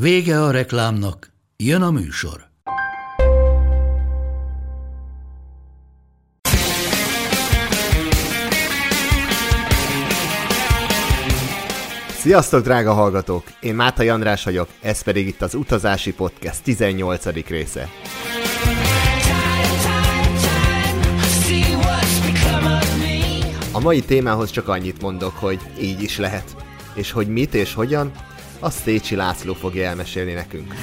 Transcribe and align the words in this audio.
Vége 0.00 0.42
a 0.42 0.50
reklámnak, 0.50 1.32
jön 1.56 1.82
a 1.82 1.90
műsor. 1.90 2.48
Sziasztok, 12.08 12.62
drága 12.62 12.92
hallgatók! 12.92 13.42
Én 13.60 13.74
Máta 13.74 14.12
András 14.12 14.44
vagyok, 14.44 14.68
ez 14.82 15.02
pedig 15.02 15.26
itt 15.26 15.42
az 15.42 15.54
Utazási 15.54 16.12
Podcast 16.12 16.62
18. 16.62 17.24
része. 17.48 17.88
A 23.72 23.80
mai 23.80 24.00
témához 24.00 24.50
csak 24.50 24.68
annyit 24.68 25.02
mondok, 25.02 25.36
hogy 25.36 25.60
így 25.80 26.02
is 26.02 26.18
lehet. 26.18 26.56
És 26.94 27.10
hogy 27.10 27.28
mit 27.28 27.54
és 27.54 27.74
hogyan, 27.74 28.12
azt 28.58 28.82
Szécsi 28.82 29.14
László 29.14 29.54
fogja 29.54 29.88
elmesélni 29.88 30.32
nekünk. 30.32 30.74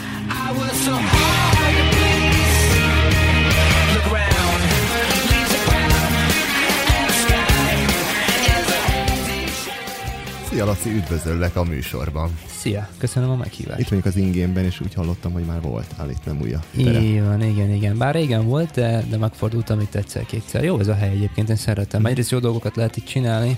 Szia 10.49 10.66
Laci, 10.66 10.90
üdvözöllek 10.90 11.55
a 11.55 11.63
műsorban. 11.63 12.38
Szia, 12.60 12.88
köszönöm 12.98 13.29
a 13.29 13.35
meghívást. 13.35 13.79
Itt 13.79 13.88
vagyunk 13.88 14.05
az 14.05 14.16
ingénben, 14.16 14.63
és 14.63 14.82
úgy 14.82 14.94
hallottam, 14.94 15.32
hogy 15.32 15.44
már 15.44 15.62
voltál 15.62 16.10
itt, 16.10 16.26
nem 16.26 16.41
újja. 16.41 16.60
Igen, 16.76 17.41
igen, 17.41 17.74
igen. 17.74 17.98
Bár 17.98 18.13
régen 18.13 18.46
volt, 18.46 18.71
de, 18.71 19.04
de 19.10 19.18
megfordultam 19.18 19.79
itt 19.79 19.96
egyszer-kétszer. 19.96 20.63
Jó 20.63 20.79
ez 20.79 20.88
a 20.88 20.94
hely 20.94 21.10
egyébként, 21.10 21.49
én 21.49 21.55
szeretem. 21.55 22.05
Egyrészt 22.05 22.32
jó 22.32 22.40
dolgokat 22.40 22.76
lehet 22.76 22.98
itt 22.98 23.05
csinálni, 23.05 23.57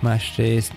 másrészt 0.00 0.72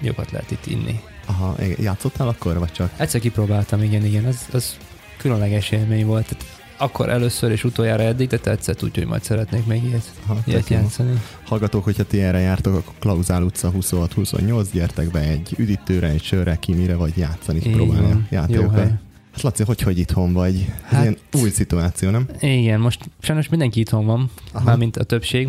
jókat 0.00 0.30
lehet 0.30 0.50
itt 0.50 0.66
inni. 0.66 1.00
Aha, 1.30 1.56
játszottál 1.78 2.28
akkor, 2.28 2.58
vagy 2.58 2.72
csak? 2.72 2.92
Egyszer 2.96 3.20
kipróbáltam, 3.20 3.82
igen, 3.82 4.04
igen. 4.04 4.24
Az, 4.24 4.46
az 4.52 4.76
különleges 5.16 5.70
élmény 5.70 6.06
volt. 6.06 6.24
Tehát 6.28 6.44
akkor 6.76 7.08
először 7.08 7.50
és 7.50 7.64
utoljára 7.64 8.02
eddig, 8.02 8.28
de 8.28 8.38
tetszett 8.38 8.82
úgy, 8.82 8.94
hogy 8.94 9.06
majd 9.06 9.22
szeretnék 9.22 9.66
még 9.66 9.84
ilyet, 9.84 10.12
Aha, 10.26 10.38
ilyet 10.44 10.68
játszani. 10.68 11.20
Hallgatók, 11.44 11.84
hogyha 11.84 12.04
ti 12.04 12.20
erre 12.20 12.38
jártok, 12.38 12.74
akkor 12.74 12.94
Klauzál 12.98 13.42
utca 13.42 13.72
26-28, 13.80 14.66
gyertek 14.72 15.10
be 15.10 15.20
egy 15.20 15.54
üdítőre, 15.58 16.08
egy 16.08 16.22
sörre, 16.22 16.56
ki 16.56 16.74
mire 16.74 16.94
vagy 16.94 17.16
játszani, 17.16 17.58
próbálni 17.58 18.10
a 18.10 18.20
játékokat. 18.30 18.90
Hát 19.32 19.42
Laci, 19.42 19.62
hogy, 19.62 19.80
hogy 19.80 19.98
itthon 19.98 20.32
vagy? 20.32 20.54
Ez 20.54 20.90
hát, 20.90 21.02
ilyen 21.02 21.16
új 21.32 21.50
szituáció, 21.50 22.10
nem? 22.10 22.28
Igen, 22.40 22.80
most 22.80 23.10
sajnos 23.20 23.48
mindenki 23.48 23.80
itthon 23.80 24.06
van, 24.06 24.30
Aha. 24.52 24.64
mármint 24.64 24.96
a 24.96 25.04
többség. 25.04 25.48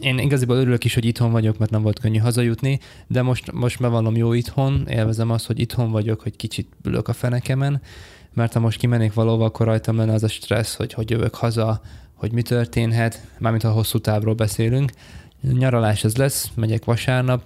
Én 0.00 0.18
igazából 0.18 0.56
örülök 0.56 0.84
is, 0.84 0.94
hogy 0.94 1.04
itthon 1.04 1.30
vagyok, 1.30 1.58
mert 1.58 1.70
nem 1.70 1.82
volt 1.82 1.98
könnyű 1.98 2.18
hazajutni, 2.18 2.78
de 3.06 3.22
most, 3.22 3.52
most 3.52 3.80
bevallom 3.80 4.16
jó 4.16 4.32
itthon, 4.32 4.86
élvezem 4.88 5.30
azt, 5.30 5.46
hogy 5.46 5.60
itthon 5.60 5.90
vagyok, 5.90 6.20
hogy 6.20 6.36
kicsit 6.36 6.68
ülök 6.84 7.08
a 7.08 7.12
fenekemen, 7.12 7.80
mert 8.34 8.52
ha 8.52 8.60
most 8.60 8.78
kimennék 8.78 9.14
valóval, 9.14 9.46
akkor 9.46 9.66
rajtam 9.66 9.96
lenne 9.96 10.12
az 10.12 10.22
a 10.22 10.28
stressz, 10.28 10.74
hogy 10.74 10.92
hogy 10.92 11.10
jövök 11.10 11.34
haza, 11.34 11.80
hogy 12.14 12.32
mi 12.32 12.42
történhet, 12.42 13.26
mármint 13.38 13.62
ha 13.62 13.70
hosszú 13.70 13.98
távról 13.98 14.34
beszélünk. 14.34 14.92
Nyaralás 15.40 16.04
ez 16.04 16.16
lesz, 16.16 16.50
megyek 16.54 16.84
vasárnap, 16.84 17.42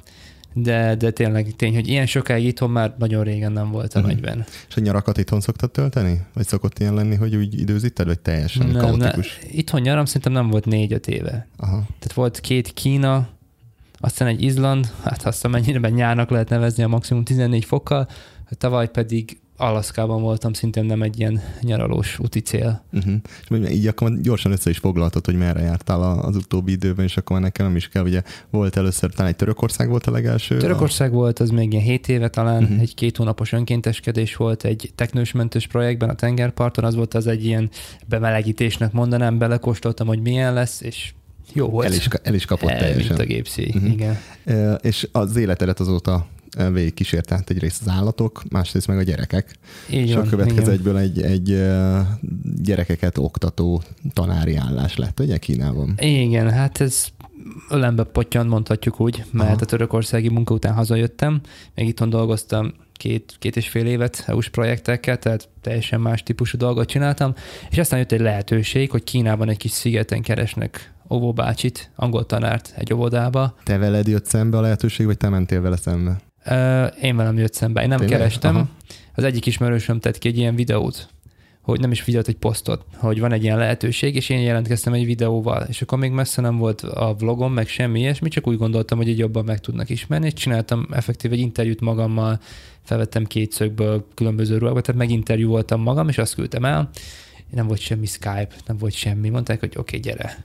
de, 0.58 0.94
de 0.94 1.10
tényleg 1.10 1.54
tény, 1.56 1.74
hogy 1.74 1.88
ilyen 1.88 2.06
sokáig 2.06 2.44
itthon 2.44 2.70
már 2.70 2.94
nagyon 2.98 3.24
régen 3.24 3.52
nem 3.52 3.70
voltam 3.70 4.02
uh-huh. 4.02 4.16
egyben. 4.16 4.44
És 4.68 4.76
a 4.76 4.80
nyarakat 4.80 5.18
itthon 5.18 5.40
szoktad 5.40 5.70
tölteni? 5.70 6.20
Vagy 6.32 6.46
szokott 6.46 6.78
ilyen 6.78 6.94
lenni, 6.94 7.14
hogy 7.14 7.36
úgy 7.36 7.60
időzíted, 7.60 8.06
vagy 8.06 8.18
teljesen 8.18 8.66
nem, 8.66 8.80
kaotikus? 8.80 9.38
Ne, 9.42 9.48
itthon 9.50 9.80
nyaram 9.80 10.04
szerintem 10.04 10.32
nem 10.32 10.48
volt 10.48 10.64
négy-öt 10.64 11.06
éve. 11.06 11.46
Aha. 11.56 11.76
Tehát 11.76 12.12
volt 12.14 12.40
két 12.40 12.72
Kína, 12.72 13.28
aztán 13.98 14.28
egy 14.28 14.42
Izland, 14.42 14.92
hát 15.02 15.26
azt 15.26 15.48
mennyire 15.48 15.88
nyárnak 15.88 16.30
lehet 16.30 16.48
nevezni 16.48 16.82
a 16.82 16.88
maximum 16.88 17.24
14 17.24 17.64
fokkal, 17.64 18.08
tavaly 18.58 18.90
pedig 18.90 19.38
Alaszkában 19.56 20.22
voltam, 20.22 20.52
szintén 20.52 20.84
nem 20.84 21.02
egy 21.02 21.18
ilyen 21.18 21.40
nyaralós 21.60 22.18
úti 22.18 22.40
cél. 22.40 22.84
Uh-huh. 22.92 23.14
És 23.50 23.70
így 23.70 23.86
akkor 23.86 24.20
gyorsan 24.20 24.52
össze 24.52 24.70
is 24.70 24.78
foglaltad, 24.78 25.24
hogy 25.24 25.36
merre 25.36 25.60
jártál 25.60 26.18
az 26.18 26.36
utóbbi 26.36 26.72
időben, 26.72 27.04
és 27.04 27.16
akkor 27.16 27.40
nekem 27.40 27.66
nem 27.66 27.76
is 27.76 27.88
kell. 27.88 28.04
Ugye 28.04 28.22
volt 28.50 28.76
először, 28.76 29.10
talán 29.10 29.30
egy 29.30 29.36
Törökország 29.36 29.88
volt 29.88 30.06
a 30.06 30.10
legelső? 30.10 30.56
Törökország 30.56 31.10
a... 31.10 31.14
volt, 31.14 31.38
az 31.38 31.50
még 31.50 31.72
ilyen 31.72 31.84
7 31.84 32.08
éve 32.08 32.28
talán, 32.28 32.62
uh-huh. 32.62 32.80
egy 32.80 32.94
két 32.94 33.16
hónapos 33.16 33.52
önkénteskedés 33.52 34.36
volt 34.36 34.64
egy 34.64 34.92
teknősmentős 34.94 35.66
projektben 35.66 36.08
a 36.08 36.14
tengerparton, 36.14 36.84
az 36.84 36.94
volt 36.94 37.14
az 37.14 37.26
egy 37.26 37.44
ilyen 37.44 37.70
bemelegítésnek 38.06 38.92
mondanám, 38.92 39.38
belekóstoltam, 39.38 40.06
hogy 40.06 40.20
milyen 40.20 40.52
lesz, 40.52 40.80
és 40.80 41.12
jó 41.52 41.68
volt. 41.68 41.86
El 41.86 41.92
is, 41.92 42.08
el 42.22 42.34
is 42.34 42.44
kapott 42.44 42.70
el, 42.70 42.78
teljesen. 42.78 43.06
Mint 43.06 43.20
a 43.20 43.24
gépszí, 43.24 43.72
uh-huh. 43.74 43.90
igen. 43.90 44.18
E, 44.44 44.74
és 44.74 45.08
az 45.12 45.36
életedet 45.36 45.80
azóta 45.80 46.26
végig 46.72 46.94
kísért 46.94 47.32
át 47.32 47.50
egyrészt 47.50 47.80
az 47.80 47.88
állatok, 47.88 48.42
másrészt 48.48 48.86
meg 48.86 48.98
a 48.98 49.02
gyerekek. 49.02 49.54
Így 49.90 50.08
és 50.08 50.14
van, 50.14 50.26
a 50.26 50.28
következő 50.28 50.70
egyből 50.72 50.98
egy, 50.98 51.22
egy 51.22 51.62
gyerekeket 52.62 53.18
oktató 53.18 53.82
tanári 54.12 54.54
állás 54.54 54.96
lett, 54.96 55.20
ugye 55.20 55.38
Kínában? 55.38 55.94
Igen, 55.98 56.50
hát 56.50 56.80
ez 56.80 57.06
ölembe 57.70 58.04
potyan, 58.04 58.46
mondhatjuk 58.46 59.00
úgy, 59.00 59.24
mert 59.30 59.50
Aha. 59.50 59.58
a 59.60 59.64
törökországi 59.64 60.28
munka 60.28 60.54
után 60.54 60.74
hazajöttem, 60.74 61.40
még 61.74 61.88
itthon 61.88 62.10
dolgoztam 62.10 62.72
két, 62.92 63.36
két 63.38 63.56
és 63.56 63.68
fél 63.68 63.86
évet 63.86 64.24
EU-s 64.26 64.48
projektekkel, 64.48 65.18
tehát 65.18 65.48
teljesen 65.60 66.00
más 66.00 66.22
típusú 66.22 66.58
dolgot 66.58 66.88
csináltam, 66.88 67.34
és 67.70 67.78
aztán 67.78 67.98
jött 67.98 68.12
egy 68.12 68.20
lehetőség, 68.20 68.90
hogy 68.90 69.04
Kínában 69.04 69.48
egy 69.48 69.56
kis 69.56 69.70
szigeten 69.70 70.22
keresnek 70.22 70.94
óvóbácsit, 71.10 71.90
angol 71.96 72.26
tanárt 72.26 72.74
egy 72.76 72.94
óvodába. 72.94 73.54
Te 73.64 73.78
veled 73.78 74.06
jött 74.06 74.26
szembe 74.26 74.56
a 74.58 74.60
lehetőség, 74.60 75.06
vagy 75.06 75.16
te 75.16 75.28
mentél 75.28 75.60
vele 75.60 75.76
szembe? 75.76 76.16
Én 77.02 77.16
velem 77.16 77.38
jött 77.38 77.54
szembe. 77.54 77.82
Én 77.82 77.88
nem 77.88 77.98
Tényleg? 77.98 78.18
kerestem. 78.18 78.56
Aha. 78.56 78.68
Az 79.14 79.24
egyik 79.24 79.46
ismerősöm 79.46 80.00
tett 80.00 80.18
ki 80.18 80.28
egy 80.28 80.38
ilyen 80.38 80.54
videót, 80.54 81.08
hogy 81.60 81.80
nem 81.80 81.90
is 81.90 82.04
videót, 82.04 82.28
egy 82.28 82.36
posztot, 82.36 82.84
hogy 82.96 83.20
van 83.20 83.32
egy 83.32 83.42
ilyen 83.42 83.58
lehetőség, 83.58 84.14
és 84.14 84.28
én 84.28 84.40
jelentkeztem 84.40 84.92
egy 84.92 85.04
videóval, 85.04 85.66
és 85.68 85.82
akkor 85.82 85.98
még 85.98 86.10
messze 86.10 86.40
nem 86.40 86.56
volt 86.56 86.80
a 86.80 87.14
vlogom, 87.18 87.52
meg 87.52 87.68
semmi 87.68 88.00
ilyesmi, 88.00 88.28
csak 88.28 88.46
úgy 88.46 88.56
gondoltam, 88.56 88.98
hogy 88.98 89.08
így 89.08 89.18
jobban 89.18 89.44
meg 89.44 89.60
tudnak 89.60 89.90
ismerni, 89.90 90.26
és 90.26 90.32
csináltam 90.32 90.86
effektív 90.90 91.32
egy 91.32 91.38
interjút 91.38 91.80
magammal, 91.80 92.40
felvettem 92.82 93.24
két 93.24 93.52
szögből 93.52 94.06
különböző 94.14 94.58
ruhákba, 94.58 94.80
tehát 94.80 95.00
meginterjú 95.00 95.48
voltam 95.48 95.80
magam, 95.80 96.08
és 96.08 96.18
azt 96.18 96.34
küldtem 96.34 96.64
el, 96.64 96.90
nem 97.50 97.66
volt 97.66 97.80
semmi 97.80 98.06
Skype, 98.06 98.48
nem 98.66 98.76
volt 98.76 98.92
semmi, 98.92 99.28
mondták, 99.28 99.60
hogy 99.60 99.72
oké, 99.76 99.96
okay, 99.96 100.00
gyere. 100.00 100.44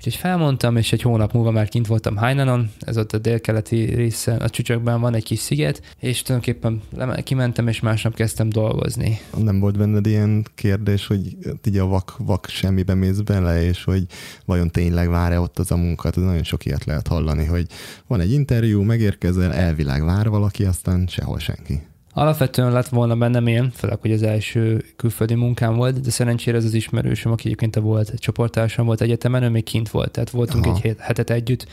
Úgyhogy 0.00 0.16
felmondtam, 0.16 0.76
és 0.76 0.92
egy 0.92 1.02
hónap 1.02 1.32
múlva 1.32 1.50
már 1.50 1.68
kint 1.68 1.86
voltam 1.86 2.16
Hainanon, 2.16 2.70
ez 2.80 2.96
ott 2.96 3.12
a 3.12 3.18
délkeleti 3.18 3.84
része, 3.94 4.34
a 4.34 4.50
csücsökben 4.50 5.00
van 5.00 5.14
egy 5.14 5.24
kis 5.24 5.38
sziget, 5.38 5.82
és 5.98 6.22
tulajdonképpen 6.22 6.82
kimentem, 7.22 7.68
és 7.68 7.80
másnap 7.80 8.14
kezdtem 8.14 8.48
dolgozni. 8.48 9.20
Nem 9.36 9.60
volt 9.60 9.78
benned 9.78 10.06
ilyen 10.06 10.44
kérdés, 10.54 11.06
hogy 11.06 11.36
így 11.64 11.78
a 11.78 11.86
vak, 11.86 12.16
vak 12.18 12.46
semmibe 12.48 12.94
mész 12.94 13.18
bele, 13.18 13.62
és 13.62 13.84
hogy 13.84 14.06
vajon 14.44 14.70
tényleg 14.70 15.08
vár-e 15.08 15.40
ott 15.40 15.58
az 15.58 15.70
a 15.70 15.76
munka? 15.76 16.08
Ez 16.08 16.22
nagyon 16.22 16.44
sok 16.44 16.64
ilyet 16.64 16.84
lehet 16.84 17.08
hallani, 17.08 17.44
hogy 17.44 17.66
van 18.06 18.20
egy 18.20 18.32
interjú, 18.32 18.82
megérkezel, 18.82 19.52
elvileg 19.52 20.04
vár 20.04 20.28
valaki, 20.28 20.64
aztán 20.64 21.06
sehol 21.06 21.38
senki. 21.38 21.80
Alapvetően 22.12 22.72
lett 22.72 22.88
volna 22.88 23.16
bennem 23.16 23.46
én, 23.46 23.70
főleg, 23.70 23.98
hogy 24.00 24.12
az 24.12 24.22
első 24.22 24.84
külföldi 24.96 25.34
munkám 25.34 25.74
volt, 25.74 26.00
de 26.00 26.10
szerencsére 26.10 26.56
ez 26.56 26.64
az 26.64 26.74
ismerősöm, 26.74 27.32
aki 27.32 27.46
egyébként 27.46 27.74
volt, 27.74 28.08
egy 28.08 28.18
csoportársam 28.18 28.86
volt 28.86 29.00
egyetemen, 29.00 29.42
ő 29.42 29.48
még 29.48 29.64
kint 29.64 29.88
volt, 29.88 30.10
tehát 30.10 30.30
voltunk 30.30 30.66
Aha. 30.66 30.78
egy 30.82 30.96
hetet 30.98 31.30
együtt, 31.30 31.66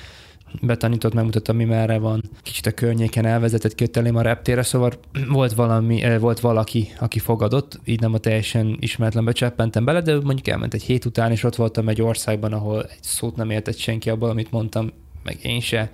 betanított, 0.61 1.13
megmutatta, 1.13 1.53
mi 1.53 1.63
merre 1.63 1.97
van. 1.97 2.23
Kicsit 2.43 2.65
a 2.65 2.71
környéken 2.71 3.25
elvezetett 3.25 3.75
ki 3.75 3.85
elém 3.93 4.15
a 4.15 4.21
reptére, 4.21 4.63
szóval 4.63 4.91
volt, 5.29 5.53
valami, 5.53 6.01
eh, 6.01 6.19
volt 6.19 6.39
valaki, 6.39 6.93
aki 6.99 7.19
fogadott, 7.19 7.79
így 7.85 7.99
nem 7.99 8.13
a 8.13 8.17
teljesen 8.17 8.77
ismeretlenbe 8.79 9.31
cseppentem 9.31 9.85
bele, 9.85 10.01
de 10.01 10.13
mondjuk 10.13 10.47
elment 10.47 10.73
egy 10.73 10.83
hét 10.83 11.05
után, 11.05 11.31
és 11.31 11.43
ott 11.43 11.55
voltam 11.55 11.89
egy 11.89 12.01
országban, 12.01 12.53
ahol 12.53 12.83
egy 12.83 13.03
szót 13.03 13.35
nem 13.35 13.49
értett 13.49 13.77
senki 13.77 14.09
abból, 14.09 14.29
amit 14.29 14.51
mondtam, 14.51 14.91
meg 15.23 15.37
én 15.41 15.59
se. 15.59 15.91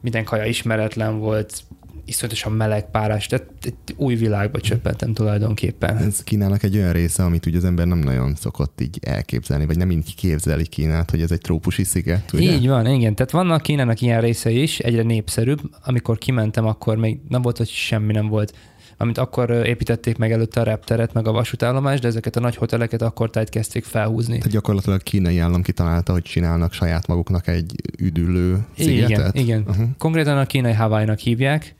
Minden 0.00 0.24
kaja 0.24 0.44
ismeretlen 0.44 1.18
volt, 1.18 1.62
iszonyatosan 2.04 2.52
meleg 2.52 2.90
párás, 2.90 3.26
tehát 3.26 3.46
egy 3.62 3.74
új 3.96 4.14
világba 4.14 4.60
csöppentem 4.60 5.12
tulajdonképpen. 5.12 5.96
Ez 5.96 6.22
Kínának 6.22 6.62
egy 6.62 6.76
olyan 6.76 6.92
része, 6.92 7.24
amit 7.24 7.46
ugye 7.46 7.56
az 7.56 7.64
ember 7.64 7.86
nem 7.86 7.98
nagyon 7.98 8.34
szokott 8.34 8.80
így 8.80 8.98
elképzelni, 9.02 9.66
vagy 9.66 9.76
nem 9.76 9.90
így 9.90 10.14
képzeli 10.14 10.66
Kínát, 10.66 11.10
hogy 11.10 11.22
ez 11.22 11.30
egy 11.30 11.40
trópusi 11.40 11.84
sziget, 11.84 12.32
ugye? 12.32 12.52
Így 12.52 12.68
van, 12.68 12.86
igen. 12.86 13.14
Tehát 13.14 13.30
vannak 13.32 13.62
Kínának 13.62 14.00
ilyen 14.00 14.20
részei 14.20 14.62
is, 14.62 14.78
egyre 14.78 15.02
népszerűbb. 15.02 15.60
Amikor 15.84 16.18
kimentem, 16.18 16.66
akkor 16.66 16.96
még 16.96 17.18
nem 17.28 17.42
volt, 17.42 17.56
hogy 17.56 17.68
semmi 17.68 18.12
nem 18.12 18.28
volt. 18.28 18.52
amit 18.96 19.18
akkor 19.18 19.50
építették 19.50 20.16
meg 20.16 20.32
előtte 20.32 20.60
a 20.60 20.64
repteret, 20.64 21.12
meg 21.12 21.26
a 21.26 21.32
vasútállomást, 21.32 22.02
de 22.02 22.08
ezeket 22.08 22.36
a 22.36 22.40
nagy 22.40 22.56
hoteleket 22.56 23.02
akkor 23.02 23.30
tájt 23.30 23.48
kezdték 23.48 23.84
felhúzni. 23.84 24.38
Tehát 24.38 24.52
gyakorlatilag 24.52 24.98
a 24.98 25.02
kínai 25.02 25.38
állam 25.38 25.62
kitalálta, 25.62 26.12
hogy 26.12 26.22
csinálnak 26.22 26.72
saját 26.72 27.06
maguknak 27.06 27.46
egy 27.48 27.74
üdülő 27.98 28.64
szigetet? 28.78 29.34
Igen, 29.34 29.44
igen. 29.46 29.64
Uh-huh. 29.68 29.88
Konkrétan 29.98 30.38
a 30.38 30.46
kínai 30.46 30.72
Hawaii-nak 30.72 31.18
hívják, 31.18 31.74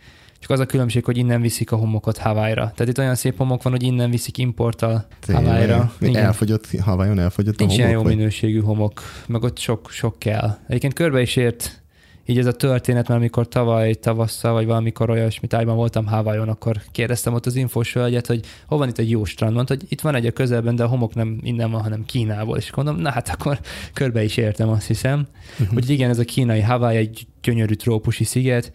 csak 0.44 0.52
az 0.52 0.60
a 0.60 0.66
különbség, 0.66 1.04
hogy 1.04 1.16
innen 1.16 1.40
viszik 1.40 1.72
a 1.72 1.76
homokot 1.76 2.18
Hawaii-ra. 2.18 2.72
Tehát 2.74 2.88
itt 2.88 2.98
olyan 2.98 3.14
szép 3.14 3.36
homok 3.36 3.62
van, 3.62 3.72
hogy 3.72 3.82
innen 3.82 4.10
viszik 4.10 4.38
importtal 4.38 5.06
Hawaii-ra. 5.32 5.92
Elfogyott, 6.12 6.80
Hawaii-on 6.80 7.18
elfogyott 7.18 7.58
Nincs 7.58 7.78
a 7.78 7.86
homok? 7.86 7.92
Jó 7.92 8.02
minőségű 8.02 8.60
homok, 8.60 9.02
meg 9.26 9.42
ott 9.42 9.58
sok, 9.58 9.90
sok 9.90 10.18
kell. 10.18 10.58
Egyébként 10.66 10.92
körbe 10.92 11.20
is 11.20 11.36
ért 11.36 11.82
így 12.26 12.38
ez 12.38 12.46
a 12.46 12.52
történet, 12.52 13.08
mert 13.08 13.20
amikor 13.20 13.48
tavaly 13.48 13.94
tavasszal, 13.94 14.52
vagy 14.52 14.66
valamikor 14.66 15.10
olyasmi 15.10 15.46
tájban 15.46 15.76
voltam 15.76 16.06
Hawaii-on, 16.06 16.48
akkor 16.48 16.80
kérdeztem 16.92 17.34
ott 17.34 17.46
az 17.46 17.56
infós 17.56 17.92
hölgyet, 17.92 18.26
hogy 18.26 18.44
hol 18.66 18.78
van 18.78 18.88
itt 18.88 18.98
egy 18.98 19.10
jó 19.10 19.24
strand, 19.24 19.54
mondta, 19.54 19.74
hogy 19.74 19.84
itt 19.88 20.00
van 20.00 20.14
egy 20.14 20.26
a 20.26 20.30
közelben, 20.30 20.76
de 20.76 20.84
a 20.84 20.86
homok 20.86 21.14
nem 21.14 21.38
innen 21.42 21.70
van, 21.70 21.82
hanem 21.82 22.04
Kínából. 22.04 22.56
És 22.56 22.74
mondom, 22.74 22.96
na 22.96 23.10
hát 23.10 23.28
akkor 23.28 23.60
körbe 23.92 24.24
is 24.24 24.36
értem, 24.36 24.68
azt 24.68 24.86
hiszem. 24.86 25.26
Uh-huh. 25.52 25.76
Úgyhogy 25.76 25.90
igen, 25.90 26.10
ez 26.10 26.18
a 26.18 26.24
kínai 26.24 26.60
Hawaii 26.60 26.96
egy 26.96 27.26
gyönyörű 27.42 27.74
trópusi 27.74 28.24
sziget, 28.24 28.72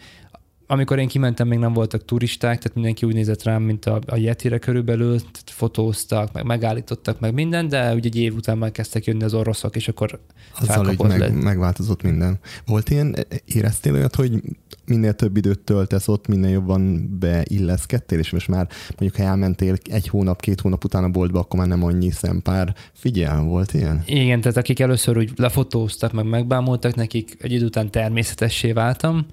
amikor 0.72 1.00
én 1.00 1.08
kimentem, 1.08 1.48
még 1.48 1.60
nem 1.60 1.74
voltak 1.74 2.06
turisták, 2.06 2.58
tehát 2.58 2.74
mindenki 2.74 3.06
úgy 3.06 3.14
nézett 3.14 3.44
rám, 3.44 3.62
mint 3.62 3.86
a, 3.86 4.00
a 4.06 4.16
Yetire 4.16 4.58
körülbelül, 4.58 5.16
tehát 5.18 5.44
fotóztak, 5.46 6.34
meg 6.34 6.46
megállítottak 6.46 7.20
meg 7.20 7.34
minden, 7.34 7.68
de 7.68 7.94
ugye 7.94 8.08
egy 8.08 8.16
év 8.16 8.36
után 8.36 8.58
már 8.58 8.72
kezdtek 8.72 9.06
jönni 9.06 9.24
az 9.24 9.34
oroszok, 9.34 9.76
és 9.76 9.88
akkor 9.88 10.20
Azzal, 10.60 10.86
hogy 10.86 10.98
meg, 10.98 11.34
megváltozott 11.34 12.02
minden. 12.02 12.40
Volt 12.66 12.90
ilyen, 12.90 13.16
éreztél 13.46 13.94
olyat, 13.94 14.16
hogy 14.16 14.42
minél 14.86 15.14
több 15.14 15.38
időt 15.38 15.60
töltesz 15.60 16.08
ott, 16.08 16.28
minél 16.28 16.50
jobban 16.50 17.10
beilleszkedtél, 17.20 18.20
és 18.20 18.30
most 18.30 18.48
már 18.48 18.68
mondjuk, 18.98 19.16
ha 19.16 19.30
elmentél 19.30 19.76
egy 19.92 20.08
hónap, 20.08 20.42
két 20.42 20.62
hónap 20.62 20.84
után 20.84 21.04
a 21.04 21.10
boltba, 21.10 21.40
akkor 21.40 21.60
már 21.60 21.68
nem 21.68 21.84
annyi 21.84 22.12
szempár 22.12 22.76
figyel, 22.94 23.42
volt 23.42 23.74
ilyen? 23.74 24.04
Igen, 24.06 24.42
tehát 24.42 24.58
akik 24.58 24.80
először 24.80 25.18
úgy 25.18 25.32
lefotóztak, 25.36 26.12
meg 26.12 26.26
megbámultak, 26.26 26.96
nekik 26.96 27.38
egy 27.40 27.52
idő 27.52 27.66
után 27.66 27.92
természetessé 27.92 28.72
váltam, 28.72 29.26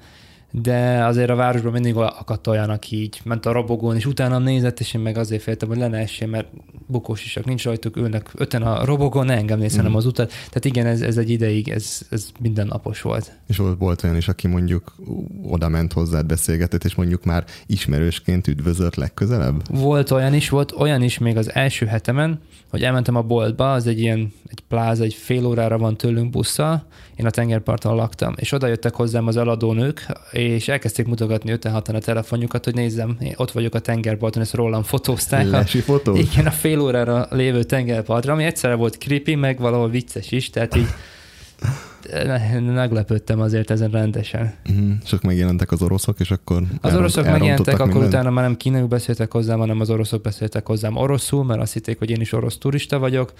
de 0.51 1.05
azért 1.05 1.31
a 1.31 1.35
városban 1.35 1.73
mindig 1.73 1.97
akadt 1.97 2.47
olyan, 2.47 2.71
aki 2.71 2.97
így 2.97 3.21
ment 3.25 3.47
a 3.47 3.53
robogón, 3.53 3.97
és 3.97 4.07
utána 4.07 4.39
nézett, 4.39 4.81
és 4.81 4.95
én 4.95 5.01
meg 5.01 5.17
azért 5.17 5.43
féltem, 5.43 5.69
hogy 5.69 5.79
le 5.79 5.89
ne 5.89 6.27
mert 6.27 6.49
bukós 6.87 7.25
isak 7.25 7.45
nincs 7.45 7.65
rajtuk, 7.65 7.97
ülnek 7.97 8.31
öten 8.35 8.63
a 8.63 8.85
robogón, 8.85 9.27
ne 9.27 9.37
engem 9.37 9.59
néz, 9.59 9.75
mm. 9.75 9.77
hanem 9.77 9.95
az 9.95 10.07
utat. 10.07 10.29
Tehát 10.29 10.65
igen, 10.65 10.87
ez, 10.87 11.01
ez 11.01 11.17
egy 11.17 11.31
ideig, 11.31 11.69
ez, 11.69 12.01
ez 12.11 12.29
mindennapos 12.41 13.03
volt. 13.03 13.33
És 13.47 13.57
volt, 13.57 13.79
volt 13.79 14.03
olyan 14.03 14.17
is, 14.17 14.29
aki 14.29 14.47
mondjuk 14.47 14.95
oda 15.43 15.69
ment 15.69 15.93
hozzád 15.93 16.27
beszélgetett, 16.27 16.85
és 16.85 16.95
mondjuk 16.95 17.25
már 17.25 17.45
ismerősként 17.67 18.47
üdvözölt 18.47 18.97
legközelebb? 18.97 19.63
Volt 19.71 20.11
olyan 20.11 20.35
is, 20.35 20.49
volt 20.49 20.73
olyan 20.73 21.03
is 21.03 21.19
még 21.19 21.37
az 21.37 21.55
első 21.55 21.87
hetemen, 21.87 22.41
hogy 22.71 22.83
elmentem 22.83 23.17
a 23.17 23.23
boltba, 23.23 23.73
az 23.73 23.87
egy 23.87 24.01
ilyen, 24.01 24.33
egy 24.51 24.63
pláza, 24.69 25.05
egy 25.05 25.15
fél 25.15 25.47
órára 25.47 25.79
van 25.79 25.97
tőlünk 25.97 26.31
busszal, 26.31 26.87
én 27.17 27.27
a 27.27 27.31
tengerparton 27.31 27.95
laktam, 27.95 28.35
és 28.37 28.53
oda 28.53 28.67
jöttek 28.67 28.95
hozzám 28.95 29.27
az 29.27 29.37
eladónők, 29.37 30.07
és 30.31 30.69
elkezdték 30.69 31.07
mutogatni 31.07 31.51
5 31.51 31.65
6 31.65 31.89
a 31.89 31.99
telefonjukat, 31.99 32.65
hogy 32.65 32.75
nézzem, 32.75 33.17
én 33.21 33.35
ott 33.37 33.51
vagyok 33.51 33.75
a 33.75 33.79
tengerparton, 33.79 34.43
ezt 34.43 34.55
rólam 34.55 34.83
fotózták. 34.83 35.49
Lesi 35.49 35.81
fotó? 35.81 36.17
Igen, 36.17 36.47
a 36.47 36.51
fél 36.51 36.81
órára 36.81 37.27
lévő 37.31 37.63
tengerpartra, 37.63 38.33
ami 38.33 38.45
egyszerre 38.45 38.75
volt 38.75 38.99
creepy, 38.99 39.35
meg 39.35 39.59
valahol 39.59 39.89
vicces 39.89 40.31
is, 40.31 40.51
tehát 40.51 40.77
így 40.77 40.89
meglepődtem 42.75 43.41
azért 43.41 43.71
ezen 43.71 43.91
rendesen. 43.91 44.55
Uh-huh. 44.69 44.99
Csak 45.05 45.23
megjelentek 45.23 45.73
az 45.73 45.83
oroszok, 45.83 46.21
és 46.21 46.31
akkor 46.31 46.63
Az 46.81 46.95
oroszok 46.95 47.25
megjelentek, 47.25 47.79
akkor 47.79 48.05
utána 48.05 48.31
már 48.31 48.45
nem 48.45 48.57
kínaiul 48.57 48.87
beszéltek 48.87 49.33
hozzám, 49.33 49.59
hanem 49.59 49.81
az 49.81 49.91
oroszok 49.91 50.23
beszéltek 50.23 50.67
hozzám 50.67 50.97
oroszul, 50.97 51.45
mert 51.45 51.61
azt 51.61 51.73
hitték, 51.73 51.99
hogy 51.99 52.11
én 52.11 52.21
is 52.21 52.33
orosz 52.33 52.59
turista 52.59 52.99
vagyok, 52.99 53.33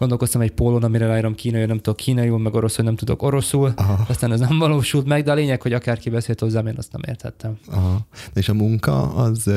gondolkoztam 0.00 0.40
egy 0.40 0.50
pólón, 0.50 0.82
amire 0.82 1.06
ráírom 1.06 1.34
kínai, 1.34 1.64
nem 1.64 1.76
tudok 1.76 1.96
kínaiul, 1.96 2.38
meg 2.38 2.54
oroszul, 2.54 2.84
nem 2.84 2.96
tudok 2.96 3.22
oroszul. 3.22 3.72
Aha. 3.76 4.04
Aztán 4.08 4.32
ez 4.32 4.40
nem 4.40 4.58
valósult 4.58 5.06
meg, 5.06 5.24
de 5.24 5.30
a 5.30 5.34
lényeg, 5.34 5.62
hogy 5.62 5.72
akárki 5.72 6.10
beszélt 6.10 6.40
hozzám, 6.40 6.66
én 6.66 6.74
azt 6.76 6.92
nem 6.92 7.00
értettem. 7.06 7.58
Aha. 7.70 8.06
És 8.34 8.48
a 8.48 8.54
munka 8.54 9.14
az 9.14 9.50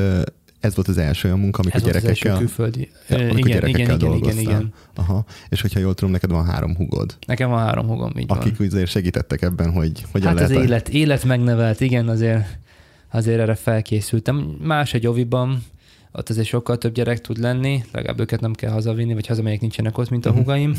ez 0.60 0.74
volt 0.74 0.88
az 0.88 0.98
első 0.98 1.28
olyan 1.28 1.40
munka, 1.40 1.62
amikor 1.62 1.80
ez 1.80 1.86
gyerekekkel... 1.86 2.32
Ez 2.32 2.38
külföldi. 2.38 2.90
Ja, 3.08 3.16
igen, 3.18 3.36
gyerekekkel 3.36 3.96
igen, 3.96 4.12
igen, 4.12 4.16
igen, 4.16 4.38
igen, 4.38 4.72
Aha. 4.94 5.24
És 5.48 5.60
hogyha 5.60 5.80
jól 5.80 5.94
tudom, 5.94 6.10
neked 6.10 6.30
van 6.30 6.44
három 6.44 6.76
hugod. 6.76 7.16
Nekem 7.26 7.50
van 7.50 7.58
három 7.58 7.86
hugom, 7.86 8.12
így 8.16 8.24
Akik 8.28 8.58
van. 8.58 8.66
azért 8.66 8.90
segítettek 8.90 9.42
ebben, 9.42 9.72
hogy 9.72 10.04
hogyan 10.12 10.28
hát 10.28 10.36
lehet... 10.36 10.56
az 10.56 10.62
élet, 10.62 10.88
élet 10.88 11.24
megnevelt, 11.24 11.80
igen, 11.80 12.08
azért, 12.08 12.58
azért 13.10 13.40
erre 13.40 13.54
felkészültem. 13.54 14.56
Más 14.62 14.94
egy 14.94 15.06
oviban, 15.06 15.62
ott 16.18 16.28
azért 16.28 16.46
sokkal 16.46 16.78
több 16.78 16.94
gyerek 16.94 17.20
tud 17.20 17.38
lenni, 17.38 17.84
legalább 17.92 18.20
őket 18.20 18.40
nem 18.40 18.52
kell 18.52 18.70
hazavinni, 18.70 19.14
vagy 19.14 19.26
hazamegyek 19.26 19.60
nincsenek 19.60 19.98
ott, 19.98 20.10
mint 20.10 20.26
a 20.26 20.32
hugaim. 20.32 20.74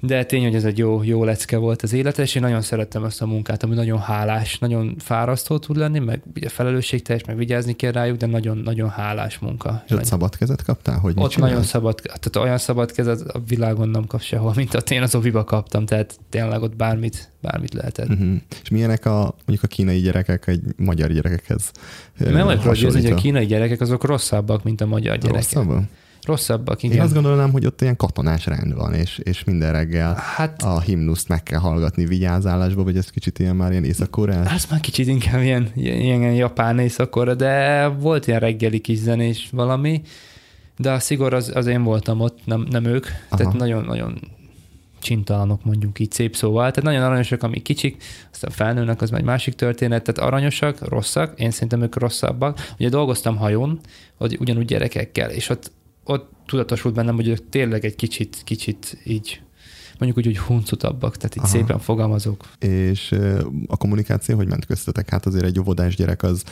De 0.00 0.24
tény, 0.24 0.42
hogy 0.42 0.54
ez 0.54 0.64
egy 0.64 0.78
jó, 0.78 1.02
jó 1.02 1.24
lecke 1.24 1.56
volt 1.56 1.82
az 1.82 1.92
élete, 1.92 2.22
és 2.22 2.34
én 2.34 2.42
nagyon 2.42 2.62
szerettem 2.62 3.04
ezt 3.04 3.22
a 3.22 3.26
munkát, 3.26 3.62
ami 3.62 3.74
nagyon 3.74 3.98
hálás, 3.98 4.58
nagyon 4.58 4.96
fárasztó 4.98 5.58
tud 5.58 5.76
lenni, 5.76 5.98
meg 5.98 6.22
ugye 6.34 6.48
felelősségteljes, 6.48 7.24
meg 7.24 7.36
vigyázni 7.36 7.72
kell 7.72 7.92
rájuk, 7.92 8.16
de 8.16 8.26
nagyon, 8.26 8.56
nagyon 8.56 8.88
hálás 8.88 9.38
munka. 9.38 9.82
És 9.86 9.92
ott 9.92 10.04
szabad 10.04 10.36
kezet 10.36 10.62
kaptál? 10.62 10.98
Hogy 10.98 11.14
ott 11.16 11.36
nagyon 11.36 11.62
szabad, 11.62 12.00
tehát 12.04 12.36
olyan 12.36 12.58
szabad 12.58 12.92
kezet 12.92 13.20
a 13.20 13.40
világon 13.48 13.88
nem 13.88 14.06
kap 14.06 14.20
sehol, 14.20 14.52
mint 14.56 14.74
a 14.74 14.78
én 14.78 15.02
az 15.02 15.14
oviba 15.14 15.44
kaptam, 15.44 15.86
tehát 15.86 16.18
tényleg 16.30 16.62
ott 16.62 16.76
bármit, 16.76 17.32
bármit 17.40 17.74
lehetett. 17.74 18.08
Uh-huh. 18.08 18.36
És 18.62 18.68
milyenek 18.68 19.06
a, 19.06 19.20
mondjuk 19.20 19.62
a 19.62 19.66
kínai 19.66 20.00
gyerekek 20.00 20.46
egy 20.46 20.62
magyar 20.76 21.12
gyerekekhez? 21.12 21.70
Nem 22.16 22.58
hogy 22.58 23.06
a 23.06 23.14
kínai 23.14 23.46
gyerekek 23.46 23.80
azok 23.80 24.04
rosszabbak, 24.04 24.62
mint 24.62 24.80
a 24.80 24.86
magyar 24.86 25.18
gyerekek. 25.18 25.52
Rosszabbak? 25.52 25.84
Rosszabbak. 26.26 26.82
Igen. 26.82 26.96
Én 26.96 27.02
azt 27.02 27.14
gondolnám, 27.14 27.50
hogy 27.50 27.66
ott 27.66 27.80
ilyen 27.80 27.96
katonás 27.96 28.46
rend 28.46 28.74
van, 28.74 28.94
és, 28.94 29.20
és 29.22 29.44
minden 29.44 29.72
reggel 29.72 30.14
hát, 30.14 30.62
a 30.62 30.80
himnuszt 30.80 31.28
meg 31.28 31.42
kell 31.42 31.58
hallgatni 31.58 32.06
vigyázálásba, 32.06 32.82
vagy 32.82 32.96
ez 32.96 33.10
kicsit 33.10 33.38
ilyen 33.38 33.56
már 33.56 33.70
ilyen 33.70 33.84
észak 33.84 34.18
Ez 34.28 34.66
már 34.70 34.80
kicsit 34.80 35.06
inkább 35.06 35.42
ilyen, 35.42 35.70
ilyen, 35.74 36.00
ilyen 36.00 36.34
japán 36.34 36.78
észak 36.78 37.34
de 37.34 37.86
volt 37.86 38.26
ilyen 38.26 38.40
reggeli 38.40 38.78
kis 38.78 38.98
zenés 38.98 39.48
valami, 39.52 40.02
de 40.76 40.90
a 40.90 40.98
szigor 40.98 41.34
az, 41.34 41.52
az 41.54 41.66
én 41.66 41.82
voltam 41.82 42.20
ott, 42.20 42.38
nem, 42.44 42.66
nem 42.70 42.84
ők, 42.84 43.06
Aha. 43.28 43.36
tehát 43.36 43.52
nagyon-nagyon 43.52 44.20
csintalanok 45.06 45.64
mondjuk 45.64 45.98
így 45.98 46.12
szép 46.12 46.36
szóval. 46.36 46.70
Tehát 46.70 46.82
nagyon 46.82 47.02
aranyosak, 47.02 47.42
amik 47.42 47.62
kicsik, 47.62 48.02
aztán 48.32 48.50
felnőnek, 48.50 49.02
az 49.02 49.10
már 49.10 49.20
egy 49.20 49.26
másik 49.26 49.54
történet. 49.54 50.02
Tehát 50.02 50.30
aranyosak, 50.30 50.88
rosszak, 50.88 51.40
én 51.40 51.50
szerintem 51.50 51.82
ők 51.82 51.96
rosszabbak. 51.96 52.72
Ugye 52.78 52.88
dolgoztam 52.88 53.36
hajón, 53.36 53.80
hogy 54.16 54.36
ugyanúgy 54.40 54.64
gyerekekkel, 54.64 55.30
és 55.30 55.48
ott 55.48 55.70
ott 56.06 56.30
tudatosult 56.46 56.94
bennem, 56.94 57.14
hogy 57.14 57.28
ők 57.28 57.48
tényleg 57.48 57.84
egy 57.84 57.94
kicsit, 57.94 58.42
kicsit 58.44 58.98
így 59.04 59.40
mondjuk 59.98 60.26
úgy, 60.26 60.36
hogy 60.36 60.46
huncutabbak, 60.46 61.16
tehát 61.16 61.36
így 61.36 61.42
Aha. 61.42 61.52
szépen 61.52 61.78
fogalmazok. 61.78 62.44
És 62.58 63.14
a 63.66 63.76
kommunikáció 63.76 64.36
hogy 64.36 64.48
ment 64.48 64.66
köztetek? 64.66 65.10
Hát 65.10 65.26
azért 65.26 65.44
egy 65.44 65.58
óvodás 65.58 65.96
gyerek 65.96 66.22
az, 66.22 66.42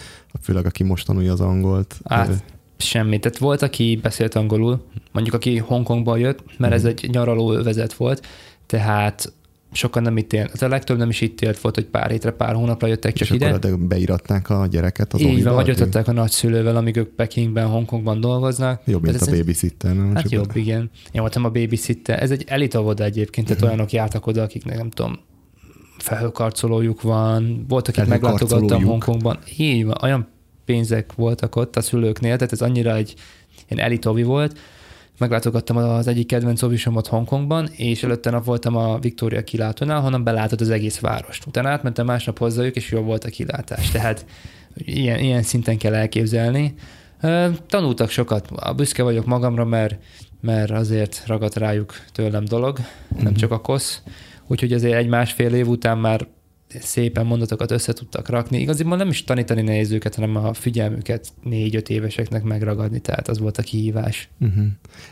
főleg 0.40 0.66
aki 0.66 0.82
most 0.82 1.06
tanulja 1.06 1.32
az 1.32 1.40
angolt. 1.40 2.00
Hát 2.04 2.44
semmi. 2.76 3.18
Tehát 3.18 3.38
volt, 3.38 3.62
aki 3.62 3.98
beszélt 4.02 4.34
angolul, 4.34 4.84
mondjuk 5.12 5.34
aki 5.34 5.58
Hongkongból 5.58 6.18
jött, 6.18 6.44
mert 6.46 6.58
uh-huh. 6.58 6.74
ez 6.74 6.82
mhm. 6.82 6.90
egy 6.90 7.10
nyaraló 7.10 7.62
vezet 7.62 7.94
volt, 7.94 8.26
tehát 8.66 9.32
sokan 9.74 10.02
nem 10.02 10.16
itt 10.16 10.32
él. 10.32 10.50
A 10.60 10.66
legtöbb 10.66 10.96
nem 10.96 11.08
is 11.08 11.20
itt 11.20 11.40
élt 11.40 11.60
volt, 11.60 11.74
hogy 11.74 11.84
pár 11.84 12.10
hétre, 12.10 12.30
pár 12.30 12.54
hónapra 12.54 12.86
jöttek 12.86 13.12
csak 13.12 13.28
és 13.28 13.34
ide. 13.34 13.52
akkor 13.52 13.78
beiratták 13.78 14.50
a 14.50 14.66
gyereket 14.66 15.12
az 15.12 15.20
Így 15.20 15.44
van, 15.44 15.54
vagy 15.54 15.66
jöttek 15.66 16.08
a 16.08 16.12
nagyszülővel, 16.12 16.76
amíg 16.76 16.96
ők 16.96 17.08
Pekingben, 17.08 17.66
Hongkongban 17.66 18.20
dolgoznak. 18.20 18.82
Jobb, 18.84 19.02
mint 19.02 19.20
a 19.20 19.30
babysitter, 19.30 19.94
nem? 19.94 20.14
Hát 20.14 20.30
jobb, 20.30 20.56
igen. 20.56 20.90
Én 21.12 21.20
voltam 21.20 21.44
a 21.44 21.50
babysitter. 21.50 22.22
Ez 22.22 22.30
egy 22.30 22.44
elit 22.46 22.74
egyébként, 22.96 23.46
tehát 23.46 23.62
uh-huh. 23.62 23.68
olyanok 23.68 23.92
jártak 23.92 24.26
oda, 24.26 24.42
akiknek 24.42 24.76
nem 24.76 24.90
tudom, 24.90 25.18
felhőkarcolójuk 25.98 27.02
van, 27.02 27.64
volt, 27.68 27.88
akik 27.88 28.06
meglátogattam 28.06 28.84
Hongkongban. 28.84 29.38
Így 29.56 29.84
van, 29.84 29.94
olyan 30.02 30.28
pénzek 30.64 31.12
voltak 31.12 31.56
ott 31.56 31.76
a 31.76 31.80
szülőknél, 31.80 32.36
tehát 32.36 32.52
ez 32.52 32.60
annyira 32.60 32.94
egy 32.94 33.14
ilyen 33.68 33.84
elitovi 33.84 34.22
volt, 34.22 34.58
meglátogattam 35.18 35.76
az 35.76 36.06
egyik 36.06 36.26
kedvenc 36.26 36.62
ovisomat 36.62 37.06
Hongkongban, 37.06 37.68
és 37.76 38.02
előtte 38.02 38.30
nap 38.30 38.44
voltam 38.44 38.76
a 38.76 38.98
Victoria 38.98 39.44
kilátónál, 39.44 40.00
honnan 40.00 40.24
belátod 40.24 40.60
az 40.60 40.70
egész 40.70 40.98
várost. 40.98 41.46
Utána 41.46 41.68
átmentem 41.68 42.06
másnap 42.06 42.38
hozzájuk, 42.38 42.76
és 42.76 42.90
jó 42.90 43.00
volt 43.00 43.24
a 43.24 43.28
kilátás. 43.28 43.90
Tehát 43.90 44.26
ilyen, 44.76 45.18
ilyen 45.18 45.42
szinten 45.42 45.78
kell 45.78 45.94
elképzelni. 45.94 46.74
Tanultak 47.66 48.10
sokat, 48.10 48.50
a 48.50 48.72
büszke 48.72 49.02
vagyok 49.02 49.26
magamra, 49.26 49.64
mert, 49.64 49.96
mert 50.40 50.70
azért 50.70 51.22
ragadt 51.26 51.56
rájuk 51.56 51.94
tőlem 52.12 52.44
dolog, 52.44 52.78
nem 53.08 53.18
uh-huh. 53.18 53.36
csak 53.36 53.50
a 53.50 53.60
kosz. 53.60 54.02
Úgyhogy 54.46 54.72
azért 54.72 54.94
egy 54.94 55.08
másfél 55.08 55.54
év 55.54 55.68
után 55.68 55.98
már 55.98 56.26
szépen 56.80 57.26
mondatokat 57.26 57.70
össze 57.70 57.92
tudtak 57.92 58.28
rakni. 58.28 58.60
Igaziból 58.60 58.96
nem 58.96 59.08
is 59.08 59.24
tanítani 59.24 59.62
nehéz 59.62 59.90
őket, 59.90 60.14
hanem 60.14 60.36
a 60.36 60.54
figyelmüket 60.54 61.28
négy-öt 61.42 61.88
éveseknek 61.88 62.42
megragadni, 62.42 63.00
tehát 63.00 63.28
az 63.28 63.38
volt 63.38 63.58
a 63.58 63.62
kihívás. 63.62 64.28
Uh-huh. 64.40 64.64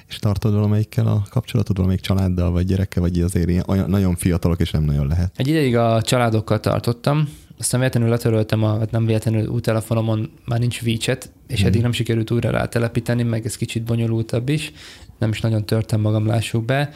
És 0.09 0.17
tartod 0.17 0.53
valamelyikkel 0.53 1.07
a 1.07 1.23
kapcsolatod, 1.31 1.77
valamelyik 1.77 2.03
családdal, 2.03 2.51
vagy 2.51 2.67
gyerekkel, 2.67 3.03
vagy 3.03 3.21
azért 3.21 3.49
ilyen, 3.49 3.65
olyan, 3.67 3.91
nagyon 3.91 4.15
fiatalok, 4.15 4.61
és 4.61 4.71
nem 4.71 4.83
nagyon 4.83 5.07
lehet? 5.07 5.33
Egy 5.37 5.49
ideig 5.49 5.77
a 5.77 6.03
családokkal 6.03 6.61
tartottam, 6.61 7.29
aztán 7.59 7.81
véletlenül 7.81 8.11
letöröltem, 8.11 8.63
a, 8.63 8.79
hát 8.79 8.91
nem 8.91 9.07
véletlenül 9.07 9.47
új 9.47 9.61
telefonomon 9.61 10.31
már 10.45 10.59
nincs 10.59 10.81
WeChat, 10.83 11.31
és 11.47 11.59
hmm. 11.59 11.67
eddig 11.67 11.81
nem 11.81 11.93
sikerült 11.93 12.31
újra 12.31 12.51
rátelepíteni, 12.51 13.23
meg 13.23 13.47
ez 13.47 13.57
kicsit 13.57 13.85
bonyolultabb 13.85 14.49
is, 14.49 14.73
nem 15.19 15.31
is 15.31 15.41
nagyon 15.41 15.65
törtem 15.65 16.01
magam, 16.01 16.27
lássuk 16.27 16.65
be, 16.65 16.93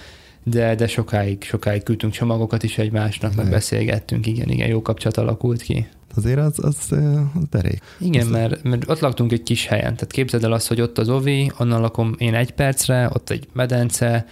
de, 0.51 0.75
de 0.75 0.87
sokáig, 0.87 1.43
sokáig 1.43 1.83
küldtünk 1.83 2.13
csomagokat 2.13 2.63
is 2.63 2.79
egymásnak, 2.79 3.35
meg 3.35 3.51
beszélgettünk, 3.51 4.27
igen, 4.27 4.49
igen, 4.49 4.69
jó 4.69 4.83
kapcsolat 4.83 5.17
alakult 5.17 5.63
ki. 5.63 5.87
Azért 6.15 6.39
az, 6.39 6.65
az, 6.65 6.93
az 7.35 7.43
derék. 7.51 7.83
Igen, 7.99 8.27
az 8.27 8.29
mert, 8.29 8.63
mert 8.63 8.89
ott 8.91 8.99
laktunk 8.99 9.33
egy 9.33 9.43
kis 9.43 9.67
helyen, 9.67 9.95
tehát 9.95 10.13
képzeld 10.13 10.45
el 10.45 10.53
azt, 10.53 10.69
hogy 10.69 10.81
ott 10.81 10.99
az 10.99 11.09
ovi, 11.09 11.53
onnan 11.59 11.81
lakom 11.81 12.15
én 12.19 12.35
egy 12.35 12.51
percre, 12.51 13.11
ott 13.13 13.31
egy 13.31 13.49
medence, 13.53 14.27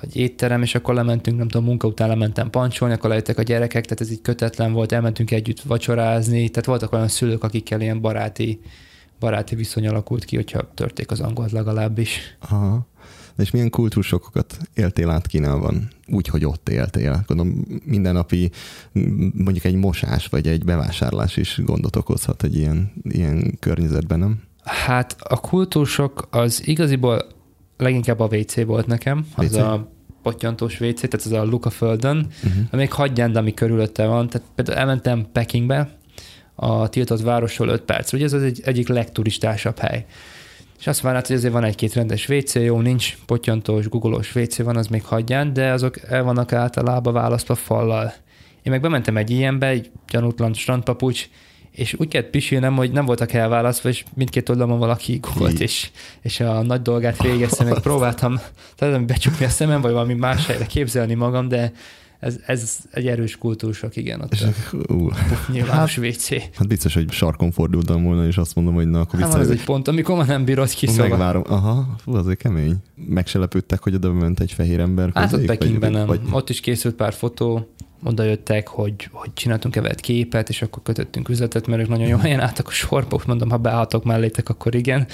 egy 0.00 0.16
étterem, 0.16 0.62
és 0.62 0.74
akkor 0.74 0.94
lementünk, 0.94 1.38
nem 1.38 1.48
tudom, 1.48 1.66
munka 1.66 1.86
után 1.86 2.08
lementem 2.08 2.50
pancsolni, 2.50 2.94
akkor 2.94 3.10
lejöttek 3.10 3.38
a 3.38 3.42
gyerekek, 3.42 3.84
tehát 3.84 4.00
ez 4.00 4.10
így 4.10 4.22
kötetlen 4.22 4.72
volt, 4.72 4.92
elmentünk 4.92 5.30
együtt 5.30 5.60
vacsorázni, 5.60 6.48
tehát 6.48 6.66
voltak 6.66 6.92
olyan 6.92 7.08
szülők, 7.08 7.44
akikkel 7.44 7.80
ilyen 7.80 8.00
baráti, 8.00 8.60
baráti 9.18 9.54
viszony 9.54 9.88
alakult 9.88 10.24
ki, 10.24 10.36
hogyha 10.36 10.70
törték 10.74 11.10
az 11.10 11.20
angolt 11.20 11.52
legalábbis. 11.52 12.36
Aha. 12.38 12.86
És 13.38 13.50
milyen 13.50 13.70
kultúrsokokat 13.70 14.58
éltél 14.74 15.10
át 15.10 15.26
Kínában, 15.26 15.88
úgy, 16.06 16.28
hogy 16.28 16.44
ott 16.44 16.68
éltél? 16.68 17.24
Gondolom 17.26 17.66
mindennapi, 17.84 18.50
mondjuk 19.32 19.64
egy 19.64 19.74
mosás 19.74 20.26
vagy 20.26 20.46
egy 20.46 20.64
bevásárlás 20.64 21.36
is 21.36 21.60
gondot 21.64 21.96
okozhat 21.96 22.42
egy 22.42 22.56
ilyen, 22.56 22.92
ilyen 23.02 23.56
környezetben, 23.60 24.18
nem? 24.18 24.42
Hát 24.64 25.16
a 25.18 25.40
kultúrsok 25.40 26.28
az 26.30 26.66
igaziból 26.66 27.26
leginkább 27.76 28.20
a 28.20 28.28
WC 28.32 28.64
volt 28.64 28.86
nekem, 28.86 29.26
az 29.34 29.52
WC? 29.52 29.56
a 29.56 29.92
pottyantós 30.22 30.80
WC, 30.80 31.00
tehát 31.00 31.26
az 31.26 31.32
a 31.32 31.44
Luka 31.44 31.70
földön, 31.70 32.26
uh-huh. 32.44 32.72
még 32.72 32.92
hagyján, 32.92 33.36
ami 33.36 33.54
körülötte 33.54 34.06
van. 34.06 34.28
Tehát 34.28 34.48
például 34.54 34.78
elmentem 34.78 35.26
Pekingbe, 35.32 35.98
a 36.54 36.88
tiltott 36.88 37.20
városról 37.20 37.68
5 37.68 37.82
perc, 37.82 38.12
ugye 38.12 38.24
ez 38.24 38.32
az 38.32 38.42
egy, 38.42 38.60
egyik 38.64 38.88
legturistásabb 38.88 39.78
hely. 39.78 40.06
És 40.78 40.86
azt 40.86 41.00
várnád, 41.00 41.26
hogy 41.26 41.36
azért 41.36 41.52
van 41.52 41.64
egy-két 41.64 41.94
rendes 41.94 42.28
WC, 42.28 42.54
jó, 42.54 42.80
nincs 42.80 43.16
pottyantós, 43.26 43.88
googolós 43.88 44.34
WC 44.34 44.62
van, 44.62 44.76
az 44.76 44.86
még 44.86 45.04
hagyján, 45.04 45.52
de 45.52 45.72
azok 45.72 46.00
el 46.02 46.22
vannak 46.22 46.52
általában 46.52 47.12
választva 47.12 47.54
fallal. 47.54 48.12
Én 48.62 48.72
meg 48.72 48.80
bementem 48.80 49.16
egy 49.16 49.30
ilyenbe, 49.30 49.66
egy 49.66 49.90
gyanútlan 50.08 50.54
strandpapucs, 50.54 51.28
és 51.70 51.94
úgy 51.98 52.08
kellett 52.08 52.30
pisilnem, 52.30 52.76
hogy 52.76 52.90
nem 52.90 53.04
voltak 53.04 53.32
elválasztva, 53.32 53.88
és 53.88 54.04
mindkét 54.14 54.48
oldalon 54.48 54.78
valaki 54.78 55.20
volt, 55.34 55.60
és, 55.60 55.90
és 56.22 56.40
a 56.40 56.62
nagy 56.62 56.82
dolgát 56.82 57.22
végeztem, 57.22 57.66
még 57.66 57.78
próbáltam 57.78 58.40
tehát 58.76 59.06
becsukni 59.06 59.44
a 59.44 59.48
szemem, 59.48 59.80
vagy 59.80 59.92
valami 59.92 60.14
más 60.14 60.46
helyre 60.46 60.66
képzelni 60.66 61.14
magam, 61.14 61.48
de 61.48 61.72
ez, 62.18 62.36
ez 62.46 62.78
egy 62.90 63.06
erős 63.06 63.36
kultúrsok, 63.36 63.96
igen. 63.96 64.20
Ott 64.20 64.32
és, 64.32 64.42
a, 64.42 64.92
ú, 64.92 65.08
nyilvános 65.52 65.94
hát, 65.96 66.04
WC. 66.04 66.28
Hát 66.30 66.68
biztos, 66.68 66.94
hogy 66.94 67.10
sarkon 67.10 67.50
fordultam 67.50 68.02
volna, 68.02 68.26
és 68.26 68.36
azt 68.36 68.54
mondom, 68.54 68.74
hogy 68.74 68.88
na, 68.88 69.00
akkor 69.00 69.18
vissza. 69.18 69.30
Hát 69.30 69.40
ez 69.40 69.50
egy 69.50 69.64
pont, 69.64 69.88
amikor 69.88 70.16
már 70.16 70.26
nem 70.26 70.44
bírod 70.44 70.70
ki, 70.70 70.86
szóval. 70.86 71.08
Megvárom. 71.08 71.42
Aha, 71.46 71.94
fú, 71.98 72.14
azért 72.14 72.38
kemény. 72.38 72.76
Meg 72.94 73.26
se 73.26 73.38
lepődtek, 73.38 73.82
hogy 73.82 73.94
oda 73.94 74.12
ment 74.12 74.40
egy 74.40 74.52
fehér 74.52 74.80
ember. 74.80 75.10
Hát 75.14 75.32
ott 75.32 75.44
Pekingben 75.44 75.90
nem. 75.90 76.06
Vagy... 76.06 76.20
Ott 76.30 76.50
is 76.50 76.60
készült 76.60 76.94
pár 76.94 77.12
fotó, 77.12 77.68
oda 78.04 78.22
jöttek, 78.22 78.68
hogy, 78.68 79.08
hogy 79.12 79.32
csináltunk 79.34 79.76
e 79.76 79.94
képet, 79.94 80.48
és 80.48 80.62
akkor 80.62 80.82
kötöttünk 80.82 81.28
üzletet, 81.28 81.66
mert 81.66 81.82
ők 81.82 81.88
nagyon 81.88 82.06
jól 82.06 82.18
helyen 82.18 82.40
álltak 82.40 82.66
a 82.66 82.70
sorba, 82.70 83.16
úgy 83.16 83.26
mondom, 83.26 83.50
ha 83.50 83.56
beálltok 83.56 84.04
mellétek, 84.04 84.48
akkor 84.48 84.74
igen. 84.74 85.06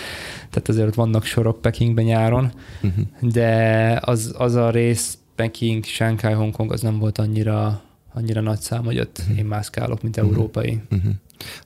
Tehát 0.50 0.68
azért 0.68 0.86
ott 0.86 0.94
vannak 0.94 1.24
sorok 1.24 1.60
Pekingben 1.60 2.04
nyáron, 2.04 2.52
uh-huh. 2.82 3.04
de 3.20 4.00
az, 4.04 4.34
az 4.38 4.54
a 4.54 4.70
rész 4.70 5.18
Peking, 5.34 5.84
Shanghai, 5.84 6.32
Hongkong 6.32 6.72
az 6.72 6.80
nem 6.80 6.98
volt 6.98 7.18
annyira, 7.18 7.82
annyira 8.12 8.40
nagy 8.40 8.60
szám, 8.60 8.84
hogy 8.84 8.98
ott 8.98 9.18
uh-huh. 9.18 9.38
én 9.38 9.44
mászkálok, 9.44 10.02
mint 10.02 10.16
uh-huh. 10.16 10.32
európai. 10.32 10.80
Uh-huh. 10.90 11.12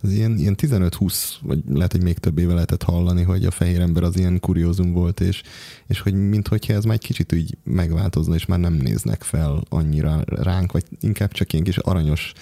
Az 0.03 0.13
ilyen, 0.13 0.37
ilyen 0.37 0.55
15-20, 0.59 1.33
vagy 1.43 1.59
lehet, 1.69 1.93
hogy 1.93 2.03
még 2.03 2.19
több 2.19 2.39
éve 2.39 2.55
lehetett 2.55 2.83
hallani, 2.83 3.23
hogy 3.23 3.45
a 3.45 3.51
fehér 3.51 3.81
ember 3.81 4.03
az 4.03 4.17
ilyen 4.19 4.41
kuriózum 4.41 4.93
volt, 4.93 5.21
és, 5.21 5.43
és 5.87 6.01
hogy 6.01 6.15
minthogyha 6.15 6.73
ez 6.73 6.85
már 6.85 6.95
egy 6.95 7.07
kicsit 7.07 7.33
úgy 7.33 7.57
megváltozna, 7.65 8.35
és 8.35 8.47
már 8.47 8.59
nem 8.59 8.73
néznek 8.73 9.23
fel 9.23 9.63
annyira 9.69 10.23
ránk, 10.27 10.73
vagy 10.73 10.85
inkább 11.01 11.33
csak 11.33 11.53
ilyen 11.53 11.65
kis 11.65 11.77
aranyos 11.77 12.33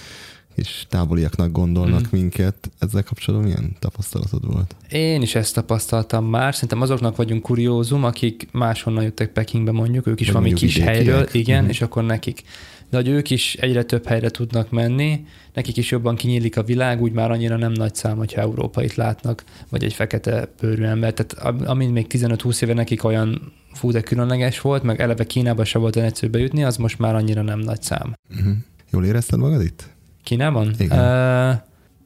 és 0.57 0.87
távoliaknak 0.89 1.53
gondolnak 1.53 2.01
mm. 2.01 2.09
minket. 2.11 2.71
Ezzel 2.79 3.03
kapcsolatban 3.03 3.49
milyen 3.49 3.77
tapasztalatod 3.79 4.47
volt? 4.53 4.77
Én 4.91 5.23
is 5.23 5.35
ezt 5.35 5.55
tapasztaltam 5.55 6.25
már. 6.25 6.55
Szerintem 6.55 6.81
azoknak 6.81 7.17
vagyunk 7.17 7.43
kuriózum, 7.43 8.05
akik 8.05 8.49
máshonnan 8.53 9.03
jöttek 9.03 9.33
Pekingbe 9.33 9.73
mondjuk, 9.73 10.07
ők 10.07 10.21
is 10.21 10.27
Vagy 10.27 10.35
valami 10.35 10.53
kis 10.53 10.75
vidékiek. 10.75 10.95
helyről, 10.95 11.29
igen, 11.33 11.65
mm. 11.65 11.69
és 11.69 11.81
akkor 11.81 12.05
nekik. 12.05 12.43
De 12.91 12.97
hogy 12.97 13.09
ők 13.09 13.31
is 13.31 13.55
egyre 13.55 13.83
több 13.83 14.07
helyre 14.07 14.31
tudnak 14.31 14.71
menni, 14.71 15.27
nekik 15.55 15.77
is 15.77 15.91
jobban 15.91 16.17
kinyílik 16.17 16.57
a 16.57 16.63
világ, 16.63 17.03
úgy 17.03 17.13
már 17.13 17.31
annyira 17.31 17.57
nem 17.57 17.73
nagy 17.73 17.95
szám, 17.95 18.17
hogyha 18.17 18.41
európait 18.41 18.95
látnak, 18.95 19.45
vagy 19.69 19.85
egy 19.85 19.93
fekete 19.93 20.49
bőrű 20.61 20.83
ember. 20.83 21.15
Tehát 21.15 21.57
amint 21.67 21.93
még 21.93 22.07
15-20 22.09 22.63
éve 22.63 22.75
nekik 22.75 23.05
olyan 23.05 23.53
fú, 23.73 23.91
de 23.91 24.01
különleges 24.01 24.61
volt, 24.61 24.83
meg 24.83 25.01
eleve 25.01 25.25
Kínába 25.25 25.65
se 25.65 25.79
volt 25.79 25.97
egyszerű 25.97 26.33
bejutni, 26.33 26.65
az 26.65 26.77
most 26.77 26.99
már 26.99 27.15
annyira 27.15 27.43
nem 27.43 27.59
nagy 27.59 27.83
szám. 27.83 28.15
Mm-hmm. 28.41 28.53
Jól 28.91 29.05
érezted 29.05 29.39
magad 29.39 29.63
itt? 29.63 29.96
Kínában? 30.27 30.75
Igen. 30.79 30.99
Uh, 30.99 31.57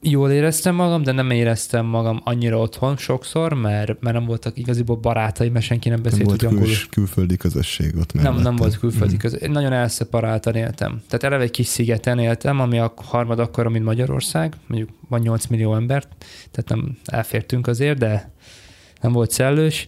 jól 0.03 0.31
éreztem 0.31 0.75
magam, 0.75 1.03
de 1.03 1.13
nem 1.13 1.31
éreztem 1.31 1.87
magam 1.87 2.21
annyira 2.25 2.59
otthon 2.59 2.97
sokszor, 2.97 3.53
mert, 3.55 4.01
mert 4.01 4.17
nem 4.17 4.25
voltak 4.25 4.59
igaziból 4.59 4.97
barátaim, 4.97 5.53
mert 5.53 5.65
senki 5.65 5.89
nem 5.89 6.03
beszélt 6.03 6.41
nem 6.41 6.55
volt 6.55 6.65
kül, 6.65 6.89
külföldi 6.91 7.37
közösség 7.37 7.97
ott 7.97 8.13
mellette. 8.13 8.35
Nem, 8.35 8.43
nem 8.43 8.57
volt 8.57 8.79
külföldi 8.79 9.15
mm. 9.15 9.19
közösség. 9.19 9.49
Nagyon 9.49 9.73
elszeparáltan 9.73 10.55
éltem. 10.55 11.03
Tehát 11.07 11.25
eleve 11.25 11.43
egy 11.43 11.51
kis 11.51 11.67
szigeten 11.67 12.19
éltem, 12.19 12.61
ami 12.61 12.79
a 12.79 12.93
harmad 12.97 13.39
akkora, 13.39 13.69
mint 13.69 13.85
Magyarország. 13.85 14.55
Mondjuk 14.67 14.91
van 15.09 15.21
8 15.21 15.47
millió 15.47 15.75
embert, 15.75 16.09
tehát 16.51 16.69
nem 16.69 16.99
elfértünk 17.05 17.67
azért, 17.67 17.99
de 17.99 18.33
nem 19.01 19.13
volt 19.13 19.31
szellős. 19.31 19.87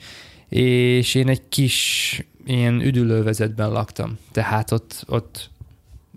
És 0.49 1.15
én 1.15 1.29
egy 1.29 1.43
kis 1.49 2.27
ilyen 2.47 2.81
üdülővezetben 2.81 3.71
laktam. 3.71 4.19
Tehát 4.33 4.71
ott, 4.71 5.05
ott 5.07 5.51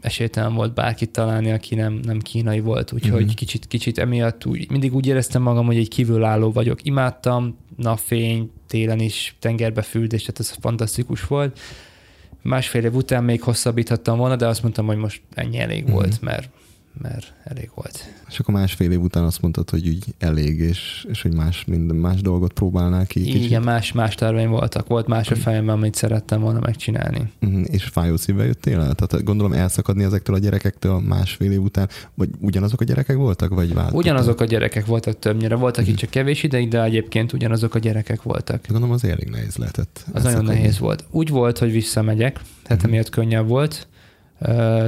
esélytelen 0.06 0.54
volt 0.54 0.74
bárkit 0.74 1.10
találni, 1.10 1.52
aki 1.52 1.76
nem, 1.76 2.00
nem 2.04 2.20
kínai 2.20 2.60
volt, 2.60 2.92
úgyhogy 2.92 3.22
uh-huh. 3.22 3.34
kicsit, 3.34 3.68
kicsit 3.68 3.98
emiatt 3.98 4.46
úgy, 4.46 4.72
mindig 4.72 4.96
úgy 4.96 5.08
éreztem 5.08 5.42
magam, 5.42 5.66
hogy 5.66 5.78
egy 5.78 5.88
kívülálló 5.88 6.52
vagyok. 6.52 6.84
Imádtam, 6.84 7.58
napfény, 7.78 8.52
télen 8.68 9.00
is, 9.00 9.36
tengerbe 9.40 9.82
fürdés, 9.82 10.22
tehát 10.22 10.40
ez 10.40 10.50
fantasztikus 10.50 11.28
volt. 11.28 11.60
Másfél 12.42 12.84
év 12.84 12.96
után 12.96 13.24
még 13.24 13.42
hosszabbíthattam 13.42 14.18
volna, 14.18 14.36
de 14.36 14.48
azt 14.48 14.62
mondtam, 14.62 14.86
hogy 14.86 14.98
most 14.98 15.22
ennyi 15.34 15.60
elég 15.60 15.84
uh-huh. 15.84 16.00
volt, 16.00 16.22
mert 16.22 16.50
mert 17.02 17.34
elég 17.44 17.70
volt. 17.76 18.14
És 18.30 18.40
akkor 18.40 18.54
másfél 18.54 18.92
év 18.92 19.02
után 19.02 19.24
azt 19.24 19.42
mondtad, 19.42 19.70
hogy 19.70 19.88
úgy 19.88 20.04
elég, 20.20 20.60
és, 20.60 21.06
és 21.10 21.22
hogy 21.22 21.34
más, 21.34 21.66
minden 21.66 21.96
más 21.96 22.22
dolgot 22.22 22.54
próbálnál 22.54 23.06
ki. 23.06 23.28
Igen, 23.28 23.42
kicsit. 23.42 23.64
más, 23.64 23.92
más 23.92 24.16
terveim 24.16 24.50
voltak. 24.50 24.88
Volt 24.88 25.08
más 25.08 25.32
a 25.32 25.36
fejemben, 25.36 25.76
amit 25.76 25.96
szerettem 25.96 26.42
volna 26.42 26.60
megcsinálni. 26.60 27.32
Uh-huh. 27.42 27.64
És 27.72 27.84
fájó 27.84 28.18
szívvel 28.18 28.46
jöttél 28.46 28.80
el? 28.80 28.94
Tehát 28.94 29.24
gondolom 29.24 29.54
elszakadni 29.54 30.04
ezektől 30.04 30.36
a 30.36 30.40
gyerekektől 30.40 31.00
másfél 31.00 31.52
év 31.52 31.62
után, 31.62 31.90
vagy 32.14 32.30
ugyanazok 32.40 32.82
a 32.82 32.84
gyerekek 32.84 33.16
voltak, 33.16 33.54
vagy 33.54 33.74
váltottak? 33.74 34.00
Ugyanazok 34.00 34.42
a 34.42 34.46
gyerekek 34.46 34.86
voltak 34.86 35.20
többnyire. 35.20 35.56
Voltak 35.56 35.88
itt 35.88 35.96
csak 35.96 36.10
kevés 36.10 36.44
ideig, 36.44 36.70
de 36.70 36.84
egyébként 36.84 37.34
ugyanazok 37.34 37.76
a 37.76 37.80
gyerekek 37.80 38.24
voltak. 38.24 38.68
Gondolom 38.68 38.92
az 38.92 39.04
elég 39.04 39.30
nehéz 39.30 39.56
lehetett. 39.56 40.06
Az 40.14 40.24
nagyon 40.24 40.44
nehéz 40.44 40.80
volt. 40.80 41.06
Úgy 41.12 41.30
volt, 41.30 41.58
hogy 41.58 41.72
visszamegyek, 41.72 42.34
tehát 42.34 42.78
uh-huh. 42.78 42.84
emiatt 42.84 43.10
könnyebb 43.10 43.48
volt 43.48 43.88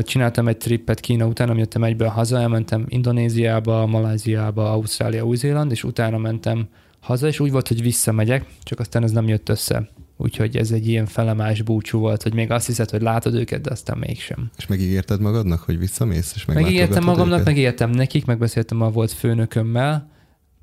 Csináltam 0.01 0.47
egy 0.47 0.57
trippet 0.57 0.99
Kína 0.99 1.25
után, 1.25 1.49
amit 1.49 1.59
jöttem 1.59 1.83
egyből 1.83 2.07
haza, 2.07 2.39
elmentem 2.39 2.85
Indonéziába, 2.87 3.85
Maláziába, 3.85 4.71
Ausztrália, 4.71 5.23
Új-Zéland, 5.23 5.71
és 5.71 5.83
utána 5.83 6.17
mentem 6.17 6.67
haza, 6.99 7.27
és 7.27 7.39
úgy 7.39 7.51
volt, 7.51 7.67
hogy 7.67 7.81
visszamegyek, 7.81 8.45
csak 8.63 8.79
aztán 8.79 9.03
ez 9.03 9.11
nem 9.11 9.27
jött 9.27 9.49
össze. 9.49 9.89
Úgyhogy 10.17 10.57
ez 10.57 10.71
egy 10.71 10.87
ilyen 10.87 11.05
felemás 11.05 11.61
búcsú 11.61 11.99
volt, 11.99 12.23
hogy 12.23 12.33
még 12.33 12.51
azt 12.51 12.65
hiszed, 12.65 12.89
hogy 12.89 13.01
látod 13.01 13.33
őket, 13.33 13.61
de 13.61 13.71
aztán 13.71 13.97
mégsem. 13.97 14.51
És 14.57 14.67
megígérted 14.67 15.21
magadnak, 15.21 15.59
hogy 15.59 15.77
visszamész? 15.77 16.31
És 16.35 16.45
megígértem 16.45 17.03
magamnak, 17.03 17.33
őket? 17.33 17.45
megígértem 17.45 17.89
nekik, 17.89 18.25
megbeszéltem 18.25 18.81
a 18.81 18.89
volt 18.89 19.11
főnökömmel, 19.11 20.09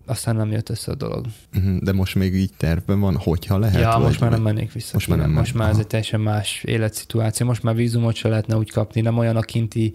aztán 0.07 0.37
nem 0.37 0.51
jött 0.51 0.69
össze 0.69 0.91
a 0.91 0.95
dolog. 0.95 1.27
Uh-huh, 1.57 1.79
de 1.79 1.93
most 1.93 2.15
még 2.15 2.35
így 2.35 2.51
tervben 2.57 3.01
van, 3.01 3.17
hogyha 3.17 3.59
lehet? 3.59 3.81
Ja, 3.81 3.99
most 3.99 4.21
már 4.21 4.31
nem 4.31 4.43
mennék 4.43 4.73
vissza. 4.73 4.91
Most 4.93 5.09
már, 5.09 5.19
nem 5.19 5.31
most 5.31 5.55
már 5.55 5.71
ez 5.71 5.79
egy 5.79 5.87
teljesen 5.87 6.21
más 6.21 6.63
életszituáció. 6.65 7.47
Most 7.47 7.63
már 7.63 7.75
vízumot 7.75 8.15
se 8.15 8.29
lehetne 8.29 8.57
úgy 8.57 8.71
kapni, 8.71 9.01
nem 9.01 9.19
olyan 9.19 9.37
a 9.37 9.41
kinti 9.41 9.93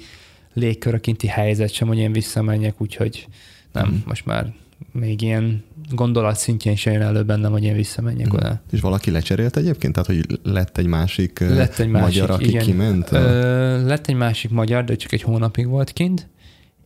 légkör, 0.54 0.94
a 0.94 1.00
kinti 1.00 1.28
helyzet 1.28 1.74
sem, 1.74 1.88
hogy 1.88 1.98
én 1.98 2.12
visszamenjek, 2.12 2.82
úgyhogy 2.82 3.28
nem, 3.72 3.88
uh-huh. 3.88 4.00
most 4.06 4.25
már 4.25 4.54
még 4.92 5.22
ilyen 5.22 5.63
gondolat 5.92 6.38
szintjén 6.38 6.75
se 6.75 6.92
jön 6.92 7.01
elő 7.01 7.24
bennem, 7.24 7.51
hogy 7.51 7.63
én 7.63 7.75
visszamenjek 7.75 8.28
uh-huh. 8.28 8.42
oda. 8.42 8.62
És 8.72 8.82
valaki 8.82 9.12
lecserélt 9.12 9.58
egyébként? 9.58 9.94
Tehát, 9.94 10.08
hogy 10.08 10.39
lett 10.44 10.78
egy 10.78 10.86
másik 10.86 11.39
lett 11.39 11.80
egy 11.80 11.88
magyar, 11.88 12.01
másik, 12.04 12.30
aki 12.30 12.48
igen. 12.48 12.63
kiment? 12.63 13.12
Ö, 13.12 13.86
lett 13.86 14.08
egy 14.08 14.16
másik 14.16 14.51
magyar, 14.51 14.84
de 14.84 14.96
csak 14.96 15.12
egy 15.12 15.22
hónapig 15.22 15.68
volt 15.68 15.94
kint, 15.94 16.28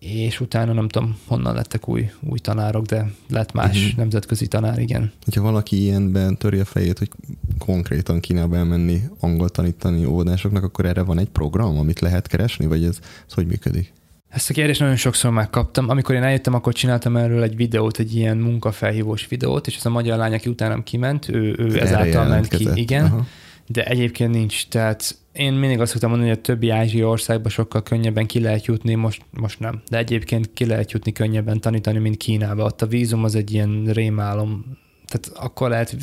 és 0.04 0.40
utána 0.40 0.74
nem 0.74 0.88
tudom, 0.88 1.18
honnan 1.26 1.56
lettek 1.56 1.88
új, 1.88 2.12
új 2.20 2.40
tanárok, 2.40 2.86
de 2.86 3.12
lett 3.30 3.52
más 3.52 3.78
uh-huh. 3.78 3.98
nemzetközi 3.98 4.48
tanár, 4.48 4.80
igen. 4.80 5.12
Hogyha 5.24 5.42
valaki 5.42 5.82
ilyenben 5.82 6.38
töri 6.38 6.60
a 6.60 6.66
fejét, 6.66 6.98
hogy 6.98 7.10
konkrétan 7.58 8.20
Kínába 8.20 8.56
elmenni 8.56 9.02
angol 9.20 9.50
tanítani 9.50 10.06
óvodásoknak, 10.06 10.64
akkor 10.64 10.86
erre 10.86 11.02
van 11.02 11.20
egy 11.20 11.30
program, 11.30 11.78
amit 11.78 12.00
lehet 12.00 12.28
keresni, 12.28 12.66
vagy 12.66 12.84
ez, 12.84 13.00
ez 13.28 13.34
hogy 13.34 13.48
működik? 13.48 13.94
Ezt 14.30 14.50
a 14.50 14.54
kérdést 14.54 14.80
nagyon 14.80 14.96
sokszor 14.96 15.32
megkaptam. 15.32 15.90
Amikor 15.90 16.16
én 16.16 16.24
eljöttem, 16.24 16.54
akkor 16.54 16.74
csináltam 16.74 17.18
erről 17.18 17.44
egy 17.44 17.56
videót, 17.56 18.00
egy 18.00 18.16
ilyen 18.16 18.38
munkafelhívós 18.38 19.28
videót, 19.28 19.68
és 19.68 19.76
ez 19.76 19.86
a 19.86 19.90
magyar 19.90 20.18
lány, 20.18 20.34
aki 20.34 20.50
utánam 20.50 20.84
kiment, 20.84 21.30
ő, 21.30 21.56
ő 21.58 21.80
ezáltal 21.80 22.28
ment 22.28 22.48
ki. 22.48 22.68
Igen. 22.74 23.06
Aha. 23.06 23.26
De 23.68 23.84
egyébként 23.84 24.32
nincs. 24.34 24.68
Tehát 24.68 25.18
én 25.34 25.54
mindig 25.54 25.80
azt 25.80 25.92
szoktam 25.92 26.10
mondani, 26.10 26.32
hogy 26.32 26.40
a 26.40 26.46
többi 26.46 26.70
ázsiai 26.70 27.04
országban 27.04 27.52
sokkal 27.52 27.84
könnyebben 27.84 28.26
ki 28.26 28.40
lehet 28.40 28.66
jutni, 28.66 28.94
most, 28.94 29.26
most 29.32 29.60
nem. 29.60 29.82
De 29.90 29.98
egyébként 29.98 30.54
ki 30.54 30.66
lehet 30.66 30.92
jutni 30.92 31.12
könnyebben 31.12 31.60
tanítani, 31.60 32.00
mint 32.00 32.18
Kínába. 32.18 32.64
Ott 32.64 32.82
a 32.82 32.86
vízum 32.86 33.24
az 33.24 33.36
egy 33.36 33.54
ilyen 33.54 33.86
rémálom. 33.86 34.66
Tehát 35.08 35.46
akkor 35.46 35.70
lehet 35.70 35.96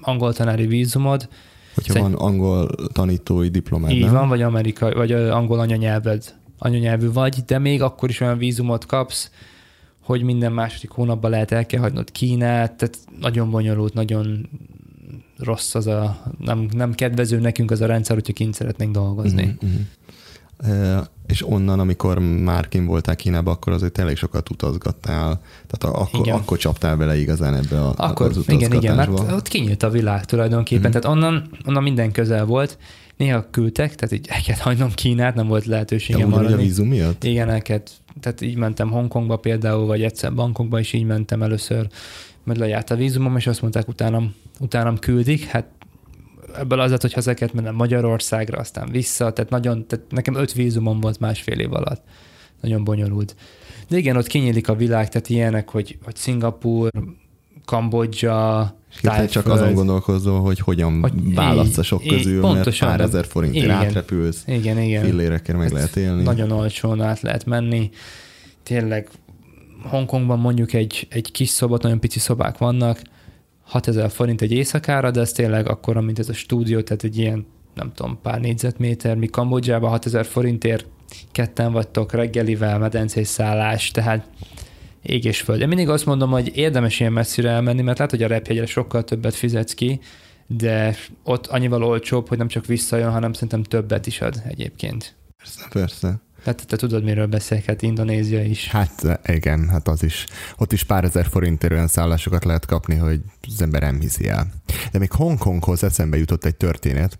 angol 0.00 0.32
tanári 0.32 0.66
vízumod. 0.66 1.28
Hogyha 1.74 1.92
Szerint... 1.92 2.14
van 2.14 2.28
angol 2.28 2.70
tanítói 2.92 3.48
diplomád, 3.48 3.90
Így 3.90 4.04
nem? 4.04 4.12
van, 4.12 4.28
vagy 4.28 4.42
amerikai, 4.42 4.92
vagy 4.92 5.12
angol 5.12 5.58
anyanyelved, 5.58 6.34
anyanyelvű 6.58 7.12
vagy, 7.12 7.36
de 7.46 7.58
még 7.58 7.82
akkor 7.82 8.08
is 8.08 8.20
olyan 8.20 8.38
vízumot 8.38 8.86
kapsz, 8.86 9.30
hogy 10.02 10.22
minden 10.22 10.52
második 10.52 10.90
hónapban 10.90 11.30
lehet 11.30 11.52
el 11.52 11.66
kell 11.66 11.80
hagynod 11.80 12.10
Kínát, 12.10 12.72
tehát 12.76 12.98
nagyon 13.20 13.50
bonyolult, 13.50 13.94
nagyon 13.94 14.48
rossz 15.38 15.74
az 15.74 15.86
a, 15.86 16.22
nem, 16.38 16.68
nem 16.72 16.92
kedvező 16.92 17.38
nekünk 17.38 17.70
az 17.70 17.80
a 17.80 17.86
rendszer, 17.86 18.16
hogyha 18.16 18.32
kint 18.32 18.54
szeretnénk 18.54 18.92
dolgozni. 18.92 19.56
Mm-hmm. 19.64 19.80
E, 20.58 21.02
és 21.26 21.48
onnan, 21.48 21.80
amikor 21.80 22.18
már 22.18 22.68
kim 22.68 22.86
voltál 22.86 23.16
Kínában, 23.16 23.54
akkor 23.54 23.72
azért 23.72 23.98
elég 23.98 24.16
sokat 24.16 24.50
utazgattál, 24.50 25.40
tehát 25.66 25.96
akkor, 25.96 26.20
igen. 26.20 26.36
akkor 26.36 26.58
csaptál 26.58 26.96
bele 26.96 27.16
igazán 27.16 27.54
ebbe 27.54 27.80
a, 27.80 27.94
akkor, 27.96 28.26
az 28.26 28.44
Igen, 28.46 28.72
igen, 28.72 28.96
mert 28.96 29.10
ott 29.10 29.48
kinyílt 29.48 29.82
a 29.82 29.90
világ 29.90 30.24
tulajdonképpen, 30.24 30.90
mm-hmm. 30.90 31.00
tehát 31.00 31.16
onnan, 31.16 31.50
onnan 31.66 31.82
minden 31.82 32.12
közel 32.12 32.44
volt, 32.44 32.78
néha 33.16 33.46
küldtek, 33.50 33.94
tehát 33.94 34.14
így 34.14 34.26
el 34.28 34.40
kellett 34.40 34.60
hagynom 34.60 34.90
Kínát, 34.94 35.34
nem 35.34 35.46
volt 35.46 35.64
lehetőségem 35.64 36.32
arra. 36.32 36.48
a 36.48 36.56
vízum 36.56 36.88
miatt? 36.88 37.24
Igen, 37.24 37.50
el 37.50 37.62
kellett, 37.62 37.90
tehát 38.20 38.40
így 38.40 38.56
mentem 38.56 38.90
Hongkongba 38.90 39.36
például, 39.36 39.86
vagy 39.86 40.02
egyszer 40.02 40.34
Bangkokba 40.34 40.78
is 40.78 40.92
így 40.92 41.04
mentem 41.04 41.42
először, 41.42 41.88
mert 42.44 42.58
lejárt 42.58 42.90
a 42.90 42.96
vízumom, 42.96 43.36
és 43.36 43.46
azt 43.46 43.60
mondták, 43.60 43.88
utánam, 43.88 44.34
utánam 44.60 44.98
küldik, 44.98 45.44
hát 45.44 45.66
ebből 46.56 46.80
az 46.80 46.90
lett, 46.90 47.00
hogy 47.00 47.12
haza 47.12 47.34
kellett 47.34 47.54
mennem 47.54 47.74
Magyarországra, 47.74 48.58
aztán 48.58 48.90
vissza, 48.90 49.32
tehát 49.32 49.50
nagyon, 49.50 49.86
tehát 49.86 50.06
nekem 50.10 50.34
öt 50.34 50.52
vízumom 50.52 51.00
volt 51.00 51.20
másfél 51.20 51.58
év 51.58 51.72
alatt. 51.72 52.02
Nagyon 52.60 52.84
bonyolult. 52.84 53.36
De 53.88 53.96
igen, 53.96 54.16
ott 54.16 54.26
kinyílik 54.26 54.68
a 54.68 54.74
világ, 54.74 55.08
tehát 55.08 55.28
ilyenek, 55.28 55.68
hogy, 55.68 55.98
hogy 56.02 56.16
Szingapur, 56.16 56.90
Kambodzsa, 57.64 58.76
Tájföld. 59.00 59.28
csak 59.28 59.46
azon 59.46 59.74
gondolkozol, 59.74 60.40
hogy 60.40 60.58
hogyan 60.58 61.00
hogy 61.00 61.34
válasz 61.34 61.78
a 61.78 61.82
sok 61.82 62.02
közül, 62.06 62.40
pontosan, 62.40 62.88
mert 62.88 63.00
pár 63.00 63.08
ezer 63.08 63.26
forintért 63.26 63.64
igen, 63.64 63.76
átrepülsz, 63.76 64.42
igen, 64.46 64.78
igen. 64.78 65.04
fillérekkel 65.04 65.56
meg 65.56 65.70
lehet 65.70 65.96
élni. 65.96 66.22
Nagyon 66.22 66.50
olcsón 66.50 67.02
át 67.02 67.20
lehet 67.20 67.46
menni. 67.46 67.90
Tényleg 68.62 69.08
Hongkongban 69.82 70.38
mondjuk 70.38 70.72
egy, 70.72 71.06
egy 71.10 71.32
kis 71.32 71.48
szobat, 71.48 71.82
nagyon 71.82 72.00
pici 72.00 72.18
szobák 72.18 72.58
vannak, 72.58 73.02
6000 73.68 74.10
forint 74.10 74.42
egy 74.42 74.52
éjszakára, 74.52 75.10
de 75.10 75.20
ez 75.20 75.32
tényleg 75.32 75.68
akkora, 75.68 76.00
mint 76.00 76.18
ez 76.18 76.28
a 76.28 76.32
stúdió, 76.32 76.80
tehát 76.80 77.04
egy 77.04 77.18
ilyen, 77.18 77.46
nem 77.74 77.92
tudom, 77.94 78.18
pár 78.22 78.40
négyzetméter, 78.40 79.16
mi 79.16 79.26
Kambodzsában 79.26 79.90
6000 79.90 80.26
forintért 80.26 80.86
ketten 81.32 81.72
vagytok 81.72 82.12
reggelivel, 82.12 82.78
medencés 82.78 83.26
szállás, 83.26 83.90
tehát 83.90 84.28
ég 85.02 85.24
és 85.24 85.40
föld. 85.40 85.60
Én 85.60 85.68
mindig 85.68 85.88
azt 85.88 86.06
mondom, 86.06 86.30
hogy 86.30 86.56
érdemes 86.56 87.00
ilyen 87.00 87.12
messzire 87.12 87.50
elmenni, 87.50 87.82
mert 87.82 87.98
lehet, 87.98 88.12
hogy 88.12 88.22
a 88.22 88.28
repjegyre 88.28 88.66
sokkal 88.66 89.04
többet 89.04 89.34
fizetsz 89.34 89.74
ki, 89.74 90.00
de 90.46 90.96
ott 91.22 91.46
annyival 91.46 91.84
olcsóbb, 91.84 92.28
hogy 92.28 92.38
nem 92.38 92.48
csak 92.48 92.66
visszajön, 92.66 93.10
hanem 93.10 93.32
szerintem 93.32 93.62
többet 93.62 94.06
is 94.06 94.20
ad 94.20 94.42
egyébként. 94.48 95.16
Persze, 95.36 95.68
persze. 95.72 96.20
Tehát 96.48 96.66
te 96.66 96.76
tudod, 96.76 97.04
miről 97.04 97.26
beszélek, 97.26 97.64
hát 97.64 97.82
Indonézia 97.82 98.42
is. 98.42 98.68
Hát 98.68 99.20
igen, 99.26 99.68
hát 99.68 99.88
az 99.88 100.02
is. 100.02 100.26
Ott 100.56 100.72
is 100.72 100.82
pár 100.82 101.04
ezer 101.04 101.26
forintért 101.26 101.72
olyan 101.72 101.86
szállásokat 101.86 102.44
lehet 102.44 102.66
kapni, 102.66 102.94
hogy 102.94 103.20
az 103.54 103.62
ember 103.62 103.80
nem 103.80 104.00
hiszi 104.00 104.28
el. 104.28 104.46
De 104.92 104.98
még 104.98 105.12
Hongkonghoz 105.12 105.84
eszembe 105.84 106.16
jutott 106.16 106.44
egy 106.44 106.56
történet. 106.56 107.18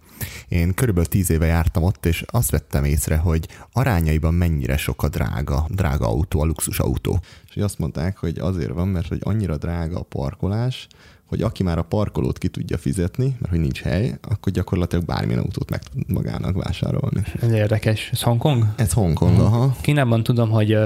Én 0.48 0.74
körülbelül 0.74 1.08
tíz 1.08 1.30
éve 1.30 1.46
jártam 1.46 1.82
ott, 1.82 2.06
és 2.06 2.24
azt 2.26 2.50
vettem 2.50 2.84
észre, 2.84 3.16
hogy 3.16 3.48
arányaiban 3.72 4.34
mennyire 4.34 4.76
sok 4.76 5.02
a 5.02 5.08
drága, 5.08 5.66
drága 5.70 6.06
autó, 6.06 6.40
a 6.40 6.44
luxus 6.44 6.78
autó. 6.78 7.20
És 7.54 7.62
azt 7.62 7.78
mondták, 7.78 8.16
hogy 8.16 8.38
azért 8.38 8.72
van, 8.72 8.88
mert 8.88 9.08
hogy 9.08 9.20
annyira 9.22 9.56
drága 9.56 9.98
a 9.98 10.02
parkolás, 10.02 10.86
hogy 11.28 11.42
aki 11.42 11.62
már 11.62 11.78
a 11.78 11.82
parkolót 11.82 12.38
ki 12.38 12.48
tudja 12.48 12.78
fizetni, 12.78 13.36
mert 13.38 13.50
hogy 13.50 13.60
nincs 13.60 13.82
hely, 13.82 14.18
akkor 14.22 14.52
gyakorlatilag 14.52 15.04
bármilyen 15.04 15.40
autót 15.40 15.70
meg 15.70 15.82
tud 15.82 16.10
magának 16.10 16.64
vásárolni. 16.64 17.22
Ez 17.40 17.50
érdekes. 17.50 18.08
Ez 18.12 18.22
Hongkong? 18.22 18.64
Ez 18.76 18.92
Hongkong, 18.92 19.32
uh-huh. 19.32 19.54
aha. 19.54 19.76
Kínában 19.80 20.22
tudom, 20.22 20.50
hogy 20.50 20.76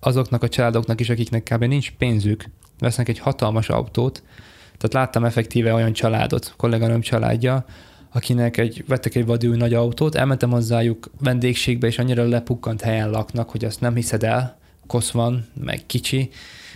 azoknak 0.00 0.42
a 0.42 0.48
családoknak 0.48 1.00
is, 1.00 1.08
akiknek 1.08 1.42
kb. 1.42 1.64
nincs 1.64 1.92
pénzük, 1.98 2.44
vesznek 2.78 3.08
egy 3.08 3.18
hatalmas 3.18 3.68
autót, 3.68 4.22
tehát 4.62 4.92
láttam 4.92 5.24
effektíve 5.24 5.74
olyan 5.74 5.92
családot, 5.92 6.54
kolléganőm 6.56 7.00
családja, 7.00 7.64
akinek 8.12 8.56
egy, 8.56 8.84
vettek 8.86 9.14
egy 9.14 9.26
vadúj 9.26 9.56
nagy 9.56 9.74
autót, 9.74 10.14
elmentem 10.14 10.50
hozzájuk 10.50 11.10
vendégségbe, 11.20 11.86
és 11.86 11.98
annyira 11.98 12.28
lepukkant 12.28 12.80
helyen 12.80 13.10
laknak, 13.10 13.50
hogy 13.50 13.64
azt 13.64 13.80
nem 13.80 13.94
hiszed 13.94 14.22
el, 14.22 14.58
kosz 14.86 15.10
van, 15.10 15.46
meg 15.64 15.86
kicsi, 15.86 16.30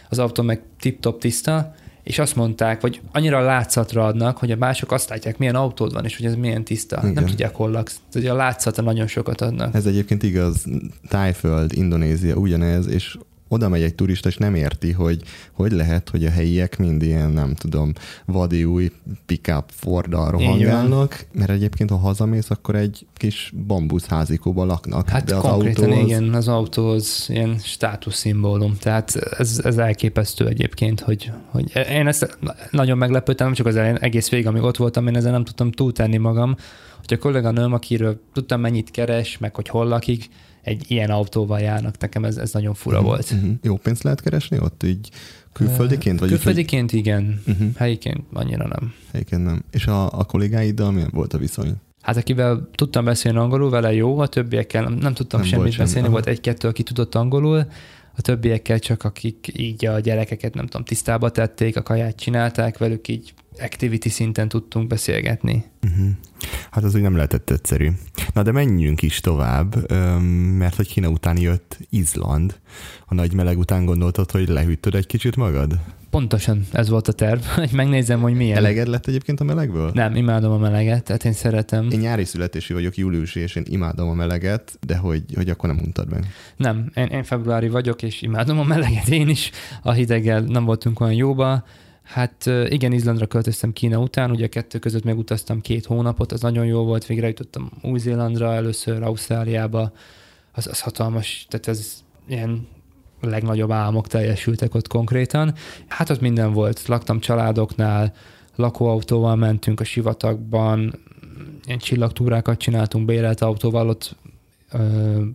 az 0.09 0.19
autó 0.19 0.43
meg 0.43 0.63
tip-top 0.81 1.21
tiszta, 1.21 1.75
és 2.05 2.19
azt 2.19 2.37
mondták, 2.37 2.81
hogy 2.81 3.01
annyira 3.13 3.41
látszatra 3.41 4.07
adnak, 4.07 4.39
hogy 4.39 4.51
a 4.51 4.57
mások 4.57 4.93
azt 4.93 5.09
látják, 5.09 5.39
milyen 5.39 5.55
autód 5.55 5.93
van, 5.93 6.05
és 6.05 6.17
hogy 6.17 6.27
ez 6.27 6.35
milyen 6.35 6.65
tiszta. 6.65 6.99
Igen. 7.03 7.13
Nem 7.13 7.27
tudják, 7.27 7.55
hol 7.55 7.71
laksz. 7.71 8.01
Tehát 8.13 8.29
a 8.29 8.35
látszatra 8.35 8.83
nagyon 8.83 9.07
sokat 9.07 9.41
adnak. 9.41 9.75
Ez 9.75 9.87
egyébként 9.87 10.23
igaz. 10.23 10.65
Tájföld, 11.09 11.73
Indonézia 11.73 12.35
ugyanez, 12.35 12.87
és 12.87 13.19
oda 13.55 13.69
megy 13.69 13.83
egy 13.83 13.95
turista, 13.95 14.29
és 14.29 14.37
nem 14.37 14.55
érti, 14.55 14.93
hogy 14.93 15.23
hogy 15.53 15.73
lehet, 15.73 16.09
hogy 16.09 16.25
a 16.25 16.31
helyiek 16.31 16.79
mind 16.79 17.03
ilyen, 17.03 17.31
nem 17.31 17.55
tudom, 17.55 17.93
vadi 18.25 18.65
új 18.65 18.91
pick-up 19.27 19.65
Forddal 19.67 20.31
rohangálnak, 20.31 21.27
mert 21.33 21.51
egyébként, 21.51 21.91
ha 21.91 21.97
hazamész, 21.97 22.51
akkor 22.51 22.75
egy 22.75 23.07
kis 23.15 23.53
bambuszházikóban 23.67 24.67
laknak. 24.67 25.09
Hát 25.09 25.25
de 25.25 25.35
az 25.35 25.43
konkrétan 25.43 25.85
autó 25.85 26.01
az... 26.01 26.07
igen, 26.07 26.35
az 26.35 26.49
autó 26.49 26.89
az 26.89 27.27
ilyen 27.29 27.59
státuszszimbólum, 27.59 28.77
tehát 28.77 29.15
ez, 29.15 29.61
ez 29.65 29.79
elképesztő 29.79 30.47
egyébként, 30.47 31.01
hogy, 31.01 31.31
hogy 31.47 31.73
én 31.91 32.07
ezt 32.07 32.39
nagyon 32.71 32.99
meglepődtem, 32.99 33.47
nem 33.47 33.55
csak 33.55 33.67
az 33.67 33.77
elején, 33.77 33.97
egész 33.97 34.29
végig, 34.29 34.47
amíg 34.47 34.63
ott 34.63 34.77
voltam, 34.77 35.07
én 35.07 35.17
ezzel 35.17 35.33
nem 35.33 35.45
tudtam 35.45 35.71
túltenni 35.71 36.17
magam, 36.17 36.57
hogy 36.99 37.13
a 37.13 37.19
kolléganőm, 37.19 37.73
akiről 37.73 38.21
tudtam 38.33 38.61
mennyit 38.61 38.91
keres, 38.91 39.39
meg 39.39 39.55
hogy 39.55 39.69
hol 39.69 39.87
lakik, 39.87 40.29
egy 40.65 40.91
ilyen 40.91 41.11
autóval 41.11 41.61
járnak, 41.61 41.99
nekem 41.99 42.25
ez, 42.25 42.37
ez 42.37 42.53
nagyon 42.53 42.75
fura 42.75 42.97
uh-huh, 42.97 43.13
volt. 43.13 43.31
Uh-huh. 43.31 43.51
Jó 43.63 43.77
pénzt 43.77 44.03
lehet 44.03 44.21
keresni 44.21 44.59
ott 44.61 44.83
így 44.83 45.11
külföldiként? 45.53 46.21
Vagy 46.21 46.29
külföldiként 46.29 46.93
úgy, 46.93 46.99
igen, 46.99 47.43
uh-huh. 47.47 47.69
helyiként 47.77 48.25
annyira 48.33 48.67
nem. 48.67 48.95
Helyiként 49.13 49.45
nem. 49.45 49.65
És 49.71 49.87
a, 49.87 50.19
a 50.19 50.25
kollégáiddal 50.25 50.93
milyen 50.93 51.11
volt 51.13 51.33
a 51.33 51.39
viszony? 51.39 51.75
Hát 52.03 52.17
akivel 52.17 52.69
tudtam 52.75 53.05
beszélni 53.05 53.39
angolul, 53.39 53.71
vele 53.71 53.93
jó, 53.93 54.19
a 54.19 54.27
többiekkel 54.27 54.83
nem, 54.83 54.93
nem 54.93 55.15
tudtam 55.15 55.41
nem 55.41 55.49
semmit 55.49 55.77
beszélni, 55.77 55.93
semmi. 55.93 56.09
volt 56.09 56.27
egy-kettő, 56.27 56.69
aki 56.69 56.83
tudott 56.83 57.15
angolul, 57.15 57.67
a 58.17 58.21
többiekkel 58.21 58.79
csak 58.79 59.05
akik 59.05 59.53
így 59.57 59.87
a 59.87 60.01
gyerekeket, 60.01 60.55
nem 60.55 60.67
tudom, 60.67 60.85
tisztába 60.85 61.31
tették, 61.31 61.77
a 61.77 61.83
kaját 61.83 62.17
csinálták, 62.17 62.79
velük 62.79 63.09
így 63.09 63.35
activity 63.59 64.09
szinten 64.09 64.49
tudtunk 64.49 64.87
beszélgetni. 64.87 65.65
Uh-huh. 65.83 66.09
Hát 66.71 66.85
az 66.85 66.95
úgy 66.95 67.03
nem 67.03 67.15
lehetett 67.15 67.51
egyszerű. 67.51 67.89
Na 68.33 68.43
de 68.43 68.53
menjünk 68.53 69.03
is 69.03 69.21
tovább, 69.21 69.91
mert 70.59 70.75
hogy 70.75 70.89
Kína 70.89 71.09
után 71.09 71.41
jött 71.41 71.79
Izland. 71.91 72.61
A 73.07 73.15
nagy 73.15 73.33
meleg 73.33 73.59
után 73.59 73.85
gondoltad, 73.85 74.31
hogy 74.31 74.49
lehűtöd 74.49 74.95
egy 74.95 75.07
kicsit 75.07 75.37
magad? 75.37 75.79
Pontosan 76.11 76.67
ez 76.73 76.89
volt 76.89 77.09
a 77.09 77.13
terv, 77.13 77.41
hogy 77.55 77.71
megnézem, 77.73 78.21
hogy 78.21 78.35
milyen. 78.35 78.57
Eleged 78.57 78.87
lett 78.87 79.07
egyébként 79.07 79.41
a 79.41 79.45
melegből? 79.45 79.91
Nem, 79.95 80.17
imádom 80.17 80.53
a 80.53 80.59
meleget, 80.59 81.05
tehát 81.05 81.25
én 81.25 81.33
szeretem. 81.33 81.91
Én 81.91 81.99
nyári 81.99 82.25
születésű 82.25 82.75
vagyok, 82.75 82.97
júliusi, 82.97 83.41
és 83.41 83.55
én 83.55 83.65
imádom 83.67 84.09
a 84.09 84.15
meleget, 84.15 84.79
de 84.87 84.97
hogy, 84.97 85.23
hogy 85.35 85.51
akkor 85.51 85.69
nem 85.69 85.85
untad 85.85 86.11
meg. 86.11 86.27
Nem, 86.57 86.91
én, 86.95 87.07
én 87.07 87.23
februári 87.23 87.69
vagyok, 87.69 88.03
és 88.03 88.23
imádom 88.23 88.59
a 88.59 88.65
meleget 88.65 89.09
én 89.09 89.29
is. 89.29 89.51
A 89.83 89.93
hideggel 89.93 90.41
nem 90.41 90.65
voltunk 90.65 91.01
olyan 91.01 91.15
jóba, 91.15 91.65
Hát 92.05 92.47
igen, 92.69 92.93
Izlandra 92.93 93.27
költöztem 93.27 93.73
Kína 93.73 93.99
után, 93.99 94.31
ugye 94.31 94.47
kettő 94.47 94.79
között 94.79 95.05
megutaztam 95.05 95.61
két 95.61 95.87
hónapot, 95.87 96.33
az 96.33 96.41
nagyon 96.41 96.67
jó 96.67 96.85
volt, 96.85 97.07
végre 97.07 97.27
jutottam 97.27 97.71
Új-Zélandra, 97.83 98.55
először 98.55 99.03
Ausztráliába, 99.03 99.93
az, 100.53 100.67
az 100.67 100.81
hatalmas, 100.81 101.47
tehát 101.49 101.69
ez 101.69 102.05
ilyen 102.29 102.69
legnagyobb 103.21 103.71
álmok 103.71 104.07
teljesültek 104.07 104.75
ott 104.75 104.89
konkrétan. 104.89 105.55
Hát 105.87 106.11
ott 106.11 106.21
minden 106.21 106.53
volt, 106.53 106.87
laktam 106.87 107.21
családoknál, 107.21 108.13
lakóautóval 108.57 109.37
mentünk 109.37 109.81
a 109.81 109.85
sivatagban, 109.85 111.01
ilyen 111.67 111.79
csillagtúrákat 111.79 112.59
csináltunk 112.59 113.07
bérelt 113.07 113.41
autóval, 113.41 113.89
ott 113.89 114.17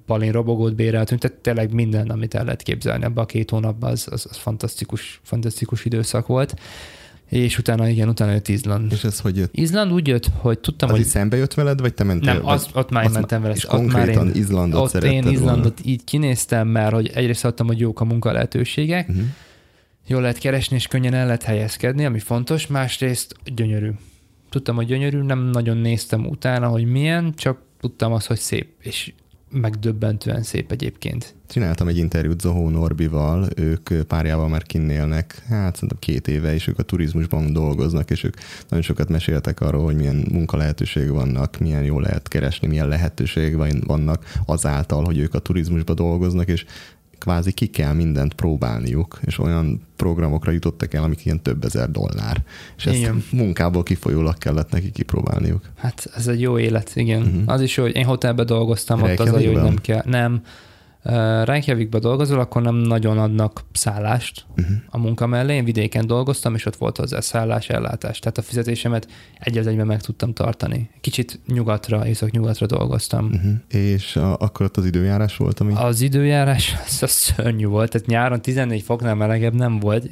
palin 0.05 0.31
robogót 0.31 0.75
béreltünk, 0.75 1.21
tehát 1.21 1.37
tényleg 1.37 1.73
minden, 1.73 2.09
amit 2.09 2.35
el 2.35 2.43
lehet 2.43 2.61
képzelni 2.61 3.03
ebbe 3.03 3.21
a 3.21 3.25
két 3.25 3.49
hónapban, 3.49 3.91
az, 3.91 4.07
az, 4.11 4.27
az 4.29 4.37
fantasztikus, 4.37 5.19
fantasztikus 5.23 5.85
időszak 5.85 6.27
volt. 6.27 6.53
És 7.29 7.57
utána, 7.57 7.87
igen, 7.87 8.09
utána 8.09 8.31
jött 8.31 8.47
Izland. 8.47 8.91
És 8.91 9.03
ez 9.03 9.19
hogy 9.19 9.37
jött? 9.37 9.55
Izland 9.55 9.91
úgy 9.91 10.07
jött, 10.07 10.29
hogy 10.37 10.59
tudtam, 10.59 10.89
az 10.89 10.95
hogy... 10.95 11.05
így 11.05 11.11
szembe 11.11 11.37
jött 11.37 11.53
veled, 11.53 11.79
vagy 11.79 11.93
te 11.93 12.03
mentél? 12.03 12.33
Nem, 12.33 12.45
az, 12.47 12.67
ott 12.73 12.89
már 12.89 13.03
én 13.03 13.09
mentem 13.11 13.41
vele. 13.41 13.53
És 13.53 13.65
ott 13.65 13.71
már 13.71 13.81
konkrétan 13.81 14.27
én, 14.27 14.33
Izlandot 14.35 14.95
Ott 14.95 15.03
én 15.03 15.27
Izlandot 15.27 15.79
volna. 15.79 15.91
így 15.91 16.03
kinéztem, 16.03 16.67
mert 16.67 16.93
hogy 16.93 17.11
egyrészt 17.13 17.45
adtam, 17.45 17.67
hogy 17.67 17.79
jók 17.79 17.99
a 18.01 18.05
munka 18.05 18.31
lehetőségek, 18.31 19.07
Uh-huh. 19.09 19.23
jól 20.07 20.21
lehet 20.21 20.37
keresni, 20.37 20.75
és 20.75 20.87
könnyen 20.87 21.13
el 21.13 21.25
lehet 21.25 21.43
helyezkedni, 21.43 22.05
ami 22.05 22.19
fontos, 22.19 22.67
másrészt 22.67 23.35
gyönyörű. 23.55 23.89
Tudtam, 24.49 24.75
hogy 24.75 24.85
gyönyörű, 24.85 25.21
nem 25.21 25.39
nagyon 25.39 25.77
néztem 25.77 26.25
utána, 26.27 26.67
hogy 26.67 26.85
milyen, 26.85 27.33
csak 27.35 27.61
tudtam 27.79 28.13
azt, 28.13 28.27
hogy 28.27 28.39
szép, 28.39 28.67
és 28.81 29.13
megdöbbentően 29.51 30.43
szép 30.43 30.71
egyébként. 30.71 31.35
Csináltam 31.47 31.87
egy 31.87 31.97
interjút 31.97 32.41
Zohó 32.41 32.69
Norbival, 32.69 33.47
ők 33.55 33.89
párjával 34.07 34.47
már 34.47 34.63
kinnélnek, 34.63 35.43
hát 35.47 35.73
szerintem 35.73 35.97
két 35.99 36.27
éve, 36.27 36.53
és 36.53 36.67
ők 36.67 36.79
a 36.79 36.83
turizmusban 36.83 37.53
dolgoznak, 37.53 38.11
és 38.11 38.23
ők 38.23 38.37
nagyon 38.69 38.85
sokat 38.85 39.09
meséltek 39.09 39.61
arról, 39.61 39.83
hogy 39.83 39.95
milyen 39.95 40.27
munkalehetőség 40.31 41.09
vannak, 41.09 41.57
milyen 41.57 41.83
jól 41.83 42.01
lehet 42.01 42.27
keresni, 42.27 42.67
milyen 42.67 42.87
lehetőség 42.87 43.55
van- 43.55 43.83
vannak 43.85 44.33
azáltal, 44.45 45.03
hogy 45.03 45.17
ők 45.17 45.33
a 45.33 45.39
turizmusban 45.39 45.95
dolgoznak, 45.95 46.47
és 46.47 46.65
kvázi 47.19 47.51
ki 47.51 47.67
kell 47.67 47.93
mindent 47.93 48.33
próbálniuk, 48.33 49.19
és 49.25 49.39
olyan 49.39 49.81
programokra 49.95 50.51
jutottak 50.51 50.93
el, 50.93 51.03
amik 51.03 51.25
ilyen 51.25 51.41
több 51.41 51.63
ezer 51.63 51.91
dollár. 51.91 52.43
És 52.77 52.85
ezt 52.85 52.97
Igen. 52.97 53.23
munkából 53.31 53.83
kifolyólag 53.83 54.37
kellett 54.37 54.71
neki 54.71 54.91
kipróbálniuk. 54.91 55.61
Hát 55.77 56.11
ez 56.15 56.27
egy 56.27 56.41
jó 56.41 56.59
élet, 56.59 56.91
igen. 56.95 57.21
Uh-huh. 57.21 57.41
Az 57.45 57.61
is 57.61 57.77
jó, 57.77 57.83
hogy 57.83 57.95
én 57.95 58.05
hotelbe 58.05 58.43
dolgoztam, 58.43 59.01
ott 59.01 59.19
az 59.19 59.33
a 59.33 59.39
jó, 59.39 59.53
hogy 59.53 59.61
nem 59.61 59.75
kell. 59.75 60.03
Nem. 60.05 60.41
Reykjavikba 61.43 61.99
dolgozol, 61.99 62.39
akkor 62.39 62.61
nem 62.61 62.75
nagyon 62.75 63.17
adnak 63.17 63.63
szállást 63.71 64.45
Uh-huh. 64.59 64.77
a 64.89 64.97
munka 64.97 65.27
mellé. 65.27 65.55
Én 65.55 65.63
vidéken 65.63 66.07
dolgoztam, 66.07 66.55
és 66.55 66.65
ott 66.65 66.75
volt 66.75 66.97
hozzá 66.97 67.19
szállás, 67.19 67.69
ellátás. 67.69 68.19
Tehát 68.19 68.37
a 68.37 68.41
fizetésemet 68.41 69.07
egy 69.39 69.57
az 69.57 69.67
egyben 69.67 69.85
meg 69.85 70.01
tudtam 70.01 70.33
tartani. 70.33 70.89
Kicsit 71.01 71.39
nyugatra, 71.47 72.07
észak-nyugatra 72.07 72.65
dolgoztam. 72.65 73.25
Uh-huh. 73.25 73.51
És 73.67 74.15
a, 74.15 74.37
akkor 74.37 74.65
ott 74.65 74.77
az 74.77 74.85
időjárás 74.85 75.37
volt, 75.37 75.59
ami... 75.59 75.73
Az 75.75 76.01
időjárás 76.01 76.75
az, 76.87 77.03
az 77.03 77.11
szörnyű 77.11 77.65
volt, 77.65 77.91
tehát 77.91 78.07
nyáron 78.07 78.41
14 78.41 78.81
foknál 78.81 79.15
melegebb 79.15 79.53
nem 79.53 79.79
volt, 79.79 80.09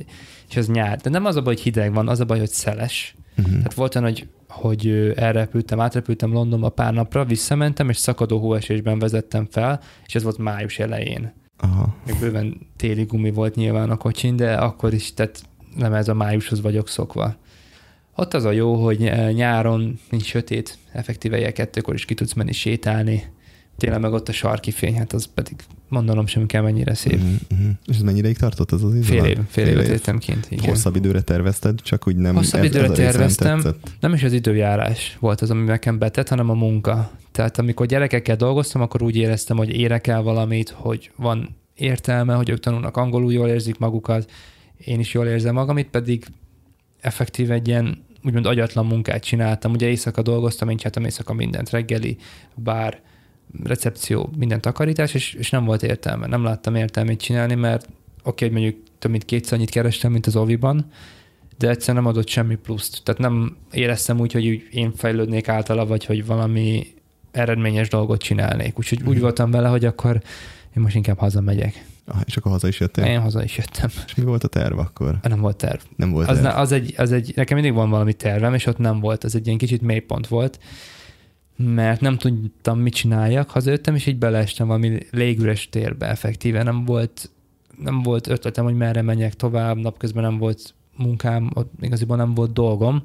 és 0.49 0.55
az 0.55 0.67
nyár. 0.67 0.97
De 0.97 1.09
nem 1.09 1.25
az 1.25 1.35
a 1.35 1.41
baj, 1.41 1.53
hogy 1.53 1.63
hideg 1.63 1.93
van, 1.93 2.07
az 2.07 2.19
a 2.19 2.25
baj, 2.25 2.39
hogy 2.39 2.49
szeles. 2.49 3.15
Uh-huh. 3.37 3.55
Tehát 3.55 3.73
volt 3.73 3.95
olyan, 3.95 4.07
hogy, 4.07 4.27
hogy 4.47 5.13
elrepültem, 5.15 5.79
átrepültem 5.79 6.33
Londonba 6.33 6.69
pár 6.69 6.93
napra, 6.93 7.25
visszamentem, 7.25 7.89
és 7.89 7.97
szakadó 7.97 8.39
hóesésben 8.39 8.99
vezettem 8.99 9.47
fel, 9.51 9.81
és 10.05 10.15
ez 10.15 10.23
volt 10.23 10.37
május 10.37 10.79
elején. 10.79 11.33
Aha. 11.57 11.95
Még 12.05 12.19
bőven 12.19 12.67
téli 12.75 13.03
gumi 13.03 13.31
volt 13.31 13.55
nyilván 13.55 13.89
a 13.89 13.97
kocsin, 13.97 14.35
de 14.35 14.53
akkor 14.53 14.93
is, 14.93 15.13
tehát 15.13 15.41
nem 15.75 15.93
ez 15.93 16.07
a 16.07 16.13
májushoz 16.13 16.61
vagyok 16.61 16.87
szokva. 16.87 17.35
Ott 18.15 18.33
az 18.33 18.43
a 18.43 18.51
jó, 18.51 18.75
hogy 18.75 18.99
nyáron 19.33 19.99
nincs 20.09 20.25
sötét, 20.25 20.77
effektíve 20.91 21.37
ilyen 21.37 21.53
kettőkor 21.53 21.93
is 21.93 22.05
ki 22.05 22.13
tudsz 22.13 22.33
menni 22.33 22.51
sétálni. 22.51 23.23
Tényleg 23.77 24.01
meg 24.01 24.13
ott 24.13 24.29
a 24.29 24.31
sarki 24.31 24.71
fény, 24.71 24.97
hát 24.97 25.13
az 25.13 25.25
pedig 25.33 25.55
mondanom 25.89 26.25
sem 26.25 26.45
kell 26.45 26.61
mennyire 26.61 26.93
szép. 26.93 27.13
Uh-huh. 27.13 27.29
Uh-huh. 27.51 27.69
És 27.85 27.95
ez 27.95 28.01
mennyideig 28.01 28.37
tartott 28.37 28.71
ez 28.71 28.81
az 28.81 28.93
idő? 28.93 29.03
Fél 29.03 29.23
év, 29.23 29.37
fél 29.47 29.67
évet 29.67 29.87
éltem 29.87 30.17
kint, 30.17 30.47
igen. 30.49 30.69
Hosszabb 30.69 30.95
időre 30.95 31.21
tervezted, 31.21 31.81
csak 31.81 32.07
úgy 32.07 32.15
nem... 32.15 32.35
Hosszabb 32.35 32.59
ez, 32.59 32.65
időre 32.65 32.87
ez 32.87 32.95
terveztem. 32.95 33.61
Nem 33.99 34.13
is 34.13 34.23
az 34.23 34.33
időjárás 34.33 35.17
volt 35.19 35.41
az, 35.41 35.49
ami 35.49 35.63
nekem 35.63 35.97
betett, 35.97 36.27
hanem 36.27 36.49
a 36.49 36.53
munka. 36.53 37.11
Tehát 37.31 37.59
amikor 37.59 37.85
gyerekekkel 37.85 38.35
dolgoztam, 38.35 38.81
akkor 38.81 39.01
úgy 39.01 39.15
éreztem, 39.15 39.57
hogy 39.57 39.69
érek 39.69 40.07
el 40.07 40.21
valamit, 40.21 40.69
hogy 40.69 41.11
van 41.15 41.55
értelme, 41.75 42.33
hogy 42.33 42.49
ők 42.49 42.59
tanulnak 42.59 42.97
angolul, 42.97 43.33
jól 43.33 43.47
érzik 43.47 43.77
magukat, 43.77 44.31
én 44.77 44.99
is 44.99 45.13
jól 45.13 45.25
érzem 45.25 45.53
magam, 45.53 45.77
itt 45.77 45.89
pedig 45.89 46.25
effektív 46.99 47.51
egy 47.51 47.67
ilyen 47.67 48.05
úgymond 48.23 48.45
agyatlan 48.45 48.85
munkát 48.85 49.23
csináltam. 49.23 49.71
Ugye 49.71 49.87
éjszaka 49.87 50.21
dolgoztam, 50.21 50.69
én 50.69 50.77
csináltam 50.77 51.03
éjszaka 51.03 51.33
mindent, 51.33 51.69
reggeli, 51.69 52.17
bár, 52.55 53.01
recepció, 53.63 54.29
minden 54.37 54.61
takarítás, 54.61 55.13
és, 55.13 55.33
és 55.33 55.49
nem 55.49 55.65
volt 55.65 55.83
értelme. 55.83 56.27
Nem 56.27 56.43
láttam 56.43 56.75
értelmét 56.75 57.21
csinálni, 57.21 57.55
mert 57.55 57.87
oké, 58.23 58.45
hogy 58.45 58.53
mondjuk 58.53 58.75
több 58.99 59.11
mint 59.11 59.25
kétszer 59.25 59.57
annyit 59.57 59.69
kerestem, 59.69 60.11
mint 60.11 60.25
az 60.27 60.35
Oviban, 60.35 60.85
de 61.57 61.69
egyszer 61.69 61.95
nem 61.95 62.05
adott 62.05 62.27
semmi 62.27 62.55
pluszt. 62.55 63.01
Tehát 63.03 63.21
nem 63.21 63.55
éreztem 63.71 64.19
úgy, 64.19 64.31
hogy 64.33 64.47
úgy 64.47 64.67
én 64.71 64.93
fejlődnék 64.95 65.47
általa, 65.47 65.85
vagy 65.85 66.05
hogy 66.05 66.25
valami 66.25 66.87
eredményes 67.31 67.89
dolgot 67.89 68.21
csinálnék. 68.21 68.77
Úgyhogy 68.79 68.99
úgy 69.01 69.13
Mhm. 69.13 69.21
voltam 69.21 69.51
vele, 69.51 69.67
hogy 69.67 69.85
akkor 69.85 70.21
én 70.77 70.83
most 70.83 70.95
inkább 70.95 71.17
hazamegyek. 71.17 71.85
Ah, 72.05 72.21
és 72.25 72.37
akkor 72.37 72.51
haza 72.51 72.67
is 72.67 72.79
jöttél? 72.79 73.05
Én 73.05 73.19
haza 73.19 73.43
is 73.43 73.57
jöttem. 73.57 73.89
És 74.05 74.15
mi 74.15 74.23
volt 74.23 74.43
a 74.43 74.47
terv 74.47 74.77
akkor? 74.77 75.17
Nem 75.21 75.39
volt 75.39 75.57
terv. 75.57 75.79
Nem 75.95 76.11
volt 76.11 76.27
Az, 76.29 76.35
terv? 76.39 76.47
ne, 76.47 76.61
az, 76.61 76.71
egy, 76.71 76.93
az 76.97 77.11
egy, 77.11 77.31
nekem 77.35 77.57
mindig 77.57 77.75
van 77.75 77.89
valami 77.89 78.13
tervem, 78.13 78.53
és 78.53 78.65
ott 78.65 78.77
nem 78.77 78.99
volt. 78.99 79.23
Ez 79.23 79.35
egy 79.35 79.45
ilyen 79.45 79.57
kicsit 79.57 79.81
mélypont 79.81 80.27
volt, 80.27 80.59
mert 81.57 82.01
nem 82.01 82.17
tudtam, 82.17 82.79
mit 82.79 82.93
csináljak. 82.93 83.49
Hazajöttem, 83.49 83.95
és 83.95 84.05
így 84.05 84.17
beleestem 84.17 84.67
valami 84.67 84.97
légüres 85.11 85.69
térbe 85.69 86.07
effektíve. 86.07 86.63
Nem 86.63 86.85
volt, 86.85 87.29
nem 87.77 88.01
volt 88.01 88.27
ötletem, 88.27 88.63
hogy 88.63 88.75
merre 88.75 89.01
menjek 89.01 89.33
tovább, 89.33 89.77
napközben 89.77 90.23
nem 90.23 90.37
volt 90.37 90.73
munkám, 90.97 91.49
ott 91.53 91.71
igaziból 91.81 92.17
nem 92.17 92.33
volt 92.33 92.53
dolgom, 92.53 93.03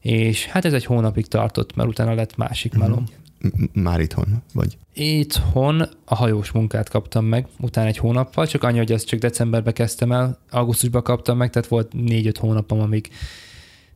és 0.00 0.46
hát 0.46 0.64
ez 0.64 0.72
egy 0.72 0.84
hónapig 0.84 1.26
tartott, 1.26 1.74
mert 1.74 1.88
utána 1.88 2.14
lett 2.14 2.36
másik 2.36 2.72
Mhm. 2.72 2.80
melom. 2.82 3.04
M- 3.38 3.74
Már 3.74 4.00
itthon 4.00 4.42
vagy? 4.54 4.76
Itthon 4.94 5.82
a 6.04 6.14
hajós 6.14 6.50
munkát 6.50 6.88
kaptam 6.88 7.24
meg, 7.24 7.46
utána 7.60 7.88
egy 7.88 7.96
hónappal, 7.96 8.46
csak 8.46 8.62
annyi, 8.62 8.78
hogy 8.78 8.92
ezt 8.92 9.06
csak 9.06 9.20
decemberben 9.20 9.72
kezdtem 9.72 10.12
el, 10.12 10.38
augusztusban 10.50 11.02
kaptam 11.02 11.36
meg, 11.36 11.50
tehát 11.50 11.68
volt 11.68 11.92
négy-öt 11.92 12.38
hónapom, 12.38 12.80
amíg 12.80 13.08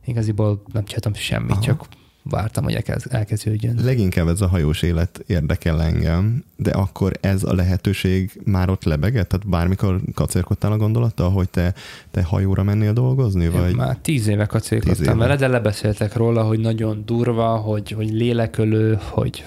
igaziból 0.05 0.61
nem 0.73 0.83
csináltam 0.85 1.13
semmit. 1.13 1.51
Aha. 1.51 1.61
csak 1.61 1.85
vártam, 2.29 2.63
hogy 2.63 2.73
elkezd, 2.73 3.07
elkezdődjön. 3.13 3.79
Leginkább 3.83 4.27
ez 4.27 4.41
a 4.41 4.47
hajós 4.47 4.81
élet 4.81 5.23
érdekel 5.27 5.81
engem, 5.81 6.43
de 6.55 6.71
akkor 6.71 7.11
ez 7.21 7.43
a 7.43 7.53
lehetőség 7.53 8.41
már 8.43 8.69
ott 8.69 8.83
lebegett? 8.83 9.29
Tehát 9.29 9.47
bármikor 9.47 10.01
kacérkodtál 10.13 10.71
a 10.71 10.77
gondolattal, 10.77 11.31
hogy 11.31 11.49
te, 11.49 11.73
te 12.11 12.23
hajóra 12.23 12.63
mennél 12.63 12.93
dolgozni? 12.93 13.43
Én 13.43 13.51
Vagy? 13.51 13.75
Már 13.75 13.97
tíz 13.97 14.27
éve 14.27 14.27
Tíz 14.27 14.31
éve. 14.31 14.45
kacérkodtam 14.47 15.17
vele, 15.17 15.35
de 15.35 15.47
lebeszéltek 15.47 16.15
róla, 16.15 16.43
hogy 16.43 16.59
nagyon 16.59 17.03
durva, 17.05 17.55
hogy, 17.55 17.91
hogy 17.91 18.09
lélekölő, 18.09 18.97
hogy 19.09 19.43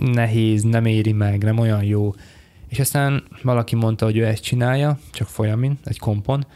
nehéz, 0.00 0.62
nem 0.62 0.84
éri 0.84 1.12
meg, 1.12 1.42
nem 1.42 1.58
olyan 1.58 1.84
jó. 1.84 2.14
És 2.68 2.78
aztán 2.78 3.22
valaki 3.42 3.76
mondta, 3.76 4.04
hogy 4.04 4.16
ő 4.16 4.24
ezt 4.26 4.42
csinálja, 4.42 4.98
csak 5.10 5.28
folyamin, 5.28 5.78
egy 5.84 5.98
kompon, 5.98 6.46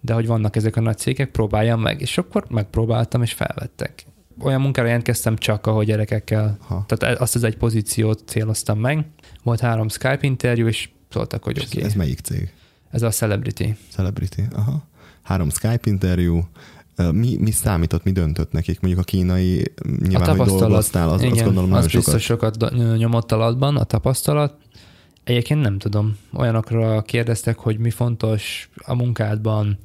de 0.00 0.12
hogy 0.12 0.26
vannak 0.26 0.56
ezek 0.56 0.76
a 0.76 0.80
nagy 0.80 0.98
cégek, 0.98 1.30
próbáljam 1.30 1.80
meg. 1.80 2.00
És 2.00 2.18
akkor 2.18 2.44
megpróbáltam, 2.48 3.22
és 3.22 3.32
felvettek. 3.32 4.06
Olyan 4.40 4.60
munkára 4.60 4.86
jelentkeztem 4.86 5.36
csak, 5.36 5.66
ahogy 5.66 5.86
gyerekekkel. 5.86 6.58
Ha. 6.60 6.84
Tehát 6.86 7.20
azt 7.20 7.34
az 7.34 7.44
egy 7.44 7.56
pozíciót 7.56 8.22
céloztam 8.26 8.78
meg. 8.78 9.06
Volt 9.42 9.60
három 9.60 9.88
Skype 9.88 10.18
interjú, 10.20 10.66
és 10.66 10.88
szóltak, 11.08 11.44
hogy 11.44 11.60
oké. 11.66 11.80
Ez, 11.80 11.86
ez 11.86 11.94
melyik 11.94 12.18
cég? 12.18 12.52
Ez 12.90 13.02
a 13.02 13.10
Celebrity. 13.10 13.76
Celebrity. 13.90 14.42
Aha. 14.52 14.86
Három 15.22 15.50
Skype 15.50 15.80
interjú. 15.90 16.48
Mi, 17.12 17.36
mi 17.36 17.50
számított, 17.50 18.04
mi 18.04 18.12
döntött 18.12 18.52
nekik? 18.52 18.80
Mondjuk 18.80 19.02
a 19.02 19.04
kínai, 19.04 19.72
nyilván, 20.06 20.36
hogy 20.36 20.46
dolgoztál, 20.46 21.08
az, 21.08 21.20
igen, 21.20 21.32
azt 21.32 21.44
gondolom 21.44 21.72
az 21.72 21.74
nagyon 21.74 21.88
sokat. 21.88 22.04
biztos 22.04 22.24
sokat 22.24 22.74
nyomott 22.96 23.32
alatban, 23.32 23.76
a 23.76 23.84
tapasztalat. 23.84 24.54
Egyébként 25.24 25.60
nem 25.60 25.78
tudom. 25.78 26.16
Olyanokra 26.32 27.02
kérdeztek, 27.02 27.58
hogy 27.58 27.78
mi 27.78 27.90
fontos 27.90 28.68
a 28.76 28.94
munkádban, 28.94 29.78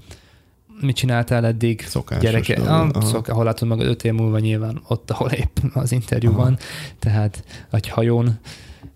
mit 0.82 0.96
csináltál 0.96 1.46
eddig, 1.46 1.82
Szokásos 1.82 2.24
gyereke, 2.24 2.56
dolog. 2.56 2.96
ah, 2.96 3.04
szok, 3.04 3.28
ahol 3.28 3.44
látod 3.44 3.68
magad 3.68 3.86
öt 3.88 4.04
év 4.04 4.14
múlva 4.14 4.40
nyilván 4.40 4.82
ott, 4.88 5.12
ahol 5.12 5.30
épp 5.32 5.58
az 5.74 5.92
interjú 5.92 6.32
Aha. 6.32 6.52
tehát 7.00 7.44
egy 7.72 7.88
hajón. 7.88 8.40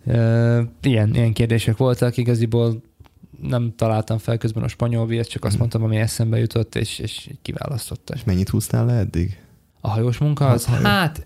Uh, 0.06 0.60
ilyen, 0.82 1.16
ilyen 1.16 1.34
kérdések 1.34 1.78
voltak, 1.78 2.18
igaziból 2.18 2.82
nem 3.42 3.74
találtam 3.76 4.18
fel 4.18 4.38
közben 4.38 4.64
a 4.64 4.68
spanyol 4.68 5.06
viaszt, 5.08 5.30
csak 5.30 5.44
azt 5.44 5.52
Mhm. 5.52 5.62
mondtam, 5.62 5.84
ami 5.84 5.96
eszembe 5.98 6.38
jutott, 6.40 6.76
és, 6.76 7.00
és 7.00 7.30
kiválasztotta. 7.42 8.14
És 8.14 8.24
mennyit 8.24 8.50
húztál 8.50 8.86
le 8.86 8.94
eddig? 8.94 9.38
A 9.82 9.90
hajós 9.90 10.18
munka 10.18 10.48
az, 10.48 10.54
Az 10.54 10.66
hajó. 10.66 10.84
hát 10.84 11.26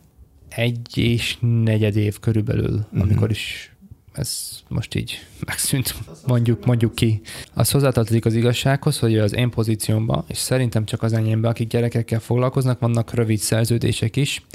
egy 0.50 0.98
és 0.98 1.38
negyed 1.64 1.96
év 1.96 2.20
körülbelül, 2.20 2.86
Mhm. 2.92 3.02
amikor 3.02 3.30
is 3.30 3.71
ez 4.12 4.60
most 4.68 4.96
így 4.96 5.20
megszűnt, 5.46 5.96
mondjuk, 6.28 6.66
mondjuk 6.66 6.96
ki. 6.96 7.22
Az 7.54 7.72
hozzátartozik 7.72 8.26
az 8.26 8.34
igazsághoz, 8.34 9.00
hogy 9.00 9.18
az 9.18 9.36
én 9.36 9.50
pozíciómban, 9.50 10.24
és 10.28 10.38
szerintem 10.38 10.86
csak 10.86 11.04
az 11.04 11.14
enyémben, 11.14 11.52
akik 11.52 11.68
gyerekekkel 11.68 12.20
foglalkoznak, 12.20 12.80
vannak 12.80 13.14
rövid 13.14 13.40
szerződések 13.40 14.16
is, 14.16 14.46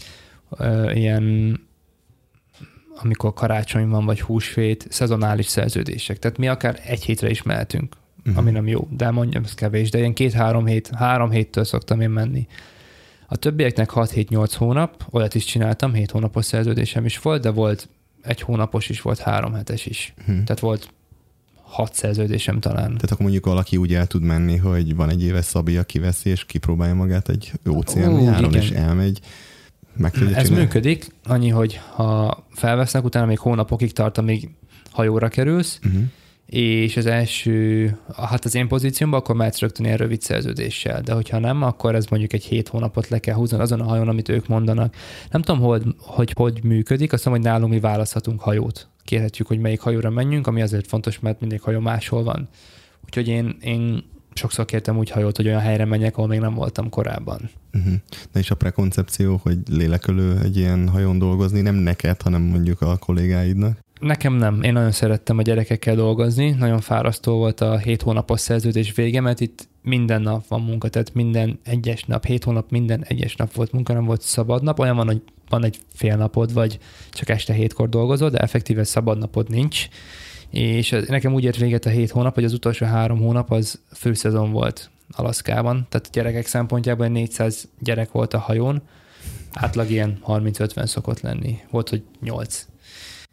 ilyen 0.92 1.58
amikor 3.02 3.32
karácsony 3.32 3.88
van, 3.88 4.04
vagy 4.04 4.20
húsvét, 4.20 4.86
szezonális 4.90 5.46
szerződések. 5.46 6.18
Tehát 6.18 6.38
mi 6.38 6.48
akár 6.48 6.80
egy 6.84 7.04
hétre 7.04 7.30
is 7.30 7.42
mehetünk, 7.42 7.96
Mhm. 8.22 8.38
ami 8.38 8.50
nem 8.50 8.66
jó, 8.66 8.88
de 8.90 9.10
mondjam, 9.10 9.44
ez 9.44 9.54
kevés, 9.54 9.90
de 9.90 9.98
ilyen 9.98 10.12
két-három 10.14 10.66
hét, 10.66 10.90
három 10.94 11.30
héttől 11.30 11.64
szoktam 11.64 12.00
én 12.00 12.10
menni. 12.10 12.46
A 13.28 13.36
többieknek 13.36 13.90
6-7-8 13.94 14.52
hónap, 14.56 15.04
olyat 15.10 15.34
is 15.34 15.44
csináltam, 15.44 15.92
7 15.92 16.10
hónapos 16.10 16.44
szerződésem 16.44 17.04
is 17.04 17.18
volt, 17.18 17.42
de 17.42 17.50
volt 17.50 17.88
egy 18.26 18.40
hónapos 18.40 18.88
is, 18.88 19.00
volt 19.00 19.18
három 19.18 19.52
hetes 19.52 19.86
is. 19.86 20.14
Hm. 20.24 20.32
Tehát 20.32 20.60
volt 20.60 20.88
hat 21.62 21.94
szerződésem 21.94 22.60
talán. 22.60 22.84
Tehát 22.84 23.10
akkor 23.10 23.20
mondjuk 23.20 23.46
valaki 23.46 23.76
úgy 23.76 23.94
el 23.94 24.06
tud 24.06 24.22
menni, 24.22 24.56
hogy 24.56 24.96
van 24.96 25.10
egy 25.10 25.22
éves 25.22 25.44
szabi, 25.44 25.76
aki 25.76 25.98
veszi, 25.98 26.30
és 26.30 26.44
kipróbálja 26.44 26.94
magát 26.94 27.28
egy 27.28 27.52
óceáni 27.68 28.22
járon, 28.22 28.54
és 28.54 28.70
elmegy. 28.70 29.20
Meg 29.96 30.12
Ez 30.14 30.20
csinálni. 30.20 30.50
működik, 30.50 31.06
annyi, 31.24 31.48
hogy 31.48 31.80
ha 31.94 32.44
felvesznek, 32.52 33.04
utána 33.04 33.26
még 33.26 33.38
hónapokig 33.38 33.92
tart, 33.92 34.18
amíg 34.18 34.50
hajóra 34.90 35.28
kerülsz, 35.28 35.78
uh-huh 35.84 36.02
és 36.46 36.96
az 36.96 37.06
első, 37.06 37.96
hát 38.16 38.44
az 38.44 38.54
én 38.54 38.68
pozíciómban, 38.68 39.20
akkor 39.20 39.34
mehetsz 39.34 39.60
rögtön 39.60 39.84
ilyen 39.84 39.96
rövid 39.96 40.20
szerződéssel, 40.20 41.00
de 41.00 41.12
hogyha 41.12 41.38
nem, 41.38 41.62
akkor 41.62 41.94
ez 41.94 42.06
mondjuk 42.06 42.32
egy 42.32 42.44
hét 42.44 42.68
hónapot 42.68 43.08
le 43.08 43.18
kell 43.18 43.34
húzni 43.34 43.58
azon 43.58 43.80
a 43.80 43.84
hajón, 43.84 44.08
amit 44.08 44.28
ők 44.28 44.48
mondanak. 44.48 44.94
Nem 45.30 45.42
tudom, 45.42 45.60
hogy 45.60 45.82
hogy, 45.98 46.32
hogy 46.36 46.60
működik, 46.64 47.12
azt 47.12 47.24
mondom, 47.24 47.42
hogy 47.42 47.52
nálunk 47.52 47.72
mi 47.72 47.80
választhatunk 47.80 48.40
hajót. 48.40 48.88
Kérhetjük, 49.04 49.46
hogy 49.46 49.58
melyik 49.58 49.80
hajóra 49.80 50.10
menjünk, 50.10 50.46
ami 50.46 50.62
azért 50.62 50.86
fontos, 50.86 51.18
mert 51.20 51.40
mindig 51.40 51.60
hajó 51.60 51.80
máshol 51.80 52.22
van. 52.22 52.48
Úgyhogy 53.04 53.28
én, 53.28 53.56
én 53.60 54.04
sokszor 54.34 54.64
kértem 54.64 54.98
úgy 54.98 55.10
hajót, 55.10 55.36
hogy 55.36 55.46
olyan 55.46 55.60
helyre 55.60 55.84
menjek, 55.84 56.16
ahol 56.16 56.28
még 56.28 56.40
nem 56.40 56.54
voltam 56.54 56.88
korábban. 56.88 57.50
Uh-huh. 57.72 57.92
Na 58.32 58.40
és 58.40 58.50
a 58.50 58.54
prekoncepció, 58.54 59.40
hogy 59.42 59.58
lélekölő 59.68 60.38
egy 60.42 60.56
ilyen 60.56 60.88
hajón 60.88 61.18
dolgozni, 61.18 61.60
nem 61.60 61.74
neked, 61.74 62.22
hanem 62.22 62.42
mondjuk 62.42 62.80
a 62.80 62.96
kollégáidnak? 62.96 63.84
Nekem 64.00 64.34
nem. 64.34 64.62
Én 64.62 64.72
nagyon 64.72 64.92
szerettem 64.92 65.38
a 65.38 65.42
gyerekekkel 65.42 65.94
dolgozni. 65.94 66.50
Nagyon 66.50 66.80
fárasztó 66.80 67.36
volt 67.36 67.60
a 67.60 67.78
hét 67.78 68.02
hónapos 68.02 68.40
szerződés 68.40 68.94
vége, 68.94 69.20
mert 69.20 69.40
itt 69.40 69.68
minden 69.82 70.22
nap 70.22 70.46
van 70.48 70.60
munka, 70.60 70.88
tehát 70.88 71.14
minden 71.14 71.58
egyes 71.64 72.04
nap, 72.04 72.24
hét 72.24 72.44
hónap, 72.44 72.70
minden 72.70 73.04
egyes 73.04 73.36
nap 73.36 73.52
volt 73.52 73.72
munka, 73.72 73.92
nem 73.92 74.04
volt 74.04 74.22
szabad 74.22 74.62
nap. 74.62 74.78
Olyan 74.78 74.96
van, 74.96 75.06
hogy 75.06 75.22
van 75.48 75.64
egy 75.64 75.78
fél 75.94 76.16
napod, 76.16 76.52
vagy 76.52 76.78
csak 77.10 77.28
este 77.28 77.52
hétkor 77.52 77.88
dolgozol, 77.88 78.30
de 78.30 78.38
effektíve 78.38 78.84
szabad 78.84 79.18
napod 79.18 79.50
nincs. 79.50 79.88
És 80.50 80.96
nekem 81.06 81.34
úgy 81.34 81.44
ért 81.44 81.56
véget 81.56 81.86
a 81.86 81.90
hét 81.90 82.10
hónap, 82.10 82.34
hogy 82.34 82.44
az 82.44 82.52
utolsó 82.52 82.86
három 82.86 83.18
hónap 83.18 83.50
az 83.50 83.80
főszezon 83.94 84.52
volt 84.52 84.90
Alaszkában. 85.10 85.86
Tehát 85.88 86.06
a 86.06 86.10
gyerekek 86.12 86.46
szempontjából 86.46 87.06
400 87.06 87.68
gyerek 87.78 88.12
volt 88.12 88.34
a 88.34 88.38
hajón, 88.38 88.82
átlag 89.52 89.90
ilyen 89.90 90.18
30-50 90.26 90.86
szokott 90.86 91.20
lenni. 91.20 91.58
Volt, 91.70 91.88
hogy 91.88 92.02
8 92.20 92.66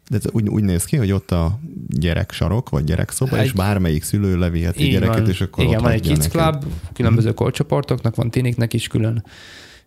de 0.08 0.16
ez 0.16 0.24
úgy, 0.32 0.48
úgy 0.48 0.62
néz 0.62 0.84
ki, 0.84 0.96
hogy 0.96 1.12
ott 1.12 1.30
a 1.30 1.58
gyerek 1.88 2.32
sarok, 2.32 2.68
vagy 2.68 2.84
gyerekszoba, 2.84 3.38
egy... 3.38 3.44
és 3.44 3.52
bármelyik 3.52 4.02
szülő 4.02 4.38
leviheti 4.38 4.88
gyereket, 4.88 5.18
van. 5.18 5.28
és 5.28 5.40
akkor 5.40 5.64
Igen, 5.64 5.76
ott 5.76 5.82
van 5.82 5.92
egy 5.92 6.00
kids 6.00 6.28
club, 6.28 6.64
különböző 6.92 7.30
mm. 7.30 7.34
korcsoportoknak, 7.34 8.14
van 8.14 8.30
tiniknek 8.30 8.72
is 8.72 8.86
külön, 8.86 9.24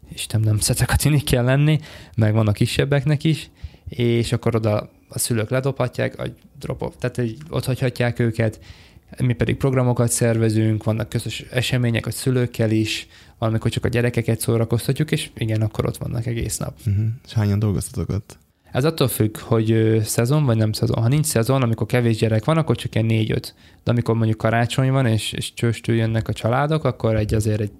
és 0.07 0.27
nem, 0.27 0.59
szetek 0.59 0.91
a 0.91 0.95
tinik 0.95 1.23
kell 1.23 1.43
lenni, 1.43 1.79
meg 2.15 2.33
van 2.33 2.47
a 2.47 2.51
kisebbeknek 2.51 3.23
is, 3.23 3.49
és 3.89 4.31
akkor 4.31 4.55
oda 4.55 4.89
a 5.09 5.19
szülők 5.19 5.49
ledobhatják, 5.49 6.19
a 6.19 6.23
drop 6.59 6.97
tehát 6.97 7.17
egy, 7.17 7.37
ott 7.49 7.65
hagyhatják 7.65 8.19
őket, 8.19 8.59
mi 9.17 9.33
pedig 9.33 9.55
programokat 9.55 10.11
szervezünk, 10.11 10.83
vannak 10.83 11.09
közös 11.09 11.45
események 11.51 12.05
a 12.05 12.11
szülőkkel 12.11 12.71
is, 12.71 13.07
valamikor 13.37 13.71
csak 13.71 13.85
a 13.85 13.87
gyerekeket 13.87 14.39
szórakoztatjuk, 14.39 15.11
és 15.11 15.29
igen, 15.37 15.61
akkor 15.61 15.85
ott 15.85 15.97
vannak 15.97 16.25
egész 16.25 16.57
nap. 16.57 16.73
Uh-huh. 16.85 17.05
És 17.25 17.33
hányan 17.33 17.59
dolgoztatok 17.59 18.09
ott? 18.09 18.37
Ez 18.71 18.85
attól 18.85 19.07
függ, 19.07 19.37
hogy 19.37 19.99
szezon 20.03 20.45
vagy 20.45 20.57
nem 20.57 20.71
szezon. 20.71 21.01
Ha 21.01 21.07
nincs 21.07 21.25
szezon, 21.25 21.61
amikor 21.61 21.87
kevés 21.87 22.17
gyerek 22.17 22.45
van, 22.45 22.57
akkor 22.57 22.75
csak 22.75 22.95
ilyen 22.95 23.07
négy-öt. 23.07 23.55
De 23.83 23.91
amikor 23.91 24.15
mondjuk 24.15 24.37
karácsony 24.37 24.91
van, 24.91 25.05
és, 25.05 25.31
és 25.31 25.53
csőstül 25.53 25.95
jönnek 25.95 26.27
a 26.27 26.33
családok, 26.33 26.83
akkor 26.83 27.15
egy 27.15 27.33
azért 27.33 27.61
egy 27.61 27.71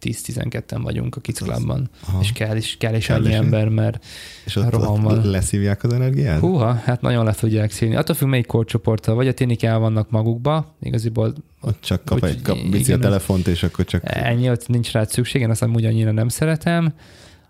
10-12-en 0.00 0.80
vagyunk 0.82 1.16
a 1.16 1.20
kicklabban, 1.20 1.90
és 2.20 2.32
kell 2.32 2.56
is, 2.56 2.76
kell 2.76 2.94
is 2.94 3.10
annyi 3.10 3.32
ember, 3.32 3.68
mert 3.68 4.04
és 4.44 4.56
ott, 4.56 4.70
roham 4.70 5.02
van. 5.02 5.30
leszívják 5.30 5.84
az 5.84 5.92
energiát? 5.92 6.40
Húha, 6.40 6.72
hát 6.72 7.00
nagyon 7.00 7.24
le 7.24 7.32
tudják 7.32 7.70
szívni. 7.70 7.96
Attól 7.96 8.14
függ, 8.14 8.28
melyik 8.28 8.46
korcsoporttal, 8.46 9.14
vagy 9.14 9.28
a 9.28 9.32
tinik 9.32 9.62
el 9.62 9.78
vannak 9.78 10.10
magukba, 10.10 10.76
igaziból. 10.80 11.34
Ott 11.60 11.80
csak 11.80 12.04
kap 12.04 12.22
úgy, 12.22 12.28
egy, 12.28 12.42
kap, 12.42 12.58
viszi 12.70 12.92
a 12.92 12.98
telefont, 12.98 13.46
és 13.46 13.62
akkor 13.62 13.84
csak... 13.84 14.02
Ennyi, 14.04 14.50
ott 14.50 14.68
nincs 14.68 14.92
rá 14.92 15.04
szükség, 15.04 15.42
én 15.42 15.50
azt 15.50 15.66
úgy 15.74 15.84
annyira 15.84 16.10
nem 16.10 16.28
szeretem. 16.28 16.94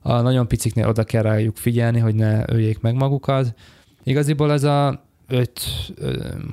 A 0.07 0.21
nagyon 0.21 0.49
piciknél 0.49 0.89
oda 0.89 1.05
kell 1.05 1.23
rájuk 1.23 1.57
figyelni, 1.57 1.99
hogy 1.99 2.15
ne 2.15 2.53
öljék 2.53 2.81
meg 2.81 2.95
magukat. 2.95 3.55
Igaziból 4.03 4.53
ez 4.53 4.63
a 4.63 5.05
5, 5.29 5.61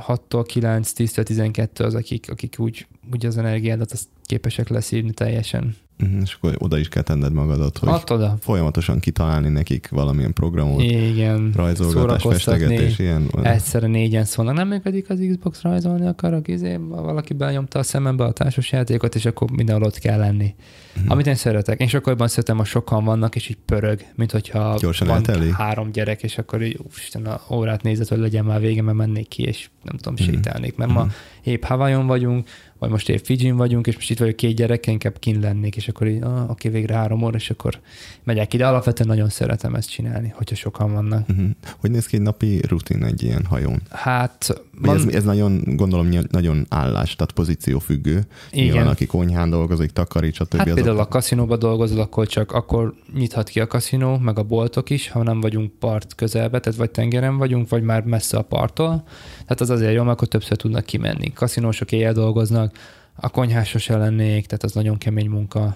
6-tól 0.08 0.44
9, 0.48 0.92
10-től 0.96 1.24
12 1.24 1.84
az, 1.84 1.96
akik, 1.96 2.32
akik 2.32 2.56
úgy, 2.60 2.88
úgy 3.14 3.26
az 3.26 3.38
energiádat 3.38 3.92
azt 3.92 4.08
képesek 4.24 4.70
leszívni 4.70 5.12
teljesen. 5.12 5.76
Uh-huh, 6.04 6.22
és 6.24 6.34
akkor 6.34 6.56
oda 6.58 6.78
is 6.78 6.90
kell 6.90 7.04
tenned 7.04 7.34
magadat, 7.34 7.78
hogy 7.78 7.90
oda. 8.10 8.38
folyamatosan 8.40 9.00
kitalálni 9.00 9.50
nekik 9.50 9.90
valamilyen 9.90 10.34
programot. 10.34 10.82
Igen. 10.82 11.52
Rajzolgatás, 11.56 12.22
festegetés, 12.22 13.00
ilyen. 13.00 13.30
Egyszerre 13.42 13.88
négyen 13.88 14.24
szólnak. 14.26 14.56
Nem 14.56 14.68
működik 14.68 15.10
az 15.10 15.20
Xbox 15.30 15.62
rajzolni 15.62 16.08
akarok, 16.08 16.48
izé, 16.48 16.80
valaki 16.88 17.34
benyomta 17.34 17.80
a 17.80 17.84
szemembe 17.84 18.24
a 18.24 18.32
társasjátékot, 18.32 19.16
és 19.16 19.26
akkor 19.26 19.52
mindenhol 19.52 19.86
ott 19.86 19.98
kell 19.98 20.20
lenni. 20.20 20.56
Uh-huh. 20.96 21.12
Amit 21.12 21.28
én 21.28 21.36
szeretek. 21.36 21.80
Én 21.80 21.88
sokkal 21.88 22.28
szeretem, 22.28 22.58
ha 22.58 22.64
sokan 22.64 23.04
vannak, 23.04 23.36
és 23.36 23.50
így 23.50 23.58
pörög, 23.66 24.06
mint 24.16 24.32
hogyha 24.32 24.78
Gyorsan 24.80 25.08
van 25.08 25.16
elteli. 25.16 25.52
három 25.52 25.92
gyerek, 25.92 26.24
és 26.24 26.38
akkor 26.38 26.62
így, 26.62 26.80
Isten, 26.98 27.26
a 27.26 27.42
órát 27.50 27.84
nézett, 27.84 28.08
hogy 28.08 28.20
legyen 28.20 28.46
már 28.46 28.60
vége, 28.60 28.82
mert 28.82 28.98
mennék 28.98 29.28
ki, 29.28 29.44
és 29.44 29.70
nem 29.84 29.98
tudom, 29.98 30.14
uh-huh. 30.14 30.30
sétálnék. 30.30 30.76
Mert 30.76 30.92
uh-huh. 30.92 31.06
ma 31.06 31.12
épp 31.44 31.64
Hawaiion 31.64 32.08
vagyunk, 32.08 32.48
vagy 32.84 32.92
most 32.92 33.10
épp 33.10 33.24
Fidzsin 33.24 33.56
vagyunk, 33.56 33.88
és 33.88 33.96
most 33.96 34.10
itt 34.10 34.20
vagyok 34.20 34.36
két 34.36 34.56
gyerek, 34.56 34.88
inkább 34.88 35.20
kint 35.20 35.44
lennék, 35.44 35.76
és 35.76 35.88
akkor 35.88 36.08
így, 36.08 36.22
ah, 36.22 36.50
oké, 36.50 36.70
végre 36.70 36.96
három 36.96 37.24
óra, 37.24 37.36
és 37.36 37.50
akkor 37.50 37.80
megyek 38.24 38.54
ide. 38.54 38.68
Alapvetően 38.68 39.10
nagyon 39.10 39.30
szeretem 39.30 39.76
ezt 39.76 39.90
csinálni, 39.90 40.34
hogyha 40.36 40.56
sokan 40.56 40.94
vannak. 40.94 41.30
Uh-huh. 41.30 41.50
Hogy 41.78 41.92
néz 41.92 42.06
ki 42.06 42.16
egy 42.16 42.22
napi 42.22 42.62
rutin 42.68 43.04
egy 43.04 43.24
ilyen 43.24 43.46
hajón? 43.46 43.82
Hát... 43.90 44.62
Van... 44.82 44.96
Ez, 44.96 45.06
ez, 45.06 45.24
nagyon, 45.24 45.62
gondolom, 45.66 46.10
nagyon 46.30 46.66
állás, 46.70 47.16
tehát 47.16 47.32
pozíció 47.32 47.80
függő. 47.80 48.26
Igen. 48.52 48.66
Nyilván, 48.66 48.88
aki 48.88 49.06
konyhán 49.06 49.50
dolgozik, 49.50 49.92
takarít, 49.92 50.34
stb. 50.34 50.56
Hát 50.56 50.74
például 50.74 51.00
a 51.00 51.08
kaszinóba 51.08 51.58
dolgozol, 51.58 52.00
akkor 52.00 52.28
csak 52.28 52.52
akkor 52.52 52.94
nyithat 53.14 53.50
ki 53.50 53.60
a 53.60 53.68
kaszinó, 53.68 54.18
meg 54.18 54.40
a 54.40 54.44
boltok 54.44 54.90
is, 54.90 55.10
ha 55.10 55.24
nem 55.24 55.42
vagyunk 55.42 55.72
part 55.72 56.16
közelbe, 56.16 56.60
tehát 56.60 56.80
vagy 56.80 56.92
tengeren 56.92 57.38
vagyunk, 57.38 57.70
vagy 57.70 57.84
már 57.84 58.04
messze 58.04 58.38
a 58.38 58.42
parttól. 58.42 59.04
Tehát 59.42 59.62
az 59.62 59.70
azért 59.70 59.94
jó, 59.94 60.04
mert 60.04 60.16
akkor 60.16 60.28
többször 60.28 60.58
tudnak 60.58 60.86
kimenni. 60.86 61.34
Kaszinósok 61.34 61.92
éjjel 61.92 62.14
dolgoznak, 62.14 62.78
a 63.16 63.30
konyhásos 63.30 63.88
lennék, 63.88 64.46
tehát 64.46 64.64
az 64.64 64.72
nagyon 64.72 64.98
kemény 64.98 65.30
munka. 65.30 65.76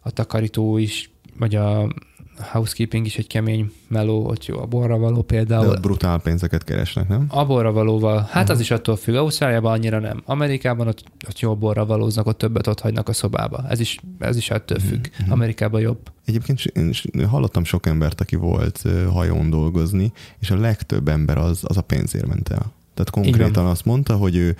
A 0.00 0.10
takarító 0.10 0.78
is, 0.78 1.10
vagy 1.38 1.54
a 1.54 1.94
housekeeping 2.38 3.06
is 3.06 3.16
egy 3.16 3.26
kemény 3.26 3.72
meló, 3.88 4.26
ott 4.26 4.46
jó 4.46 4.60
a 4.60 4.66
borra 4.66 4.98
való 4.98 5.22
például. 5.22 5.74
De 5.74 5.80
brutál 5.80 6.18
pénzeket 6.18 6.64
keresnek, 6.64 7.08
nem? 7.08 7.26
A 7.28 7.44
borra 7.46 7.72
valóval, 7.72 8.18
hát 8.18 8.42
uh-huh. 8.42 8.50
az 8.50 8.60
is 8.60 8.70
attól 8.70 8.96
függ. 8.96 9.14
Ausztráliában 9.14 9.72
annyira 9.72 9.98
nem. 9.98 10.22
Amerikában 10.24 10.86
ott, 10.86 11.04
ott 11.28 11.40
jó 11.40 11.56
borra 11.56 11.86
valóznak, 11.86 12.26
ott 12.26 12.38
többet 12.38 12.66
ott 12.66 12.80
hagynak 12.80 13.08
a 13.08 13.12
szobába. 13.12 13.64
Ez 13.68 13.80
is, 13.80 13.98
ez 14.18 14.36
is 14.36 14.50
attól 14.50 14.78
mhm, 14.80 14.86
függ. 14.86 15.06
Uh-huh. 15.12 15.32
Amerikában 15.32 15.80
jobb. 15.80 15.98
Egyébként 16.24 16.64
én 16.64 16.94
hallottam 17.28 17.64
sok 17.64 17.86
embert, 17.86 18.20
aki 18.20 18.36
volt 18.36 18.82
hajón 19.12 19.50
dolgozni, 19.50 20.12
és 20.38 20.50
a 20.50 20.56
legtöbb 20.56 21.08
ember 21.08 21.38
az, 21.38 21.60
az 21.62 21.76
a 21.76 21.82
pénzért 21.82 22.26
ment 22.26 22.48
el. 22.48 22.72
Tehát 22.94 23.10
konkrétan 23.10 23.66
azt 23.66 23.84
mondta, 23.84 24.16
hogy 24.16 24.36
ő 24.36 24.56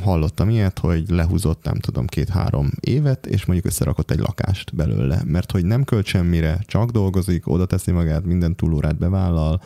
hallottam 0.00 0.48
ilyet, 0.48 0.78
hogy 0.78 1.04
lehúzott, 1.08 1.64
nem 1.64 1.78
tudom, 1.78 2.06
két-három 2.06 2.70
évet, 2.80 3.26
és 3.26 3.44
mondjuk 3.44 3.68
összerakott 3.68 4.10
egy 4.10 4.18
lakást 4.18 4.74
belőle, 4.74 5.22
mert 5.24 5.52
hogy 5.52 5.64
nem 5.64 5.84
költ 5.84 6.06
semmire, 6.06 6.58
csak 6.66 6.90
dolgozik, 6.90 7.48
oda 7.48 7.66
teszi 7.66 7.90
magát, 7.90 8.24
minden 8.24 8.56
túlórát 8.56 8.98
bevállal, 8.98 9.62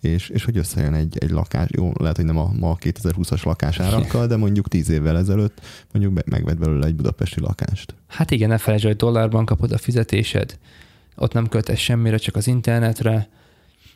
és, 0.00 0.28
és 0.28 0.44
hogy 0.44 0.56
összejön 0.56 0.94
egy, 0.94 1.18
egy 1.18 1.30
lakás, 1.30 1.68
jó, 1.70 1.92
lehet, 1.98 2.16
hogy 2.16 2.24
nem 2.24 2.38
a 2.38 2.52
ma 2.58 2.76
2020-as 2.80 3.44
lakásárakkal, 3.44 4.26
de 4.26 4.36
mondjuk 4.36 4.68
tíz 4.68 4.88
évvel 4.88 5.16
ezelőtt 5.16 5.60
mondjuk 5.92 6.24
megvett 6.26 6.58
belőle 6.58 6.86
egy 6.86 6.94
budapesti 6.94 7.40
lakást. 7.40 7.94
Hát 8.06 8.30
igen, 8.30 8.48
ne 8.48 8.58
felejtsd, 8.58 8.86
hogy 8.86 8.96
dollárban 8.96 9.44
kapod 9.44 9.72
a 9.72 9.78
fizetésed, 9.78 10.58
ott 11.16 11.32
nem 11.32 11.48
költesz 11.48 11.78
semmire, 11.78 12.16
csak 12.16 12.36
az 12.36 12.46
internetre, 12.46 13.28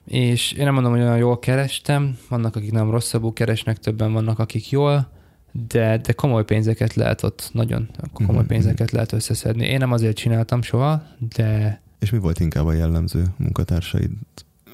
és 0.05 0.53
én 0.53 0.65
nem 0.65 0.75
mondom, 0.75 0.93
hogy 0.93 1.01
olyan 1.01 1.17
jól 1.17 1.39
kerestem, 1.39 2.19
vannak, 2.29 2.57
akik 2.57 2.73
nem 2.73 2.91
rosszabbul 2.91 3.33
keresnek, 3.33 3.79
többen 3.79 4.13
vannak, 4.13 4.39
akik 4.39 4.71
jól, 4.71 5.11
de, 5.53 5.97
de 5.97 6.13
komoly 6.13 6.45
pénzeket 6.45 6.95
lehet 6.95 7.23
ott, 7.23 7.51
nagyon 7.53 7.89
komoly 8.13 8.35
uh-huh. 8.35 8.49
pénzeket 8.49 8.91
lehet 8.91 9.13
összeszedni. 9.13 9.67
Én 9.67 9.79
nem 9.79 9.93
azért 9.93 10.17
csináltam 10.17 10.63
soha, 10.63 11.03
de... 11.37 11.81
És 11.99 12.11
mi 12.11 12.19
volt 12.19 12.41
inkább 12.41 12.67
a 12.67 12.73
jellemző 12.73 13.25
munkatársaid? 13.37 14.11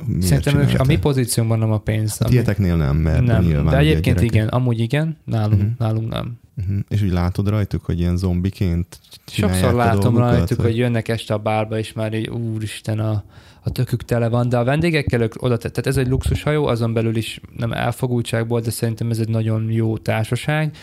Miért 0.06 0.22
Szerintem 0.22 0.58
ők, 0.58 0.80
a 0.80 0.84
mi 0.84 0.98
pozícióban 0.98 1.58
nem 1.58 1.72
a 1.72 1.78
pénz. 1.78 2.16
A 2.20 2.24
tieteknél 2.24 2.76
nem, 2.76 2.96
mert 2.96 3.22
nem. 3.22 3.44
nyilván... 3.44 3.66
De 3.66 3.76
egyébként 3.76 4.20
igen, 4.20 4.48
amúgy 4.48 4.78
igen, 4.80 5.16
nálunk, 5.24 5.60
uh-huh. 5.60 5.78
nálunk 5.78 6.08
nem. 6.08 6.38
Uh-huh. 6.56 6.78
És 6.88 7.02
úgy 7.02 7.12
látod 7.12 7.48
rajtuk, 7.48 7.84
hogy 7.84 7.98
ilyen 7.98 8.16
zombiként 8.16 8.98
Sokszor 9.26 9.74
látom 9.74 10.16
rajtuk, 10.16 10.60
hogy 10.60 10.76
jönnek 10.76 11.08
este 11.08 11.34
a 11.34 11.38
bárba, 11.38 11.78
és 11.78 11.92
már 11.92 12.14
így 12.14 12.28
úristen, 12.28 12.98
a, 12.98 13.24
a 13.68 13.72
tökük 13.72 14.04
tele 14.04 14.28
van, 14.28 14.48
de 14.48 14.58
a 14.58 14.64
vendégekkel 14.64 15.20
ők 15.20 15.42
oda, 15.42 15.56
tehát 15.56 15.86
ez 15.86 15.96
egy 15.96 16.08
luxushajó, 16.08 16.66
azon 16.66 16.92
belül 16.92 17.16
is 17.16 17.40
nem 17.56 17.72
elfogultságból, 17.72 18.60
de 18.60 18.70
szerintem 18.70 19.10
ez 19.10 19.18
egy 19.18 19.28
nagyon 19.28 19.70
jó 19.70 19.98
társaság, 19.98 20.76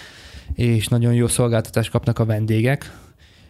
és 0.54 0.88
nagyon 0.88 1.14
jó 1.14 1.28
szolgáltatást 1.28 1.92
kapnak 1.92 2.20
a 2.20 2.26
vendégek, 2.26 2.92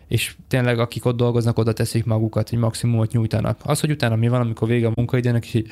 és 0.08 0.36
tényleg 0.48 0.80
akik 0.80 1.06
ott 1.06 1.18
dolgoznak, 1.18 1.58
oda 1.58 1.74
teszik 1.74 2.06
magukat, 2.06 2.50
hogy 2.50 2.60
maximumot 2.60 3.12
nyújtanak. 3.12 3.60
Az, 3.64 3.80
hogy 3.80 3.92
utána 3.92 4.16
mi 4.16 4.28
van, 4.28 4.42
amikor 4.42 4.68
vége 4.68 4.88
a 4.88 4.92
munkaidőnek, 4.96 5.46
és 5.46 5.54
így, 5.54 5.68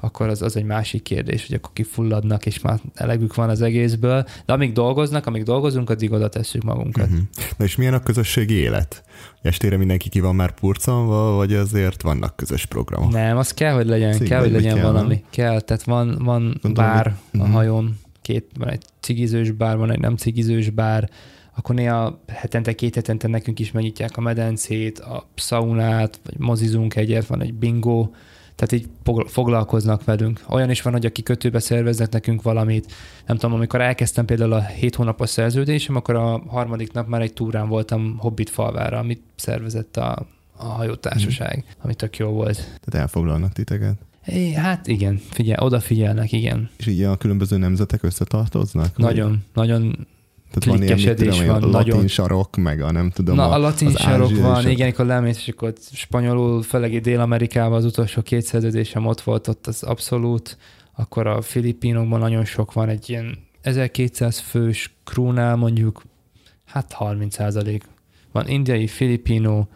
akkor 0.00 0.28
az, 0.28 0.42
az 0.42 0.56
egy 0.56 0.64
másik 0.64 1.02
kérdés, 1.02 1.46
hogy 1.46 1.56
akkor 1.56 1.72
kifulladnak, 1.72 2.46
és 2.46 2.60
már 2.60 2.80
elegük 2.94 3.34
van 3.34 3.48
az 3.48 3.62
egészből, 3.62 4.26
de 4.46 4.52
amíg 4.52 4.72
dolgoznak, 4.72 5.26
amíg 5.26 5.42
dolgozunk, 5.42 5.90
addig 5.90 6.12
oda 6.12 6.28
tesszük 6.28 6.62
magunkat. 6.62 7.06
Uh-huh. 7.06 7.20
Na 7.56 7.64
és 7.64 7.76
milyen 7.76 7.94
a 7.94 8.02
közösségi 8.02 8.54
élet? 8.54 9.02
Estére 9.42 9.76
mindenki 9.76 10.08
ki 10.08 10.20
van 10.20 10.34
már 10.34 10.52
purcanva, 10.52 11.32
vagy 11.32 11.54
azért 11.54 12.02
vannak 12.02 12.36
közös 12.36 12.66
programok? 12.66 13.12
Nem, 13.12 13.36
az 13.36 13.54
kell, 13.54 13.74
hogy 13.74 13.86
legyen, 13.86 14.12
Cig, 14.12 14.28
kell, 14.28 14.40
hogy 14.40 14.52
legyen 14.52 14.74
kell, 14.74 14.84
valami. 14.84 15.14
Nem? 15.14 15.22
Kell, 15.30 15.60
tehát 15.60 15.82
van, 15.82 16.18
van 16.24 16.58
Gondolom, 16.62 16.90
bár 16.90 17.04
hogy... 17.04 17.40
a 17.40 17.42
uh-huh. 17.42 17.54
hajón, 17.54 17.98
két, 18.22 18.44
van 18.58 18.68
egy 18.68 18.84
cigizős 19.00 19.50
bár, 19.50 19.76
van 19.76 19.90
egy 19.90 20.00
nem 20.00 20.16
cigizős 20.16 20.70
bár, 20.70 21.10
akkor 21.58 21.74
néha 21.74 22.20
hetente, 22.28 22.74
két 22.74 22.94
hetente 22.94 23.28
nekünk 23.28 23.58
is 23.58 23.72
megnyitják 23.72 24.16
a 24.16 24.20
medencét, 24.20 24.98
a 24.98 25.28
szaunát, 25.34 26.20
vagy 26.24 26.38
mozizunk 26.38 26.96
egyet, 26.96 27.26
van 27.26 27.42
egy 27.42 27.54
bingo, 27.54 28.08
tehát 28.54 28.72
így 28.72 28.88
foglalkoznak 29.26 30.04
velünk. 30.04 30.40
Olyan 30.48 30.70
is 30.70 30.82
van, 30.82 30.92
hogy 30.92 31.06
aki 31.06 31.22
kötőbe 31.22 31.58
szerveznek 31.58 32.12
nekünk 32.12 32.42
valamit. 32.42 32.92
Nem 33.26 33.36
tudom, 33.36 33.54
amikor 33.54 33.80
elkezdtem 33.80 34.24
például 34.24 34.52
a 34.52 34.60
hét 34.60 34.94
hónapos 34.94 35.30
szerződésem, 35.30 35.96
akkor 35.96 36.14
a 36.14 36.42
harmadik 36.46 36.92
nap 36.92 37.08
már 37.08 37.22
egy 37.22 37.32
túrán 37.32 37.68
voltam 37.68 38.16
Hobbit 38.18 38.50
falvára, 38.50 38.98
amit 38.98 39.22
szervezett 39.36 39.96
a, 39.96 40.26
a 40.56 40.64
hajótársaság, 40.64 41.64
mm. 41.66 41.70
ami 41.82 41.94
tök 41.94 42.16
jó 42.16 42.28
volt. 42.28 42.56
Tehát 42.56 42.94
elfoglalnak 42.94 43.52
titeket? 43.52 43.96
É, 44.26 44.52
hát 44.52 44.86
igen, 44.86 45.20
figyel, 45.30 45.62
odafigyelnek, 45.62 46.32
igen. 46.32 46.70
És 46.76 46.86
így 46.86 47.02
a 47.02 47.16
különböző 47.16 47.56
nemzetek 47.56 48.02
összetartoznak? 48.02 48.96
Nagyon, 48.96 49.30
vagy? 49.30 49.66
nagyon 49.66 50.06
tehát 50.50 50.78
van 50.78 50.82
ilyen, 50.82 51.16
tudom, 51.16 51.46
van, 51.46 51.62
a 51.62 51.66
latin 51.66 51.92
nagyon... 51.92 52.06
sarok, 52.06 52.56
meg 52.56 52.82
a 52.82 52.90
nem 52.90 53.10
tudom. 53.10 53.36
Na, 53.36 53.48
a, 53.48 53.52
a 53.52 53.58
latin 53.58 53.90
sarok 53.90 54.36
van, 54.36 54.68
igen, 54.68 54.86
amikor 54.86 55.06
lemész, 55.06 55.36
és 55.36 55.48
akkor 55.48 55.72
spanyolul, 55.92 56.62
főleg 56.62 57.00
Dél-Amerikában 57.00 57.78
az 57.78 57.84
utolsó 57.84 58.22
két 58.22 58.42
szerződésem 58.42 59.06
ott 59.06 59.20
volt, 59.20 59.48
ott 59.48 59.66
az 59.66 59.82
abszolút, 59.82 60.58
akkor 60.96 61.26
a 61.26 61.42
Filipinokban 61.42 62.18
nagyon 62.18 62.44
sok 62.44 62.72
van, 62.72 62.88
egy 62.88 63.10
ilyen 63.10 63.38
1200 63.60 64.38
fős 64.38 64.94
krúnál 65.04 65.56
mondjuk, 65.56 66.02
hát 66.64 66.92
30 66.92 67.34
százalék. 67.34 67.84
Van 68.32 68.48
indiai, 68.48 68.86
filipino, 68.86 69.66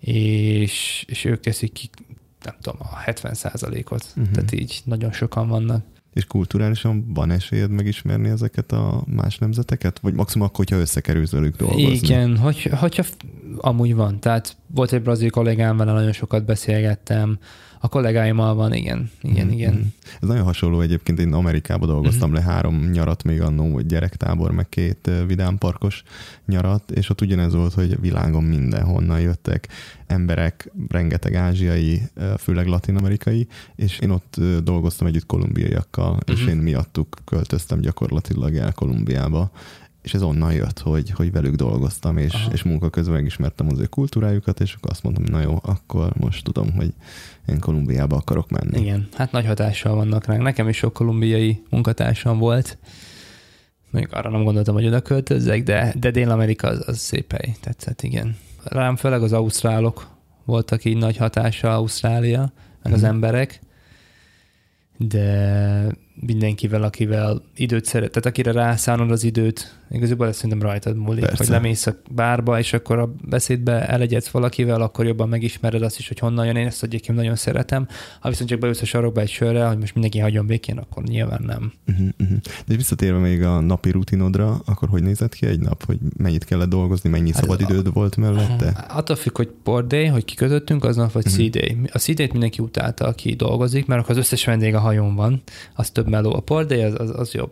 és, 0.00 1.04
és 1.08 1.24
ők 1.24 1.40
teszik 1.40 1.72
ki, 1.72 1.90
nem 2.44 2.54
tudom, 2.60 2.78
a 2.80 2.96
70 2.96 3.34
százalékot. 3.34 4.06
Uh-huh. 4.16 4.32
Tehát 4.32 4.52
így 4.52 4.80
nagyon 4.84 5.12
sokan 5.12 5.48
vannak. 5.48 5.84
És 6.12 6.24
kulturálisan 6.24 7.12
van 7.12 7.30
esélyed 7.30 7.70
megismerni 7.70 8.28
ezeket 8.28 8.72
a 8.72 9.04
más 9.06 9.38
nemzeteket? 9.38 9.98
Vagy 9.98 10.14
maximum 10.14 10.46
akkor, 10.46 10.56
hogyha 10.56 10.80
összekerülsz 10.80 11.30
velük 11.30 11.56
dolgozni? 11.56 11.90
Igen, 11.90 12.36
hogy, 12.36 12.62
hogyha 12.62 13.04
amúgy 13.56 13.94
van. 13.94 14.20
Tehát 14.20 14.56
volt 14.74 14.92
egy 14.92 15.02
brazil 15.02 15.30
kollégám, 15.30 15.76
vele 15.76 15.92
nagyon 15.92 16.12
sokat 16.12 16.44
beszélgettem, 16.44 17.38
a 17.82 17.88
kollégáimmal 17.88 18.54
van, 18.54 18.72
igen, 18.72 19.10
igen, 19.20 19.46
mm-hmm. 19.46 19.54
igen. 19.54 19.94
Ez 20.20 20.28
nagyon 20.28 20.44
hasonló 20.44 20.80
egyébként, 20.80 21.18
én 21.18 21.32
Amerikában 21.32 21.88
dolgoztam 21.88 22.30
mm-hmm. 22.30 22.38
le 22.38 22.52
három 22.52 22.90
nyarat, 22.90 23.22
még 23.22 23.40
annó 23.40 23.80
gyerektábor, 23.80 24.50
meg 24.50 24.68
két 24.68 25.10
vidámparkos 25.26 26.02
nyarat, 26.46 26.90
és 26.90 27.10
ott 27.10 27.20
ugyanez 27.20 27.54
volt, 27.54 27.72
hogy 27.72 28.00
világon 28.00 28.44
mindenhonnan 28.44 29.20
jöttek 29.20 29.68
emberek, 30.06 30.70
rengeteg 30.88 31.34
ázsiai, 31.34 32.02
főleg 32.38 32.66
latin-amerikai, 32.66 33.46
és 33.76 33.98
én 33.98 34.10
ott 34.10 34.40
dolgoztam 34.62 35.06
együtt 35.06 35.26
kolumbiaiakkal, 35.26 36.10
mm-hmm. 36.10 36.40
és 36.40 36.46
én 36.46 36.56
miattuk 36.56 37.16
költöztem 37.24 37.80
gyakorlatilag 37.80 38.56
el 38.56 38.72
Kolumbiába, 38.72 39.50
és 40.02 40.14
ez 40.14 40.22
onnan 40.22 40.52
jött, 40.52 40.78
hogy, 40.78 41.10
hogy 41.10 41.32
velük 41.32 41.54
dolgoztam, 41.54 42.16
és, 42.16 42.46
és 42.52 42.62
munka 42.62 42.90
közben 42.90 43.14
megismertem 43.14 43.66
az 43.70 43.78
ő 43.78 43.86
kultúrájukat, 43.86 44.60
és 44.60 44.74
akkor 44.74 44.90
azt 44.90 45.02
mondtam, 45.02 45.24
na 45.24 45.40
jó, 45.40 45.58
akkor 45.62 46.12
most 46.16 46.44
tudom, 46.44 46.72
hogy 46.72 46.92
én 47.46 47.58
Kolumbiába 47.58 48.16
akarok 48.16 48.50
menni. 48.50 48.80
Igen, 48.80 49.08
hát 49.14 49.32
nagy 49.32 49.46
hatással 49.46 49.94
vannak 49.94 50.24
ránk. 50.24 50.42
Nekem 50.42 50.68
is 50.68 50.76
sok 50.76 50.92
kolumbiai 50.92 51.62
munkatársam 51.70 52.38
volt. 52.38 52.78
Még 53.90 54.08
arra 54.10 54.30
nem 54.30 54.44
gondoltam, 54.44 54.74
hogy 54.74 54.86
oda 54.86 55.00
költözzek, 55.00 55.62
de, 55.62 55.94
de 55.98 56.10
Dél-Amerika 56.10 56.68
az, 56.68 56.82
az 56.86 56.98
szép 56.98 57.32
hely. 57.32 57.56
Tetszett, 57.60 58.02
igen. 58.02 58.36
Rám 58.64 58.96
főleg 58.96 59.22
az 59.22 59.32
ausztrálok 59.32 60.06
voltak 60.44 60.84
így 60.84 60.96
nagy 60.96 61.16
hatása, 61.16 61.74
Ausztrália, 61.74 62.52
meg 62.82 62.92
az 62.92 63.02
mm. 63.02 63.04
emberek, 63.04 63.60
de 64.96 65.86
mindenkivel, 66.14 66.82
akivel 66.82 67.42
időt 67.54 67.84
szeret, 67.84 68.10
tehát 68.10 68.26
akire 68.26 68.52
rászánod 68.52 69.10
az 69.10 69.24
időt, 69.24 69.79
igazából 69.90 70.26
ezt 70.26 70.38
szerintem 70.38 70.68
rajtad 70.68 70.96
múlik, 70.96 71.20
Persze. 71.20 71.36
hogy 71.36 71.48
lemész 71.48 71.86
a 71.86 71.96
bárba, 72.10 72.58
és 72.58 72.72
akkor 72.72 72.98
a 72.98 73.14
beszédbe 73.28 73.88
elegyedsz 73.88 74.28
valakivel, 74.28 74.80
akkor 74.80 75.06
jobban 75.06 75.28
megismered 75.28 75.82
azt 75.82 75.98
is, 75.98 76.08
hogy 76.08 76.18
honnan 76.18 76.46
jön. 76.46 76.56
Én 76.56 76.66
ezt 76.66 76.82
egyébként 76.82 77.18
nagyon 77.18 77.36
szeretem. 77.36 77.88
Ha 78.20 78.28
viszont 78.28 78.48
csak 78.48 78.58
beülsz 78.58 78.82
a 78.82 78.84
sarokba 78.84 79.20
egy 79.20 79.28
sörre, 79.28 79.66
hogy 79.66 79.78
most 79.78 79.92
mindenki 79.92 80.18
hagyjon 80.18 80.46
békén, 80.46 80.78
akkor 80.78 81.02
nyilván 81.02 81.42
nem. 81.46 81.72
Uh-huh, 81.86 82.08
uh-huh. 82.18 82.38
De 82.66 82.76
visszatérve 82.76 83.18
még 83.18 83.42
a 83.42 83.60
napi 83.60 83.90
rutinodra, 83.90 84.60
akkor 84.64 84.88
hogy 84.88 85.02
nézett 85.02 85.34
ki 85.34 85.46
egy 85.46 85.60
nap? 85.60 85.84
Hogy 85.84 85.98
mennyit 86.16 86.44
kellett 86.44 86.68
dolgozni, 86.68 87.10
mennyi 87.10 87.32
hát 87.32 87.40
szabadidőd 87.40 87.86
a, 87.86 87.90
volt 87.90 88.16
mellette? 88.16 88.86
Attól 88.88 89.16
függ, 89.16 89.36
hogy 89.36 89.48
port 89.62 89.86
day, 89.86 90.06
hogy 90.06 90.24
kikötöttünk 90.24 90.84
aznap, 90.84 91.12
vagy 91.12 91.26
uh-huh. 91.26 91.46
C-day. 91.46 91.76
A 91.92 91.98
C-day 91.98 92.24
minmindenki 92.24 92.62
utálta, 92.62 93.06
aki 93.06 93.34
dolgozik, 93.34 93.86
mert 93.86 94.00
akkor 94.00 94.12
az 94.12 94.20
összes 94.20 94.44
vendég 94.44 94.74
a 94.74 94.78
hajón 94.78 95.14
van, 95.14 95.42
az 95.74 95.90
több 95.90 96.08
meló. 96.08 96.34
A 96.34 96.40
port 96.40 96.68
day 96.68 96.82
az, 96.82 96.94
az, 96.98 97.10
az 97.18 97.32
jobb. 97.32 97.50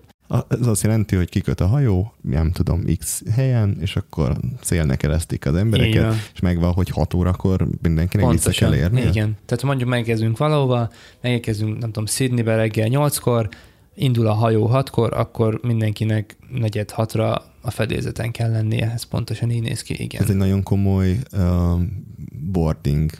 Ez 0.48 0.66
azt 0.66 0.82
jelenti, 0.82 1.16
hogy 1.16 1.28
kiköt 1.28 1.60
a 1.60 1.66
hajó, 1.66 2.14
nem 2.20 2.52
tudom, 2.52 2.84
x 2.98 3.22
helyen, 3.30 3.76
és 3.80 3.96
akkor 3.96 4.36
célnek 4.60 4.96
keresztik 4.96 5.46
az 5.46 5.54
embereket, 5.54 5.94
Igen. 5.94 6.14
és 6.34 6.40
megvan, 6.40 6.72
hogy 6.72 6.88
6 6.88 7.14
órakor 7.14 7.68
mindenkinek 7.82 8.26
Pontosan. 8.26 8.50
vissza 8.50 8.64
kell 8.64 8.74
érni. 8.74 9.00
Igen. 9.00 9.36
Tehát 9.46 9.62
mondjuk 9.62 9.88
megkezdünk 9.88 10.38
valahova, 10.38 10.90
megérkezünk, 11.20 11.78
nem 11.78 11.92
tudom, 11.92 12.06
Sydneybe 12.06 12.56
reggel 12.56 12.88
8-kor, 12.90 13.48
indul 13.94 14.26
a 14.26 14.32
hajó 14.32 14.70
6-kor, 14.72 15.12
akkor 15.12 15.60
mindenkinek 15.62 16.36
negyed 16.50 16.90
hatra 16.90 17.44
a 17.60 17.70
fedélzeten 17.70 18.30
kell 18.30 18.50
lennie. 18.50 18.92
Ez 18.92 19.02
pontosan 19.02 19.50
így 19.50 19.62
néz 19.62 19.82
ki, 19.82 20.02
igen. 20.02 20.22
Ez 20.22 20.30
egy 20.30 20.36
nagyon 20.36 20.62
komoly 20.62 21.18
uh, 21.32 21.80
boarding 22.52 23.10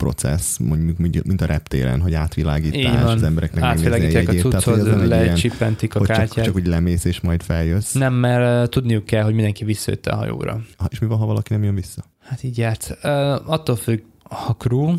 processz, 0.00 0.58
mondjuk 0.58 0.98
mint 1.24 1.40
a 1.40 1.46
reptéren, 1.46 2.00
hogy 2.00 2.14
átvilágítás, 2.14 3.02
az 3.02 3.22
embereknek 3.22 3.62
Átvilágítják 3.62 4.28
a 4.28 4.32
cuccot, 4.32 5.06
lecsippentik 5.06 5.94
a 5.94 6.00
kártyát. 6.00 6.32
Csak, 6.32 6.44
csak 6.44 6.54
úgy 6.54 6.66
lemész 6.66 7.04
és 7.04 7.20
majd 7.20 7.42
feljössz. 7.42 7.92
Nem, 7.92 8.14
mert 8.14 8.70
tudniuk 8.70 9.04
kell, 9.04 9.22
hogy 9.22 9.34
mindenki 9.34 9.64
visszajött 9.64 10.06
a 10.06 10.16
hajóra. 10.16 10.60
Ha, 10.76 10.86
és 10.90 10.98
mi 10.98 11.06
van, 11.06 11.18
ha 11.18 11.26
valaki 11.26 11.52
nem 11.52 11.62
jön 11.62 11.74
vissza? 11.74 12.04
Hát 12.20 12.42
így 12.42 12.58
járt. 12.58 12.98
Uh, 13.02 13.50
attól 13.50 13.76
függ, 13.76 14.00
a 14.22 14.52
crew, 14.52 14.94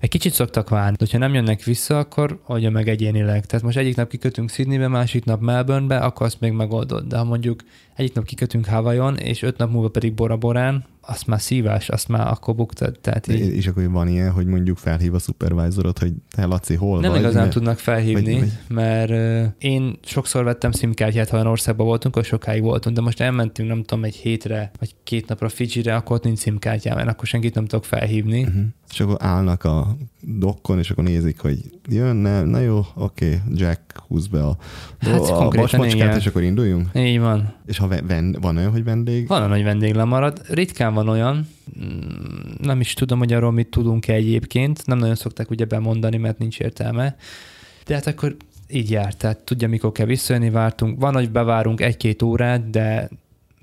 egy 0.00 0.08
kicsit 0.08 0.32
szoktak 0.32 0.68
várni, 0.68 0.96
hogyha 0.98 1.18
nem 1.18 1.34
jönnek 1.34 1.62
vissza, 1.62 1.98
akkor 1.98 2.40
oldja 2.46 2.70
meg 2.70 2.88
egyénileg. 2.88 3.46
Tehát 3.46 3.64
most 3.64 3.76
egyik 3.76 3.96
nap 3.96 4.08
kikötünk 4.08 4.50
Sydneybe, 4.50 4.88
másik 4.88 5.24
nap 5.24 5.40
Melbournebe, 5.40 5.96
akkor 5.96 6.26
azt 6.26 6.40
még 6.40 6.52
megoldod. 6.52 7.06
De 7.06 7.16
ha 7.16 7.24
mondjuk 7.24 7.60
egyik 7.96 8.14
nap 8.14 8.24
kikötünk 8.24 8.66
Havajon, 8.66 9.16
és 9.16 9.42
öt 9.42 9.58
nap 9.58 9.70
múlva 9.70 9.88
pedig 9.88 10.14
Bora 10.14 10.36
Borán, 10.36 10.84
azt 11.06 11.26
már 11.26 11.40
szívás, 11.40 11.88
azt 11.88 12.08
már 12.08 12.26
akkor 12.26 12.54
buktad. 12.54 12.98
Tehát 13.00 13.28
így... 13.28 13.56
És 13.56 13.66
akkor 13.66 13.90
van 13.90 14.08
ilyen, 14.08 14.30
hogy 14.30 14.46
mondjuk 14.46 14.76
felhív 14.76 15.14
a 15.14 15.18
supervisorot, 15.18 15.98
hogy 15.98 16.12
te 16.30 16.44
Laci, 16.44 16.74
hol 16.74 17.00
Nem 17.00 17.10
vagy? 17.10 17.20
igazán 17.20 17.42
mert... 17.42 17.54
tudnak 17.54 17.78
felhívni, 17.78 18.32
vagy, 18.32 18.40
vagy... 18.40 18.76
mert 18.76 19.10
uh, 19.10 19.52
én 19.58 19.98
sokszor 20.04 20.44
vettem 20.44 20.72
szimkártyát, 20.72 21.28
ha 21.28 21.36
olyan 21.36 21.48
országban 21.48 21.86
voltunk, 21.86 22.16
akkor 22.16 22.28
sokáig 22.28 22.62
voltunk, 22.62 22.96
de 22.96 23.02
most 23.02 23.20
elmentünk, 23.20 23.68
nem 23.68 23.82
tudom, 23.82 24.04
egy 24.04 24.14
hétre, 24.14 24.70
vagy 24.78 24.94
két 25.04 25.28
napra 25.28 25.48
Fiji-re, 25.48 25.94
akkor 25.94 26.16
ott 26.16 26.24
nincs 26.24 26.38
szimkártyám, 26.38 26.96
mert 26.96 27.08
akkor 27.08 27.26
senkit 27.26 27.54
nem 27.54 27.66
tudok 27.66 27.84
felhívni. 27.84 28.42
Uh-huh. 28.42 28.62
És 28.90 29.00
akkor 29.00 29.16
állnak 29.18 29.64
a 29.64 29.96
dokkon, 30.20 30.78
és 30.78 30.90
akkor 30.90 31.04
nézik, 31.04 31.40
hogy 31.40 31.58
jönne, 31.88 32.42
na 32.42 32.58
jó, 32.58 32.78
oké, 32.94 33.26
okay, 33.26 33.38
Jack 33.54 33.80
húz 34.08 34.26
be 34.26 34.44
a, 34.44 34.56
hát, 34.98 35.20
a 35.20 35.50
vasmacskát, 35.50 36.16
és 36.16 36.26
akkor 36.26 36.42
induljunk? 36.42 36.88
Így 36.94 37.20
van. 37.20 37.54
És 37.66 37.78
ha 37.78 37.88
ven, 38.06 38.36
van 38.40 38.56
olyan, 38.56 38.70
hogy 38.70 38.84
vendég? 38.84 39.28
Van 39.28 39.38
olyan, 39.38 39.50
hogy 39.50 39.62
vendég 39.62 39.94
lemarad. 39.94 40.40
Ritkán 40.48 40.93
van 40.94 41.08
olyan, 41.08 41.48
mm, 41.78 42.50
nem 42.60 42.80
is 42.80 42.94
tudom, 42.94 43.18
hogy 43.18 43.32
arról 43.32 43.52
mit 43.52 43.68
tudunk-e 43.68 44.12
egyébként, 44.12 44.86
nem 44.86 44.98
nagyon 44.98 45.14
szokták 45.14 45.50
ugye 45.50 45.64
bemondani, 45.64 46.16
mert 46.16 46.38
nincs 46.38 46.60
értelme. 46.60 47.16
De 47.86 47.94
hát 47.94 48.06
akkor 48.06 48.36
így 48.68 48.90
járt, 48.90 49.16
tehát 49.16 49.38
tudja, 49.38 49.68
mikor 49.68 49.92
kell 49.92 50.06
visszajönni, 50.06 50.50
vártunk. 50.50 51.00
Van, 51.00 51.14
hogy 51.14 51.30
bevárunk 51.30 51.80
egy-két 51.80 52.22
órát, 52.22 52.70
de 52.70 53.08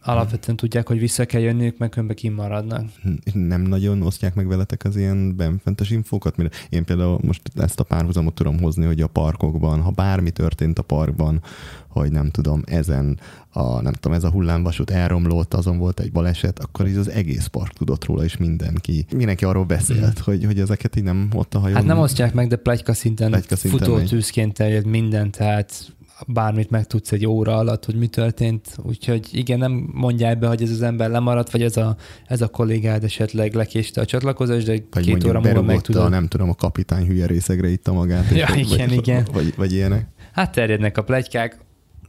alapvetően 0.03 0.57
tudják, 0.57 0.87
hogy 0.87 0.99
vissza 0.99 1.25
kell 1.25 1.41
jönniük, 1.41 1.77
meg 1.77 1.89
különben 1.89 2.15
kimaradnak. 2.15 2.85
Nem 3.33 3.61
nagyon 3.61 4.01
osztják 4.01 4.35
meg 4.35 4.47
veletek 4.47 4.83
az 4.83 4.95
ilyen 4.95 5.35
benfentes 5.35 5.89
infókat? 5.89 6.37
Mert 6.37 6.67
én 6.69 6.85
például 6.85 7.19
most 7.21 7.41
ezt 7.55 7.79
a 7.79 7.83
párhuzamot 7.83 8.33
tudom 8.33 8.59
hozni, 8.59 8.85
hogy 8.85 9.01
a 9.01 9.07
parkokban, 9.07 9.81
ha 9.81 9.89
bármi 9.89 10.31
történt 10.31 10.79
a 10.79 10.81
parkban, 10.81 11.41
hogy 11.87 12.11
nem 12.11 12.29
tudom, 12.29 12.61
ezen 12.65 13.19
a, 13.49 13.81
nem 13.81 13.93
tudom, 13.93 14.17
ez 14.17 14.23
a 14.23 14.29
hullámvasút 14.29 14.89
elromlott, 14.89 15.53
azon 15.53 15.77
volt 15.77 15.99
egy 15.99 16.11
baleset, 16.11 16.59
akkor 16.59 16.87
így 16.87 16.95
az 16.95 17.09
egész 17.09 17.45
park 17.45 17.73
tudott 17.73 18.05
róla, 18.05 18.23
és 18.23 18.37
mindenki, 18.37 19.05
mindenki 19.13 19.45
arról 19.45 19.65
beszélt, 19.65 20.19
mm. 20.19 20.23
hogy, 20.23 20.45
hogy 20.45 20.59
ezeket 20.59 20.95
így 20.95 21.03
nem 21.03 21.29
ott 21.33 21.53
a 21.53 21.59
hajón. 21.59 21.75
Hát 21.75 21.85
nem 21.85 21.99
osztják 21.99 22.33
meg, 22.33 22.47
de 22.47 22.55
plegyka 22.55 22.93
szinten, 22.93 23.29
plegyka 23.29 23.55
szinten 23.55 23.79
futó 23.79 23.99
tűzként 23.99 24.53
terjed 24.53 24.85
minden, 24.85 25.31
tehát 25.31 25.93
bármit 26.27 26.69
megtudsz 26.69 27.11
egy 27.11 27.25
óra 27.25 27.57
alatt, 27.57 27.85
hogy 27.85 27.95
mi 27.95 28.07
történt, 28.07 28.77
úgyhogy 28.83 29.29
igen, 29.31 29.59
nem 29.59 29.89
mondják 29.93 30.39
be, 30.39 30.47
hogy 30.47 30.61
ez 30.61 30.69
az 30.69 30.81
ember 30.81 31.09
lemaradt, 31.09 31.51
vagy 31.51 31.61
ez 31.61 31.77
a, 31.77 31.95
ez 32.25 32.41
a 32.41 32.47
kollégád 32.47 33.03
esetleg 33.03 33.53
lekéste 33.53 34.01
a 34.01 34.05
csatlakozást, 34.05 34.65
de 34.65 34.83
vagy 34.91 35.05
két 35.05 35.23
óra 35.23 35.39
múlva 35.39 35.61
megtudod. 35.61 36.03
A, 36.03 36.09
nem 36.09 36.27
tudom, 36.27 36.49
a 36.49 36.55
kapitány 36.55 37.05
hülye 37.05 37.25
részegre 37.25 37.67
itta 37.67 37.93
magát. 37.93 38.31
Ja, 38.31 38.45
vagy, 38.49 38.71
igen, 38.71 38.87
vagy, 38.87 38.97
igen. 38.97 39.27
Vagy, 39.31 39.53
vagy 39.55 39.73
ilyenek. 39.73 40.07
Hát 40.31 40.51
terjednek 40.51 40.97
a 40.97 41.03
plegykák, 41.03 41.57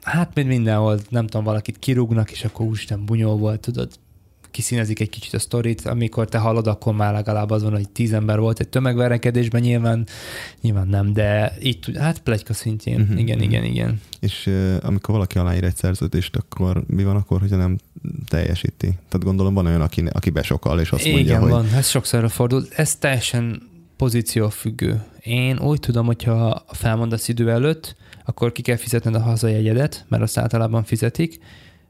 hát 0.03 0.35
mint 0.35 0.49
mindenhol, 0.49 0.99
nem 1.09 1.27
tudom, 1.27 1.45
valakit 1.45 1.79
kirúgnak, 1.79 2.31
és 2.31 2.45
akkor 2.45 2.67
úristen 2.67 3.05
bunyó 3.05 3.37
volt, 3.37 3.61
tudod, 3.61 3.91
kiszínezik 4.53 5.01
egy 5.01 5.11
kicsit 5.11 5.35
a 5.35 5.39
sztorit, 5.39 5.87
amikor 5.87 6.29
te 6.29 6.39
hallod, 6.39 6.67
akkor 6.67 6.95
már 6.95 7.13
legalább 7.13 7.51
az 7.51 7.63
van, 7.63 7.73
hogy 7.73 7.89
tíz 7.89 8.13
ember 8.13 8.39
volt 8.39 8.61
egy 8.61 8.69
tömegverekedésben, 8.69 9.61
nyilván, 9.61 10.07
nyilván 10.61 10.89
nem, 10.89 11.13
de 11.13 11.57
itt, 11.61 11.97
hát 11.97 12.19
plegyka 12.19 12.53
szintjén, 12.53 13.01
uh-huh, 13.01 13.21
igen, 13.21 13.37
uh-huh. 13.37 13.53
igen, 13.53 13.65
igen. 13.65 14.01
És 14.21 14.47
uh, 14.47 14.77
amikor 14.83 15.15
valaki 15.15 15.39
aláír 15.39 15.65
egy 15.65 15.77
szerződést, 15.77 16.37
akkor 16.37 16.85
mi 16.87 17.05
van 17.05 17.17
akkor, 17.17 17.41
hogyha 17.41 17.57
nem 17.57 17.79
teljesíti? 18.29 18.87
Tehát 18.87 19.25
gondolom 19.25 19.55
van 19.55 19.67
olyan, 19.67 19.81
aki, 19.81 20.05
aki 20.13 20.31
besokal, 20.31 20.81
és 20.81 20.91
azt 20.91 21.05
igen, 21.05 21.15
mondja, 21.15 21.41
hogy... 21.41 21.51
van, 21.51 21.67
ez 21.75 21.89
sokszor 21.89 22.31
fordul. 22.31 22.67
Ez 22.77 22.97
teljesen 22.97 23.71
pozíciófüggő. 23.97 25.03
Én 25.21 25.59
úgy 25.59 25.81
tudom, 25.81 26.07
hogyha 26.07 26.65
felmondasz 26.69 27.29
idő 27.29 27.51
előtt, 27.51 27.97
akkor 28.25 28.53
ki 28.53 28.63
kell 28.63 28.77
fizetned 28.77 29.15
a 29.15 29.21
hazajegyedet, 29.21 30.05
mert 30.09 30.23
azt 30.23 30.39
általában 30.39 30.85
fizetik, 30.85 31.39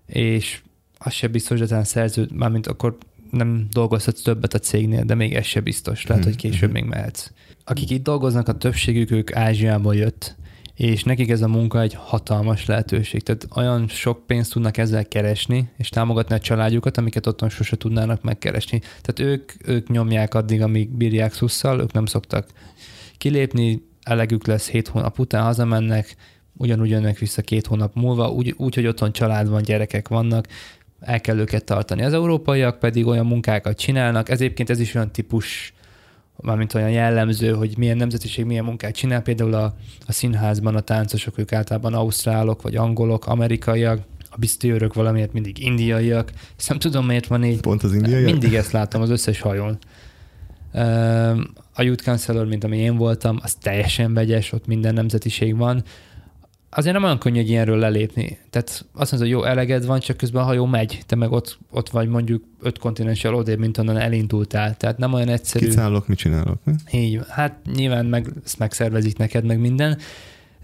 és 0.06 0.62
az 1.04 1.12
se 1.12 1.26
biztos, 1.26 1.58
hogy 1.58 1.66
ezen 1.66 1.84
szerző, 1.84 2.28
mármint 2.34 2.66
akkor 2.66 2.96
nem 3.30 3.66
dolgozhatsz 3.70 4.22
többet 4.22 4.54
a 4.54 4.58
cégnél, 4.58 5.04
de 5.04 5.14
még 5.14 5.34
ez 5.34 5.44
se 5.44 5.60
biztos. 5.60 6.06
Lehet, 6.06 6.24
hogy 6.24 6.36
később 6.36 6.70
mhm. 6.70 6.78
még 6.78 6.88
mehetsz. 6.88 7.30
Akik 7.64 7.90
itt 7.90 8.02
dolgoznak, 8.02 8.48
a 8.48 8.58
többségük 8.58 9.10
ők 9.10 9.34
Ázsiából 9.34 9.94
jött, 9.94 10.36
és 10.74 11.04
nekik 11.04 11.30
ez 11.30 11.42
a 11.42 11.48
munka 11.48 11.80
egy 11.80 11.94
hatalmas 11.94 12.66
lehetőség. 12.66 13.22
Tehát 13.22 13.48
olyan 13.54 13.88
sok 13.88 14.26
pénzt 14.26 14.52
tudnak 14.52 14.76
ezzel 14.76 15.08
keresni, 15.08 15.68
és 15.76 15.88
támogatni 15.88 16.34
a 16.34 16.38
családjukat, 16.38 16.96
amiket 16.96 17.26
otthon 17.26 17.48
sose 17.48 17.76
tudnának 17.76 18.22
megkeresni. 18.22 18.80
Tehát 18.80 19.32
ők, 19.32 19.52
ők 19.64 19.88
nyomják 19.88 20.34
addig, 20.34 20.62
amíg 20.62 20.90
bírják 20.90 21.34
szusszal, 21.34 21.80
ők 21.80 21.92
nem 21.92 22.06
szoktak 22.06 22.46
kilépni, 23.18 23.82
elegük 24.02 24.46
lesz 24.46 24.68
hét 24.68 24.88
hónap 24.88 25.18
után, 25.18 25.42
hazamennek, 25.42 26.16
ugyanúgy 26.56 26.90
jönnek 26.90 27.18
vissza 27.18 27.42
két 27.42 27.66
hónap 27.66 27.94
múlva, 27.94 28.30
úgy, 28.30 28.54
úgy, 28.56 28.74
hogy 28.74 28.86
otthon 28.86 29.12
család 29.12 29.48
van, 29.48 29.62
gyerekek 29.62 30.08
vannak, 30.08 30.46
el 31.04 31.20
kell 31.20 31.38
őket 31.38 31.64
tartani. 31.64 32.02
Az 32.02 32.12
európaiak 32.12 32.78
pedig 32.78 33.06
olyan 33.06 33.26
munkákat 33.26 33.78
csinálnak, 33.78 34.28
ez 34.28 34.40
egyébként 34.40 34.70
ez 34.70 34.80
is 34.80 34.94
olyan 34.94 35.12
típus, 35.12 35.72
mármint 36.36 36.74
olyan 36.74 36.90
jellemző, 36.90 37.52
hogy 37.52 37.78
milyen 37.78 37.96
nemzetiség 37.96 38.44
milyen 38.44 38.64
munkát 38.64 38.94
csinál. 38.94 39.22
Például 39.22 39.54
a, 39.54 39.74
a 40.06 40.12
színházban 40.12 40.74
a 40.74 40.80
táncosok, 40.80 41.38
ők 41.38 41.52
általában 41.52 41.94
ausztrálok, 41.94 42.62
vagy 42.62 42.76
angolok, 42.76 43.26
amerikaiak, 43.26 44.00
a 44.30 44.38
biztőrök 44.38 44.94
valamiért 44.94 45.32
mindig 45.32 45.64
indiaiak. 45.64 46.32
Ezt 46.58 46.68
nem 46.68 46.78
tudom, 46.78 47.06
miért 47.06 47.26
van 47.26 47.44
így. 47.44 47.60
Pont 47.60 47.82
az 47.82 47.94
indiaiak? 47.94 48.30
Mindig 48.30 48.54
ezt 48.54 48.72
látom 48.72 49.02
az 49.02 49.10
összes 49.10 49.40
hajón. 49.40 49.78
A 51.74 51.82
Youth 51.82 52.04
Counselor, 52.04 52.46
mint 52.46 52.64
ami 52.64 52.76
én 52.76 52.96
voltam, 52.96 53.38
az 53.42 53.54
teljesen 53.54 54.14
vegyes, 54.14 54.52
ott 54.52 54.66
minden 54.66 54.94
nemzetiség 54.94 55.56
van 55.56 55.82
azért 56.74 56.94
nem 56.94 57.04
olyan 57.04 57.18
könnyű 57.18 57.38
egy 57.38 57.48
ilyenről 57.48 57.78
lelépni. 57.78 58.38
Tehát 58.50 58.86
azt 58.92 59.12
mondod, 59.12 59.18
hogy 59.18 59.38
jó, 59.38 59.44
eleged 59.44 59.86
van, 59.86 60.00
csak 60.00 60.16
közben 60.16 60.42
a 60.42 60.44
hajó 60.44 60.66
megy, 60.66 61.02
te 61.06 61.16
meg 61.16 61.32
ott, 61.32 61.58
ott 61.70 61.88
vagy 61.88 62.08
mondjuk 62.08 62.44
öt 62.60 62.78
kontinenssel 62.78 63.34
odébb, 63.34 63.58
mint 63.58 63.78
onnan 63.78 63.96
elindultál. 63.96 64.76
Tehát 64.76 64.98
nem 64.98 65.12
olyan 65.12 65.28
egyszerű. 65.28 65.66
Kiszállok, 65.66 66.08
mit 66.08 66.18
csinálok? 66.18 66.64
Mi? 66.64 66.98
Így, 66.98 67.20
hát 67.28 67.58
nyilván 67.74 68.06
meg, 68.06 68.32
ezt 68.44 68.58
megszervezik 68.58 69.16
neked, 69.16 69.44
meg 69.44 69.58
minden, 69.58 69.98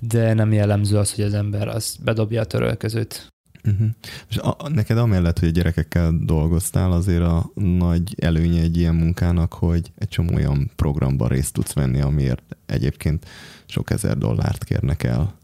de 0.01 0.35
nem 0.35 0.53
jellemző 0.53 0.97
az, 0.97 1.15
hogy 1.15 1.25
az 1.25 1.35
ember 1.35 1.69
az 1.69 1.97
bedobja 2.05 2.41
a 2.41 2.45
törölközőt. 2.45 3.33
Uh-huh. 3.65 3.89
És 4.29 4.37
a, 4.37 4.57
neked 4.69 4.99
amellett, 4.99 5.39
hogy 5.39 5.49
a 5.49 5.53
gyerekekkel 5.53 6.13
dolgoztál, 6.25 6.93
azért 6.93 7.23
a 7.23 7.51
nagy 7.55 8.15
előnye 8.21 8.61
egy 8.61 8.77
ilyen 8.77 8.95
munkának, 8.95 9.53
hogy 9.53 9.93
egy 9.99 10.09
csomó 10.09 10.35
olyan 10.35 10.71
programban 10.77 11.29
részt 11.29 11.53
tudsz 11.53 11.73
venni, 11.73 12.01
amiért 12.01 12.57
egyébként 12.67 13.27
sok 13.67 13.91
ezer 13.91 14.19
dollárt 14.19 14.65
kérnek 14.65 15.03
el 15.03 15.39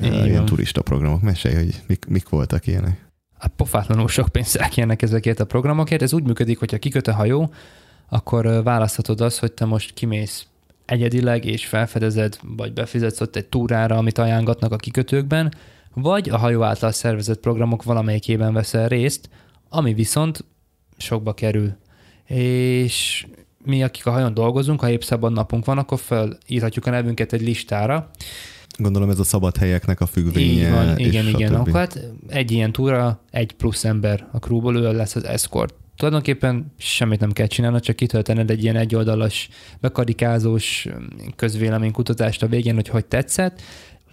Igen. 0.00 0.26
ilyen 0.26 0.44
turista 0.44 0.82
programok. 0.82 1.22
Mesélj, 1.22 1.54
hogy 1.54 1.82
mik, 1.86 2.06
mik 2.08 2.28
voltak 2.28 2.66
ilyenek. 2.66 3.06
Hát 3.38 3.52
pofátlanul 3.56 4.08
sok 4.08 4.28
pénzt 4.28 4.56
elkérnek 4.56 5.02
ezekért 5.02 5.40
a 5.40 5.44
programokért. 5.44 6.02
Ez 6.02 6.12
úgy 6.12 6.24
működik, 6.24 6.58
hogyha 6.58 6.78
kiköt 6.78 7.06
a 7.06 7.14
hajó, 7.14 7.52
akkor 8.08 8.62
választhatod 8.62 9.20
azt, 9.20 9.38
hogy 9.38 9.52
te 9.52 9.64
most 9.64 9.94
kimész 9.94 10.46
egyedileg, 10.84 11.44
és 11.44 11.66
felfedezed, 11.66 12.38
vagy 12.42 12.72
befizetsz 12.72 13.20
ott 13.20 13.36
egy 13.36 13.46
túrára, 13.46 13.96
amit 13.96 14.18
ajánlatnak 14.18 14.72
a 14.72 14.76
kikötőkben, 14.76 15.54
vagy 15.94 16.28
a 16.28 16.36
hajó 16.36 16.62
által 16.62 16.92
szervezett 16.92 17.40
programok 17.40 17.82
valamelyikében 17.82 18.52
veszel 18.52 18.88
részt, 18.88 19.28
ami 19.68 19.94
viszont 19.94 20.44
sokba 20.96 21.34
kerül. 21.34 21.76
És 22.26 23.26
mi, 23.64 23.82
akik 23.82 24.06
a 24.06 24.10
hajón 24.10 24.34
dolgozunk, 24.34 24.80
ha 24.80 24.90
épp 24.90 25.00
szabad 25.00 25.32
napunk 25.32 25.64
van, 25.64 25.78
akkor 25.78 25.98
felírhatjuk 25.98 26.86
a 26.86 26.90
nevünket 26.90 27.32
egy 27.32 27.42
listára. 27.42 28.10
Gondolom 28.76 29.10
ez 29.10 29.18
a 29.18 29.24
szabad 29.24 29.56
helyeknek 29.56 30.00
a 30.00 30.06
függvénye. 30.06 30.66
Így 30.66 30.70
van, 30.70 30.98
igen, 30.98 31.26
igen. 31.26 31.54
Akkor 31.54 31.72
hát 31.72 32.00
egy 32.28 32.50
ilyen 32.50 32.72
túra, 32.72 33.20
egy 33.30 33.52
plusz 33.52 33.84
ember 33.84 34.26
a 34.32 34.38
krúból, 34.38 34.76
ő 34.76 34.92
lesz 34.92 35.16
az 35.16 35.24
escort. 35.24 35.74
Tulajdonképpen 35.96 36.72
semmit 36.78 37.20
nem 37.20 37.32
kell 37.32 37.46
csinálnod, 37.46 37.80
csak 37.80 37.96
kitöltened 37.96 38.50
egy 38.50 38.62
ilyen 38.62 38.76
egyoldalas, 38.76 39.48
bekarikázós 39.80 40.88
közvéleménykutatást 41.36 42.42
a 42.42 42.46
végén, 42.46 42.74
hogy 42.74 42.88
hogy 42.88 43.06
tetszett, 43.06 43.62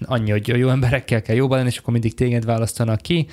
annyi, 0.01 0.32
hogy 0.32 0.47
jó 0.47 0.70
emberekkel 0.70 1.22
kell 1.22 1.36
jóban 1.36 1.57
lenni, 1.57 1.70
és 1.70 1.78
akkor 1.78 1.93
mindig 1.93 2.14
téged 2.14 2.45
választanak 2.45 3.01
ki, 3.01 3.28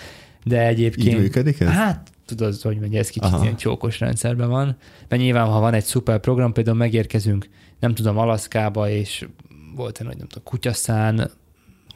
de 0.45 0.66
egyébként... 0.66 1.09
Így 1.09 1.18
működik 1.18 1.61
ez? 1.61 1.68
Hát, 1.68 2.11
tudod, 2.26 2.61
hogy 2.61 2.78
megy, 2.78 2.97
ez 2.97 3.09
kicsit 3.09 3.33
Aha. 3.33 3.43
ilyen 3.43 3.57
csókos 3.57 4.01
rendszerben 4.01 4.49
van. 4.49 4.76
Mert 5.09 5.22
nyilván, 5.22 5.47
ha 5.47 5.61
van 5.61 5.74
egy 5.74 5.85
szuper 5.85 6.20
program, 6.20 6.53
például 6.53 6.76
megérkezünk, 6.76 7.49
nem 7.81 7.95
tudom, 7.95 8.18
Alaszkába, 8.18 8.91
és 8.91 9.26
volt 9.75 9.99
egy 9.99 10.07
nagy, 10.07 10.16
nem 10.16 10.27
tudom, 10.27 10.45
kutyaszán, 10.45 11.31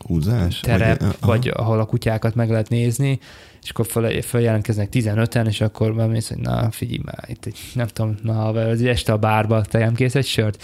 Húzás? 0.07 0.61
terep, 0.61 1.01
vagy, 1.01 1.16
vagy 1.20 1.49
ahol 1.55 1.81
a 1.81 1.85
kutyákat 1.85 2.35
meg 2.35 2.51
lehet 2.51 2.68
nézni, 2.68 3.18
és 3.62 3.70
akkor 3.70 3.87
föl, 3.87 4.22
följelentkeznek 4.22 4.89
15-en, 4.93 5.47
és 5.47 5.61
akkor 5.61 5.95
bemész, 5.95 6.29
hogy 6.29 6.39
na 6.39 6.70
figyelj 6.70 7.01
már, 7.05 7.25
itt 7.27 7.45
egy, 7.45 7.59
nem 7.75 7.87
tudom, 7.87 8.16
na, 8.22 8.49
az 8.49 8.83
este 8.83 9.12
a 9.12 9.18
bárba 9.18 9.61
tejem 9.62 9.95
kész 9.95 10.14
egy 10.14 10.27
sört. 10.27 10.62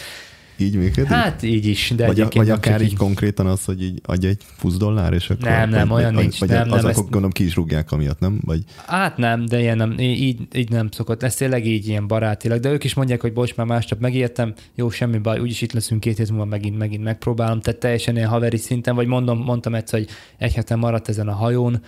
Így 0.61 0.77
működik? 0.77 1.11
Hát 1.11 1.43
így 1.43 1.67
is, 1.67 1.93
de 1.97 2.07
vagy, 2.07 2.19
egyébként 2.19 2.47
vagy 2.47 2.57
akár 2.57 2.81
így, 2.81 2.91
így 2.91 2.97
konkrétan 2.97 3.47
az, 3.47 3.65
hogy 3.65 3.83
így 3.83 4.01
adj 4.05 4.27
egy 4.27 4.43
20 4.61 4.77
dollár, 4.77 5.13
és 5.13 5.31
akkor... 5.31 5.49
Nem, 5.49 5.71
nem, 5.71 5.89
vagy, 5.89 6.01
olyan 6.01 6.15
vagy, 6.15 6.23
nincs. 6.23 6.39
Vagy 6.39 6.49
nem, 6.49 6.61
az, 6.61 6.69
nem, 6.69 6.79
akkor 6.79 6.91
ezt... 6.91 7.03
gondolom 7.03 7.31
ki 7.31 7.45
is 7.45 7.55
rúgják 7.55 7.93
amiatt, 7.93 8.19
nem? 8.19 8.41
Vagy... 8.45 8.63
Hát 8.87 9.17
nem, 9.17 9.45
de 9.45 9.61
ilyen 9.61 9.77
nem, 9.77 9.95
így, 9.99 10.41
így 10.55 10.71
nem 10.71 10.91
szokott. 10.91 11.23
Ez 11.23 11.35
tényleg 11.35 11.67
így 11.67 11.89
ilyen 11.89 12.07
barátilag, 12.07 12.61
de 12.61 12.71
ők 12.71 12.85
is 12.85 12.95
mondják, 12.95 13.21
hogy 13.21 13.33
bocs, 13.33 13.55
már 13.55 13.67
másnap 13.67 14.01
megértem, 14.01 14.55
jó, 14.75 14.91
semmi 14.91 15.19
baj, 15.19 15.39
úgyis 15.39 15.63
itt 15.63 15.73
leszünk 15.73 16.01
két 16.01 16.17
hét 16.17 16.31
múlva 16.31 16.45
megint, 16.45 16.79
megint 16.79 17.03
megpróbálom. 17.03 17.61
Tehát 17.61 17.81
teljesen 17.81 18.17
ilyen 18.17 18.29
haveri 18.29 18.57
szinten, 18.57 18.95
vagy 18.95 19.07
mondom, 19.07 19.39
mondtam 19.39 19.75
egyszer, 19.75 19.99
hogy 19.99 20.09
egy 20.39 20.55
heten 20.55 20.79
maradt 20.79 21.09
ezen 21.09 21.29
a 21.29 21.35
hajón, 21.35 21.83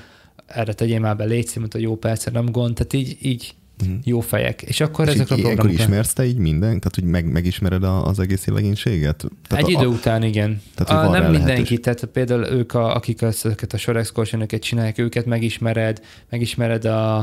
erre 0.47 0.73
tegyél 0.73 1.01
már 1.01 1.17
be 1.17 1.25
légy 1.25 1.51
mondta, 1.57 1.79
jó 1.79 1.97
persze, 1.97 2.31
nem 2.31 2.47
gond. 2.51 2.75
Tehát 2.75 2.93
így, 2.93 3.17
így 3.21 3.55
uh-huh. 3.81 3.97
jó 4.05 4.21
fejek. 4.21 4.63
És 4.63 4.81
akkor 4.81 5.09
és 5.09 5.15
ezek 5.15 5.31
a 5.31 5.35
programok... 5.35 5.73
ismersz 5.73 6.13
te 6.13 6.25
így 6.25 6.37
minden? 6.37 6.69
Tehát, 6.69 6.95
hogy 6.95 7.05
meg, 7.05 7.33
megismered 7.33 7.85
a, 7.85 8.07
az 8.07 8.19
egész 8.19 8.47
legénységet? 8.47 9.25
Tehát 9.49 9.65
Egy 9.65 9.75
a, 9.75 9.79
idő 9.79 9.87
után 9.87 10.23
igen. 10.23 10.63
Tehát, 10.75 11.07
a, 11.07 11.11
nem 11.11 11.31
mindenki, 11.31 11.79
tehát 11.79 12.05
például 12.05 12.47
ők, 12.47 12.75
a, 12.75 12.95
akik 12.95 13.23
ezeket 13.23 13.73
a 13.73 13.77
sorexkursionöket 13.77 14.63
csinálják, 14.63 14.99
őket 14.99 15.27
megismered, 15.27 16.03
megismered 16.31 16.85
a, 16.85 17.17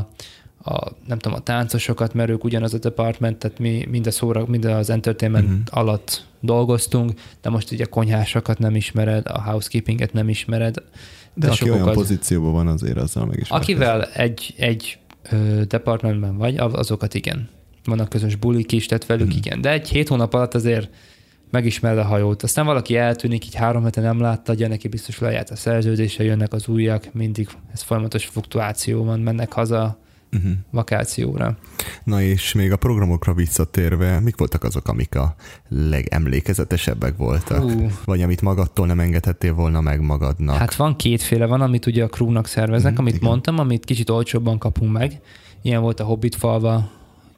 a, 0.64 0.92
nem 1.06 1.18
tudom, 1.18 1.38
a 1.38 1.40
táncosokat, 1.40 2.14
mert 2.14 2.30
ők 2.30 2.44
ugyanaz 2.44 2.74
a 2.74 2.78
department, 2.78 3.36
tehát 3.36 3.58
mi 3.58 3.86
mind, 3.90 4.06
a 4.06 4.10
szóra, 4.10 4.46
mind 4.46 4.64
az 4.64 4.90
entertainment 4.90 5.48
uh-huh. 5.48 5.62
alatt 5.70 6.24
dolgoztunk, 6.40 7.12
de 7.42 7.50
most 7.50 7.72
ugye 7.72 7.84
a 7.84 7.88
konyhásokat 7.88 8.58
nem 8.58 8.74
ismered, 8.74 9.26
a 9.26 9.42
housekeepinget 9.42 10.12
nem 10.12 10.28
ismered. 10.28 10.74
De, 11.34 11.46
de 11.46 11.52
aki 11.52 11.70
olyan 11.70 11.88
az, 11.88 11.94
pozícióban 11.94 12.52
van, 12.52 12.66
azért 12.66 12.96
azzal 12.96 13.26
meg 13.26 13.38
is. 13.38 13.48
Akivel 13.48 14.04
egy, 14.04 14.54
egy 14.56 14.98
departmentben 15.66 16.36
vagy, 16.36 16.56
azokat 16.56 17.14
igen. 17.14 17.48
Vannak 17.84 18.08
közös 18.08 18.36
bulik 18.36 18.72
is, 18.72 18.86
tehát 18.86 19.06
velük 19.06 19.28
hmm. 19.28 19.36
igen. 19.36 19.60
De 19.60 19.72
egy 19.72 19.88
hét 19.88 20.08
hónap 20.08 20.34
alatt 20.34 20.54
azért 20.54 20.88
megismered 21.50 21.98
a 21.98 22.04
hajót. 22.04 22.42
Aztán 22.42 22.66
valaki 22.66 22.96
eltűnik, 22.96 23.46
így 23.46 23.54
három 23.54 23.84
hete 23.84 24.00
nem 24.00 24.20
látta, 24.20 24.52
ugye 24.52 24.68
neki 24.68 24.88
biztos 24.88 25.18
lejárt 25.18 25.50
a 25.50 25.56
szerződése, 25.56 26.24
jönnek 26.24 26.52
az 26.52 26.68
újak, 26.68 27.12
mindig 27.12 27.48
ez 27.72 27.82
folyamatos 27.82 28.24
fluktuáció 28.24 29.04
van, 29.04 29.20
mennek 29.20 29.52
haza, 29.52 29.98
uh-huh. 30.32 30.52
vakációra. 30.70 31.58
Na 32.04 32.22
és 32.22 32.52
még 32.52 32.72
a 32.72 32.76
programokra 32.76 33.34
visszatérve, 33.34 34.20
mik 34.20 34.36
voltak 34.36 34.64
azok, 34.64 34.88
amik 34.88 35.14
a 35.14 35.34
legemlékezetesebbek 35.68 37.16
voltak? 37.16 37.64
Uh. 37.64 37.90
Vagy 38.04 38.22
amit 38.22 38.40
magadtól 38.40 38.86
nem 38.86 39.00
engedhettél 39.00 39.54
volna 39.54 39.80
meg 39.80 40.00
magadnak? 40.00 40.56
Hát 40.56 40.74
van 40.74 40.96
kétféle, 40.96 41.46
van, 41.46 41.60
amit 41.60 41.86
ugye 41.86 42.04
a 42.04 42.08
crewnak 42.08 42.46
szerveznek, 42.46 42.92
uh-huh, 42.92 43.06
amit 43.06 43.16
igen. 43.16 43.28
mondtam, 43.28 43.58
amit 43.58 43.84
kicsit 43.84 44.10
olcsóbban 44.10 44.58
kapunk 44.58 44.92
meg. 44.92 45.20
Ilyen 45.62 45.80
volt 45.80 46.00
a 46.00 46.04
Hobbit 46.04 46.34
falva, 46.34 46.90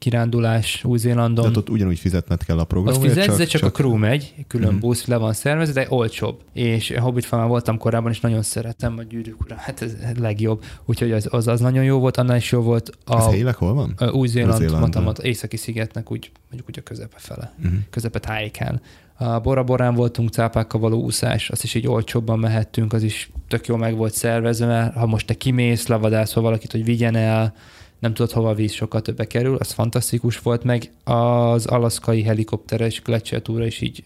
kirándulás 0.03 0.83
Új-Zélandon. 0.83 1.43
Tehát 1.43 1.57
ott 1.57 1.69
ugyanúgy 1.69 1.99
fizetned 1.99 2.43
kell 2.43 2.59
a 2.59 2.63
programot. 2.63 3.03
Ott 3.03 3.07
fizetsz, 3.07 3.25
csak, 3.25 3.37
csak, 3.37 3.47
csak 3.47 3.63
a 3.63 3.71
crew 3.71 3.95
megy, 3.95 4.33
külön 4.47 4.65
uh-huh. 4.65 4.81
busz 4.81 5.05
le 5.05 5.17
van 5.17 5.33
szervezve, 5.33 5.81
de 5.81 5.87
olcsóbb. 5.89 6.41
És 6.53 6.93
Hobbit 6.97 7.25
Farmán 7.25 7.47
voltam 7.47 7.77
korábban, 7.77 8.11
és 8.11 8.19
nagyon 8.19 8.41
szeretem 8.41 8.97
a 8.97 9.03
gyűrűk 9.03 9.41
ura. 9.41 9.55
Hát 9.57 9.81
ez 9.81 9.95
legjobb. 10.19 10.63
Úgyhogy 10.85 11.11
az, 11.11 11.27
az, 11.31 11.47
az 11.47 11.59
nagyon 11.59 11.83
jó 11.83 11.99
volt, 11.99 12.17
annál 12.17 12.37
is 12.37 12.51
jó 12.51 12.61
volt. 12.61 12.97
A, 13.05 13.17
ez 13.17 13.25
helyileg 13.25 13.55
hol 13.55 13.73
van? 13.73 14.11
Új-Zéland, 14.11 15.19
északi 15.21 15.57
szigetnek 15.57 16.11
úgy, 16.11 16.31
mondjuk 16.49 16.69
úgy 16.69 16.79
a 16.79 16.81
közepe 16.81 17.17
fele, 17.17 17.53
uh-huh. 17.57 17.73
közepe 17.89 18.19
tájékán. 18.19 18.81
A 19.17 19.39
Bora-Borán 19.39 19.95
voltunk 19.95 20.29
cápákkal 20.29 20.79
való 20.79 21.01
úszás, 21.01 21.49
azt 21.49 21.63
is 21.63 21.73
így 21.73 21.87
olcsóbban 21.87 22.39
mehettünk, 22.39 22.93
az 22.93 23.03
is 23.03 23.31
tök 23.47 23.67
jó 23.67 23.75
meg 23.75 23.95
volt 23.95 24.13
szervezve, 24.13 24.65
mert 24.65 24.93
ha 24.93 25.05
most 25.05 25.27
te 25.27 25.33
kimész, 25.33 25.87
levadászol 25.87 26.43
valakit, 26.43 26.71
hogy 26.71 26.83
vigyen 26.83 27.15
el, 27.15 27.53
nem 28.03 28.13
tudod 28.13 28.31
hova 28.31 28.53
víz, 28.53 28.71
sokkal 28.71 29.01
többe 29.01 29.25
kerül, 29.27 29.55
az 29.55 29.71
fantasztikus 29.71 30.39
volt, 30.39 30.63
meg 30.63 30.91
az 31.03 31.65
alaszkai 31.65 32.23
helikopteres 32.23 33.01
Gletscher 33.01 33.41
túra 33.41 33.65
is 33.65 33.81
így 33.81 34.03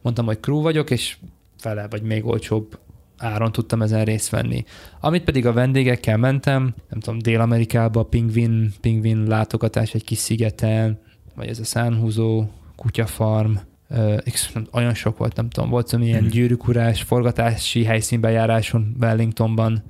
mondtam, 0.00 0.26
hogy 0.26 0.40
crew 0.40 0.60
vagyok, 0.60 0.90
és 0.90 1.16
fele 1.58 1.88
vagy 1.88 2.02
még 2.02 2.26
olcsóbb 2.26 2.78
áron 3.18 3.52
tudtam 3.52 3.82
ezen 3.82 4.04
részt 4.04 4.30
venni. 4.30 4.64
Amit 5.00 5.24
pedig 5.24 5.46
a 5.46 5.52
vendégekkel 5.52 6.16
mentem, 6.16 6.74
nem 6.88 7.00
tudom, 7.00 7.18
Dél-Amerikába, 7.18 8.02
pingvin, 8.02 8.72
pingvin 8.80 9.26
látogatás 9.26 9.94
egy 9.94 10.04
kis 10.04 10.18
szigeten, 10.18 10.98
vagy 11.34 11.48
ez 11.48 11.58
a 11.58 11.64
szánhúzó, 11.64 12.48
kutyafarm, 12.76 13.52
uh, 13.88 14.18
olyan 14.72 14.94
sok 14.94 15.18
volt, 15.18 15.36
nem 15.36 15.48
tudom, 15.48 15.70
volt 15.70 15.88
szóval 15.88 16.06
ilyen 16.06 16.20
hmm. 16.20 16.28
gyűrűkurás, 16.28 17.02
forgatási 17.02 17.84
helyszínbejáráson 17.84 18.96
Wellingtonban, 19.00 19.82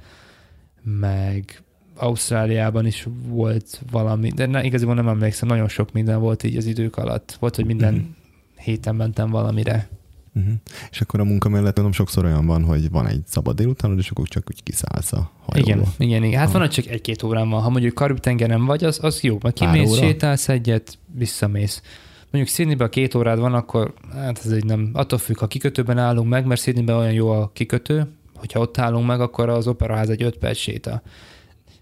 meg 0.82 1.64
Ausztráliában 1.96 2.86
is 2.86 3.06
volt 3.28 3.80
valami, 3.90 4.30
de 4.30 4.46
ne, 4.46 4.64
igazából 4.64 4.94
nem 4.94 5.08
emlékszem, 5.08 5.48
nagyon 5.48 5.68
sok 5.68 5.92
minden 5.92 6.20
volt 6.20 6.42
így 6.42 6.56
az 6.56 6.66
idők 6.66 6.96
alatt. 6.96 7.36
Volt, 7.40 7.56
hogy 7.56 7.66
minden 7.66 7.94
uh-huh. 7.94 8.08
héten 8.56 8.94
mentem 8.94 9.30
valamire. 9.30 9.88
Uh-huh. 10.34 10.52
És 10.90 11.00
akkor 11.00 11.20
a 11.20 11.24
munka 11.24 11.48
mellett 11.48 11.74
tudom, 11.74 11.92
sokszor 11.92 12.24
olyan 12.24 12.46
van, 12.46 12.64
hogy 12.64 12.90
van 12.90 13.06
egy 13.06 13.22
szabad 13.26 13.56
délután, 13.56 13.98
és 13.98 14.10
akkor 14.10 14.28
csak 14.28 14.44
úgy 14.50 14.62
kiszállsz 14.62 15.12
a 15.12 15.30
hajóba. 15.46 15.70
Igen, 15.70 15.84
igen, 15.98 16.24
igen. 16.24 16.38
Hát 16.38 16.46
ha. 16.46 16.52
van, 16.52 16.60
hogy 16.60 16.70
csak 16.70 16.86
egy-két 16.86 17.22
órán 17.22 17.48
van. 17.48 17.62
Ha 17.62 17.68
mondjuk 17.68 17.94
Karib-tengeren 17.94 18.64
vagy, 18.64 18.84
az, 18.84 18.98
az 19.02 19.20
jó, 19.20 19.38
mert 19.42 19.58
kimész, 19.58 19.96
sétálsz 19.96 20.48
egyet, 20.48 20.98
visszamész. 21.14 21.82
Mondjuk 22.30 22.56
Sydneyben 22.56 22.86
a 22.86 22.90
két 22.90 23.14
órád 23.14 23.38
van, 23.38 23.54
akkor 23.54 23.94
hát 24.12 24.40
ez 24.44 24.50
egy 24.50 24.64
nem, 24.64 24.90
attól 24.92 25.18
függ, 25.18 25.38
ha 25.38 25.46
kikötőben 25.46 25.98
állunk 25.98 26.28
meg, 26.28 26.46
mert 26.46 26.60
Sydneyben 26.60 26.96
olyan 26.96 27.12
jó 27.12 27.30
a 27.30 27.50
kikötő, 27.52 28.06
hogyha 28.34 28.60
ott 28.60 28.78
állunk 28.78 29.06
meg, 29.06 29.20
akkor 29.20 29.48
az 29.48 29.66
operaház 29.66 30.08
egy 30.08 30.22
öt 30.22 30.36
perc 30.36 30.58
séta 30.58 31.02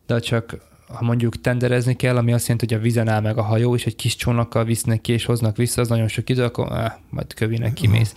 de 0.07 0.19
csak 0.19 0.59
ha 0.89 1.05
mondjuk 1.05 1.41
tenderezni 1.41 1.95
kell, 1.97 2.17
ami 2.17 2.33
azt 2.33 2.47
jelenti, 2.47 2.67
hogy 2.67 2.83
a 2.83 2.85
vizen 2.85 3.09
áll 3.09 3.21
meg 3.21 3.39
a 3.39 3.43
hajó, 3.43 3.75
és 3.75 3.87
egy 3.87 3.97
kis 3.97 4.17
csónakkal 4.17 4.65
visznek 4.65 5.01
ki, 5.01 5.13
és 5.13 5.25
hoznak 5.25 5.57
vissza, 5.57 5.81
az 5.81 5.89
nagyon 5.89 6.09
sok 6.09 6.31
idő, 6.31 6.45
akkor 6.45 6.73
eh, 6.73 6.93
majd 7.11 7.35
kövinek 7.35 7.73
kimész. 7.73 8.15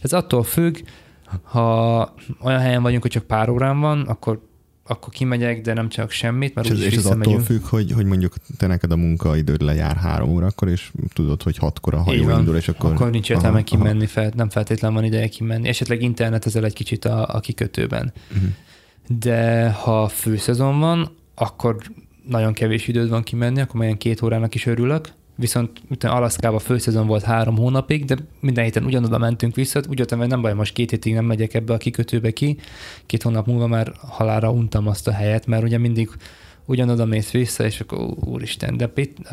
Ez 0.00 0.12
attól 0.12 0.42
függ, 0.42 0.76
ha 1.42 2.14
olyan 2.42 2.60
helyen 2.60 2.82
vagyunk, 2.82 3.02
hogy 3.02 3.10
csak 3.10 3.24
pár 3.24 3.48
órán 3.48 3.80
van, 3.80 4.00
akkor 4.00 4.48
akkor 4.84 5.12
kimegyek, 5.12 5.60
de 5.60 5.72
nem 5.72 5.88
csak 5.88 6.10
semmit, 6.10 6.54
mert 6.54 6.68
és, 6.68 6.84
és 6.84 6.96
ez 6.96 7.06
attól 7.06 7.40
függ, 7.40 7.62
hogy, 7.62 7.92
hogy 7.92 8.04
mondjuk 8.04 8.34
te 8.56 8.66
neked 8.66 8.92
a 8.92 8.96
munkaidőd 8.96 9.62
lejár 9.62 9.96
három 9.96 10.28
órakor, 10.28 10.68
és 10.68 10.90
tudod, 11.12 11.42
hogy 11.42 11.56
hatkor 11.56 11.94
a 11.94 11.98
hajó 11.98 12.30
indul, 12.38 12.56
és 12.56 12.68
akkor... 12.68 12.92
Akkor 12.92 13.10
nincs 13.10 13.30
értelme 13.30 13.62
kimenni, 13.62 14.04
aha. 14.04 14.06
Fel, 14.06 14.32
nem 14.36 14.50
feltétlenül 14.50 14.96
van 14.96 15.06
ideje 15.06 15.28
kimenni. 15.28 15.68
Esetleg 15.68 16.02
internet 16.02 16.46
ezzel 16.46 16.64
egy 16.64 16.72
kicsit 16.72 17.04
a, 17.04 17.34
a 17.34 17.40
kikötőben. 17.40 18.12
Uh-huh. 18.30 18.50
De 19.18 19.70
ha 19.70 20.08
főszezon 20.08 20.78
van, 20.78 21.10
akkor 21.40 21.76
nagyon 22.28 22.52
kevés 22.52 22.88
időd 22.88 23.08
van 23.08 23.22
kimenni, 23.22 23.60
akkor 23.60 23.80
olyan 23.80 23.96
két 23.96 24.22
órának 24.22 24.54
is 24.54 24.66
örülök. 24.66 25.08
Viszont 25.36 25.70
utána 25.90 26.14
Alaszkába 26.14 26.58
főszezon 26.58 27.06
volt 27.06 27.22
három 27.22 27.56
hónapig, 27.56 28.04
de 28.04 28.16
minden 28.40 28.64
héten 28.64 28.84
ugyanoda 28.84 29.18
mentünk 29.18 29.54
vissza, 29.54 29.80
úgy 29.88 29.98
jöttem, 29.98 30.18
hogy 30.18 30.28
nem 30.28 30.40
baj, 30.40 30.54
most 30.54 30.72
két 30.72 30.90
hétig 30.90 31.14
nem 31.14 31.24
megyek 31.24 31.54
ebbe 31.54 31.72
a 31.72 31.76
kikötőbe 31.76 32.30
ki, 32.30 32.56
két 33.06 33.22
hónap 33.22 33.46
múlva 33.46 33.66
már 33.66 33.92
halára 33.98 34.50
untam 34.50 34.86
azt 34.86 35.08
a 35.08 35.12
helyet, 35.12 35.46
mert 35.46 35.62
ugye 35.62 35.78
mindig 35.78 36.10
ugyanoda 36.64 37.04
mész 37.04 37.30
vissza, 37.30 37.64
és 37.64 37.80
akkor 37.80 37.98
úristen, 38.24 38.76
de, 38.76 38.90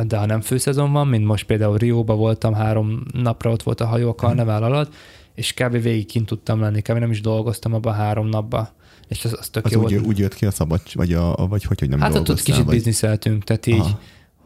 de 0.08 0.18
ha 0.18 0.26
nem 0.26 0.42
főszezon 0.42 0.92
van, 0.92 1.08
mint 1.08 1.26
most 1.26 1.46
például 1.46 1.78
Rióba 1.78 2.16
voltam, 2.16 2.54
három 2.54 3.04
napra 3.14 3.52
ott 3.52 3.64
volt 3.64 3.82
a 3.82 3.86
hajó 3.86 4.10
a 4.10 4.16
karnevál 4.16 4.64
alatt, 4.64 4.94
és 5.36 5.54
kb. 5.54 5.82
végig 5.82 6.06
kint 6.06 6.26
tudtam 6.26 6.60
lenni, 6.60 6.82
kb. 6.82 6.98
nem 6.98 7.12
is 7.12 7.22
dolgoztam 7.22 7.74
abban 7.74 7.94
három 7.94 8.28
napba 8.28 8.76
és 9.08 9.26
az, 9.26 9.36
az 9.40 9.50
tök 9.50 9.66
az 9.66 9.72
jó 9.72 9.84
úgy, 9.84 9.96
úgy 9.96 10.18
jött 10.18 10.36
ki 10.36 10.46
a 10.46 10.52
szabad, 10.52 10.82
vagy, 10.94 11.14
a, 11.14 11.48
vagy 11.50 11.64
hogy, 11.64 11.80
hogy 11.80 11.90
nem 11.90 12.00
Hát 12.00 12.16
ott, 12.16 12.30
ott 12.30 12.42
kicsit 12.42 12.64
vagy... 12.64 12.76
bizniszeltünk, 12.76 13.44
tehát 13.44 13.66
így, 13.66 13.80
Aha. 13.80 14.00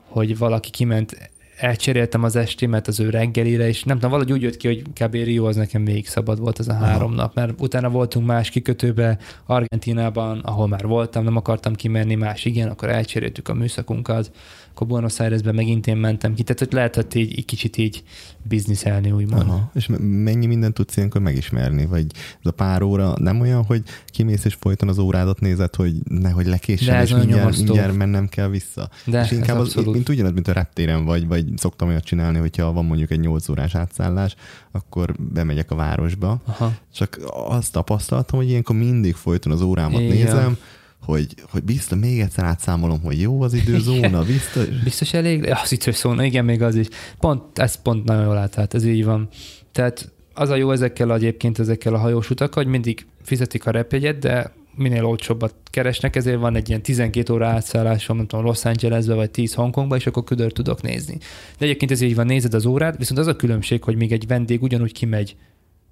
hogy 0.07 0.37
valaki 0.37 0.69
kiment, 0.69 1.31
elcseréltem 1.61 2.23
az 2.23 2.35
estémet 2.35 2.87
az 2.87 2.99
ő 2.99 3.09
reggelire, 3.09 3.67
és 3.67 3.83
nem 3.83 3.95
tudom, 3.95 4.11
valahogy 4.11 4.31
úgy 4.31 4.41
jött 4.41 4.57
ki, 4.57 4.67
hogy 4.67 4.81
kb. 4.93 5.13
Rio 5.13 5.45
az 5.45 5.55
nekem 5.55 5.81
még 5.81 6.07
szabad 6.07 6.39
volt 6.39 6.59
az 6.59 6.67
a 6.67 6.71
Aha. 6.71 6.85
három 6.85 7.13
nap, 7.13 7.35
mert 7.35 7.61
utána 7.61 7.89
voltunk 7.89 8.25
más 8.25 8.49
kikötőbe, 8.49 9.17
Argentinában, 9.45 10.39
ahol 10.39 10.67
már 10.67 10.85
voltam, 10.85 11.23
nem 11.23 11.35
akartam 11.35 11.75
kimenni, 11.75 12.15
más 12.15 12.45
igen, 12.45 12.69
akkor 12.69 12.89
elcseréltük 12.89 13.47
a 13.47 13.53
műszakunkat, 13.53 14.31
akkor 14.71 14.87
Buenos 14.87 15.19
Airesbe 15.19 15.51
megint 15.51 15.87
én 15.87 15.97
mentem 15.97 16.33
ki, 16.33 16.43
tehát 16.43 16.59
hogy 16.59 16.73
lehetett 16.73 17.13
így, 17.13 17.37
így 17.37 17.45
kicsit 17.45 17.77
így 17.77 18.03
bizniszelni, 18.43 19.11
úgymond. 19.11 19.41
Aha. 19.41 19.71
És 19.73 19.87
mennyi 19.99 20.45
mindent 20.45 20.73
tudsz 20.73 20.97
ilyenkor 20.97 21.21
megismerni? 21.21 21.85
Vagy 21.85 22.05
ez 22.13 22.45
a 22.45 22.51
pár 22.51 22.81
óra 22.81 23.13
nem 23.17 23.39
olyan, 23.39 23.63
hogy 23.63 23.83
kimész 24.05 24.45
és 24.45 24.53
folyton 24.53 24.89
az 24.89 24.97
órádat 24.97 25.39
nézed, 25.39 25.75
hogy 25.75 25.93
nehogy 26.03 26.45
lekéssen, 26.45 27.01
és 27.01 27.13
mindjárt, 27.13 27.57
mindjárt 27.57 27.95
mennem 27.95 28.27
kell 28.27 28.47
vissza. 28.47 28.89
De 29.05 29.23
és 29.23 29.31
inkább 29.31 29.57
az, 29.57 29.73
mint 29.73 30.09
ugyanaz, 30.09 30.31
mint 30.31 30.47
a 30.47 30.53
reptéren 30.53 31.05
vagy, 31.05 31.27
vagy 31.27 31.45
szoktam 31.55 31.87
olyat 31.87 32.03
csinálni, 32.03 32.37
hogyha 32.37 32.71
van 32.71 32.85
mondjuk 32.85 33.11
egy 33.11 33.19
8 33.19 33.49
órás 33.49 33.75
átszállás, 33.75 34.35
akkor 34.71 35.15
bemegyek 35.33 35.71
a 35.71 35.75
városba. 35.75 36.41
Aha. 36.45 36.73
Csak 36.93 37.19
azt 37.31 37.71
tapasztaltam, 37.71 38.39
hogy 38.39 38.49
ilyenkor 38.49 38.75
mindig 38.75 39.15
folyton 39.15 39.51
az 39.51 39.61
órámat 39.61 40.01
Igen. 40.01 40.15
nézem, 40.15 40.57
hogy, 41.01 41.35
hogy 41.49 41.63
biztos, 41.63 41.99
még 41.99 42.19
egyszer 42.19 42.43
átszámolom, 42.43 43.01
hogy 43.01 43.21
jó 43.21 43.41
az 43.41 43.53
időzóna, 43.53 44.23
biztos. 44.23 44.67
biztos 44.83 45.13
elég, 45.13 45.49
az 45.63 45.71
időzóna, 45.71 46.23
igen, 46.23 46.45
még 46.45 46.61
az 46.61 46.75
is. 46.75 46.87
Pont, 47.19 47.59
ez 47.59 47.81
pont 47.81 48.03
nagyon 48.03 48.23
jól 48.23 48.37
átlát, 48.37 48.73
ez 48.73 48.85
így 48.85 49.05
van. 49.05 49.27
Tehát 49.71 50.11
az 50.33 50.49
a 50.49 50.55
jó 50.55 50.71
ezekkel 50.71 51.13
egyébként 51.13 51.59
ezekkel 51.59 51.93
a 51.93 51.97
hajós 51.97 52.29
utakkal, 52.29 52.63
hogy 52.63 52.71
mindig 52.71 53.05
fizetik 53.21 53.65
a 53.65 53.71
repjegyet, 53.71 54.19
de 54.19 54.53
minél 54.75 55.05
olcsóbbat 55.05 55.55
keresnek, 55.69 56.15
ezért 56.15 56.39
van 56.39 56.55
egy 56.55 56.69
ilyen 56.69 56.81
12 56.81 57.33
óra 57.33 57.47
átszállásom, 57.47 58.17
nem 58.17 58.27
tudom, 58.27 58.45
Los 58.45 58.65
Angelesbe 58.65 59.13
vagy 59.13 59.31
10 59.31 59.53
Hongkongba, 59.53 59.95
és 59.95 60.07
akkor 60.07 60.23
ködör 60.23 60.51
tudok 60.51 60.81
nézni. 60.81 61.17
De 61.57 61.65
egyébként 61.65 61.91
ez 61.91 62.01
így 62.01 62.15
van, 62.15 62.25
nézed 62.25 62.53
az 62.53 62.65
órát, 62.65 62.97
viszont 62.97 63.19
az 63.19 63.27
a 63.27 63.35
különbség, 63.35 63.83
hogy 63.83 63.95
még 63.95 64.11
egy 64.11 64.27
vendég 64.27 64.61
ugyanúgy 64.61 64.91
kimegy 64.91 65.35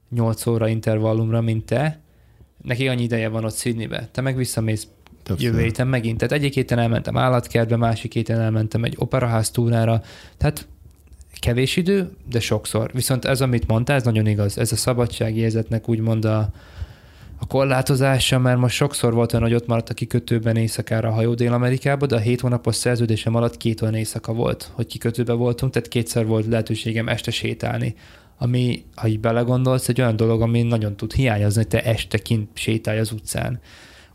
8 0.09 0.45
óra 0.45 0.67
intervallumra, 0.67 1.41
mint 1.41 1.65
te, 1.65 2.01
neki 2.61 2.87
annyi 2.87 3.03
ideje 3.03 3.29
van 3.29 3.43
ott 3.43 3.57
Sydneybe. 3.57 4.09
Te 4.11 4.21
meg 4.21 4.35
visszamész 4.35 4.87
Többször. 5.29 5.47
jövő 5.47 5.61
héten 5.61 5.87
megint. 5.87 6.17
Tehát 6.17 6.33
egyik 6.33 6.53
héten 6.53 6.79
elmentem 6.79 7.17
állatkertbe, 7.17 7.75
másik 7.75 8.13
héten 8.13 8.39
elmentem 8.39 8.83
egy 8.83 8.95
operaház 8.97 9.49
túrára. 9.49 10.01
Tehát 10.37 10.67
kevés 11.39 11.77
idő, 11.77 12.11
de 12.29 12.39
sokszor. 12.39 12.91
Viszont 12.93 13.25
ez, 13.25 13.41
amit 13.41 13.67
mondtál, 13.67 13.95
ez 13.95 14.03
nagyon 14.03 14.27
igaz. 14.27 14.57
Ez 14.57 14.71
a 14.71 14.75
szabadsági 14.75 15.39
érzetnek 15.39 15.89
úgymond 15.89 16.25
a, 16.25 16.49
a 17.39 17.47
korlátozása, 17.47 18.39
mert 18.39 18.59
most 18.59 18.75
sokszor 18.75 19.13
volt 19.13 19.33
olyan, 19.33 19.45
hogy 19.45 19.55
ott 19.55 19.67
maradt 19.67 19.89
a 19.89 19.93
kikötőben 19.93 20.55
éjszakára 20.55 21.09
a 21.09 21.11
hajó 21.11 21.33
Dél-Amerikába, 21.33 22.05
de 22.05 22.15
a 22.15 22.19
hét 22.19 22.41
hónapos 22.41 22.75
szerződésem 22.75 23.35
alatt 23.35 23.57
két 23.57 23.81
olyan 23.81 23.95
éjszaka 23.95 24.33
volt, 24.33 24.71
hogy 24.73 24.87
kikötőbe 24.87 25.33
voltunk, 25.33 25.71
tehát 25.71 25.87
kétszer 25.87 26.25
volt 26.25 26.45
lehetőségem 26.45 27.07
este 27.07 27.31
sétálni. 27.31 27.95
Ami, 28.37 28.83
ha 28.95 29.07
így 29.07 29.19
belegondolsz, 29.19 29.89
egy 29.89 30.01
olyan 30.01 30.15
dolog, 30.15 30.41
ami 30.41 30.61
nagyon 30.61 30.95
tud 30.95 31.13
hiányozni, 31.13 31.61
hogy 31.61 31.69
te 31.69 31.83
este 31.83 32.17
kint 32.17 32.49
sétálj 32.53 32.99
az 32.99 33.11
utcán. 33.11 33.59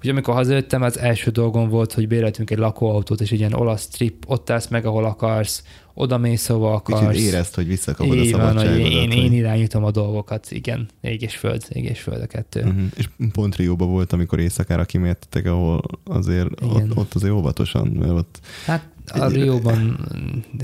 Ugye 0.04 0.12
amikor 0.12 0.34
hazajöttem, 0.34 0.82
az 0.82 0.98
első 0.98 1.30
dolgom 1.30 1.68
volt, 1.68 1.92
hogy 1.92 2.08
béreltünk 2.08 2.50
egy 2.50 2.58
lakóautót, 2.58 3.20
és 3.20 3.30
egy 3.32 3.38
ilyen 3.38 3.52
olasz 3.52 3.88
trip, 3.88 4.24
ott 4.26 4.50
állsz 4.50 4.68
meg, 4.68 4.86
ahol 4.86 5.04
akarsz, 5.04 5.64
oda 5.94 6.18
mész, 6.18 6.48
ahova 6.48 6.72
akarsz. 6.74 7.08
Kicsit 7.08 7.26
érezd, 7.26 7.54
hogy 7.54 7.66
visszakapod 7.66 8.18
a 8.18 8.24
szabadságodat. 8.24 8.76
Én, 8.76 8.86
én, 8.86 9.10
én 9.10 9.32
irányítom 9.32 9.84
a 9.84 9.90
dolgokat, 9.90 10.50
igen. 10.50 10.88
Ég 11.00 11.22
és 11.22 11.36
föld, 11.36 11.62
ég 11.68 11.84
és 11.84 12.00
föld 12.00 12.22
a 12.22 12.26
kettő. 12.26 12.60
Uh-huh. 12.60 12.82
És 12.96 13.08
pont 13.32 13.56
Rióban 13.56 13.90
volt, 13.90 14.12
amikor 14.12 14.38
éjszakára 14.38 14.84
kimérdtek, 14.84 15.46
ahol 15.46 15.82
azért 16.04 16.48
ott, 16.62 16.96
ott, 16.96 17.14
azért 17.14 17.32
óvatosan, 17.32 17.86
mert 17.86 18.12
ott... 18.12 18.40
Hát 18.66 18.88
a 19.06 19.26
Rióban 19.26 20.06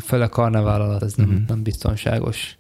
föl 0.03 0.23
a 0.23 0.29
karnevál 0.29 0.81
alatt 0.81 1.03
ez 1.03 1.15
nem, 1.15 1.29
uh-huh. 1.29 1.43
nem 1.49 1.63
biztonságos. 1.63 2.57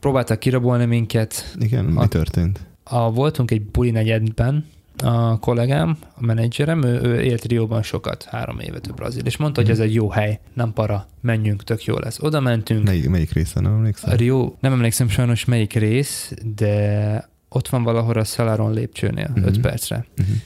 Próbáltak 0.00 0.38
kirabolni 0.38 0.84
minket. 0.84 1.56
Igen, 1.58 1.96
a, 1.96 2.00
mi 2.00 2.08
történt? 2.08 2.66
A, 2.84 3.12
voltunk 3.12 3.50
egy 3.50 3.62
buli 3.62 3.90
negyedben, 3.90 4.64
a 5.04 5.38
kollégám, 5.38 5.96
a 6.14 6.24
menedzserem, 6.24 6.82
ő, 6.82 7.00
ő 7.02 7.20
élt 7.20 7.44
Rióban 7.44 7.82
sokat, 7.82 8.22
három 8.22 8.58
évet 8.58 8.88
ő 8.88 8.92
brazil, 8.92 9.24
és 9.24 9.36
mondta, 9.36 9.60
hogy 9.60 9.70
ez 9.70 9.78
egy 9.78 9.94
jó 9.94 10.10
hely, 10.10 10.40
nem 10.54 10.72
para, 10.72 11.06
menjünk, 11.20 11.64
tök 11.64 11.84
jó 11.84 11.98
lesz. 11.98 12.22
Oda 12.22 12.40
mentünk. 12.40 12.84
Melyik, 12.84 13.08
melyik 13.08 13.32
részen 13.32 13.62
nem 13.62 13.72
emlékszem? 13.72 14.10
A 14.10 14.14
Rio, 14.14 14.54
nem 14.60 14.72
emlékszem 14.72 15.08
sajnos 15.08 15.44
melyik 15.44 15.72
rész, 15.72 16.32
de 16.56 17.28
ott 17.48 17.68
van 17.68 17.82
valahol 17.82 18.16
a 18.16 18.24
Szalaron 18.24 18.72
lépcsőnél, 18.72 19.28
uh-huh. 19.28 19.46
öt 19.46 19.60
percre. 19.60 20.06
Uh-huh. 20.18 20.36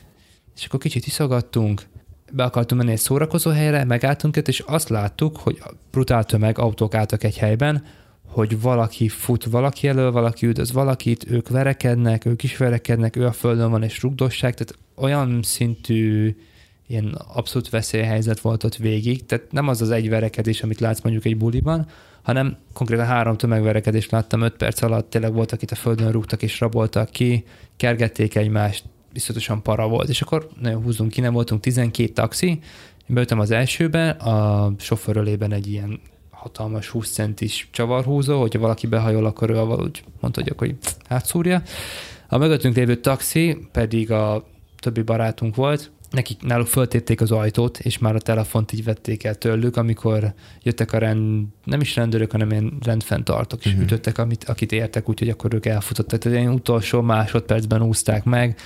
És 0.56 0.64
akkor 0.66 0.80
kicsit 0.80 1.06
iszogattunk, 1.06 1.82
be 2.32 2.44
akartunk 2.44 2.80
menni 2.80 2.92
egy 2.92 3.00
szórakozó 3.00 3.50
helyre, 3.50 3.84
megálltunk 3.84 4.36
itt, 4.36 4.48
és 4.48 4.60
azt 4.66 4.88
láttuk, 4.88 5.36
hogy 5.36 5.62
brutál 5.90 6.24
tömeg, 6.24 6.58
autók 6.58 6.94
álltak 6.94 7.24
egy 7.24 7.38
helyben, 7.38 7.84
hogy 8.30 8.60
valaki 8.60 9.08
fut 9.08 9.44
valaki 9.44 9.88
elől, 9.88 10.12
valaki 10.12 10.46
üldöz 10.46 10.72
valakit, 10.72 11.30
ők 11.30 11.48
verekednek, 11.48 12.24
ők 12.24 12.42
is 12.42 12.56
verekednek, 12.56 13.16
ő 13.16 13.26
a 13.26 13.32
földön 13.32 13.70
van 13.70 13.82
és 13.82 14.02
rugdosság, 14.02 14.54
tehát 14.54 14.78
olyan 14.94 15.40
szintű 15.42 16.36
ilyen 16.86 17.18
abszolút 17.34 17.68
veszélyhelyzet 17.68 18.40
volt 18.40 18.64
ott 18.64 18.76
végig, 18.76 19.26
tehát 19.26 19.52
nem 19.52 19.68
az 19.68 19.82
az 19.82 19.90
egy 19.90 20.08
verekedés, 20.08 20.62
amit 20.62 20.80
látsz 20.80 21.00
mondjuk 21.00 21.24
egy 21.24 21.36
buliban, 21.36 21.86
hanem 22.22 22.56
konkrétan 22.72 23.06
három 23.06 23.36
tömegverekedést 23.36 24.10
láttam 24.10 24.40
öt 24.40 24.56
perc 24.56 24.82
alatt, 24.82 25.10
tényleg 25.10 25.32
voltak 25.32 25.62
itt 25.62 25.70
a 25.70 25.74
földön 25.74 26.12
rúgtak 26.12 26.42
és 26.42 26.60
raboltak 26.60 27.10
ki, 27.10 27.44
kergették 27.76 28.34
egymást, 28.34 28.84
biztosan 29.12 29.62
para 29.62 29.88
volt, 29.88 30.08
és 30.08 30.22
akkor 30.22 30.48
nagyon 30.60 30.82
húzunk 30.82 31.10
ki, 31.10 31.20
nem 31.20 31.32
voltunk 31.32 31.60
12 31.60 32.12
taxi, 32.12 32.46
én 32.46 32.58
beültem 33.06 33.40
az 33.40 33.50
elsőbe, 33.50 34.08
a 34.08 34.72
sofőrölében 34.78 35.52
egy 35.52 35.66
ilyen 35.66 36.00
hatalmas 36.40 36.88
20 36.88 37.10
centis 37.12 37.68
csavarhúzó, 37.70 38.40
hogyha 38.40 38.58
valaki 38.58 38.86
behajol, 38.86 39.24
akkor 39.24 39.50
ő 39.50 39.54
valahogy 39.54 40.04
mondta, 40.20 40.40
hogy 40.40 40.50
akkor 40.50 40.74
átszúrja. 41.08 41.62
A 42.28 42.38
mögöttünk 42.38 42.76
lévő 42.76 42.96
taxi 42.96 43.68
pedig 43.72 44.10
a 44.10 44.44
többi 44.78 45.02
barátunk 45.02 45.54
volt, 45.54 45.90
nekik 46.10 46.42
náluk 46.42 46.66
föltették 46.66 47.20
az 47.20 47.30
ajtót, 47.30 47.78
és 47.78 47.98
már 47.98 48.14
a 48.14 48.18
telefont 48.18 48.72
így 48.72 48.84
vették 48.84 49.24
el 49.24 49.34
tőlük, 49.34 49.76
amikor 49.76 50.32
jöttek 50.62 50.92
a 50.92 50.98
rend, 50.98 51.46
nem 51.64 51.80
is 51.80 51.96
rendőrök, 51.96 52.30
hanem 52.30 52.50
ilyen 52.50 52.72
rendfenntartók, 52.82 53.64
és 53.64 53.70
uh-huh. 53.70 53.82
ütöttek, 53.82 54.18
amit, 54.18 54.44
akit 54.44 54.72
értek, 54.72 55.08
úgyhogy 55.08 55.28
akkor 55.28 55.54
ők 55.54 55.66
elfutottak. 55.66 56.20
Tehát 56.20 56.38
ilyen 56.38 56.52
utolsó 56.52 57.00
másodpercben 57.00 57.82
úzták 57.82 58.24
meg. 58.24 58.58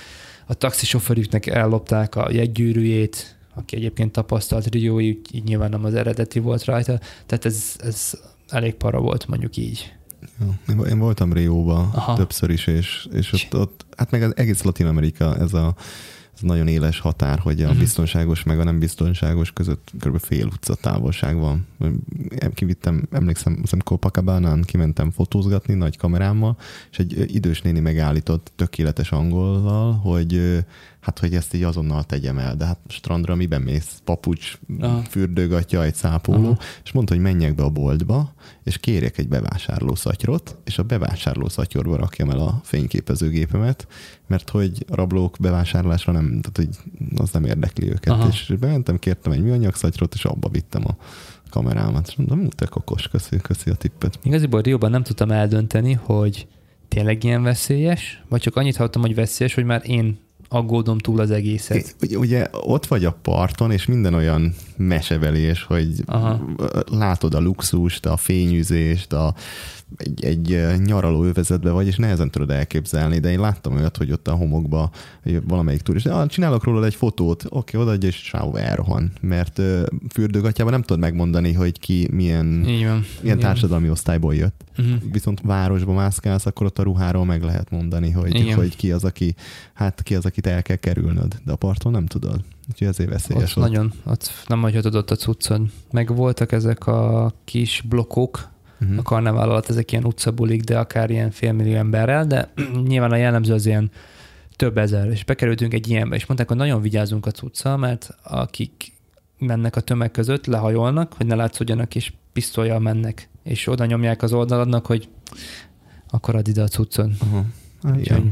A 0.45 0.53
taxisofőrüknek 0.53 1.47
ellopták 1.47 2.15
a 2.15 2.31
jegygyűrűjét, 2.31 3.34
aki 3.55 3.75
egyébként 3.75 4.11
tapasztalt 4.11 4.67
Riói, 4.67 5.17
így 5.31 5.43
nyilván 5.43 5.69
nem 5.69 5.85
az 5.85 5.93
eredeti 5.93 6.39
volt 6.39 6.63
rajta. 6.63 6.99
Tehát 7.25 7.45
ez, 7.45 7.75
ez 7.77 8.11
elég 8.47 8.73
para 8.73 8.99
volt, 8.99 9.27
mondjuk 9.27 9.57
így. 9.57 9.93
Én 10.89 10.99
voltam 10.99 11.33
Rióba 11.33 12.13
többször 12.15 12.49
is, 12.49 12.67
és, 12.67 13.07
és 13.11 13.33
ott, 13.33 13.61
ott, 13.61 13.85
hát 13.97 14.11
meg 14.11 14.21
az 14.21 14.35
egész 14.35 14.63
Latin 14.63 14.85
Amerika, 14.85 15.37
ez 15.37 15.53
a 15.53 15.75
ez 16.35 16.41
nagyon 16.41 16.67
éles 16.67 16.99
határ, 16.99 17.39
hogy 17.39 17.61
a 17.61 17.63
uh-huh. 17.63 17.79
biztonságos 17.79 18.43
meg 18.43 18.59
a 18.59 18.63
nem 18.63 18.79
biztonságos 18.79 19.51
között 19.51 19.91
kb. 19.99 20.19
fél 20.19 20.45
utca 20.45 20.75
távolság 20.75 21.35
van. 21.35 21.67
Kivittem, 22.53 23.07
emlékszem, 23.11 23.57
hiszem 23.61 23.79
Copacabana-n 23.79 24.61
kimentem 24.61 25.11
fotózgatni 25.11 25.73
nagy 25.73 25.97
kamerámmal, 25.97 26.57
és 26.91 26.99
egy 26.99 27.35
idős 27.35 27.61
néni 27.61 27.79
megállított 27.79 28.51
tökéletes 28.55 29.11
angollal, 29.11 29.93
hogy 29.93 30.63
hát 31.05 31.19
hogy 31.19 31.35
ezt 31.35 31.53
így 31.53 31.63
azonnal 31.63 32.03
tegyem 32.03 32.37
el, 32.37 32.55
de 32.55 32.65
hát 32.65 32.79
strandra 32.87 33.35
miben 33.35 33.61
mész? 33.61 34.01
Papucs, 34.03 34.57
Aha. 34.79 35.01
fürdőgatja, 35.01 35.83
egy 35.83 35.95
szápóló, 35.95 36.45
Aha. 36.45 36.57
és 36.83 36.91
mondta, 36.91 37.13
hogy 37.13 37.23
menjek 37.23 37.55
be 37.55 37.63
a 37.63 37.69
boltba, 37.69 38.33
és 38.63 38.77
kérjek 38.77 39.17
egy 39.17 39.27
bevásárló 39.27 39.95
szatyrot, 39.95 40.57
és 40.63 40.77
a 40.77 40.83
bevásárló 40.83 41.49
szatyorba 41.49 41.95
rakjam 41.95 42.29
el 42.29 42.39
a 42.39 42.59
fényképezőgépemet, 42.63 43.87
mert 44.27 44.49
hogy 44.49 44.85
a 44.89 44.95
rablók 44.95 45.37
bevásárlásra 45.39 46.11
nem, 46.11 46.41
tehát 46.41 46.55
hogy 46.55 46.69
az 47.15 47.31
nem 47.31 47.45
érdekli 47.45 47.89
őket. 47.89 48.13
Aha. 48.13 48.27
És 48.27 48.53
bementem, 48.59 48.99
kértem 48.99 49.31
egy 49.31 49.41
műanyag 49.41 49.75
szatyrot, 49.75 50.13
és 50.13 50.25
abba 50.25 50.49
vittem 50.49 50.83
a 50.87 50.95
kamerámat. 51.49 52.07
És 52.07 52.15
mondom, 52.15 52.49
te 52.49 52.67
okos, 52.73 53.07
köszi, 53.07 53.37
köszi 53.37 53.69
a 53.69 53.75
tippet. 53.75 54.19
Igaziból 54.23 54.61
Rióban 54.61 54.91
nem 54.91 55.03
tudtam 55.03 55.31
eldönteni, 55.31 55.93
hogy 55.93 56.47
tényleg 56.87 57.23
ilyen 57.23 57.43
veszélyes, 57.43 58.23
vagy 58.29 58.41
csak 58.41 58.55
annyit 58.55 58.75
hallottam, 58.75 59.01
hogy 59.01 59.15
veszélyes, 59.15 59.53
hogy 59.53 59.63
már 59.63 59.81
én 59.85 60.23
aggódom 60.55 60.97
túl 60.97 61.19
az 61.19 61.31
egészet. 61.31 61.95
Ugye, 62.01 62.17
ugye 62.17 62.47
ott 62.51 62.85
vagy 62.85 63.05
a 63.05 63.17
parton, 63.21 63.71
és 63.71 63.85
minden 63.85 64.13
olyan 64.13 64.53
mesebelés, 64.77 65.63
hogy 65.63 66.03
Aha. 66.05 66.45
látod 66.91 67.33
a 67.33 67.39
luxust, 67.39 68.05
a 68.05 68.17
fényűzést, 68.17 69.13
a 69.13 69.33
egy, 69.97 70.23
egy 70.23 70.79
nyaraló 70.85 71.23
övezetbe 71.23 71.71
vagy, 71.71 71.87
és 71.87 71.95
nehezen 71.95 72.31
tudod 72.31 72.49
elképzelni, 72.51 73.19
de 73.19 73.31
én 73.31 73.39
láttam 73.39 73.75
olyat, 73.75 73.97
hogy 73.97 74.11
ott 74.11 74.27
a 74.27 74.33
homokba 74.33 74.91
valamelyik 75.47 75.81
turista, 75.81 76.19
ah, 76.19 76.27
csinálok 76.27 76.63
róla 76.63 76.85
egy 76.85 76.95
fotót, 76.95 77.45
oké, 77.49 77.55
okay, 77.57 77.81
odaadja, 77.81 78.09
és 78.09 78.15
sáv 78.15 78.55
elrohan, 78.55 79.11
mert 79.21 79.61
fürdőgatjában 80.09 80.73
nem 80.73 80.81
tudod 80.81 81.01
megmondani, 81.01 81.53
hogy 81.53 81.79
ki 81.79 82.07
milyen, 82.11 82.45
milyen 83.21 83.39
társadalmi 83.39 83.89
osztályból 83.89 84.35
jött. 84.35 84.63
Uh-huh. 84.77 84.95
Viszont 85.11 85.41
városba 85.43 85.93
mászkálsz, 85.93 86.45
akkor 86.45 86.65
ott 86.65 86.79
a 86.79 86.83
ruháról 86.83 87.25
meg 87.25 87.43
lehet 87.43 87.69
mondani, 87.69 88.11
hogy, 88.11 88.53
hogy 88.53 88.75
ki 88.75 88.91
az, 88.91 89.03
aki, 89.03 89.35
hát 89.73 90.03
ki 90.03 90.15
az, 90.15 90.25
akit 90.45 90.55
el 90.55 90.61
kell 90.61 90.93
kerülnöd, 90.93 91.39
de 91.45 91.51
a 91.51 91.55
parton 91.55 91.91
nem 91.91 92.05
tudod. 92.05 92.39
Úgyhogy 92.69 92.87
ezért 92.87 93.09
veszélyes 93.09 93.55
ott, 93.55 93.63
ott. 93.63 93.69
Nagyon, 93.69 93.93
ott 94.05 94.31
nem 94.47 94.61
hagyhatod 94.61 95.11
a 95.11 95.15
cuccod. 95.15 95.61
Meg 95.91 96.15
voltak 96.15 96.51
ezek 96.51 96.87
a 96.87 97.33
kis 97.43 97.83
blokkok, 97.89 98.49
uh-huh. 98.81 98.97
a 98.97 99.01
karnevál 99.01 99.49
alatt 99.49 99.69
ezek 99.69 99.91
ilyen 99.91 100.05
utcabulik, 100.05 100.63
de 100.63 100.79
akár 100.79 101.09
ilyen 101.09 101.31
félmillió 101.31 101.75
emberrel, 101.75 102.25
de 102.25 102.51
nyilván 102.87 103.11
a 103.11 103.15
jellemző 103.15 103.53
az 103.53 103.65
ilyen 103.65 103.91
több 104.55 104.77
ezer, 104.77 105.09
és 105.09 105.23
bekerültünk 105.23 105.73
egy 105.73 105.89
ilyenbe, 105.89 106.15
és 106.15 106.25
mondták, 106.25 106.47
hogy 106.47 106.57
nagyon 106.57 106.81
vigyázunk 106.81 107.25
a 107.25 107.31
cucca, 107.31 107.77
mert 107.77 108.09
akik 108.23 108.93
mennek 109.37 109.75
a 109.75 109.81
tömeg 109.81 110.11
között, 110.11 110.45
lehajolnak, 110.45 111.13
hogy 111.13 111.25
ne 111.25 111.35
látszódjanak, 111.35 111.95
és 111.95 112.13
pisztolyjal 112.33 112.79
mennek, 112.79 113.29
és 113.43 113.67
oda 113.67 113.85
nyomják 113.85 114.21
az 114.21 114.33
oldaladnak, 114.33 114.85
hogy 114.85 115.09
akkor 116.07 116.35
add 116.35 116.47
ide 116.47 116.61
a 116.61 116.67
cuccon. 116.67 117.15
Uh-huh. 117.21 117.45
Úgyhogy 117.97 118.31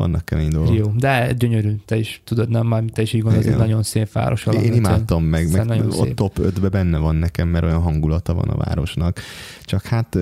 vannak 0.00 0.24
kemény 0.24 0.48
dolgok. 0.48 0.74
Jó, 0.74 0.92
de 0.96 1.32
gyönyörű, 1.32 1.74
te 1.84 1.96
is 1.96 2.20
tudod, 2.24 2.48
nem, 2.48 2.66
már 2.66 2.82
te 2.92 3.02
is 3.02 3.12
így 3.12 3.22
gondolod, 3.22 3.46
egy 3.46 3.56
nagyon 3.56 3.82
szép 3.82 4.12
város. 4.12 4.46
Alapvetően. 4.46 4.76
Én 4.76 4.84
imádtam 4.84 5.24
meg, 5.24 5.66
meg 5.66 5.86
ott 5.86 5.92
szép. 5.92 6.14
top 6.14 6.38
5-be 6.42 6.68
benne 6.68 6.98
van 6.98 7.16
nekem, 7.16 7.48
mert 7.48 7.64
olyan 7.64 7.80
hangulata 7.80 8.34
van 8.34 8.48
a 8.48 8.56
városnak. 8.56 9.20
Csak 9.62 9.82
hát 9.82 10.18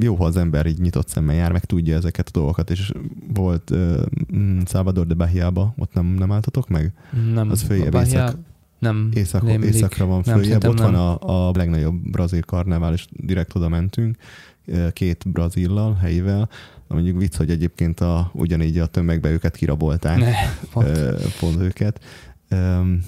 jó, 0.00 0.14
ha 0.14 0.24
az 0.24 0.36
ember 0.36 0.66
így 0.66 0.78
nyitott 0.78 1.08
szemmel 1.08 1.34
jár, 1.34 1.52
meg 1.52 1.64
tudja 1.64 1.96
ezeket 1.96 2.28
a 2.28 2.30
dolgokat, 2.30 2.70
és 2.70 2.92
volt 3.34 3.72
mm, 4.36 4.58
Salvador 4.66 5.06
de 5.06 5.14
Bahiába, 5.14 5.74
ott 5.78 5.92
nem, 5.92 6.06
nem 6.06 6.32
álltatok 6.32 6.68
meg? 6.68 6.92
Nem. 7.34 7.50
Az 7.50 7.62
följebb 7.62 7.94
észak, 7.94 8.36
nem 8.78 9.10
észak, 9.14 9.64
északra 9.64 10.06
van 10.06 10.22
följebb, 10.22 10.64
ott 10.64 10.78
nem. 10.78 10.92
van 10.92 11.18
a, 11.18 11.48
a 11.48 11.52
legnagyobb 11.54 12.10
brazil 12.10 12.42
karnevál, 12.42 12.92
és 12.92 13.06
direkt 13.10 13.54
oda 13.54 13.68
mentünk 13.68 14.16
két 14.92 15.24
brazillal, 15.32 15.94
helyivel, 15.94 16.48
mondjuk 16.92 17.18
vicc, 17.18 17.36
hogy 17.36 17.50
egyébként 17.50 18.00
a, 18.00 18.30
ugyanígy 18.34 18.78
a 18.78 18.86
tömegbe 18.86 19.30
őket 19.30 19.56
kirabolták, 19.56 20.18
ne, 20.18 20.32
pont. 20.72 20.88
pont 21.38 21.60
őket. 21.60 22.00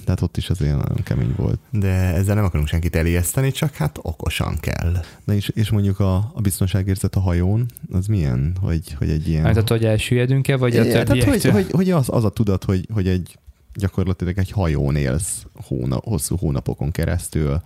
Tehát 0.05 0.21
ott 0.21 0.37
is 0.37 0.51
azért 0.51 0.77
nagyon 0.77 1.03
kemény 1.03 1.35
volt. 1.37 1.59
De 1.71 1.89
ezzel 1.89 2.35
nem 2.35 2.45
akarunk 2.45 2.69
senkit 2.69 2.97
elijeszteni, 2.97 3.51
csak 3.51 3.75
hát 3.75 3.99
okosan 4.03 4.57
kell. 4.61 5.03
Na 5.25 5.35
és, 5.35 5.49
és 5.49 5.71
mondjuk 5.71 6.01
a, 6.01 6.15
a 6.17 6.41
biztonságérzet 6.41 7.15
a 7.15 7.21
hajón, 7.21 7.67
az 7.93 8.07
milyen, 8.07 8.57
hogy, 8.61 8.95
hogy 8.99 9.11
egy 9.11 9.29
ilyen... 9.29 9.45
Hát, 9.45 9.69
hogy 9.69 9.85
elsüllyedünk-e, 9.85 10.57
vagy 10.57 10.77
a 10.77 10.83
tehát, 10.83 11.25
hogy, 11.25 11.45
hogy, 11.45 11.71
hogy 11.71 11.91
az, 11.91 12.09
az 12.11 12.25
a 12.25 12.31
tudat, 12.31 12.65
hogy, 12.65 12.89
hogy 12.93 13.09
egy 13.09 13.39
gyakorlatilag 13.75 14.39
egy 14.39 14.51
hajón 14.51 14.97
élsz 14.97 15.47
hóna, 15.67 16.01
hosszú 16.05 16.37
hónapokon 16.37 16.91
keresztül, 16.91 17.63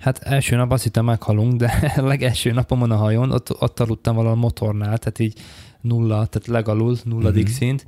Hát 0.00 0.18
első 0.18 0.56
nap 0.56 0.72
azt 0.72 0.82
hittem 0.82 1.04
meghalunk, 1.04 1.52
de 1.52 1.92
a 1.96 2.02
legelső 2.12 2.52
napomon 2.52 2.90
a 2.90 2.96
hajón, 2.96 3.30
ott, 3.30 3.62
ott 3.62 3.80
aludtam 3.80 4.14
valahol 4.14 4.36
motornál, 4.36 4.98
tehát 4.98 5.18
így 5.18 5.38
nulla, 5.80 6.26
tehát 6.26 6.46
legalul, 6.46 6.96
nulladik 7.04 7.42
uh-huh. 7.42 7.58
szint, 7.58 7.86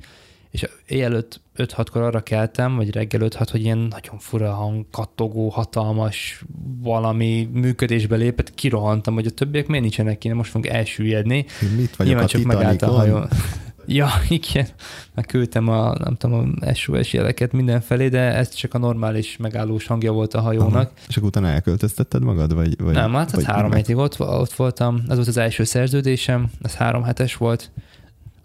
és 0.51 0.65
éjjel 0.87 1.25
5-6-kor 1.57 2.01
arra 2.01 2.21
keltem, 2.21 2.75
vagy 2.75 2.91
reggel 2.91 3.21
5-6, 3.23 3.47
hogy 3.51 3.61
ilyen 3.61 3.77
nagyon 3.77 4.19
fura 4.19 4.53
hang, 4.53 4.85
kattogó, 4.91 5.49
hatalmas 5.49 6.43
valami 6.81 7.49
működésbe 7.53 8.15
lépett, 8.15 8.53
kirohantam, 8.53 9.13
hogy 9.13 9.25
a 9.25 9.29
többiek 9.29 9.67
miért 9.67 9.83
nincsenek 9.83 10.17
ki, 10.17 10.29
most 10.29 10.51
fogunk 10.51 10.73
elsüllyedni. 10.73 11.45
Mit 11.75 11.95
vagyok 11.95 12.05
Nyilván 12.05 12.23
a 12.23 12.27
csak 12.27 12.43
megállt 12.43 12.81
a 12.81 12.91
hajón. 12.91 13.27
Ja, 13.85 14.09
igen. 14.29 14.67
Meg 15.15 15.25
küldtem 15.25 15.67
a, 15.67 15.95
nem 15.97 16.15
tudom, 16.15 16.55
a 16.61 16.73
SOS 16.73 17.13
jeleket 17.13 17.51
mindenfelé, 17.51 18.09
de 18.09 18.19
ez 18.19 18.53
csak 18.53 18.73
a 18.73 18.77
normális 18.77 19.37
megállós 19.37 19.87
hangja 19.87 20.11
volt 20.11 20.33
a 20.33 20.41
hajónak. 20.41 20.73
Aha. 20.73 20.91
És 21.07 21.17
akkor 21.17 21.27
utána 21.27 21.47
elköltöztetted 21.47 22.23
magad? 22.23 22.53
Vagy, 22.53 22.81
vagy, 22.81 22.93
nem, 22.93 23.13
hát 23.13 23.31
vagy 23.31 23.45
három 23.45 23.73
hétig 23.73 23.97
ott, 23.97 24.19
ott 24.19 24.53
voltam. 24.53 25.03
Ez 25.07 25.15
volt 25.15 25.27
az 25.27 25.37
első 25.37 25.63
szerződésem, 25.63 26.51
ez 26.61 26.75
három 26.75 27.03
hetes 27.03 27.35
volt. 27.35 27.71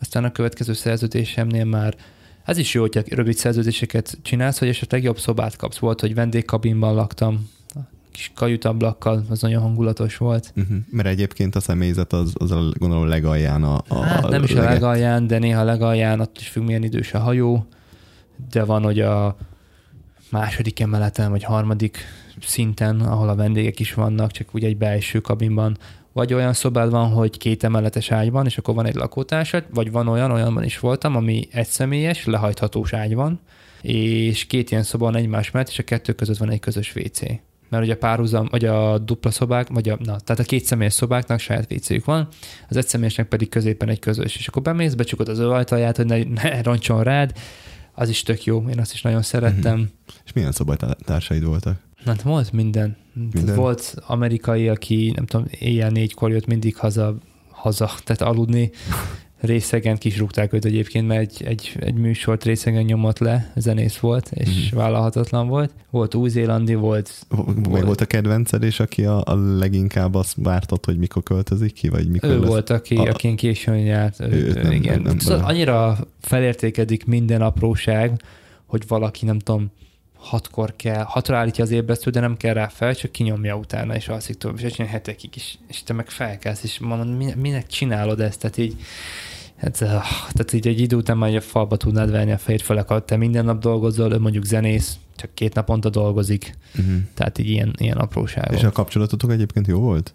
Aztán 0.00 0.24
a 0.24 0.32
következő 0.32 0.72
szerződésemnél 0.72 1.64
már 1.64 1.94
ez 2.44 2.58
is 2.58 2.74
jó, 2.74 2.80
hogy 2.80 3.04
rövid 3.08 3.36
szerződéseket 3.36 4.18
csinálsz, 4.22 4.58
hogy 4.58 4.68
esetleg 4.68 5.02
jobb 5.02 5.18
szobát 5.18 5.56
kapsz. 5.56 5.78
Volt, 5.78 6.00
hogy 6.00 6.14
vendégkabinban 6.14 6.94
laktam, 6.94 7.48
kis 8.18 8.32
kajutablakkal, 8.34 9.24
az 9.28 9.40
nagyon 9.40 9.62
hangulatos 9.62 10.16
volt. 10.16 10.52
Uh-huh. 10.56 10.76
Mert 10.90 11.08
egyébként 11.08 11.54
a 11.54 11.60
személyzet 11.60 12.12
az, 12.12 12.32
az 12.34 12.50
a, 12.50 12.62
gondolom 12.78 13.08
legalján 13.08 13.62
a, 13.62 13.82
a 13.88 14.00
hát 14.00 14.28
nem 14.28 14.42
is 14.42 14.52
leget... 14.52 14.68
a 14.68 14.72
legalján, 14.72 15.26
de 15.26 15.38
néha 15.38 15.64
legalján, 15.64 16.20
ott 16.20 16.38
is 16.38 16.48
függ 16.48 16.62
milyen 16.62 16.82
idős 16.82 17.14
a 17.14 17.18
hajó, 17.18 17.66
de 18.50 18.64
van, 18.64 18.82
hogy 18.82 19.00
a 19.00 19.36
második 20.30 20.80
emeleten, 20.80 21.30
vagy 21.30 21.42
harmadik 21.42 21.98
szinten, 22.40 23.00
ahol 23.00 23.28
a 23.28 23.34
vendégek 23.34 23.80
is 23.80 23.94
vannak, 23.94 24.30
csak 24.30 24.54
ugye 24.54 24.66
egy 24.66 24.76
belső 24.76 25.20
kabinban, 25.20 25.78
vagy 26.12 26.34
olyan 26.34 26.52
szobád 26.52 26.90
van, 26.90 27.10
hogy 27.10 27.36
két 27.36 27.64
emeletes 27.64 28.10
ágy 28.10 28.30
van, 28.30 28.46
és 28.46 28.58
akkor 28.58 28.74
van 28.74 28.86
egy 28.86 28.94
lakótársad, 28.94 29.64
vagy 29.74 29.90
van 29.90 30.08
olyan, 30.08 30.30
olyanban 30.30 30.64
is 30.64 30.78
voltam, 30.78 31.16
ami 31.16 31.48
egy 31.50 31.66
személyes, 31.66 32.26
lehajthatós 32.26 32.92
ágy 32.92 33.14
van, 33.14 33.40
és 33.82 34.46
két 34.46 34.70
ilyen 34.70 34.82
szoba 34.82 35.04
van 35.04 35.16
egymás 35.16 35.50
mellett, 35.50 35.68
és 35.68 35.78
a 35.78 35.82
kettő 35.82 36.12
között 36.12 36.36
van 36.36 36.50
egy 36.50 36.60
közös 36.60 36.94
WC 36.96 37.20
mert 37.68 37.84
ugye 37.84 37.92
a 37.92 37.96
párhuzam, 37.96 38.48
vagy 38.50 38.64
a 38.64 38.98
dupla 38.98 39.30
szobák, 39.30 39.68
vagy 39.68 39.88
a, 39.88 39.98
na, 40.04 40.20
tehát 40.20 40.42
a 40.42 40.46
két 40.46 40.64
személyes 40.64 40.92
szobáknak 40.92 41.40
saját 41.40 41.72
wc 41.72 42.04
van, 42.04 42.28
az 42.68 42.76
egy 42.76 42.88
személyesnek 42.88 43.28
pedig 43.28 43.48
középen 43.48 43.88
egy 43.88 43.98
közös, 43.98 44.36
és 44.36 44.48
akkor 44.48 44.62
bemész, 44.62 44.94
becsukod 44.94 45.28
az 45.28 45.38
ő 45.38 45.50
ajtaját, 45.50 45.96
hogy 45.96 46.06
ne, 46.06 46.22
ne 46.24 46.62
roncson 46.62 47.02
rád, 47.02 47.32
az 47.92 48.08
is 48.08 48.22
tök 48.22 48.44
jó, 48.44 48.64
én 48.68 48.78
azt 48.80 48.92
is 48.92 49.02
nagyon 49.02 49.22
szerettem. 49.22 49.72
Uh-huh. 49.72 49.88
És 50.24 50.32
milyen 50.32 50.52
szobatársaid 50.52 51.44
voltak? 51.44 51.76
Hát 52.04 52.22
volt 52.22 52.52
minden. 52.52 52.96
minden. 53.32 53.56
Volt 53.56 53.94
amerikai, 54.06 54.68
aki 54.68 55.12
nem 55.16 55.26
tudom, 55.26 55.46
éjjel 55.50 55.90
négykor 55.90 56.30
jött 56.30 56.46
mindig 56.46 56.76
haza, 56.76 57.16
haza, 57.50 57.90
tehát 58.04 58.22
aludni, 58.22 58.70
részegen 59.40 59.96
kisrúgták 59.96 60.52
őt 60.52 60.64
egyébként, 60.64 61.06
mert 61.06 61.20
egy, 61.20 61.42
egy, 61.46 61.76
egy 61.80 61.94
műsort 61.94 62.44
részegen 62.44 62.82
nyomott 62.82 63.18
le, 63.18 63.52
zenész 63.56 63.96
volt, 63.96 64.30
és 64.34 64.72
mm. 64.74 64.78
vállalhatatlan 64.78 65.48
volt. 65.48 65.72
Volt 65.90 66.14
új-zélandi, 66.14 66.74
volt... 66.74 67.26
Meg 67.46 67.68
volt, 67.68 67.84
volt 67.84 68.00
a 68.00 68.06
kedvenced, 68.06 68.62
és 68.62 68.80
aki 68.80 69.04
a, 69.04 69.22
a 69.24 69.34
leginkább 69.58 70.14
azt 70.14 70.34
vártad, 70.36 70.84
hogy 70.84 70.98
mikor 70.98 71.22
költözik 71.22 71.72
ki, 71.72 71.88
vagy 71.88 72.08
mikor 72.08 72.30
Ő 72.30 72.38
lesz? 72.38 72.48
volt, 72.48 72.70
aki, 72.70 72.96
a, 72.96 73.02
akin 73.02 73.36
későn 73.36 73.78
járt. 73.78 74.20
Ő, 74.20 74.26
ő, 74.26 74.62
nem, 74.62 74.72
igen. 74.72 74.94
Nem, 74.94 75.02
nem 75.02 75.18
szóval 75.18 75.44
annyira 75.44 75.98
felértékedik 76.20 77.06
minden 77.06 77.42
apróság, 77.42 78.22
hogy 78.66 78.84
valaki, 78.88 79.24
nem 79.24 79.38
tudom, 79.38 79.70
hatkor 80.18 80.76
kell, 80.76 81.02
hatra 81.02 81.36
állítja 81.36 81.64
az 81.64 81.70
ébresztő, 81.70 82.10
de 82.10 82.20
nem 82.20 82.36
kell 82.36 82.54
rá 82.54 82.68
fel, 82.68 82.94
csak 82.94 83.12
kinyomja 83.12 83.56
utána, 83.56 83.94
és 83.94 84.08
alszik 84.08 84.36
tovább, 84.36 84.58
és 84.58 84.78
egy 84.78 84.86
hetekig 84.86 85.36
is, 85.36 85.58
és 85.68 85.82
te 85.82 85.92
meg 85.92 86.10
felkelsz, 86.10 86.62
és 86.62 86.78
mondod, 86.78 87.36
minek 87.36 87.66
csinálod 87.66 88.20
ezt, 88.20 88.40
tehát 88.40 88.56
így, 88.56 88.76
hát, 89.56 89.78
tehát 89.78 90.52
így 90.52 90.66
egy 90.66 90.80
idő 90.80 90.96
után 90.96 91.16
már 91.16 91.34
a 91.34 91.40
falba 91.40 91.76
tudnád 91.76 92.10
venni 92.10 92.32
a 92.32 92.38
fejét, 92.38 92.62
főleg 92.62 92.86
ha 92.86 93.04
te 93.04 93.16
minden 93.16 93.44
nap 93.44 93.58
dolgozol, 93.60 94.12
ő 94.12 94.18
mondjuk 94.18 94.44
zenész, 94.44 94.98
csak 95.16 95.34
két 95.34 95.54
naponta 95.54 95.88
dolgozik, 95.88 96.54
uh-huh. 96.78 96.94
tehát 97.14 97.38
így 97.38 97.48
ilyen, 97.48 97.74
ilyen 97.78 97.96
apróságok. 97.96 98.56
És 98.56 98.64
a 98.64 98.70
kapcsolatotok 98.70 99.30
egyébként 99.30 99.66
jó 99.66 99.78
volt? 99.78 100.14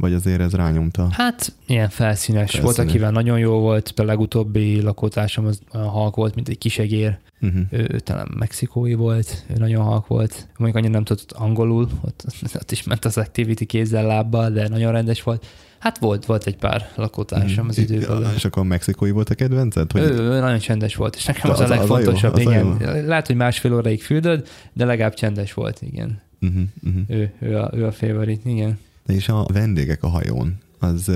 Vagy 0.00 0.12
azért 0.12 0.40
ez 0.40 0.52
rányomta? 0.52 1.08
Hát 1.10 1.52
ilyen 1.66 1.88
felszínes. 1.88 2.50
felszínes. 2.50 2.64
Volt, 2.64 2.88
akivel 2.88 3.10
nagyon 3.10 3.38
jó 3.38 3.58
volt, 3.58 3.92
a 3.96 4.04
legutóbbi 4.04 4.80
lakótársam 4.80 5.46
az 5.46 5.60
olyan 5.74 5.86
halk 5.86 6.14
volt, 6.14 6.34
mint 6.34 6.48
egy 6.48 6.58
kisegér. 6.58 7.18
Uh-huh. 7.40 7.60
Ő, 7.70 7.88
ő 7.92 7.98
talán 7.98 8.28
mexikói 8.38 8.94
volt, 8.94 9.44
ő 9.50 9.54
nagyon 9.58 9.84
halk 9.84 10.06
volt. 10.06 10.48
Mondjuk 10.56 10.76
annyira 10.76 10.92
nem 10.92 11.04
tudott 11.04 11.32
angolul, 11.32 11.88
ott, 12.00 12.24
ott 12.54 12.70
is 12.70 12.82
ment 12.82 13.04
az 13.04 13.18
activity 13.18 13.64
kézzel, 13.64 14.06
lábbal, 14.06 14.50
de 14.50 14.68
nagyon 14.68 14.92
rendes 14.92 15.22
volt. 15.22 15.46
Hát 15.78 15.98
volt, 15.98 16.26
volt 16.26 16.46
egy 16.46 16.56
pár 16.56 16.90
lakótársam 16.94 17.68
az 17.68 17.78
időben. 17.78 18.32
És 18.34 18.44
akkor 18.44 18.62
a 18.62 18.66
mexikói 18.66 19.10
volt 19.10 19.30
a 19.30 19.34
kedvenced? 19.34 19.92
Hogy... 19.92 20.02
Ő, 20.02 20.18
ő 20.18 20.40
nagyon 20.40 20.58
csendes 20.58 20.96
volt, 20.96 21.16
és 21.16 21.24
nekem 21.24 21.50
az, 21.50 21.60
az, 21.60 21.70
az 21.70 21.70
a 21.70 21.74
legfontosabb, 21.74 22.32
az 22.32 22.38
a 22.38 22.42
jó, 22.42 22.50
igen. 22.50 22.66
A 22.66 22.96
jó. 22.96 23.06
Lehet, 23.06 23.26
hogy 23.26 23.36
másfél 23.36 23.74
óráig 23.74 24.02
füldöd, 24.02 24.48
de 24.72 24.84
legalább 24.84 25.14
csendes 25.14 25.54
volt, 25.54 25.82
igen. 25.82 26.20
Uh-huh, 26.40 26.62
uh-huh. 26.82 27.02
Ő, 27.08 27.32
ő, 27.38 27.56
a, 27.56 27.70
ő 27.74 27.86
a 27.86 27.92
favorit, 27.92 28.44
igen. 28.44 28.78
És 29.06 29.28
a 29.28 29.46
vendégek 29.52 30.02
a 30.02 30.08
hajón, 30.08 30.58
az, 30.78 31.08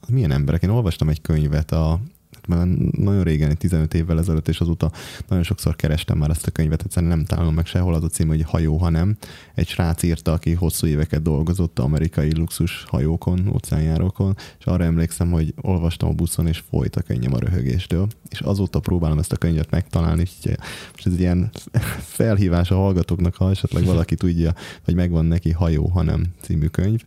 az 0.00 0.08
milyen 0.08 0.30
emberek? 0.30 0.62
Én 0.62 0.70
olvastam 0.70 1.08
egy 1.08 1.20
könyvet 1.20 1.72
a 1.72 2.00
már 2.46 2.66
nagyon 2.90 3.22
régen, 3.22 3.56
15 3.56 3.94
évvel 3.94 4.18
ezelőtt, 4.18 4.48
és 4.48 4.60
azóta 4.60 4.92
nagyon 5.28 5.44
sokszor 5.44 5.76
kerestem 5.76 6.18
már 6.18 6.30
ezt 6.30 6.46
a 6.46 6.50
könyvet, 6.50 6.82
egyszerűen 6.82 7.16
nem 7.16 7.24
találom 7.24 7.54
meg 7.54 7.66
sehol 7.66 7.94
az 7.94 8.02
a 8.02 8.08
cím, 8.08 8.28
hogy 8.28 8.42
hajó, 8.42 8.76
hanem 8.76 9.16
egy 9.54 9.68
srác 9.68 10.02
írta, 10.02 10.32
aki 10.32 10.52
hosszú 10.52 10.86
éveket 10.86 11.22
dolgozott 11.22 11.78
amerikai 11.78 12.34
luxus 12.36 12.84
hajókon, 12.88 13.50
óceánjárókon, 13.54 14.36
és 14.58 14.64
arra 14.64 14.84
emlékszem, 14.84 15.30
hogy 15.30 15.54
olvastam 15.60 16.08
a 16.08 16.12
buszon, 16.12 16.46
és 16.46 16.62
folyt 16.70 16.96
a 16.96 17.02
könnyem 17.02 17.34
a 17.34 17.38
röhögéstől, 17.38 18.06
és 18.28 18.40
azóta 18.40 18.80
próbálom 18.80 19.18
ezt 19.18 19.32
a 19.32 19.36
könyvet 19.36 19.70
megtalálni, 19.70 20.22
és 20.42 21.04
ez 21.04 21.12
egy 21.12 21.20
ilyen 21.20 21.50
felhívás 22.18 22.70
a 22.70 22.76
hallgatóknak, 22.76 23.34
ha 23.34 23.50
esetleg 23.50 23.84
valaki 23.84 24.14
tudja, 24.14 24.54
hogy 24.84 24.94
megvan 24.94 25.24
neki 25.24 25.50
hajó, 25.50 25.86
hanem 25.86 26.24
című 26.40 26.66
könyv, 26.66 27.00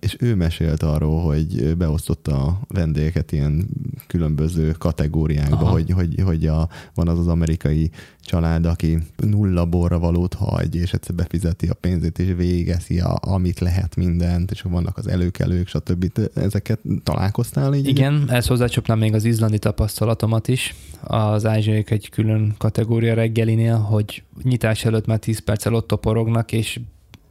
és 0.00 0.16
ő 0.20 0.34
mesélt 0.34 0.82
arról, 0.82 1.22
hogy 1.22 1.76
beosztotta 1.76 2.44
a 2.44 2.60
vendégeket 2.68 3.32
ilyen 3.32 3.68
különböző 4.06 4.70
kategóriákba, 4.70 5.56
hogy, 5.56 5.90
hogy, 5.90 6.20
hogy 6.24 6.46
a, 6.46 6.68
van 6.94 7.08
az 7.08 7.18
az 7.18 7.26
amerikai 7.26 7.90
család, 8.20 8.66
aki 8.66 8.98
nulla 9.16 9.64
borra 9.64 9.98
valót 9.98 10.34
hagy, 10.34 10.74
és 10.74 10.92
egyszer 10.92 11.14
befizeti 11.14 11.66
a 11.66 11.74
pénzét, 11.74 12.18
és 12.18 12.34
végeszi, 12.36 13.00
a, 13.00 13.18
amit 13.20 13.58
lehet 13.58 13.96
mindent, 13.96 14.50
és 14.50 14.62
vannak 14.62 14.96
az 14.96 15.06
előkelők, 15.06 15.68
stb. 15.68 16.20
Ezeket 16.34 16.80
találkoztál 17.02 17.74
így? 17.74 17.86
Igen, 17.86 18.24
ezt 18.30 18.48
hozzácsapnám 18.48 18.98
még 18.98 19.14
az 19.14 19.24
izlandi 19.24 19.58
tapasztalatomat 19.58 20.48
is. 20.48 20.74
Az 21.00 21.46
ázsiaiak 21.46 21.90
egy 21.90 22.10
külön 22.10 22.54
kategória 22.58 23.14
reggelinél, 23.14 23.76
hogy 23.76 24.22
nyitás 24.42 24.84
előtt 24.84 25.06
már 25.06 25.18
10 25.18 25.38
perccel 25.38 25.74
ott 25.74 25.86
toporognak, 25.86 26.52
és 26.52 26.80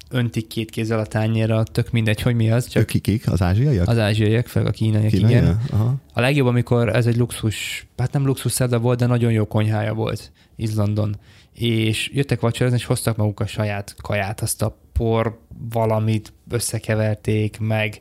öntik 0.10 0.48
két 0.48 0.70
kézzel 0.70 1.00
a 1.00 1.06
tányérra, 1.06 1.64
tök 1.64 1.92
mindegy, 1.92 2.22
hogy 2.22 2.36
mi 2.36 2.52
az. 2.52 2.68
Csak 2.68 2.82
ők 2.82 2.88
kikik? 2.88 3.32
Az 3.32 3.42
ázsiaiak? 3.42 3.88
Az 3.88 3.98
ázsiaiak, 3.98 4.48
főleg 4.48 4.70
a 4.70 4.72
kínaiak, 4.72 5.12
Kínai? 5.12 5.32
igen. 5.32 5.62
Aha. 5.72 5.96
A 6.14 6.22
legjobb, 6.22 6.48
amikor 6.48 6.96
ez 6.96 7.06
egy 7.06 7.18
luxus, 7.18 7.88
hát 7.98 8.12
nem 8.12 8.26
luxus 8.26 8.52
szerda 8.52 8.80
volt, 8.80 9.00
de 9.00 9.06
nagyon 9.06 9.32
jó 9.32 9.46
konyhája 9.46 9.94
volt 9.94 10.32
Izlandon. 10.56 11.16
És 11.54 12.10
jöttek 12.14 12.40
vacsorázni, 12.40 12.78
és 12.78 12.86
hoztak 12.86 13.18
maguk 13.18 13.40
a 13.40 13.48
saját 13.48 13.96
kaját, 14.02 14.42
azt 14.42 14.62
a 14.62 14.78
por 14.94 15.40
valamit 15.70 16.34
összekeverték, 16.50 17.60
meg 17.60 18.00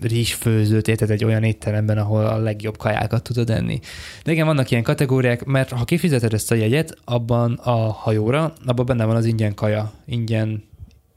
rizsfőzőt, 0.00 0.88
érted 0.88 1.10
egy 1.10 1.24
olyan 1.24 1.42
étteremben, 1.42 1.98
ahol 1.98 2.26
a 2.26 2.38
legjobb 2.38 2.76
kajákat 2.76 3.22
tudod 3.22 3.50
enni. 3.50 3.80
De 4.24 4.32
igen, 4.32 4.46
vannak 4.46 4.70
ilyen 4.70 4.82
kategóriák, 4.82 5.44
mert 5.44 5.70
ha 5.70 5.84
kifizeted 5.84 6.32
ezt 6.32 6.50
a 6.50 6.54
jegyet, 6.54 6.98
abban 7.04 7.52
a 7.52 7.92
hajóra, 7.92 8.52
abban 8.66 8.86
benne 8.86 9.04
van 9.04 9.16
az 9.16 9.24
ingyen 9.24 9.54
kaja, 9.54 9.92
ingyen 10.06 10.67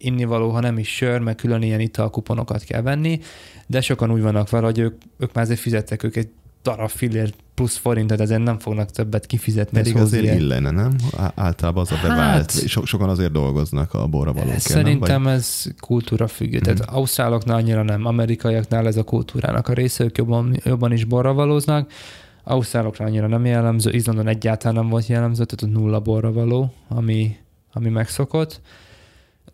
innivaló, 0.01 0.49
ha 0.49 0.59
nem 0.59 0.77
is 0.77 0.95
sör, 0.95 1.19
meg 1.19 1.35
külön 1.35 1.61
ilyen 1.61 1.79
italkuponokat 1.79 2.63
kell 2.63 2.81
venni, 2.81 3.19
de 3.67 3.81
sokan 3.81 4.11
úgy 4.11 4.21
vannak 4.21 4.49
vele, 4.49 4.65
hogy 4.65 4.79
ők, 4.79 5.01
ők 5.17 5.33
már 5.33 5.43
azért 5.43 5.59
fizettek 5.59 6.03
ők 6.03 6.15
egy 6.15 6.29
darab 6.63 6.89
fillér 6.89 7.33
plusz 7.55 7.77
forintot, 7.77 8.19
ezért 8.19 8.43
nem 8.43 8.59
fognak 8.59 8.89
többet 8.89 9.25
kifizetni. 9.25 9.77
Pedig 9.77 9.95
azért 9.95 10.23
ilyen. 10.23 10.37
illene, 10.37 10.71
nem? 10.71 10.95
Általában 11.35 11.81
az 11.81 11.91
a 11.91 11.99
bevált. 12.01 12.51
Hát, 12.51 12.67
so, 12.67 12.85
sokan 12.85 13.09
azért 13.09 13.31
dolgoznak 13.31 13.93
a 13.93 14.07
borra 14.07 14.33
valók. 14.33 14.57
Szerintem 14.57 15.23
vagy? 15.23 15.33
ez 15.33 15.63
kultúra 15.79 16.27
függő. 16.27 16.57
Mm. 16.57 16.61
Tehát 16.61 16.79
mhm. 16.79 16.95
ausztráloknál 16.95 17.57
annyira 17.57 17.83
nem, 17.83 18.05
amerikaiaknál 18.05 18.87
ez 18.87 18.97
a 18.97 19.03
kultúrának 19.03 19.67
a 19.67 19.73
része, 19.73 20.03
ők 20.03 20.17
jobban, 20.17 20.55
jobban 20.63 20.91
is 20.91 21.03
borra 21.03 21.33
valóznak. 21.33 21.91
Ausztrálokra 22.43 23.05
annyira 23.05 23.27
nem 23.27 23.45
jellemző, 23.45 23.91
Izlandon 23.91 24.27
egyáltalán 24.27 24.75
nem 24.75 24.89
volt 24.89 25.07
jellemző, 25.07 25.45
tehát 25.45 25.75
nulla 25.75 25.99
borra 25.99 26.31
való, 26.31 26.73
ami, 26.87 27.37
ami 27.73 27.89
megszokott. 27.89 28.61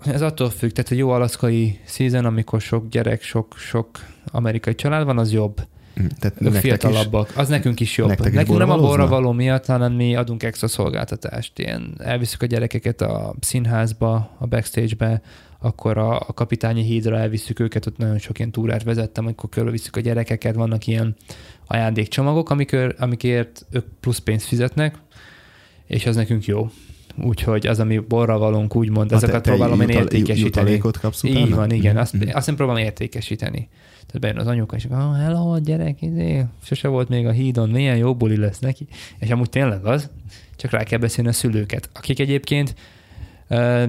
Ez 0.05 0.21
attól 0.21 0.49
függ, 0.49 0.71
tehát 0.71 0.91
egy 0.91 0.97
jó 0.97 1.09
alaszkai 1.09 1.79
season, 1.85 2.25
amikor 2.25 2.61
sok 2.61 2.89
gyerek, 2.89 3.21
sok-sok 3.21 3.89
amerikai 4.25 4.75
család 4.75 5.05
van, 5.05 5.17
az 5.17 5.31
jobb. 5.31 5.61
Mm, 6.01 6.05
tehát 6.19 6.41
ők 6.41 6.53
fiatalabbak. 6.53 7.29
Is, 7.29 7.35
az 7.35 7.47
nekünk 7.47 7.79
is 7.79 7.97
jobb. 7.97 8.07
Nektek 8.07 8.33
nekünk 8.33 8.57
nem 8.57 8.69
a 8.69 8.77
borra 8.77 9.07
való 9.07 9.31
miatt, 9.31 9.65
hanem 9.65 9.93
mi 9.93 10.15
adunk 10.15 10.43
extra 10.43 10.67
szolgáltatást. 10.67 11.59
Ilyen 11.59 11.95
elviszük 11.97 12.41
a 12.41 12.45
gyerekeket 12.45 13.01
a 13.01 13.35
színházba, 13.39 14.35
a 14.37 14.47
backstage-be, 14.47 15.21
akkor 15.59 15.97
a, 15.97 16.19
a 16.19 16.33
kapitányi 16.33 16.81
hídra 16.81 17.17
elviszük 17.17 17.59
őket, 17.59 17.85
ott 17.85 17.97
nagyon 17.97 18.17
sok 18.17 18.39
ilyen 18.39 18.51
túrát 18.51 18.83
vezettem, 18.83 19.23
amikor 19.23 19.49
körülviszük 19.49 19.95
a 19.95 19.99
gyerekeket, 19.99 20.55
vannak 20.55 20.87
ilyen 20.87 21.15
ajándékcsomagok, 21.67 22.49
amikor, 22.49 22.95
amikért 22.99 23.65
ők 23.71 23.85
plusz 23.99 24.19
pénzt 24.19 24.47
fizetnek, 24.47 24.95
és 25.85 26.05
az 26.05 26.15
nekünk 26.15 26.45
jó 26.45 26.69
úgyhogy 27.21 27.67
az, 27.67 27.79
ami 27.79 27.97
borra 27.97 28.37
valunk, 28.37 28.75
úgymond, 28.75 29.11
ezeket 29.11 29.35
te, 29.35 29.41
te 29.41 29.49
próbálom 29.49 29.81
én 29.81 29.89
értékesíteni. 29.89 30.39
Jutalékot 30.39 30.97
kapsz 30.97 31.23
utána? 31.23 31.39
Így 31.39 31.53
van, 31.53 31.71
igen, 31.71 31.97
azt, 31.97 32.17
mm-hmm. 32.17 32.29
azt 32.33 32.49
én 32.49 32.55
próbálom 32.55 32.81
értékesíteni. 32.81 33.69
Tehát 33.95 34.19
bejön 34.19 34.37
az 34.37 34.47
anyuka, 34.47 34.75
és 34.75 34.85
ah, 34.85 35.17
hello, 35.17 35.59
gyerek, 35.59 36.01
izé, 36.01 36.45
sose 36.63 36.87
volt 36.87 37.09
még 37.09 37.25
a 37.25 37.31
hídon, 37.31 37.69
milyen 37.69 37.97
jó 37.97 38.15
buli 38.15 38.37
lesz 38.37 38.59
neki. 38.59 38.87
És 39.19 39.29
amúgy 39.29 39.49
tényleg 39.49 39.85
az, 39.85 40.09
csak 40.55 40.71
rá 40.71 40.83
kell 40.83 40.99
beszélni 40.99 41.29
a 41.29 41.33
szülőket, 41.33 41.89
akik 41.93 42.19
egyébként 42.19 42.75
uh, 43.49 43.83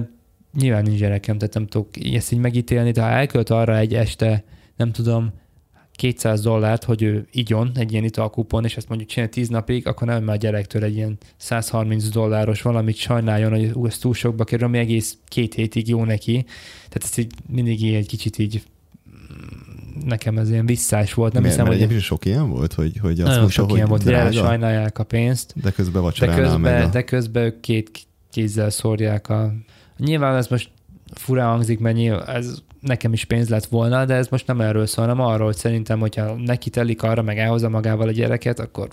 nyilván 0.59 0.83
nincs 0.83 0.99
gyerekem, 0.99 1.37
tehát 1.37 1.53
nem 1.53 1.67
tudok 1.67 1.87
ezt 2.13 2.31
így 2.31 2.39
megítélni, 2.39 2.91
de 2.91 3.01
ha 3.01 3.09
elkölt 3.09 3.49
arra 3.49 3.77
egy 3.77 3.93
este, 3.93 4.43
nem 4.75 4.91
tudom, 4.91 5.31
200 5.99 6.41
dollárt, 6.41 6.83
hogy 6.83 7.01
ő 7.01 7.27
igyon 7.31 7.71
egy 7.75 7.91
ilyen 7.91 8.03
italkupon, 8.03 8.65
és 8.65 8.77
ezt 8.77 8.87
mondjuk 8.87 9.09
csinálja 9.09 9.33
10 9.33 9.49
napig, 9.49 9.87
akkor 9.87 10.07
nem 10.07 10.23
már 10.23 10.35
a 10.35 10.39
gyerektől 10.39 10.83
egy 10.83 10.95
ilyen 10.95 11.17
130 11.37 12.09
dolláros 12.09 12.61
valamit 12.61 12.95
sajnáljon, 12.95 13.51
hogy 13.51 13.87
ez 13.87 13.97
túl 13.97 14.13
sokba 14.13 14.43
kerül, 14.43 14.65
ami 14.65 14.77
egész 14.77 15.17
két 15.27 15.53
hétig 15.53 15.87
jó 15.87 16.03
neki. 16.03 16.45
Tehát 16.89 17.03
ez 17.03 17.17
így 17.17 17.33
mindig 17.47 17.83
így 17.83 17.93
egy 17.93 18.07
kicsit 18.07 18.37
így 18.37 18.63
mm, 19.09 20.07
nekem 20.07 20.37
ez 20.37 20.49
ilyen 20.49 20.65
visszás 20.65 21.13
volt. 21.13 21.33
Nem 21.33 21.41
mert, 21.41 21.53
hiszem, 21.53 21.71
mert 21.71 21.91
hogy... 21.91 22.01
sok 22.01 22.25
ilyen 22.25 22.49
volt, 22.49 22.73
hogy, 22.73 22.97
hogy 23.01 23.19
azt 23.19 23.35
mondta, 23.35 23.49
sok 23.49 23.65
hogy 23.65 23.75
ilyen 23.75 23.87
volt, 23.87 24.03
hogy 24.03 24.13
erre 24.13 24.31
sajnálják 24.31 24.99
a 24.99 25.03
pénzt. 25.03 25.53
De 25.61 25.71
közben 25.71 26.03
de 26.19 26.35
közben, 26.35 26.81
a... 26.81 26.89
de 26.89 27.03
közben 27.03 27.43
ők 27.43 27.59
két 27.59 28.07
kézzel 28.31 28.69
szórják 28.69 29.29
a... 29.29 29.53
Nyilván 29.97 30.35
ez 30.35 30.47
most 30.47 30.69
furán 31.13 31.49
hangzik, 31.49 31.79
mert 31.79 31.95
nyilván 31.95 32.27
ez 32.27 32.61
nekem 32.79 33.13
is 33.13 33.25
pénz 33.25 33.49
lett 33.49 33.65
volna, 33.65 34.05
de 34.05 34.13
ez 34.13 34.27
most 34.27 34.47
nem 34.47 34.61
erről 34.61 34.85
szól, 34.85 35.07
hanem 35.07 35.25
arról, 35.25 35.45
hogy 35.45 35.55
szerintem, 35.55 35.99
hogyha 35.99 36.33
neki 36.33 36.69
telik 36.69 37.03
arra, 37.03 37.21
meg 37.21 37.37
elhozza 37.37 37.69
magával 37.69 38.07
a 38.07 38.11
gyereket, 38.11 38.59
akkor 38.59 38.89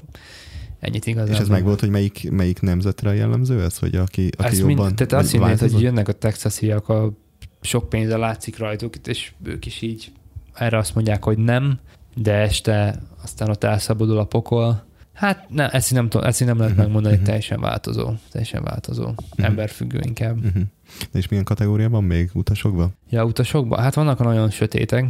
Ennyit 0.81 1.07
igazán. 1.07 1.35
És 1.35 1.39
ez 1.39 1.49
meg 1.49 1.65
volt, 1.65 1.81
hogy 1.81 1.89
melyik, 1.89 2.31
melyik 2.31 2.61
nemzetre 2.61 3.15
jellemző 3.15 3.63
ez, 3.63 3.79
hogy 3.79 3.95
aki, 3.95 4.31
aki 4.37 4.49
Ezt 4.49 4.59
jobban... 4.59 4.85
mind, 4.85 4.95
tehát 4.95 5.13
azt 5.13 5.31
hinnéd, 5.31 5.59
hogy 5.59 5.81
jönnek 5.81 6.09
a 6.09 6.13
texasiak, 6.13 6.89
a 6.89 7.13
sok 7.61 7.89
pénze 7.89 8.17
látszik 8.17 8.59
rajtuk, 8.59 8.95
és 9.05 9.33
ők 9.45 9.67
is 9.67 9.83
így 9.83 10.13
erre 10.55 10.79
azt 10.79 10.95
mondják, 10.95 11.25
hogy 11.25 11.39
nem, 11.39 11.79
de 12.15 12.33
este 12.33 13.03
aztán 13.23 13.49
ott 13.49 13.65
elszabadul 13.65 14.19
a 14.19 14.25
pokol. 14.25 14.85
Hát 15.13 15.49
ne, 15.49 15.69
ezt 15.69 15.93
nem, 15.93 16.09
ezt 16.23 16.45
nem 16.45 16.57
lehet 16.57 16.71
uh-huh, 16.71 16.77
megmondani, 16.77 17.15
uh-huh. 17.15 17.27
teljesen 17.27 17.61
változó, 17.61 18.13
teljesen 18.31 18.63
változó, 18.63 19.03
uh-huh. 19.03 19.45
emberfüggő 19.45 20.01
inkább. 20.07 20.45
Uh-huh. 20.45 20.63
És 21.13 21.29
milyen 21.29 21.45
kategóriában 21.45 22.05
még 22.05 22.31
utasokban? 22.35 22.97
Ja, 23.11 23.25
utasokban? 23.25 23.79
Hát 23.79 23.95
vannak 23.95 24.19
nagyon 24.19 24.51
sötétek, 24.51 25.05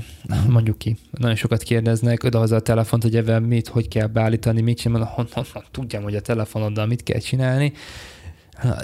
mondjuk 0.48 0.78
ki. 0.78 0.96
Nagyon 1.10 1.36
sokat 1.36 1.62
kérdeznek, 1.62 2.24
oda 2.24 2.40
a 2.40 2.60
telefont, 2.60 3.02
hogy 3.02 3.16
ebben 3.16 3.42
mit, 3.42 3.68
hogy 3.68 3.88
kell 3.88 4.06
beállítani, 4.06 4.60
mit 4.60 4.78
csinálni, 4.78 5.06
honnan, 5.10 5.44
tudjam, 5.70 6.02
hogy 6.02 6.14
a 6.14 6.20
telefonoddal 6.20 6.86
mit 6.86 7.02
kell 7.02 7.18
csinálni. 7.18 7.72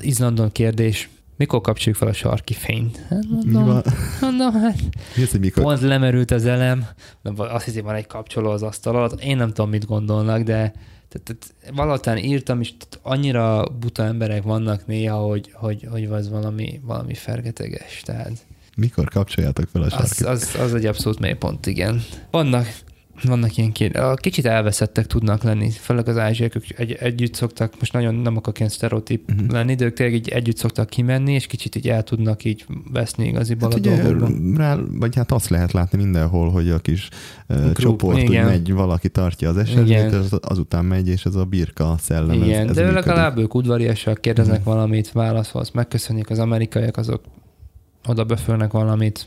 Izlandon 0.00 0.53
kérdés, 0.53 1.09
mikor 1.36 1.61
kapcsoljuk 1.61 1.96
fel 1.96 2.09
a 2.09 2.12
sarki 2.12 2.55
fényt? 2.55 3.07
Hát 3.09 3.24
mondom, 3.28 3.80
mondom 4.20 4.53
hát 4.53 4.78
Mi 5.16 5.22
az, 5.22 5.30
hogy 5.30 5.40
mikor? 5.40 5.62
pont 5.62 5.80
lemerült 5.80 6.30
az 6.30 6.44
elem, 6.44 6.86
azt 7.36 7.64
hiszem, 7.64 7.84
van 7.84 7.94
egy 7.94 8.07
kapcsoló 8.07 8.50
az 8.50 8.62
asztal 8.62 8.96
alatt, 8.96 9.22
én 9.22 9.36
nem 9.36 9.48
tudom, 9.48 9.70
mit 9.70 9.86
gondolnak, 9.86 10.42
de 10.42 10.72
tehát, 11.12 11.38
tehát 11.60 11.74
valahol 11.76 12.16
írtam, 12.16 12.60
és 12.60 12.72
annyira 13.02 13.68
buta 13.80 14.04
emberek 14.04 14.42
vannak 14.42 14.86
néha, 14.86 15.16
hogy, 15.16 15.50
hogy, 15.52 15.86
hogy 15.90 16.04
az 16.04 16.30
valami, 16.30 16.80
valami 16.84 17.14
fergeteges. 17.14 18.02
Tehát 18.04 18.46
mikor 18.76 19.08
kapcsoljátok 19.08 19.68
fel 19.72 19.82
a 19.82 19.90
sarkit? 19.90 20.26
Az, 20.26 20.54
az, 20.54 20.60
az 20.60 20.74
egy 20.74 20.86
abszolút 20.86 21.18
mélypont, 21.18 21.66
igen. 21.66 22.02
Vannak 22.30 22.66
vannak 23.24 23.56
ilyen 23.56 23.72
kérdések. 23.72 24.14
Kicsit 24.14 24.46
elveszettek 24.46 25.06
tudnak 25.06 25.42
lenni, 25.42 25.70
főleg 25.70 26.08
az 26.08 26.18
ázsiak, 26.18 26.54
ők 26.54 26.64
egy, 26.78 26.92
együtt 26.92 27.34
szoktak, 27.34 27.74
most 27.78 27.92
nagyon 27.92 28.14
nem 28.14 28.36
akarok 28.36 28.58
ilyen 28.58 28.70
sztereotíp 28.70 29.30
uh-huh. 29.30 29.50
lenni, 29.50 29.74
de 29.74 29.84
ők 29.84 29.94
tényleg 29.94 30.14
így 30.14 30.28
együtt 30.28 30.56
szoktak 30.56 30.90
kimenni, 30.90 31.32
és 31.32 31.46
kicsit 31.46 31.76
így 31.76 31.88
el 31.88 32.02
tudnak 32.02 32.44
így 32.44 32.64
veszni 32.92 33.26
igaziból 33.26 33.70
hát 33.70 33.86
a 33.86 33.90
ugye, 33.90 34.56
rá, 34.56 34.78
vagy 34.90 35.16
hát 35.16 35.32
azt 35.32 35.48
lehet 35.48 35.72
látni 35.72 35.98
mindenhol, 35.98 36.50
hogy 36.50 36.70
a 36.70 36.78
kis 36.78 37.08
uh, 37.48 37.72
csoport 37.72 38.18
igen. 38.18 38.44
úgy 38.44 38.50
megy, 38.50 38.72
valaki 38.72 39.08
tartja 39.08 39.48
az 39.48 39.56
eseményt, 39.56 40.12
az, 40.12 40.38
azután 40.40 40.84
megy, 40.84 41.08
és 41.08 41.24
ez 41.24 41.34
a 41.34 41.44
birka 41.44 41.96
szellem. 42.00 42.42
Igen, 42.42 42.62
ez, 42.62 42.68
ez 42.68 42.74
de 42.76 42.84
működik. 42.84 43.04
legalább 43.04 43.38
ők 43.38 43.54
udvariasak, 43.54 44.20
kérdeznek 44.20 44.58
uh-huh. 44.58 44.74
valamit, 44.74 45.12
válaszolsz, 45.12 45.70
megköszönjük 45.70 46.30
az 46.30 46.38
amerikaiak, 46.38 46.96
azok 46.96 47.22
oda 48.06 48.24
befölnek 48.24 48.72
valamit. 48.72 49.26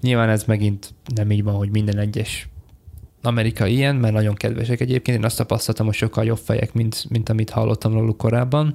Nyilván 0.00 0.28
ez 0.28 0.44
megint 0.44 0.94
nem 1.14 1.30
így 1.30 1.42
van, 1.42 1.54
hogy 1.54 1.70
minden 1.70 1.98
egyes 1.98 2.48
Amerika 3.22 3.66
ilyen, 3.66 3.96
mert 3.96 4.14
nagyon 4.14 4.34
kedvesek 4.34 4.80
egyébként. 4.80 5.18
Én 5.18 5.24
azt 5.24 5.36
tapasztaltam, 5.36 5.86
hogy 5.86 5.94
sokkal 5.94 6.24
jobb 6.24 6.38
fejek, 6.44 6.72
mint, 6.72 7.04
mint 7.08 7.28
amit 7.28 7.50
hallottam 7.50 7.92
róluk 7.92 8.16
korábban, 8.16 8.74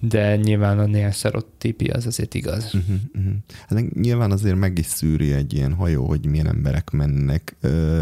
de 0.00 0.36
nyilván 0.36 0.78
a 0.78 0.86
néhány 0.86 1.12
sztereotípi 1.12 1.86
az 1.86 2.06
azért 2.06 2.34
igaz. 2.34 2.64
Uh-huh, 2.64 2.96
uh-huh. 3.14 3.32
Hát 3.68 3.94
nyilván 3.94 4.30
azért 4.30 4.56
meg 4.56 4.78
is 4.78 4.86
szűri 4.86 5.32
egy 5.32 5.54
ilyen 5.54 5.74
hajó, 5.74 6.06
hogy 6.06 6.26
milyen 6.26 6.46
emberek 6.46 6.90
mennek. 6.90 7.56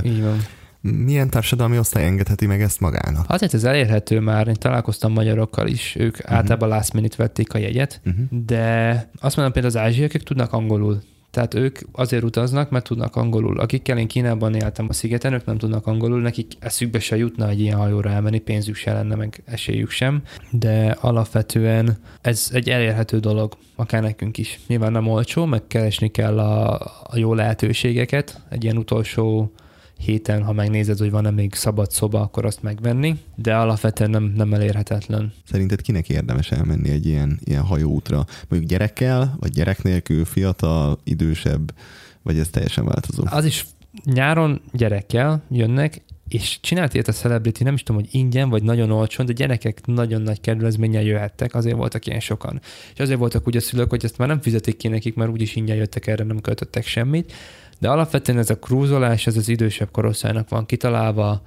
Így 0.04 0.22
van. 0.22 0.38
Milyen 0.80 1.30
társadalmi 1.30 1.78
osztály 1.78 2.04
engedheti 2.04 2.46
meg 2.46 2.62
ezt 2.62 2.80
magának? 2.80 3.24
Azért 3.28 3.54
ez 3.54 3.64
elérhető 3.64 4.20
már, 4.20 4.48
én 4.48 4.54
találkoztam 4.54 5.12
magyarokkal 5.12 5.68
is, 5.68 5.96
ők 5.98 6.14
uh-huh. 6.14 6.36
általában 6.36 6.68
last 6.68 6.92
minute 6.92 7.16
vették 7.16 7.54
a 7.54 7.58
jegyet, 7.58 8.00
uh-huh. 8.04 8.44
de 8.46 8.90
azt 9.20 9.36
mondom 9.36 9.54
például 9.54 9.74
az 9.74 9.80
ázsiakok 9.80 10.22
tudnak 10.22 10.52
angolul, 10.52 11.02
tehát 11.36 11.54
ők 11.54 11.78
azért 11.92 12.22
utaznak, 12.22 12.70
mert 12.70 12.84
tudnak 12.84 13.16
angolul. 13.16 13.60
Akikkel 13.60 13.98
én 13.98 14.06
Kínában 14.06 14.54
éltem 14.54 14.86
a 14.88 14.92
szigeten, 14.92 15.32
ők 15.32 15.44
nem 15.44 15.58
tudnak 15.58 15.86
angolul, 15.86 16.20
nekik 16.20 16.52
eszükbe 16.58 16.98
se 16.98 17.16
jutna 17.16 17.48
egy 17.48 17.60
ilyen 17.60 17.76
hajóra 17.76 18.10
elmenni, 18.10 18.38
pénzük 18.38 18.74
se 18.74 18.92
lenne, 18.92 19.14
meg 19.14 19.42
esélyük 19.44 19.90
sem, 19.90 20.22
de 20.50 20.96
alapvetően 21.00 21.98
ez 22.20 22.50
egy 22.52 22.70
elérhető 22.70 23.18
dolog, 23.18 23.56
akár 23.74 24.02
nekünk 24.02 24.38
is. 24.38 24.60
Nyilván 24.66 24.92
nem 24.92 25.06
olcsó, 25.06 25.44
meg 25.44 25.66
keresni 25.66 26.10
kell 26.10 26.38
a, 26.38 26.74
a 27.02 27.16
jó 27.16 27.34
lehetőségeket, 27.34 28.40
egy 28.48 28.64
ilyen 28.64 28.76
utolsó 28.76 29.52
héten, 29.98 30.42
ha 30.42 30.52
megnézed, 30.52 30.98
hogy 30.98 31.10
van-e 31.10 31.30
még 31.30 31.54
szabad 31.54 31.90
szoba, 31.90 32.20
akkor 32.20 32.44
azt 32.44 32.62
megvenni, 32.62 33.16
de 33.34 33.56
alapvetően 33.56 34.10
nem, 34.10 34.32
nem 34.36 34.54
elérhetetlen. 34.54 35.32
Szerinted 35.44 35.80
kinek 35.80 36.08
érdemes 36.08 36.50
elmenni 36.50 36.90
egy 36.90 37.06
ilyen, 37.06 37.38
ilyen 37.44 37.62
hajóútra? 37.62 38.24
Mondjuk 38.48 38.70
gyerekkel, 38.70 39.36
vagy 39.40 39.50
gyerek 39.50 39.82
nélkül, 39.82 40.24
fiatal, 40.24 40.98
idősebb, 41.04 41.74
vagy 42.22 42.38
ez 42.38 42.48
teljesen 42.48 42.84
változó? 42.84 43.22
Az 43.26 43.44
is 43.44 43.66
nyáron 44.04 44.60
gyerekkel 44.72 45.42
jönnek, 45.50 46.04
és 46.28 46.58
csinált 46.60 46.94
ilyet 46.94 47.08
a 47.08 47.12
Celebrity, 47.12 47.62
nem 47.62 47.74
is 47.74 47.82
tudom, 47.82 48.00
hogy 48.02 48.14
ingyen, 48.14 48.48
vagy 48.48 48.62
nagyon 48.62 48.90
olcsón, 48.90 49.26
de 49.26 49.32
gyerekek 49.32 49.86
nagyon 49.86 50.22
nagy 50.22 50.40
kedvezménnyel 50.40 51.02
jöhettek, 51.02 51.54
azért 51.54 51.76
voltak 51.76 52.06
ilyen 52.06 52.20
sokan. 52.20 52.60
És 52.94 53.00
azért 53.00 53.18
voltak 53.18 53.46
úgy 53.46 53.56
a 53.56 53.60
szülők, 53.60 53.90
hogy 53.90 54.04
ezt 54.04 54.18
már 54.18 54.28
nem 54.28 54.40
fizetik 54.40 54.76
ki 54.76 54.88
nekik, 54.88 55.14
mert 55.14 55.30
úgyis 55.30 55.56
ingyen 55.56 55.76
jöttek 55.76 56.06
erre, 56.06 56.24
nem 56.24 56.40
költöttek 56.40 56.86
semmit, 56.86 57.32
de 57.78 57.88
alapvetően 57.88 58.38
ez 58.38 58.50
a 58.50 58.58
krúzolás, 58.58 59.26
ez 59.26 59.36
az 59.36 59.48
idősebb 59.48 59.90
korosztálynak 59.90 60.48
van 60.48 60.66
kitalálva, 60.66 61.42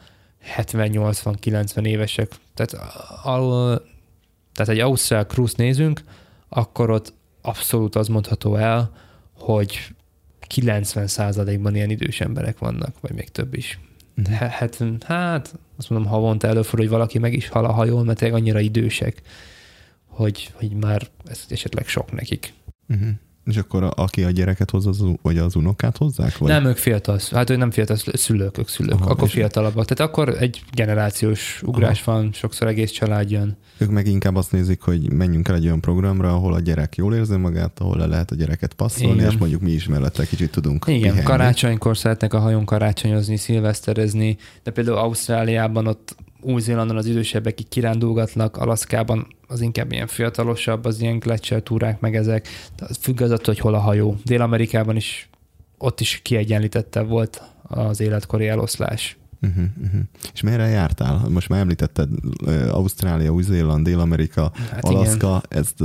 70-80-90 0.57 1.85
évesek. 1.85 2.31
Tehát, 2.53 2.73
al, 3.23 3.81
tehát 4.53 4.71
egy 4.71 4.79
Ausztrál 4.79 5.25
cruise 5.25 5.53
nézünk, 5.57 6.01
akkor 6.49 6.89
ott 6.89 7.13
abszolút 7.41 7.95
az 7.95 8.07
mondható 8.07 8.55
el, 8.55 8.91
hogy 9.33 9.95
90%-ban 10.55 11.75
ilyen 11.75 11.89
idős 11.89 12.21
emberek 12.21 12.57
vannak, 12.57 12.99
vagy 12.99 13.11
még 13.11 13.29
több 13.29 13.53
is. 13.53 13.79
Uh-huh. 14.17 14.35
Hát, 14.35 14.79
hát 15.03 15.55
azt 15.77 15.89
mondom, 15.89 16.09
havonta 16.09 16.47
előfordul, 16.47 16.79
hogy 16.79 16.89
valaki 16.89 17.19
meg 17.19 17.33
is 17.33 17.47
hal 17.47 17.65
a 17.65 17.71
hajón, 17.71 18.05
mert 18.05 18.21
annyira 18.21 18.59
idősek, 18.59 19.21
hogy, 20.05 20.49
hogy 20.53 20.71
már 20.71 21.07
ez 21.25 21.45
esetleg 21.49 21.87
sok 21.87 22.11
nekik. 22.11 22.53
Uh-huh. 22.89 23.09
És 23.45 23.57
akkor 23.57 23.83
a, 23.83 23.91
aki 23.95 24.23
a 24.23 24.29
gyereket 24.29 24.69
hozza, 24.69 24.89
az, 24.89 25.03
vagy 25.21 25.37
az 25.37 25.55
unokát 25.55 25.97
hozzák? 25.97 26.37
Vagy? 26.37 26.49
Nem, 26.49 26.65
ők 26.65 26.77
fiatal, 26.77 27.19
hát 27.31 27.49
ők 27.49 27.57
nem 27.57 27.71
fiatal 27.71 27.97
szülők, 28.13 28.57
ők 28.57 28.67
szülők. 28.67 28.93
Aha, 28.93 29.09
akkor 29.09 29.29
fiatalabbak. 29.29 29.85
Tehát 29.85 30.11
akkor 30.11 30.35
egy 30.39 30.63
generációs 30.71 31.61
ugrás 31.65 32.01
Aha. 32.07 32.17
van, 32.17 32.29
sokszor 32.33 32.67
egész 32.67 32.91
család 32.91 33.31
jön. 33.31 33.57
Ők 33.77 33.89
meg 33.89 34.07
inkább 34.07 34.35
azt 34.35 34.51
nézik, 34.51 34.81
hogy 34.81 35.11
menjünk 35.11 35.47
el 35.47 35.55
egy 35.55 35.65
olyan 35.65 35.81
programra, 35.81 36.33
ahol 36.33 36.53
a 36.53 36.59
gyerek 36.59 36.95
jól 36.95 37.15
érzi 37.15 37.37
magát, 37.37 37.79
ahol 37.79 37.97
le 37.97 38.05
lehet 38.05 38.31
a 38.31 38.35
gyereket 38.35 38.73
passzolni, 38.73 39.15
Igen. 39.15 39.29
és 39.29 39.37
mondjuk 39.37 39.61
mi 39.61 39.71
is 39.71 39.87
mellette 39.87 40.25
kicsit 40.25 40.51
tudunk 40.51 40.85
Igen, 40.87 41.01
pihenni. 41.01 41.23
karácsonykor 41.23 41.97
szeretnek 41.97 42.33
a 42.33 42.39
hajón 42.39 42.65
karácsonyozni, 42.65 43.37
szilveszterezni, 43.37 44.37
de 44.63 44.71
például 44.71 44.97
Ausztráliában 44.97 45.87
ott 45.87 46.15
új-Zélandon 46.41 46.97
az 46.97 47.05
idősebbek 47.05 47.59
így 47.59 47.67
kirándulgatnak, 47.67 48.57
Alaszkában 48.57 49.27
az 49.47 49.61
inkább 49.61 49.91
ilyen 49.91 50.07
fiatalosabb, 50.07 50.85
az 50.85 51.01
ilyen 51.01 51.19
gletscher 51.19 51.61
túrák 51.61 51.99
meg 51.99 52.15
ezek, 52.15 52.47
függ 52.99 53.21
az 53.21 53.31
attól, 53.31 53.53
hogy 53.53 53.59
hol 53.59 53.73
a 53.73 53.79
hajó. 53.79 54.15
Dél-Amerikában 54.23 54.95
is 54.95 55.29
ott 55.77 55.99
is 55.99 56.19
kiegyenlítettebb 56.23 57.07
volt 57.07 57.41
az 57.63 57.99
életkori 57.99 58.47
eloszlás. 58.47 59.17
Uh-huh, 59.41 59.63
uh-huh. 59.83 60.01
És 60.33 60.41
merre 60.41 60.67
jártál? 60.67 61.27
Most 61.29 61.49
már 61.49 61.59
említetted 61.59 62.09
Ausztrália, 62.71 63.31
Új-Zéland, 63.31 63.85
Dél-Amerika, 63.85 64.51
hát 64.71 64.83
Alaszka, 64.83 65.41
igen. 65.45 65.61
ezt 65.61 65.75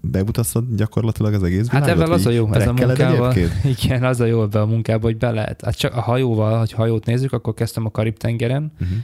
bemutasszad 0.00 0.64
gyakorlatilag 0.76 1.34
az 1.34 1.42
egész 1.42 1.68
Hát 1.68 1.86
ebben 1.86 2.10
az 2.10 2.26
a 2.26 2.30
jó, 2.30 2.52
ez 2.52 2.66
a 2.66 2.72
munkával, 2.72 3.34
igen, 3.78 4.04
az 4.04 4.20
a 4.20 4.24
jó 4.24 4.42
ebben 4.42 4.62
a 4.62 4.66
munkában, 4.66 5.02
hogy 5.02 5.16
be 5.16 5.30
lehet. 5.30 5.62
Hát 5.64 5.76
csak 5.76 5.94
a 5.94 6.00
hajóval, 6.00 6.56
ha 6.56 6.66
hajót 6.76 7.06
nézzük, 7.06 7.32
akkor 7.32 7.54
kezdtem 7.54 7.86
a 7.86 7.90
Karib-tengeren, 7.90 8.72
uh-huh 8.80 8.98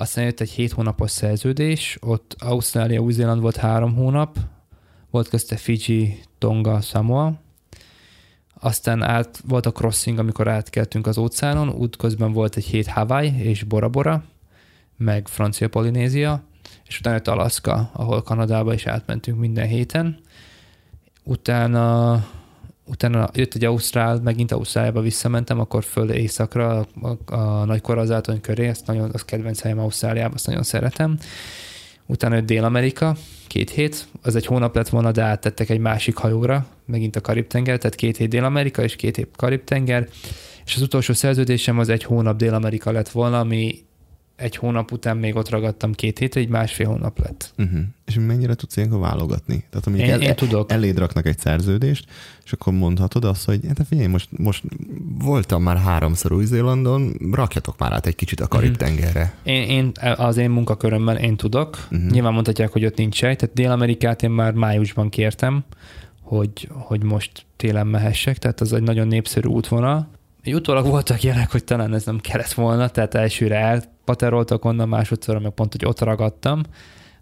aztán 0.00 0.24
jött 0.24 0.40
egy 0.40 0.50
hét 0.50 0.72
hónapos 0.72 1.10
szerződés, 1.10 1.98
ott 2.00 2.36
Ausztrália, 2.38 3.00
Új-Zéland 3.00 3.40
volt 3.40 3.56
három 3.56 3.94
hónap, 3.94 4.38
volt 5.10 5.28
közte 5.28 5.56
Fiji, 5.56 6.20
Tonga, 6.38 6.80
Samoa, 6.80 7.40
aztán 8.60 9.02
át, 9.02 9.40
volt 9.46 9.66
a 9.66 9.72
crossing, 9.72 10.18
amikor 10.18 10.48
átkeltünk 10.48 11.06
az 11.06 11.18
óceánon, 11.18 11.68
útközben 11.68 12.32
volt 12.32 12.56
egy 12.56 12.64
hét 12.64 12.86
Hawaii 12.86 13.40
és 13.40 13.62
Bora 13.62 13.88
Bora, 13.88 14.24
meg 14.96 15.28
Francia 15.28 15.68
Polinézia, 15.68 16.42
és 16.86 16.98
utána 16.98 17.16
jött 17.16 17.28
Alaska, 17.28 17.90
ahol 17.92 18.22
Kanadába 18.22 18.74
is 18.74 18.86
átmentünk 18.86 19.38
minden 19.38 19.66
héten. 19.66 20.20
Utána 21.22 22.14
utána 22.90 23.28
jött 23.32 23.54
egy 23.54 23.64
Ausztrál, 23.64 24.20
megint 24.22 24.52
Ausztráliába 24.52 25.00
visszamentem, 25.00 25.60
akkor 25.60 25.84
föl 25.84 26.10
éjszakra 26.10 26.86
a, 27.02 27.34
a 27.34 27.64
nagy 27.64 27.80
korallzátony 27.80 28.40
köré, 28.40 28.66
ezt 28.66 28.86
nagyon, 28.86 29.10
az 29.12 29.24
kedvenc 29.24 29.60
helyem 29.60 29.78
Ausztráliában, 29.78 30.34
azt 30.34 30.46
nagyon 30.46 30.62
szeretem. 30.62 31.18
Utána 32.06 32.34
jött 32.34 32.46
Dél-Amerika, 32.46 33.16
két 33.46 33.70
hét, 33.70 34.08
az 34.22 34.36
egy 34.36 34.46
hónap 34.46 34.74
lett 34.74 34.88
volna, 34.88 35.10
de 35.12 35.22
áttettek 35.22 35.70
egy 35.70 35.78
másik 35.78 36.16
hajóra, 36.16 36.66
megint 36.86 37.16
a 37.16 37.20
Karib-tenger, 37.20 37.78
tehát 37.78 37.96
két 37.96 38.16
hét 38.16 38.28
Dél-Amerika 38.28 38.82
és 38.82 38.96
két 38.96 39.16
hét 39.16 39.28
Karib-tenger, 39.36 40.08
és 40.64 40.76
az 40.76 40.82
utolsó 40.82 41.12
szerződésem 41.12 41.78
az 41.78 41.88
egy 41.88 42.04
hónap 42.04 42.36
Dél-Amerika 42.36 42.92
lett 42.92 43.08
volna, 43.08 43.38
ami 43.38 43.74
egy 44.40 44.56
hónap 44.56 44.92
után 44.92 45.16
még 45.16 45.36
ott 45.36 45.48
ragadtam 45.48 45.92
két 45.92 46.18
hétre, 46.18 46.40
egy 46.40 46.48
másfél 46.48 46.86
hónap 46.86 47.18
lett. 47.18 47.52
Uh-huh. 47.58 47.80
És 48.06 48.14
mennyire 48.26 48.54
tudsz 48.54 48.76
ilyenkor 48.76 49.00
válogatni? 49.00 49.64
Tehát 49.70 49.86
amíg 49.86 50.00
Én- 50.00 50.10
el, 50.10 50.20
én 50.22 50.34
tudok. 50.34 50.72
eléd 50.72 50.98
raknak 50.98 51.26
egy 51.26 51.38
szerződést, 51.38 52.04
és 52.44 52.52
akkor 52.52 52.72
mondhatod 52.72 53.24
azt, 53.24 53.44
hogy 53.44 53.60
hát 53.66 53.86
figyelj, 53.88 54.06
most, 54.08 54.28
most 54.38 54.62
voltam 55.18 55.62
már 55.62 55.76
háromszor 55.76 56.32
Új-Zélandon, 56.32 57.12
rakjatok 57.32 57.78
már 57.78 57.92
át 57.92 58.06
egy 58.06 58.14
kicsit 58.14 58.40
a 58.40 58.44
Mhm. 58.44 58.52
Karib-tengerre. 58.52 59.34
Én, 59.42 59.62
én 59.68 59.92
az 60.16 60.36
én 60.36 60.50
munkakörömben 60.50 61.16
én 61.16 61.36
tudok. 61.36 61.86
Uh-huh. 61.90 62.10
Nyilván 62.10 62.32
mondhatják, 62.32 62.72
hogy 62.72 62.84
ott 62.84 62.96
nincs 62.96 63.14
sej. 63.16 63.36
Tehát 63.36 63.54
Dél-Amerikát 63.54 64.22
én 64.22 64.30
már 64.30 64.52
májusban 64.52 65.08
kértem, 65.08 65.64
hogy, 66.22 66.68
hogy 66.72 67.02
most 67.02 67.46
télen 67.56 67.86
mehessek, 67.86 68.38
tehát 68.38 68.60
az 68.60 68.72
egy 68.72 68.82
nagyon 68.82 69.06
népszerű 69.06 69.48
útvonal. 69.48 70.08
Egy 70.42 70.54
utólag 70.54 70.86
voltak 70.86 71.22
ilyenek, 71.22 71.50
hogy 71.50 71.64
talán 71.64 71.94
ez 71.94 72.04
nem 72.04 72.18
kellett 72.18 72.52
volna, 72.52 72.88
tehát 72.88 73.14
elsőre 73.14 73.56
elpateroltak 74.10 74.64
onnan, 74.64 74.88
másodszorra 74.88 75.40
meg 75.40 75.50
pont, 75.50 75.72
hogy 75.72 75.84
ott 75.84 76.00
ragadtam 76.00 76.62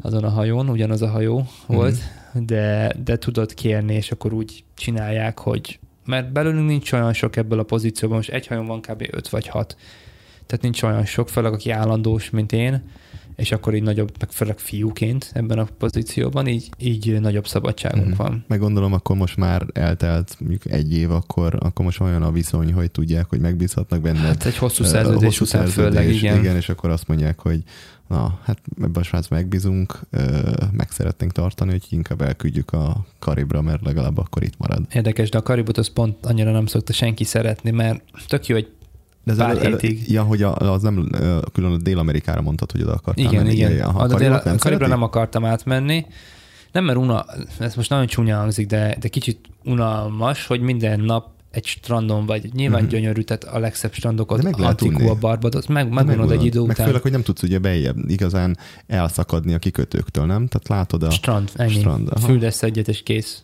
azon 0.01 0.25
a 0.25 0.29
hajón, 0.29 0.69
ugyanaz 0.69 1.03
a 1.03 1.09
hajó 1.09 1.47
volt, 1.67 1.97
Mhm. 2.33 2.45
de, 2.45 2.93
de 3.05 3.17
tudod 3.19 3.55
kérni, 3.55 3.95
és 3.95 4.11
akkor 4.11 4.33
úgy 4.33 4.65
csinálják, 4.77 5.39
hogy 5.39 5.79
mert 6.05 6.33
belőlünk 6.33 6.69
nincs 6.69 6.93
olyan 6.93 7.13
sok 7.13 7.37
ebből 7.37 7.59
a 7.59 7.63
pozícióban, 7.63 8.17
most 8.17 8.31
egy 8.31 8.47
hajón 8.47 8.67
van 8.67 8.81
kb. 8.81 9.09
5 9.11 9.29
vagy 9.29 9.47
6 9.47 9.77
tehát 10.47 10.63
nincs 10.63 10.83
olyan 10.83 11.05
sok, 11.05 11.29
főleg 11.29 11.53
aki 11.53 11.71
állandós, 11.71 12.31
mint 12.31 12.53
én, 12.53 12.83
és 13.39 13.53
akkor 13.53 13.75
így 13.75 13.83
nagyobb, 13.83 14.11
meg 14.19 14.31
főleg 14.31 14.59
fiúként 14.59 15.31
ebben 15.35 15.59
a 15.59 15.69
pozícióban, 15.79 16.47
így, 16.47 16.69
így 16.79 17.21
nagyobb 17.21 17.47
szabadságunk 17.47 18.07
Mhm. 18.07 18.17
van. 18.17 18.45
Meg 18.49 18.59
gondolom, 18.59 18.93
akkor 18.93 19.17
most 19.17 19.37
már 19.37 19.67
eltelt 19.73 20.37
mondjuk 20.39 20.73
egy 20.73 20.93
év, 20.97 21.11
akkor, 21.11 21.59
akkor 21.61 21.85
most 21.85 22.01
olyan 22.01 22.23
a 22.23 22.31
viszony, 22.31 22.73
hogy 22.73 22.91
tudják, 22.91 23.27
hogy 23.29 23.41
megbízhatnak 23.41 24.01
benned. 24.01 24.23
Hát 24.25 24.45
egy 24.45 24.57
hosszú 24.57 24.85
szerződés 24.85 25.39
hosszú 25.39 25.45
után 25.45 25.67
szerződés, 25.67 25.95
főleg, 25.95 26.15
igen. 26.15 26.39
igen. 26.39 26.57
és 26.57 26.69
akkor 26.69 26.91
azt 26.91 27.09
mondják, 27.09 27.41
hogy 27.41 27.63
na, 28.09 28.39
hát 28.45 28.59
ebben 28.83 29.03
a 29.03 29.03
srác 29.03 29.29
megbízunk, 29.29 30.01
meg 30.73 30.91
szeretnénk 30.91 31.33
tartani, 31.33 31.71
hogy 31.71 31.85
inkább 31.89 32.21
elküldjük 32.21 32.73
a 32.73 33.07
Karibra, 33.19 33.63
mert 33.63 33.85
legalább 33.85 34.19
akkor 34.19 34.43
itt 34.43 34.59
marad. 34.59 34.85
Érdekes, 34.93 35.31
de 35.31 35.39
a 35.39 35.43
Karibot 35.43 35.79
az 35.79 35.89
pont 35.89 36.27
annyira 36.27 36.53
nem 36.53 36.67
szokta 36.67 36.93
senki 36.93 37.25
szeretni, 37.25 37.71
mert 37.71 38.03
tök 38.27 38.47
jó, 38.47 38.55
hogy 38.55 38.69
De 39.37 39.43
ez 39.45 39.57
Pár 39.57 39.67
hétig. 39.67 40.11
ja, 40.11 40.23
hogy 40.23 40.43
a, 40.43 40.57
az 40.57 40.83
nem 40.83 41.09
külön 41.53 41.73
a 41.73 41.77
Dél-Amerikára 41.77 42.41
mondtad, 42.41 42.73
hogy 42.73 42.83
oda 42.83 42.93
akartál 42.93 43.25
igen, 43.25 43.43
menni. 43.43 43.55
igen. 43.55 43.73
Ja, 43.73 43.87
A, 43.89 44.03
a 44.03 44.07
de 44.07 44.15
Karibot 44.15 44.47
a 44.47 44.55
Karibra 44.57 44.87
nem 44.87 45.03
akartam 45.03 45.45
átmenni. 45.45 46.07
Nem, 46.73 46.85
mert 46.85 46.99
una, 46.99 47.25
ez 47.59 47.75
most 47.75 47.91
nagyon 47.91 48.07
csúnya 48.07 48.37
hangzik, 48.37 48.67
de, 48.67 48.97
de 49.01 49.09
kicsit 49.09 49.39
unalmas, 49.65 50.47
hogy 50.47 50.61
minden 50.61 51.01
nap 51.01 51.27
egy 51.51 51.65
strandon 51.67 52.27
vagy. 52.27 52.53
Nyilván 52.55 52.81
Mhm. 52.83 52.91
gyönyörű, 52.91 53.21
tehát 53.21 53.45
a 53.45 53.59
legszebb 53.59 53.93
strandok 53.93 54.29
De 54.29 54.35
ott, 54.35 54.43
meg 54.43 54.59
lehet 54.59 54.83
unni. 54.83 54.93
Antigua, 54.93 55.15
Barbados, 55.15 55.67
meg, 55.67 55.93
megunod 55.93 56.31
egy 56.31 56.45
idő 56.45 56.61
Meg 56.61 56.71
után. 56.71 56.87
főleg, 56.87 57.03
hogy 57.03 57.11
nem 57.11 57.23
tudsz 57.23 57.43
ugye 57.43 57.59
beljebb 57.59 57.97
igazán 58.09 58.57
elszakadni 58.87 59.55
a 59.55 59.59
kikötőktől, 59.59 60.25
nem? 60.27 60.47
Tehát 60.47 60.69
látod 60.69 61.03
a... 61.03 61.11
Strand, 61.11 61.51
ennyi. 61.55 61.73
Strand, 61.73 62.09
aha. 62.11 62.27
Füldesz 62.27 62.63
egyet, 62.63 62.89
és 62.89 63.03
kész. 63.03 63.43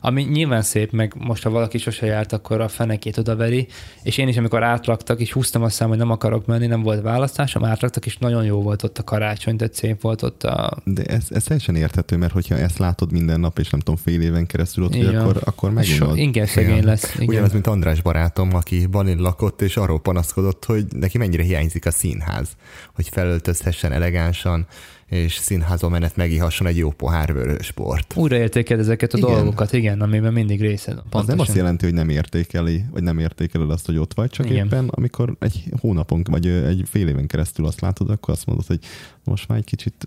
Ami 0.00 0.22
nyilván 0.22 0.62
szép, 0.62 0.92
meg 0.92 1.14
most, 1.18 1.42
ha 1.42 1.50
valaki 1.50 1.78
sose 1.78 2.06
járt, 2.06 2.32
akkor 2.32 2.60
a 2.60 2.68
fenekét 2.68 3.18
odaveri, 3.18 3.66
és 4.02 4.18
én 4.18 4.28
is, 4.28 4.36
amikor 4.36 4.62
átraktak, 4.62 5.20
és 5.20 5.32
húztam 5.32 5.62
azt 5.62 5.74
szám, 5.74 5.88
hogy 5.88 5.98
nem 5.98 6.10
akarok 6.10 6.46
menni, 6.46 6.66
nem 6.66 6.82
volt 6.82 7.02
választásom, 7.02 7.64
átraktak, 7.64 8.06
és 8.06 8.16
nagyon 8.16 8.44
jó 8.44 8.62
volt 8.62 8.82
ott 8.82 8.98
a 8.98 9.04
karácsony, 9.04 9.56
tehát 9.56 9.74
szép 9.74 10.00
volt 10.00 10.22
ott 10.22 10.42
a... 10.42 10.76
De 10.84 11.02
ez, 11.02 11.26
ez 11.28 11.44
teljesen 11.44 11.76
érthető, 11.76 12.16
mert 12.16 12.32
hogyha 12.32 12.58
ezt 12.58 12.78
látod 12.78 13.12
minden 13.12 13.40
nap, 13.40 13.58
és 13.58 13.70
nem 13.70 13.80
tudom, 13.80 13.96
fél 13.96 14.20
éven 14.22 14.46
keresztül 14.46 14.84
ott, 14.84 14.94
Igen. 14.94 15.16
akkor, 15.16 15.40
akkor 15.44 15.68
So, 15.70 15.74
megunod. 15.74 16.18
igen, 16.18 16.46
szegény 16.46 16.72
Igen. 16.72 16.84
lesz. 16.84 17.14
Igen. 17.14 17.28
Ugyanaz, 17.28 17.52
mint 17.52 17.66
András 17.66 18.02
barátom, 18.02 18.54
aki 18.54 18.86
Balin 18.86 19.18
lakott, 19.18 19.62
és 19.62 19.76
arról 19.76 20.00
panaszkodott, 20.00 20.64
hogy 20.64 20.84
neki 20.96 21.18
mennyire 21.18 21.42
hiányzik 21.42 21.86
a 21.86 21.90
színház, 21.90 22.48
hogy 22.94 23.08
felöltözhessen 23.08 23.92
elegánsan, 23.92 24.66
és 25.10 25.36
színházba 25.36 25.88
menet 25.88 26.16
megihasson 26.16 26.66
egy 26.66 26.76
jó 26.76 26.90
pohár 26.90 27.32
vörös 27.32 27.72
bort. 27.72 28.14
Újraértékeld 28.16 28.80
ezeket 28.80 29.12
a 29.12 29.18
Igen. 29.18 29.30
dolgokat, 29.30 29.72
igen, 29.72 30.00
amiben 30.00 30.32
mindig 30.32 30.60
részed. 30.60 30.94
Az 30.94 31.02
nem 31.02 31.08
Pontosan. 31.10 31.38
azt 31.38 31.54
jelenti, 31.54 31.84
hogy 31.84 31.94
nem 31.94 32.08
értékeli, 32.08 32.84
vagy 32.90 33.02
nem 33.02 33.18
értékeled 33.18 33.70
azt, 33.70 33.86
hogy 33.86 33.96
ott 33.96 34.14
vagy, 34.14 34.30
csak 34.30 34.46
Igen. 34.50 34.66
Éppen 34.66 34.88
amikor 34.88 35.36
egy 35.38 35.64
hónapon, 35.80 36.22
vagy 36.30 36.46
egy 36.46 36.82
fél 36.90 37.08
éven 37.08 37.26
keresztül 37.26 37.66
azt 37.66 37.80
látod, 37.80 38.10
akkor 38.10 38.34
azt 38.34 38.46
mondod, 38.46 38.66
hogy 38.66 38.78
most 39.24 39.48
már 39.48 39.58
egy 39.58 39.64
kicsit 39.64 40.06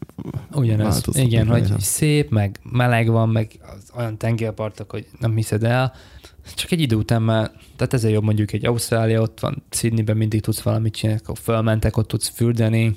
változtatni 0.49 1.21
Igen, 1.21 1.47
hogy 1.47 1.79
szép, 1.79 2.29
meg 2.29 2.59
meleg 2.63 3.07
van, 3.07 3.29
meg 3.29 3.51
az 3.61 3.91
olyan 3.95 4.17
tengerpartok, 4.17 4.91
hogy 4.91 5.07
nem 5.19 5.35
hiszed 5.35 5.63
el. 5.63 5.93
Csak 6.55 6.71
egy 6.71 6.81
idő 6.81 6.95
után 6.95 7.21
már, 7.21 7.51
tehát 7.75 7.93
ezért 7.93 8.13
jobb 8.13 8.23
mondjuk 8.23 8.51
egy 8.51 8.65
Ausztrália, 8.65 9.21
ott 9.21 9.39
van 9.39 9.63
Sydneyben 9.69 10.17
mindig 10.17 10.41
tudsz 10.41 10.61
valamit 10.61 10.95
csinálni, 10.95 11.21
akkor 11.23 11.37
fölmentek, 11.37 11.97
ott 11.97 12.07
tudsz 12.07 12.27
fürdeni, 12.29 12.95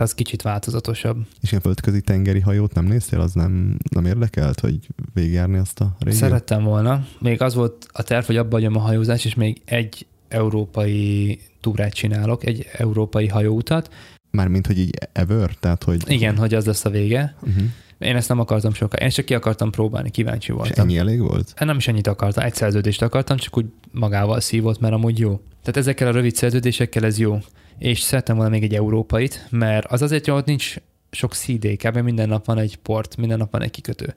az 0.00 0.14
kicsit 0.14 0.42
változatosabb. 0.42 1.26
És 1.40 1.50
ilyen 1.50 1.62
földközi 1.62 2.00
tengeri 2.00 2.40
hajót 2.40 2.74
nem 2.74 2.84
néztél, 2.84 3.20
az 3.20 3.32
nem, 3.32 3.78
nem 3.90 4.04
érdekelt, 4.06 4.60
hogy 4.60 4.78
végigjárni 5.14 5.58
azt 5.58 5.80
a 5.80 5.96
régiót? 5.98 6.22
Szerettem 6.22 6.62
volna. 6.62 7.06
Még 7.18 7.42
az 7.42 7.54
volt 7.54 7.86
a 7.92 8.02
terv, 8.02 8.26
hogy 8.26 8.36
abba 8.36 8.56
hagyom 8.56 8.76
a 8.76 8.80
hajózás, 8.80 9.24
és 9.24 9.34
még 9.34 9.60
egy 9.64 10.06
európai 10.28 11.40
túrát 11.60 11.92
csinálok, 11.92 12.46
egy 12.46 12.66
európai 12.72 13.26
hajóutat. 13.26 13.94
Mármint, 14.30 14.66
hogy 14.66 14.78
így 14.78 14.98
ever, 15.12 15.50
tehát 15.60 15.84
hogy... 15.84 16.02
Igen, 16.06 16.36
hogy 16.36 16.54
az 16.54 16.64
lesz 16.64 16.84
a 16.84 16.90
vége. 16.90 17.36
Uh-huh. 17.40 17.64
Én 17.98 18.16
ezt 18.16 18.28
nem 18.28 18.40
akartam 18.40 18.72
sokkal. 18.72 19.00
Én 19.00 19.08
csak 19.08 19.24
ki 19.24 19.34
akartam 19.34 19.70
próbálni, 19.70 20.10
kíváncsi 20.10 20.50
És 20.50 20.56
voltam. 20.56 20.84
ennyi 20.84 20.98
elég 20.98 21.20
volt? 21.20 21.52
Hát 21.56 21.68
nem 21.68 21.76
is 21.76 21.88
ennyit 21.88 22.06
akartam, 22.06 22.44
egy 22.44 22.54
szerződést 22.54 23.02
akartam, 23.02 23.36
csak 23.36 23.56
úgy 23.56 23.66
magával 23.92 24.40
szívott, 24.40 24.80
mert 24.80 24.94
amúgy 24.94 25.18
jó. 25.18 25.40
Tehát 25.60 25.76
ezekkel 25.76 26.08
a 26.08 26.10
rövid 26.10 26.34
szerződésekkel 26.34 27.04
ez 27.04 27.18
jó. 27.18 27.38
És 27.78 28.00
szerettem 28.00 28.36
volna 28.36 28.50
még 28.50 28.62
egy 28.62 28.74
európait, 28.74 29.46
mert 29.50 29.86
az 29.92 30.02
azért 30.02 30.26
jó, 30.26 30.34
hogy 30.34 30.46
nincs 30.46 30.76
sok 31.10 31.34
szídé, 31.34 31.76
kb. 31.76 31.96
minden 31.98 32.28
nap 32.28 32.44
van 32.44 32.58
egy 32.58 32.76
port, 32.76 33.16
minden 33.16 33.38
nap 33.38 33.50
van 33.50 33.62
egy 33.62 33.70
kikötő. 33.70 34.14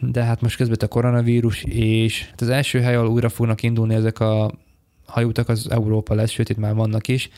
De 0.00 0.22
hát 0.24 0.40
most 0.40 0.56
közben 0.56 0.76
a 0.80 0.86
koronavírus, 0.86 1.62
és 1.62 2.26
hát 2.30 2.40
az 2.40 2.48
első 2.48 2.80
hely, 2.80 2.94
ahol 2.94 3.08
újra 3.08 3.28
fognak 3.28 3.62
indulni 3.62 3.94
ezek 3.94 4.20
a 4.20 4.52
hajótak, 5.06 5.48
az 5.48 5.70
Európa 5.70 6.14
lesz, 6.14 6.30
sőt 6.30 6.48
itt 6.48 6.56
már 6.56 6.74
vannak 6.74 7.08
is, 7.08 7.30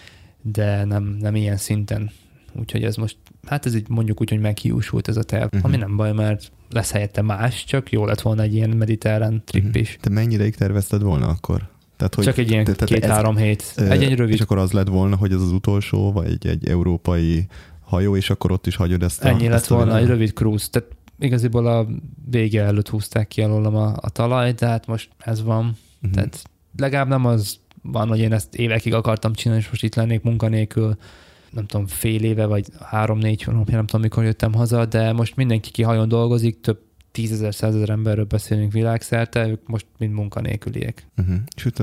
de 0.43 0.85
nem, 0.85 1.17
nem 1.21 1.35
ilyen 1.35 1.57
szinten. 1.57 2.11
Úgyhogy 2.59 2.85
ez 2.85 2.97
most, 2.97 3.17
hát 3.47 3.67
ez 3.67 3.75
így 3.75 3.89
mondjuk 3.89 4.21
úgy, 4.21 4.31
hogy 4.31 4.41
meghiúsult 4.41 5.09
ez 5.09 5.17
a 5.17 5.23
terv, 5.23 5.45
uh-huh. 5.45 5.61
Ami 5.65 5.77
nem 5.77 5.97
baj, 5.97 6.13
mert 6.13 6.53
lesz 6.71 6.91
helyette 6.93 7.23
más, 7.23 7.65
csak 7.65 7.93
jó 7.93 8.05
lett 8.05 8.21
volna 8.21 8.43
egy 8.43 8.55
ilyen 8.55 8.71
mediterrán 8.71 9.43
trip 9.45 9.65
Mhm. 9.65 9.79
is. 9.79 9.97
Te 10.01 10.11
mennyi 10.11 10.35
ideig 10.35 10.55
tervezted 10.55 11.03
volna 11.03 11.29
akkor? 11.29 11.69
Tehát, 11.97 12.15
Csak 12.15 12.39
egy 12.39 12.51
ilyen 12.51 12.65
két-három 12.85 13.37
hét. 13.37 13.73
ö, 13.77 13.91
Egy-egy 13.91 14.15
rövid 14.15 14.35
És 14.35 14.41
akkor 14.41 14.59
az 14.59 14.73
lett 14.73 14.89
volna, 14.89 15.17
hogy 15.17 15.33
ez 15.33 15.41
az 15.41 15.53
utolsó, 15.53 16.13
vagy 16.13 16.27
egy, 16.31 16.47
egy 16.47 16.69
európai 16.69 17.47
hajó, 17.81 18.17
és 18.17 18.31
akkor 18.31 18.53
ott 18.53 18.67
is 18.67 18.77
hagyod 18.77 19.03
ezt 19.03 19.25
a... 19.25 19.29
Ennyi 19.29 19.49
lett 19.49 19.53
ezt 19.53 19.71
a 19.71 19.75
volna, 19.75 19.99
egy 19.99 20.07
rövid 20.07 20.33
cruise. 20.33 20.67
Tehát 20.71 20.89
igaziból 21.19 21.67
a 21.67 21.87
vége 22.31 22.63
előtt 22.63 22.89
húzták 22.89 23.29
ki 23.29 23.43
alólam 23.43 23.77
a, 23.77 23.95
a 24.01 24.11
talajt, 24.11 24.59
de 24.59 24.67
hát 24.67 24.87
most 24.87 25.09
ez 25.19 25.43
van. 25.43 25.77
Mhm. 26.01 26.13
Tehát 26.13 26.43
legalább 26.77 27.09
nem 27.09 27.25
az 27.25 27.59
van, 27.83 28.09
hogy 28.09 28.19
én 28.19 28.33
ezt 28.33 28.55
évekig 28.55 28.95
akartam 28.95 29.33
csinálni, 29.33 29.63
és 29.63 29.69
most 29.69 29.83
itt 29.83 29.95
lennék 29.95 30.23
munkanélkül, 30.23 30.97
nem 31.51 31.67
tudom, 31.67 31.87
fél 31.87 32.23
éve, 32.23 32.47
vagy 32.47 32.67
három-négy 32.81 33.43
hónapja, 33.43 33.75
nem 33.75 33.87
tudom, 33.87 34.01
mikor 34.01 34.25
jöttem 34.25 34.55
haza, 34.55 34.85
de 34.85 35.13
most 35.13 35.37
mindenki 35.37 35.71
ki 35.71 35.83
hajón 35.83 36.09
dolgozik, 36.09 36.61
több 36.61 36.81
tízezer, 37.15 37.55
százezer 37.55 37.91
emberről 37.91 38.25
beszélünk 38.25 38.73
világszerte, 38.73 39.49
ők 39.49 39.67
most 39.67 39.87
mind 39.99 40.13
munkanélküliek. 40.13 41.07
Uh-huh. 41.17 41.37
Sőt, 41.57 41.83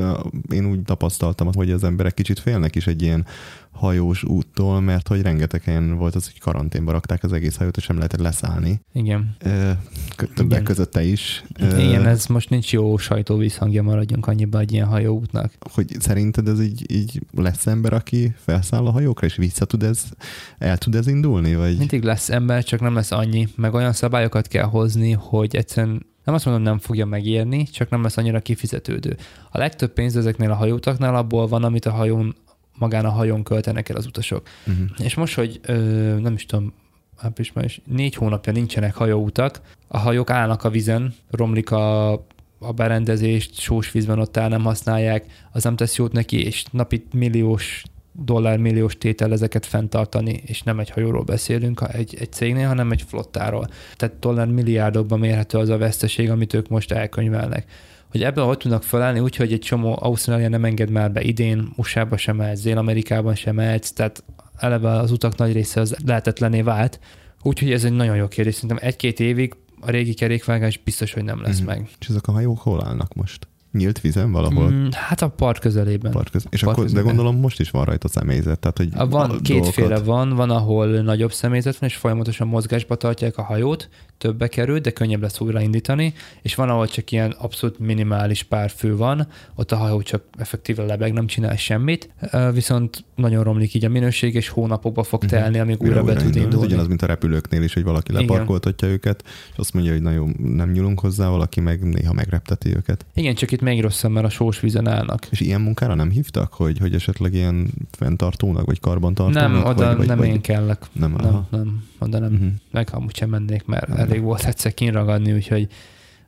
én 0.49 0.65
úgy 0.65 0.81
tapasztaltam, 0.81 1.49
hogy 1.53 1.71
az 1.71 1.83
emberek 1.83 2.13
kicsit 2.13 2.39
félnek 2.39 2.75
is 2.75 2.87
egy 2.87 3.01
ilyen 3.01 3.25
hajós 3.71 4.23
úttól, 4.23 4.81
mert 4.81 5.07
hogy 5.07 5.21
rengeteg 5.21 5.63
helyen 5.63 5.97
volt 5.97 6.15
az, 6.15 6.25
hogy 6.25 6.39
karanténba 6.39 6.91
rakták 6.91 7.23
az 7.23 7.33
egész 7.33 7.55
hajót, 7.55 7.77
és 7.77 7.87
nem 7.87 7.97
lehetett 7.97 8.19
leszállni. 8.19 8.81
Igen. 8.93 9.35
Ö, 9.39 9.71
Többek 10.15 10.51
Igen. 10.51 10.63
között 10.63 10.91
te 10.91 11.03
is. 11.03 11.43
Ö, 11.59 11.77
Igen, 11.77 12.05
ez 12.05 12.25
most 12.25 12.49
nincs 12.49 12.73
jó 12.73 12.97
sajtóvízhangja, 12.97 13.83
maradjunk 13.83 14.27
annyiba 14.27 14.59
egy 14.59 14.71
ilyen 14.71 14.87
hajóútnak. 14.87 15.53
Hogy 15.73 15.95
szerinted 15.99 16.47
ez 16.47 16.61
így, 16.61 16.91
így 16.91 17.21
lesz 17.31 17.67
ember, 17.67 17.93
aki 17.93 18.33
felszáll 18.37 18.85
a 18.85 18.91
hajókra, 18.91 19.27
és 19.27 19.35
vissza 19.35 19.65
tud 19.65 19.83
ez, 19.83 20.03
el 20.57 20.77
tud 20.77 20.95
ez 20.95 21.07
indulni? 21.07 21.55
Vagy? 21.55 21.77
Mindig 21.77 22.03
lesz 22.03 22.29
ember, 22.29 22.63
csak 22.63 22.79
nem 22.79 22.93
lesz 22.93 23.11
annyi, 23.11 23.47
meg 23.55 23.73
olyan 23.73 23.93
szabályokat 23.93 24.47
kell 24.47 24.65
hozni, 24.65 25.11
hogy 25.21 25.55
egyszerűen 25.55 26.05
nem 26.23 26.35
azt 26.35 26.45
mondom, 26.45 26.63
nem 26.63 26.79
fogja 26.79 27.05
megérni, 27.05 27.63
csak 27.63 27.89
nem 27.89 28.01
lesz 28.01 28.17
annyira 28.17 28.39
kifizetődő. 28.39 29.17
A 29.49 29.57
legtöbb 29.57 29.93
pénz 29.93 30.17
ezeknél 30.17 30.51
a 30.51 30.55
hajótaknál 30.55 31.15
abból 31.15 31.47
van, 31.47 31.63
amit 31.63 31.85
a 31.85 31.91
hajón, 31.91 32.35
magán 32.77 33.05
a 33.05 33.09
hajón 33.09 33.43
költenek 33.43 33.89
el 33.89 33.95
az 33.95 34.05
utasok. 34.05 34.47
Uh-huh. 34.67 34.87
És 34.97 35.15
most, 35.15 35.35
hogy 35.35 35.59
ö, 35.63 35.73
nem 36.19 36.33
is 36.33 36.45
tudom, 36.45 36.73
április, 37.17 37.53
május, 37.53 37.81
négy 37.85 38.15
hónapja 38.15 38.53
nincsenek 38.53 38.95
hajóutak, 38.95 39.61
a 39.87 39.97
hajók 39.97 40.29
állnak 40.29 40.63
a 40.63 40.69
vizen, 40.69 41.13
romlik 41.29 41.71
a, 41.71 42.11
a 42.59 42.71
berendezést, 42.75 43.59
sós 43.59 43.91
vízben 43.91 44.19
ott 44.19 44.37
áll, 44.37 44.49
nem 44.49 44.63
használják, 44.63 45.25
az 45.51 45.63
nem 45.63 45.75
tesz 45.75 45.95
jót 45.95 46.11
neki, 46.11 46.45
és 46.45 46.65
napi 46.71 47.05
milliós 47.13 47.83
dollár 48.11 48.57
milliós 48.57 48.97
tétel 48.97 49.31
ezeket 49.31 49.65
fenntartani, 49.65 50.41
és 50.45 50.61
nem 50.61 50.79
egy 50.79 50.89
hajóról 50.89 51.23
beszélünk 51.23 51.81
egy, 51.91 52.15
egy 52.19 52.31
cégnél, 52.31 52.67
hanem 52.67 52.91
egy 52.91 53.03
flottáról. 53.07 53.67
Tehát 53.95 54.19
dollár 54.19 54.47
milliárdokban 54.47 55.19
mérhető 55.19 55.57
az 55.57 55.69
a 55.69 55.77
veszteség, 55.77 56.29
amit 56.29 56.53
ők 56.53 56.67
most 56.67 56.91
elkönyvelnek. 56.91 57.71
Hogy 58.11 58.23
ebből 58.23 58.45
hogy 58.45 58.57
tudnak 58.57 58.83
felállni, 58.83 59.19
úgyhogy 59.19 59.53
egy 59.53 59.59
csomó 59.59 59.97
Ausztrália 59.99 60.49
nem 60.49 60.65
enged 60.65 60.89
már 60.89 61.11
be 61.11 61.21
idén, 61.21 61.73
USA-ba 61.75 62.17
sem 62.17 62.35
mehetsz, 62.35 62.61
Dél-Amerikában 62.61 63.35
sem 63.35 63.55
mehetsz, 63.55 63.91
tehát 63.91 64.23
eleve 64.57 64.89
az 64.89 65.11
utak 65.11 65.37
nagy 65.37 65.53
része 65.53 65.79
az 65.81 65.95
lehetetlené 66.05 66.61
vált, 66.61 66.99
úgyhogy 67.43 67.71
ez 67.71 67.83
egy 67.83 67.93
nagyon 67.93 68.15
jó 68.15 68.27
kérdés. 68.27 68.53
Szerintem 68.53 68.79
egy-két 68.81 69.19
évig 69.19 69.55
a 69.79 69.91
régi 69.91 70.13
kerékvágás 70.13 70.77
biztos, 70.83 71.13
hogy 71.13 71.23
nem 71.23 71.41
lesz 71.41 71.61
mm. 71.61 71.65
meg. 71.65 71.89
És 71.99 72.07
ezek 72.07 72.27
a 72.27 72.31
hajók 72.31 72.59
hol 72.59 72.83
állnak 72.83 73.13
most? 73.13 73.47
Nyílt 73.71 73.99
vízen 74.01 74.31
valahol? 74.31 74.69
Mm, 74.69 74.87
hát 74.91 75.21
a 75.21 75.27
part 75.27 75.59
közelében. 75.59 76.11
Part 76.11 76.29
köz... 76.29 76.45
És 76.49 76.59
part 76.59 76.71
akkor, 76.71 76.83
közelében. 76.83 77.13
de 77.13 77.15
gondolom 77.15 77.41
most 77.41 77.59
is 77.59 77.69
van 77.69 77.85
rajta 77.85 78.07
személyzet. 78.07 78.59
Tehát, 78.59 78.77
hogy 78.77 78.89
a 78.95 79.07
van, 79.07 79.41
kétféle 79.41 79.99
van, 79.99 80.29
van, 80.35 80.49
ahol 80.49 80.87
nagyobb 80.87 81.31
személyzet 81.31 81.77
van, 81.77 81.89
és 81.89 81.95
folyamatosan 81.95 82.47
mozgásba 82.47 82.95
tartják 82.95 83.37
a 83.37 83.43
hajót, 83.43 83.89
többe 84.21 84.47
kerül, 84.47 84.79
de 84.79 84.91
könnyebb 84.91 85.21
lesz 85.21 85.39
újraindítani, 85.39 86.13
és 86.41 86.55
van, 86.55 86.69
ahol 86.69 86.87
csak 86.87 87.11
ilyen 87.11 87.31
abszolút 87.37 87.79
minimális 87.79 88.43
pár 88.43 88.69
fő 88.69 88.95
van, 88.95 89.27
ott 89.55 89.71
a 89.71 89.75
hajó 89.75 90.01
csak 90.01 90.23
effektíve 90.37 90.83
lebeg, 90.83 91.13
nem 91.13 91.27
csinál 91.27 91.55
semmit, 91.55 92.09
viszont 92.53 93.03
nagyon 93.15 93.43
romlik 93.43 93.73
így 93.73 93.85
a 93.85 93.89
minőség, 93.89 94.33
és 94.35 94.49
hónapokba 94.49 95.03
fog 95.03 95.23
mhm. 95.23 95.31
telni, 95.31 95.59
amíg 95.59 95.81
újra, 95.81 96.01
újra 96.01 96.13
be 96.13 96.21
tud 96.21 96.35
indulni. 96.35 96.55
Ez 96.55 96.63
ugyanaz, 96.63 96.87
mint 96.87 97.01
a 97.01 97.05
repülőknél 97.05 97.63
is, 97.63 97.73
hogy 97.73 97.83
valaki 97.83 98.11
leparkoltatja 98.11 98.87
Igen. 98.87 98.99
őket, 98.99 99.23
és 99.51 99.57
azt 99.57 99.73
mondja, 99.73 99.91
hogy 99.91 100.01
nagyon 100.01 100.35
nem 100.37 100.71
nyúlunk 100.71 100.99
hozzá, 100.99 101.29
valaki 101.29 101.59
meg 101.59 101.83
néha 101.83 102.13
megrepteti 102.13 102.75
őket. 102.75 103.05
Igen, 103.13 103.35
csak 103.35 103.51
itt 103.51 103.61
még 103.61 103.81
rosszabb, 103.81 104.11
mert 104.11 104.25
a 104.25 104.29
sós 104.29 104.59
vízen 104.59 104.87
állnak. 104.87 105.27
És 105.29 105.39
ilyen 105.39 105.61
munkára 105.61 105.93
nem 105.93 106.09
hívtak, 106.09 106.53
hogy, 106.53 106.77
hogy 106.77 106.93
esetleg 106.93 107.33
ilyen 107.33 107.71
fenntartónak, 107.91 108.65
vagy 108.65 108.79
karbantartónak? 108.79 109.51
Nem, 109.51 109.65
oda 109.65 109.95
vagy, 109.95 110.07
nem 110.07 110.17
vagy, 110.17 110.27
én 110.27 110.41
kellek. 110.41 110.85
Nem, 110.91 111.15
nem, 111.21 111.45
nem, 111.49 111.83
oda 111.99 112.19
nem. 112.19 112.33
Uh-huh. 112.33 112.49
Meg 112.71 112.89
amúgy 112.91 113.15
sem 113.15 113.29
mennék, 113.29 113.65
mert 113.65 113.89
uh-huh 113.89 114.10
elég 114.11 114.23
volt 114.23 114.45
egyszer 114.45 114.73
kinragadni, 114.73 115.33
úgyhogy 115.33 115.67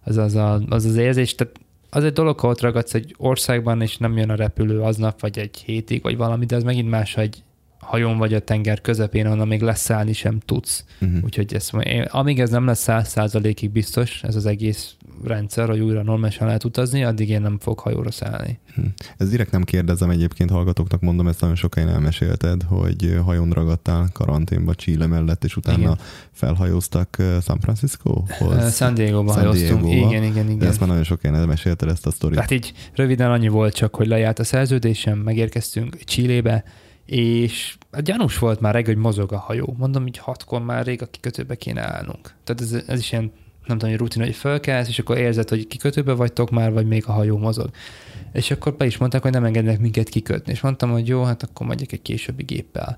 az 0.04 0.18
az, 0.18 0.36
a, 0.36 0.62
az, 0.70 0.86
az 0.86 0.96
érzés, 0.96 1.36
tehát 1.36 1.60
az 1.90 2.04
egy 2.04 2.14
dolog, 2.14 2.40
ha 2.40 2.48
ott 2.48 2.62
ragadsz 2.62 2.94
egy 2.94 3.16
országban, 3.18 3.82
és 3.82 3.98
nem 3.98 4.18
jön 4.18 4.30
a 4.30 4.36
repülő 4.36 4.82
aznap, 4.82 5.20
vagy 5.20 5.40
egy 5.40 5.58
hétig, 5.58 6.02
vagy 6.02 6.18
valami, 6.18 6.46
de 6.46 6.56
az 6.56 6.64
megint 6.64 6.90
más, 6.90 7.14
hogy 7.14 7.44
hajón 7.84 8.18
vagy 8.18 8.34
a 8.34 8.40
tenger 8.40 8.82
közepén, 8.82 9.26
onnan 9.26 9.48
még 9.48 9.62
leszállni 9.62 10.14
sem 10.14 10.40
tudsz. 10.40 10.86
Uh-huh. 11.02 11.24
Úgyhogy 11.24 11.54
ezt, 11.54 11.74
amíg 12.08 12.40
ez 12.40 12.50
nem 12.50 12.66
lesz 12.66 12.82
száz 12.82 13.08
százalékig 13.08 13.72
biztos, 13.72 14.24
ez 14.24 14.36
az 14.36 14.46
egész 14.46 14.96
rendszer, 15.24 15.68
hogy 15.70 15.80
újra 15.80 16.04
normálisan 16.04 16.48
lehet 16.48 16.64
utazni, 16.64 17.04
addig 17.04 17.30
én 17.30 17.42
nem 17.42 17.58
fog 17.60 17.80
hajóra 17.80 18.12
szállni. 18.12 18.60
Hm. 18.76 18.82
Ez 19.18 19.30
direkt 19.30 19.52
nem 19.52 19.64
kérdezem 19.64 20.10
egyébként, 20.10 20.50
hallgatóknak 20.50 21.02
mondom, 21.02 21.28
ezt 21.28 21.42
nagyon 21.42 21.56
sokáig 21.56 21.88
elmesélted, 21.88 22.62
hogy 22.64 23.20
hajón 23.26 23.50
ragadtál 23.50 24.10
karanténba 24.14 24.76
Chile 24.76 25.06
mellett, 25.06 25.44
és 25.44 25.56
utána 25.56 25.78
igen. 25.78 25.98
felhajóztak 26.32 27.18
San 27.42 27.60
Francisco-hoz? 27.60 28.76
San 28.76 28.94
Diego-ba 28.94 29.32
hajóztunk. 29.32 29.92
Igen, 29.92 30.24
igen, 30.24 30.46
igen. 30.46 30.58
De 30.58 30.68
ezt 30.68 30.80
már 30.80 30.90
nagyon 30.90 31.04
sokáig 31.04 31.36
elmesélted 31.36 31.90
ezt 31.90 32.06
a 32.06 32.12
sztorit. 32.12 32.40
Hát 32.40 32.52
így 32.52 32.74
röviden 32.96 33.32
annyi 33.32 33.48
volt 33.48 33.74
csak, 33.74 33.96
hogy 33.96 34.08
lejárt 34.08 34.40
a 34.40 34.44
szerződésem, 34.44 35.18
megérkeztünk 35.18 35.98
Chilébe, 36.04 36.64
és 37.06 37.76
a 37.92 38.02
gyanús 38.02 38.38
volt 38.38 38.60
már 38.60 38.74
reggel, 38.74 38.94
hogy 38.94 39.04
mozog 39.04 39.32
a 39.32 39.38
hajó. 39.38 39.76
Mondom, 39.78 40.04
hogy 40.04 40.18
hatkor 40.18 40.62
már 40.62 40.86
rég 40.86 41.02
a 41.02 41.06
kikötőbe 41.06 41.56
kéne 41.56 41.82
állnunk. 41.82 42.34
Tehát 42.44 42.62
ez, 42.62 42.84
ez 42.88 43.00
is 43.00 43.12
ilyen 43.12 43.32
nem 43.66 43.78
tudom, 43.78 43.96
rutin, 43.96 44.24
hogy 44.24 44.36
fölkelsz, 44.36 44.88
és 44.88 45.00
akkor 45.00 45.18
érzed, 45.18 45.50
hogy 45.50 45.68
kikötőbe 45.68 46.14
vagytok 46.14 46.50
már, 46.50 46.72
vagy 46.72 46.88
még 46.88 47.04
a 47.08 47.12
hajó 47.12 47.38
mozog. 47.38 47.70
És 48.34 48.52
akkor 48.52 48.74
be 48.74 48.86
is 48.86 48.98
mondták, 48.98 49.22
hogy 49.22 49.32
nem 49.32 49.44
engednek 49.44 49.80
minket 49.80 50.10
kikötni. 50.10 50.52
És 50.52 50.62
mondtam, 50.62 50.92
hogy 50.92 51.08
jó, 51.08 51.24
hát 51.24 51.44
akkor 51.44 51.68
megyek 51.68 51.92
egy 51.92 52.02
későbbi 52.02 52.44
géppel. 52.44 52.98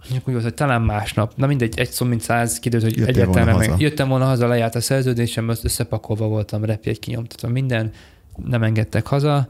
Mondjuk 0.00 0.26
úgy 0.28 0.32
volt, 0.32 0.44
hogy 0.44 0.54
talán 0.54 0.82
másnap, 0.82 1.32
na 1.36 1.46
mindegy, 1.46 1.78
egy 1.78 1.90
szó 1.90 2.06
mint 2.06 2.20
száz, 2.20 2.58
kidőlt, 2.58 2.82
hogy 2.82 2.96
Jöttél 2.96 3.14
egyáltalán 3.14 3.46
nem. 3.46 3.56
Haza. 3.56 3.74
Jöttem 3.78 4.08
volna 4.08 4.24
haza, 4.24 4.46
lejárt 4.46 4.74
a 4.74 4.80
szerződésem, 4.80 5.48
összepakolva 5.48 6.26
voltam, 6.26 6.64
repjegy 6.64 6.98
kinyomtatva 6.98 7.48
minden, 7.48 7.90
nem 8.46 8.62
engedtek 8.62 9.06
haza, 9.06 9.48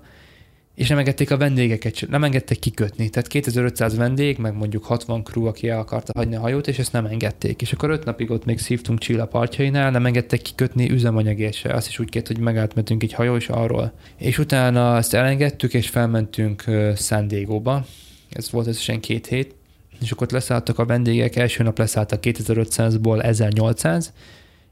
és 0.74 0.88
nem 0.88 0.98
engedték 0.98 1.30
a 1.30 1.36
vendégeket, 1.36 2.06
nem 2.08 2.24
engedtek 2.24 2.58
kikötni. 2.58 3.08
Tehát 3.08 3.28
2500 3.28 3.96
vendég, 3.96 4.38
meg 4.38 4.54
mondjuk 4.54 4.84
60 4.84 5.24
crew, 5.24 5.46
aki 5.46 5.68
el 5.68 5.78
akarta 5.78 6.12
hagyni 6.14 6.34
a 6.34 6.40
hajót, 6.40 6.68
és 6.68 6.78
ezt 6.78 6.92
nem 6.92 7.06
engedték. 7.06 7.62
És 7.62 7.72
akkor 7.72 7.90
öt 7.90 8.04
napig 8.04 8.30
ott 8.30 8.44
még 8.44 8.58
szívtunk 8.58 8.98
Csilla 8.98 9.26
partjainál, 9.26 9.90
nem 9.90 10.06
engedtek 10.06 10.42
kikötni 10.42 10.90
üzemanyagért 10.90 11.54
se. 11.54 11.72
Azt 11.72 11.88
is 11.88 11.98
úgy 11.98 12.10
kért, 12.10 12.26
hogy 12.26 12.38
megálltmentünk 12.38 13.02
egy 13.02 13.12
hajó 13.12 13.36
is 13.36 13.48
arról. 13.48 13.92
És 14.18 14.38
utána 14.38 14.96
ezt 14.96 15.14
elengedtük, 15.14 15.74
és 15.74 15.88
felmentünk 15.88 16.64
San 16.96 17.28
Diego-ba. 17.28 17.84
Ez 18.30 18.50
volt 18.50 18.66
összesen 18.66 19.00
két 19.00 19.26
hét. 19.26 19.54
És 20.00 20.10
akkor 20.10 20.26
ott 20.26 20.32
leszálltak 20.32 20.78
a 20.78 20.84
vendégek, 20.84 21.36
első 21.36 21.62
nap 21.62 21.78
leszálltak 21.78 22.20
2500-ból 22.22 23.22
1800, 23.22 24.12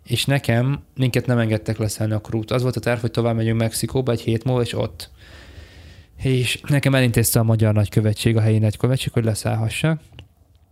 és 0.07 0.25
nekem, 0.25 0.83
minket 0.97 1.27
nem 1.27 1.39
engedtek 1.39 1.79
leszállni 1.79 2.15
a 2.15 2.19
krút. 2.19 2.51
Az 2.51 2.63
volt 2.63 2.77
a 2.77 2.81
terv, 2.81 3.01
hogy 3.01 3.11
tovább 3.11 3.37
megyünk 3.37 3.61
Mexikóba 3.61 4.13
egy 4.13 4.21
hét 4.21 4.45
múlva, 4.45 4.63
és 4.63 4.75
ott 4.75 5.11
és 6.23 6.61
nekem 6.67 6.95
elintézte 6.95 7.39
a 7.39 7.43
magyar 7.43 7.75
nagykövetség, 7.75 8.37
a 8.37 8.41
helyi 8.41 8.59
nagykövetség, 8.59 9.13
hogy 9.13 9.25
leszállhassak. 9.25 10.01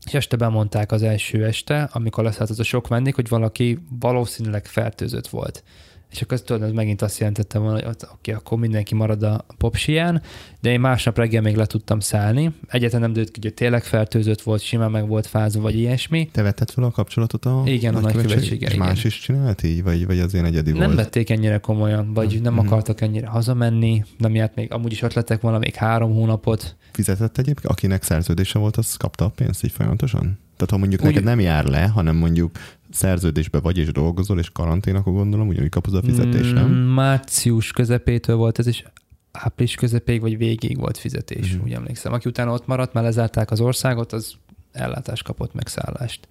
És 0.07 0.15
este 0.15 0.37
bemondták 0.37 0.93
az 0.93 1.03
első 1.03 1.45
este, 1.45 1.89
amikor 1.93 2.25
leszállt 2.25 2.51
az 2.51 2.61
a 2.61 2.65
sok 2.65 2.89
vendég, 2.89 3.15
hogy 3.15 3.29
valaki 3.29 3.79
valószínűleg 4.01 4.67
fertőzött 4.67 5.29
volt 5.29 5.63
és 6.11 6.23
akkor 6.23 6.43
tudod, 6.43 6.63
ez 6.63 6.71
megint 6.71 7.03
azt 7.03 7.19
jelentette 7.19 7.59
volna, 7.59 7.75
hogy 7.75 7.85
oké, 7.89 8.07
okay, 8.13 8.35
akkor 8.35 8.59
mindenki 8.59 8.95
marad 8.95 9.23
a 9.23 9.45
popsián, 9.59 10.23
de 10.61 10.71
én 10.71 10.81
másnap 10.81 11.17
reggel 11.17 11.43
még 11.43 11.57
le 11.57 11.67
tudtam 11.67 12.01
szállni. 12.01 12.55
Egyetlen 12.69 13.01
nem 13.01 13.13
dőlt 13.13 13.31
ki, 13.31 13.39
hogy 13.43 13.55
tényleg 13.55 13.85
fertőzött 13.85 14.43
volt, 14.43 14.61
simán 14.61 14.91
meg 14.91 15.09
volt 15.09 15.27
fázva, 15.27 15.61
vagy 15.61 15.75
ilyesmi. 15.75 16.29
Te 16.33 16.43
vetted 16.43 16.71
fel 16.71 16.85
a 16.85 16.91
kapcsolatot 16.91 17.45
a 17.45 17.63
Igen, 17.65 17.95
a 17.95 18.01
nagykövetséggel. 18.01 18.71
És 18.71 18.77
más 18.77 19.05
is 19.05 19.19
csinált 19.19 19.63
így, 19.63 19.83
vagy, 19.83 20.07
vagy 20.07 20.19
az 20.19 20.35
én 20.35 20.45
egyedi 20.45 20.71
nem 20.71 20.79
volt? 20.79 20.89
Nem 20.89 20.97
vették 20.97 21.31
ennyire 21.31 21.59
komolyan, 21.59 22.13
vagy 22.15 22.35
mm-hmm. 22.35 22.43
nem 22.43 22.59
akartak 22.59 23.01
ennyire 23.01 23.27
hazamenni, 23.27 24.05
nem 24.19 24.35
járt 24.35 24.55
még, 24.55 24.73
amúgy 24.73 24.93
is 24.93 25.03
ötletek 25.03 25.41
volna 25.41 25.59
még 25.59 25.75
három 25.75 26.15
hónapot. 26.15 26.77
Fizetett 26.93 27.39
egyébként? 27.39 27.73
Akinek 27.73 28.03
szerződése 28.03 28.59
volt, 28.59 28.77
az 28.77 28.95
kapta 28.95 29.25
a 29.25 29.29
pénzt 29.29 29.65
így 29.65 29.73
folyamatosan? 29.73 30.39
Tehát 30.59 30.71
ha 30.71 30.77
mondjuk 30.77 31.01
Úgy, 31.01 31.07
neked 31.07 31.25
nem 31.25 31.41
jár 31.41 31.65
le, 31.65 31.87
hanem 31.87 32.17
mondjuk 32.17 32.51
szerződésbe 32.91 33.61
vagy 33.61 33.79
és 33.79 33.93
dolgozol, 33.93 34.39
és 34.39 34.51
karantén, 34.51 34.95
akkor 34.95 35.13
gondolom 35.13 35.49
ugyanúgy 35.49 35.69
kapod 35.69 35.95
a 35.95 36.03
fizetés, 36.03 36.53
nem? 36.53 36.69
Mm, 36.69 36.95
március 36.95 37.73
közepétől 37.73 38.37
volt 38.37 38.59
ez, 38.59 38.67
is 38.67 38.85
április 39.33 39.75
közepéig 39.75 40.21
vagy 40.21 40.37
végig 40.37 40.79
volt 40.79 40.99
fizetés, 40.99 41.55
mm. 41.55 41.61
úgy 41.65 41.73
emlékszem. 41.73 42.13
Aki 42.13 42.29
utána 42.29 42.53
ott 42.53 42.67
maradt, 42.67 42.93
mert 42.93 43.07
lezárták 43.07 43.51
az 43.51 43.61
országot, 43.61 44.13
az 44.13 44.35
ellátást 44.73 45.23
kapott 45.23 45.55
megszállást. 45.55 46.29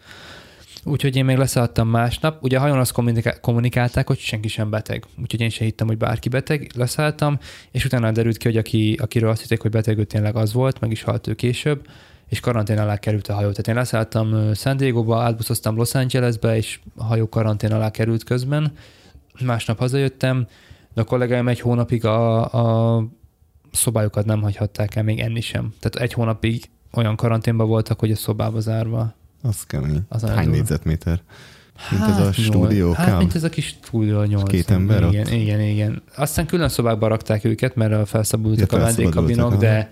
Úgyhogy 0.83 1.15
én 1.15 1.25
még 1.25 1.37
leszálltam 1.37 1.89
másnap. 1.89 2.43
Ugye 2.43 2.57
a 2.57 2.59
hajón 2.59 2.79
azt 2.79 2.95
kommunikálták, 3.41 4.07
hogy 4.07 4.17
senki 4.17 4.47
sem 4.47 4.69
beteg. 4.69 5.05
Úgyhogy 5.21 5.41
én 5.41 5.49
sem 5.49 5.65
hittem, 5.65 5.87
hogy 5.87 5.97
bárki 5.97 6.29
beteg. 6.29 6.71
Leszálltam, 6.75 7.39
és 7.71 7.85
utána 7.85 8.11
derült 8.11 8.37
ki, 8.37 8.47
hogy 8.47 8.57
aki, 8.57 8.97
akiről 9.01 9.29
azt 9.29 9.41
hitték, 9.41 9.61
hogy 9.61 9.71
beteg, 9.71 9.97
ő 9.97 10.03
tényleg 10.03 10.35
az 10.35 10.53
volt, 10.53 10.79
meg 10.79 10.91
is 10.91 11.01
halt 11.01 11.27
ő 11.27 11.33
később 11.33 11.87
és 12.29 12.39
karantén 12.39 12.79
alá 12.79 12.97
került 12.97 13.27
a 13.27 13.33
hajó. 13.33 13.49
Tehát 13.49 13.67
én 13.67 13.75
leszálltam 13.75 14.53
San 14.53 14.77
Diego-ba, 14.77 15.21
átbuszoztam 15.21 15.75
Los 15.75 15.93
Angelesbe, 15.93 16.55
és 16.55 16.79
a 16.95 17.03
hajó 17.03 17.29
karantén 17.29 17.71
alá 17.71 17.91
került 17.91 18.23
közben. 18.23 18.71
Másnap 19.45 19.77
hazajöttem, 19.79 20.47
de 20.93 21.01
a 21.01 21.03
kollégáim 21.03 21.47
egy 21.47 21.59
hónapig 21.59 22.05
a, 22.05 22.43
a 22.95 23.03
szobájukat 23.71 24.25
nem 24.25 24.41
hagyhatták 24.41 24.95
el, 24.95 25.03
még 25.03 25.19
enni 25.19 25.41
sem. 25.41 25.73
Tehát 25.79 26.07
egy 26.07 26.13
hónapig 26.13 26.69
olyan 26.93 27.15
karanténban 27.15 27.67
voltak, 27.67 27.99
hogy 27.99 28.11
a 28.11 28.15
szobába 28.15 28.59
zárva. 28.59 29.13
Az 29.41 29.63
kemény. 29.63 30.01
Az 30.07 30.23
Hány 30.23 30.49
négyzetméter? 30.49 31.21
Mint 31.89 32.01
hát, 32.01 32.09
ez 32.09 32.17
a 32.17 32.23
hát, 32.23 32.33
stúdió? 32.33 32.91
Hát, 32.91 33.17
mint 33.17 33.35
ez 33.35 33.43
a 33.43 33.49
kis 33.49 33.77
stúdió 33.83 34.23
nyolc. 34.23 34.49
Két 34.49 34.69
ember 34.69 35.03
igen, 35.03 35.25
ott? 35.25 35.31
Igen, 35.31 35.61
igen. 35.61 36.01
Aztán 36.15 36.45
külön 36.45 36.69
szobákba 36.69 37.07
rakták 37.07 37.43
őket, 37.43 37.75
mert 37.75 38.07
felszabadultak 38.07 38.71
ja, 38.71 38.77
a 38.77 38.81
vendégkabinok, 38.81 39.55
de 39.55 39.91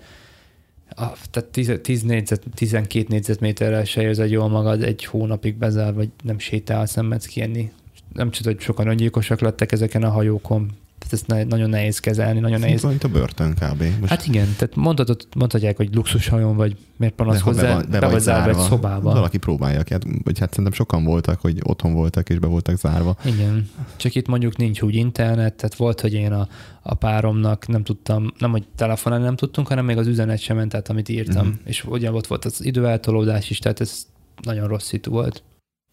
a, 0.96 1.12
tehát 1.30 1.48
10, 1.50 1.78
10 1.82 2.02
négyzet, 2.02 2.42
12 2.54 3.06
négyzetméterrel 3.08 3.84
se 3.84 4.02
érzed 4.02 4.30
jól 4.30 4.48
magad, 4.48 4.82
egy 4.82 5.04
hónapig 5.04 5.56
bezár, 5.56 5.94
vagy 5.94 6.08
nem 6.22 6.38
sétálsz, 6.38 6.94
nem 6.94 7.06
mehetsz 7.06 7.26
kienni. 7.26 7.72
Nem 8.12 8.30
csak, 8.30 8.44
hogy 8.44 8.60
sokan 8.60 8.88
öngyilkosak 8.88 9.40
lettek 9.40 9.72
ezeken 9.72 10.02
a 10.02 10.10
hajókon, 10.10 10.70
tehát 10.98 11.12
ezt 11.12 11.26
ne, 11.26 11.44
nagyon 11.44 11.70
nehéz 11.70 11.98
kezelni, 11.98 12.40
nagyon 12.40 12.60
nehéz. 12.60 12.82
Mint 12.82 13.04
a 13.04 13.08
börtön 13.08 13.54
kb. 13.54 13.82
Most... 14.00 14.10
Hát 14.12 14.26
igen, 14.26 14.46
tehát 14.58 14.76
mondhatod, 14.76 15.26
mondhatják, 15.36 15.76
hogy 15.76 15.94
luxushajón 15.94 16.56
vagy, 16.56 16.76
miért 16.96 17.14
panaszkozzál, 17.14 17.80
be, 17.80 17.86
be, 17.86 17.98
be 17.98 18.08
vagy 18.08 18.20
zárva 18.20 18.50
egy 18.50 18.68
szobába. 18.68 19.12
Valaki 19.12 19.38
próbálja 19.38 19.82
ki, 19.82 19.92
hát, 19.92 20.04
vagy 20.24 20.38
hát 20.38 20.48
szerintem 20.48 20.72
sokan 20.72 21.04
voltak, 21.04 21.40
hogy 21.40 21.60
otthon 21.62 21.92
voltak 21.92 22.28
és 22.28 22.38
be 22.38 22.46
voltak 22.46 22.76
zárva. 22.76 23.16
Igen, 23.24 23.70
csak 23.96 24.14
itt 24.14 24.26
mondjuk 24.26 24.56
nincs 24.56 24.80
úgy 24.80 24.94
internet, 24.94 25.54
tehát 25.54 25.76
volt, 25.76 26.00
hogy 26.00 26.12
én 26.12 26.32
a, 26.32 26.48
a 26.82 26.94
páromnak 26.94 27.66
nem 27.66 27.82
tudtam, 27.82 28.32
nem 28.38 28.50
hogy 28.50 28.64
telefonálni 28.76 29.24
nem 29.24 29.36
tudtunk, 29.36 29.68
hanem 29.68 29.84
még 29.84 29.96
az 29.96 30.06
üzenet 30.06 30.38
sem 30.38 30.56
ment 30.56 30.74
át, 30.74 30.88
amit 30.88 31.08
írtam. 31.08 31.46
Uh-huh. 31.46 31.60
És 31.64 31.84
ugyan 31.84 32.14
ott 32.14 32.26
volt 32.26 32.44
az 32.44 32.64
időeltolódás 32.64 33.50
is, 33.50 33.58
tehát 33.58 33.80
ez 33.80 34.06
nagyon 34.42 34.68
rossz 34.68 34.86
szitu 34.86 35.10
volt. 35.10 35.42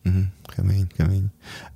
Uh-huh. 0.06 0.24
Kemény, 0.56 0.88
kemény. 0.97 1.26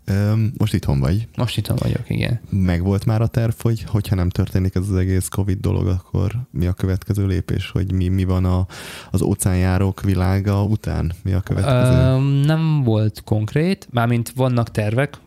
Öm, 0.06 0.54
most 0.58 0.74
itthon 0.74 1.00
vagy. 1.00 1.28
Most 1.36 1.58
itthon 1.58 1.78
vagyok, 1.80 2.10
igen. 2.10 2.40
Meg 2.50 2.84
volt 2.84 3.06
már 3.06 3.22
a 3.22 3.28
terv, 3.28 3.54
hogy 3.60 3.84
hogyha 3.84 4.16
nem 4.16 4.30
történik 4.30 4.76
ez 4.76 4.90
az 4.90 4.96
egész 4.96 5.28
Covid 5.28 5.60
dolog, 5.60 5.88
akkor 5.88 6.36
mi 6.52 6.66
a 6.66 6.74
következő 6.74 7.26
lépés? 7.26 7.70
Hogy 7.70 7.92
mi, 7.92 8.08
mi 8.08 8.24
van 8.24 8.46
a, 8.46 8.66
az 9.12 9.22
óceánjárók 9.22 10.02
világa 10.02 10.64
után? 10.64 11.12
Mi 11.24 11.34
a 11.34 11.42
következő? 11.42 11.98
Öm, 11.98 12.24
nem 12.24 12.84
volt 12.84 13.22
konkrét, 13.24 13.88
mármint 13.92 14.30
vannak 14.30 14.72
tervek, 14.72 15.18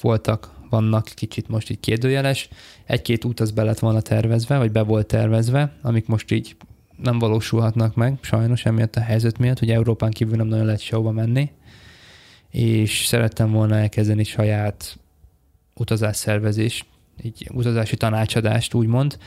voltak, 0.00 0.50
vannak 0.70 1.04
kicsit 1.14 1.48
most 1.48 1.70
így 1.70 1.80
kérdőjeles. 1.80 2.48
Egy-két 2.84 3.24
út 3.24 3.40
az 3.40 3.50
be 3.50 3.62
lett 3.62 3.78
volna 3.78 4.00
tervezve, 4.00 4.58
vagy 4.58 4.72
be 4.72 4.82
volt 4.82 5.06
tervezve, 5.06 5.72
amik 5.82 6.06
most 6.06 6.30
így 6.30 6.56
nem 7.02 7.18
valósulhatnak 7.18 7.94
meg, 7.94 8.18
sajnos 8.20 8.64
emiatt 8.64 8.96
a 8.96 9.00
helyzet 9.00 9.38
miatt, 9.38 9.58
hogy 9.58 9.70
Európán 9.70 10.10
kívül 10.10 10.36
nem 10.36 10.46
nagyon 10.46 10.64
lehet 10.64 10.80
sehova 10.80 11.10
menni, 11.10 11.50
és 12.54 13.04
szerettem 13.06 13.50
volna 13.50 13.76
elkezdeni 13.76 14.24
saját 14.24 14.98
utazásszervezést, 15.74 16.86
így 17.22 17.48
utazási 17.52 17.96
tanácsadást 17.96 18.74
úgymond, 18.74 19.18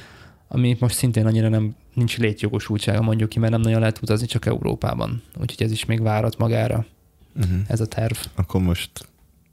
ami 0.48 0.78
most 0.80 0.96
szintén 0.96 1.26
annyira 1.26 1.50
nem 1.50 1.76
nincs 1.94 2.18
létjogosultsága 2.18 3.02
mondjuk 3.02 3.30
ki, 3.30 3.40
mert 3.40 3.52
nem 3.52 3.62
nagyon 3.62 3.80
lehet 3.80 4.00
utazni 4.02 4.28
csak 4.28 4.46
Európában. 4.46 5.22
Úgyhogy 5.40 5.66
ez 5.66 5.72
is 5.72 5.86
még 5.86 6.02
várat 6.02 6.38
magára, 6.38 6.86
uh-huh. 7.36 7.60
ez 7.68 7.82
a 7.82 7.86
terv. 7.86 8.18
Akkor 8.36 8.62
most 8.62 8.92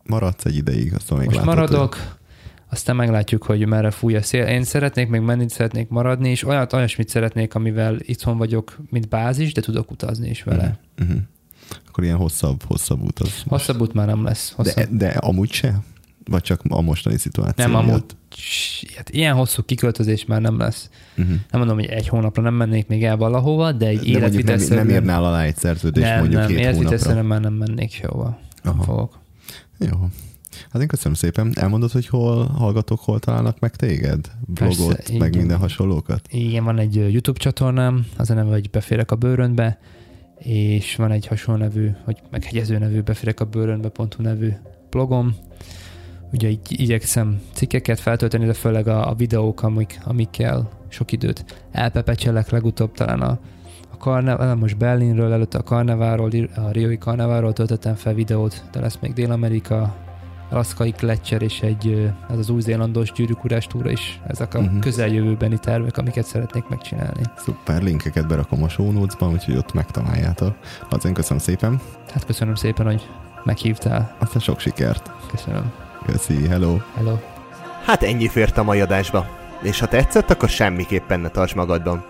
maradsz 0.02 0.44
egy 0.44 0.56
ideig, 0.56 0.94
aztán 0.94 1.18
még 1.18 1.26
Most 1.26 1.38
látod, 1.38 1.55
maradok, 1.55 1.94
Hogy... 1.94 2.02
aztán 2.68 2.96
meglátjuk, 2.96 3.42
hogy 3.42 3.66
merre 3.66 3.90
fúj 3.90 4.16
a 4.16 4.22
szél. 4.22 4.46
Én 4.46 4.64
szeretnék 4.64 5.09
még 5.09 5.20
menni, 5.20 5.48
szeretnék 5.48 5.88
maradni, 5.88 6.30
és 6.30 6.44
olyat, 6.44 6.72
olyasmit 6.72 7.09
szeretnék, 7.09 7.55
amivel 7.55 7.96
itthon 7.98 8.38
vagyok, 8.38 8.78
mint 8.90 9.09
bázis, 9.09 9.52
de 9.52 9.60
tudok 9.60 9.90
utazni 9.90 10.28
is 10.28 10.42
vele. 10.42 10.78
Uh-huh. 11.01 11.16
Akkor 11.88 12.04
ilyen 12.04 12.16
hosszabb, 12.16 12.62
hosszabb 12.62 13.02
út 13.02 13.18
az. 13.18 13.42
Hosszabb 13.46 13.80
út 13.80 13.92
már 13.92 14.06
nem 14.06 14.24
lesz. 14.24 14.52
Hosszabb. 14.52 14.74
De, 14.74 14.88
de 14.90 15.08
amúgy 15.08 15.50
se? 15.50 15.80
Vagy 16.24 16.42
csak 16.42 16.60
a 16.68 16.80
mostani 16.80 17.18
szituáció 17.18 17.66
Nem, 17.66 17.74
amúgy 17.74 18.02
hát 18.96 19.10
ilyen 19.10 19.34
hosszú 19.34 19.62
kiköltözés 19.62 20.24
már 20.24 20.40
nem 20.40 20.58
lesz. 20.58 20.90
Uh-huh. 21.16 21.34
Nem 21.50 21.60
mondom, 21.60 21.76
hogy 21.76 21.86
egy 21.86 22.08
hónapra 22.08 22.42
nem 22.42 22.54
mennék 22.54 22.86
még 22.86 23.04
el 23.04 23.16
valahova, 23.16 23.72
de 23.72 23.86
egy 23.86 24.18
mondjuk 24.20 24.44
nem, 24.44 24.60
nem 24.68 24.90
írnál 24.90 25.24
alá 25.24 25.42
egy 25.42 25.56
szerződést 25.56 26.06
nem, 26.06 26.18
mondjuk 26.18 26.40
nem, 26.40 26.48
két 26.48 26.58
életvitelszerűen 26.58 27.24
már 27.24 27.40
nem 27.40 27.52
mennék 27.52 27.92
sehova. 27.92 28.38
Nem 28.62 28.72
Aha. 28.72 28.82
fogok. 28.82 29.18
Jó. 29.78 30.08
Hát 30.70 30.82
én 30.82 30.88
köszönöm 30.88 31.14
szépen. 31.14 31.52
Elmondod, 31.54 31.90
hogy 31.90 32.06
hol 32.06 32.46
hallgatók, 32.46 33.00
hol 33.00 33.18
találnak 33.18 33.58
meg 33.58 33.76
téged? 33.76 34.30
Blogot, 34.46 34.94
Persze, 34.94 35.18
meg 35.18 35.28
igen. 35.28 35.38
minden 35.38 35.58
hasonlókat? 35.58 36.28
Igen, 36.30 36.64
van 36.64 36.78
egy 36.78 36.94
YouTube 36.94 37.38
csatornám, 37.38 38.06
az 38.16 38.30
a 38.30 38.34
neve, 38.34 38.50
hogy 38.50 38.70
Beférek 38.70 39.10
a 39.10 39.16
bőrönbe, 39.16 39.78
és 40.44 40.96
van 40.96 41.10
egy 41.10 41.26
hasonló 41.26 41.60
nevű, 41.60 41.90
vagy 42.04 42.16
meghegyező 42.30 42.78
nevű 42.78 43.00
Beférek 43.00 43.40
a 43.40 43.44
bőrönbe.hu 43.44 44.22
nevű 44.22 44.52
blogom. 44.90 45.36
Ugye 46.32 46.48
így 46.48 46.80
igyekszem 46.80 47.40
cikkeket 47.52 48.00
feltölteni, 48.00 48.46
de 48.46 48.52
főleg 48.52 48.88
a, 48.88 49.08
a 49.08 49.14
videók, 49.14 49.62
amik, 49.62 50.00
amikkel 50.04 50.70
sok 50.88 51.12
időt 51.12 51.44
elpepecselek 51.72 52.50
legutóbb 52.50 52.92
talán 52.92 53.20
a, 53.20 53.38
a 53.90 53.96
karnevál, 53.96 54.54
most 54.54 54.76
Berlinről, 54.76 55.32
előtte 55.32 55.58
a 55.58 55.62
karneváról, 55.62 56.30
a 56.56 56.70
Rioi 56.70 56.98
karneváról 56.98 57.52
töltöttem 57.52 57.94
fel 57.94 58.14
videót, 58.14 58.64
de 58.72 58.80
lesz 58.80 58.98
még 59.00 59.12
Dél-Amerika, 59.12 60.03
Alaszkai 60.55 60.94
Gletscher 60.98 61.43
és 61.43 61.60
egy, 61.60 62.12
ez 62.31 62.39
az 62.39 62.48
új-zélandos 62.48 63.12
gyűrűkurás 63.12 63.66
túra 63.66 63.90
is, 63.90 64.20
ezek 64.26 64.55
a 64.55 64.59
uh-huh. 64.59 64.78
közeljövőbeni 64.78 65.59
tervek, 65.59 65.97
amiket 65.97 66.26
szeretnék 66.26 66.68
megcsinálni. 66.68 67.22
Szuper, 67.36 67.82
linkeket 67.82 68.26
berakom 68.26 68.62
a 68.62 68.68
show 68.68 68.93
notes-ba, 68.93 69.28
úgyhogy 69.28 69.56
ott 69.56 69.72
megtaláljátok. 69.72 70.55
Azért 70.89 71.14
köszönöm 71.14 71.43
szépen. 71.43 71.81
Hát 72.12 72.24
köszönöm 72.24 72.55
szépen, 72.55 72.86
hogy 72.86 73.09
meghívtál. 73.44 74.16
Aztán 74.18 74.40
sok 74.40 74.60
sikert. 74.60 75.10
Köszönöm. 75.31 75.72
Köszi, 76.06 76.47
hello. 76.47 76.76
Hello. 76.97 77.18
Hát 77.85 78.02
ennyi 78.02 78.28
fért 78.28 78.59
a 78.59 78.62
mai 78.62 78.81
adásba. 78.81 79.26
És 79.62 79.81
ha 79.81 79.86
tetszett, 79.86 80.31
akkor 80.31 80.48
semmiképpen 80.48 81.20
ne 81.20 81.28
tarts 81.28 81.55
magadban. 81.55 82.05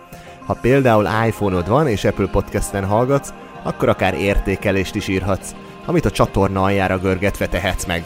Ha 0.47 0.55
például 0.55 1.09
iPhone-od 1.27 1.69
van 1.69 1.89
és 1.89 2.05
Apple 2.05 2.27
Podcast-en 2.27 2.85
hallgatsz, 2.85 3.33
akkor 3.62 3.89
akár 3.89 4.15
értékelést 4.15 4.95
is 4.95 5.09
írhatsz, 5.09 5.55
amit 5.85 6.05
a 6.05 6.11
csatorna 6.11 6.62
aljára 6.62 6.99
görgetve 6.99 7.49
tehetsz 7.49 7.87
meg. 7.87 8.05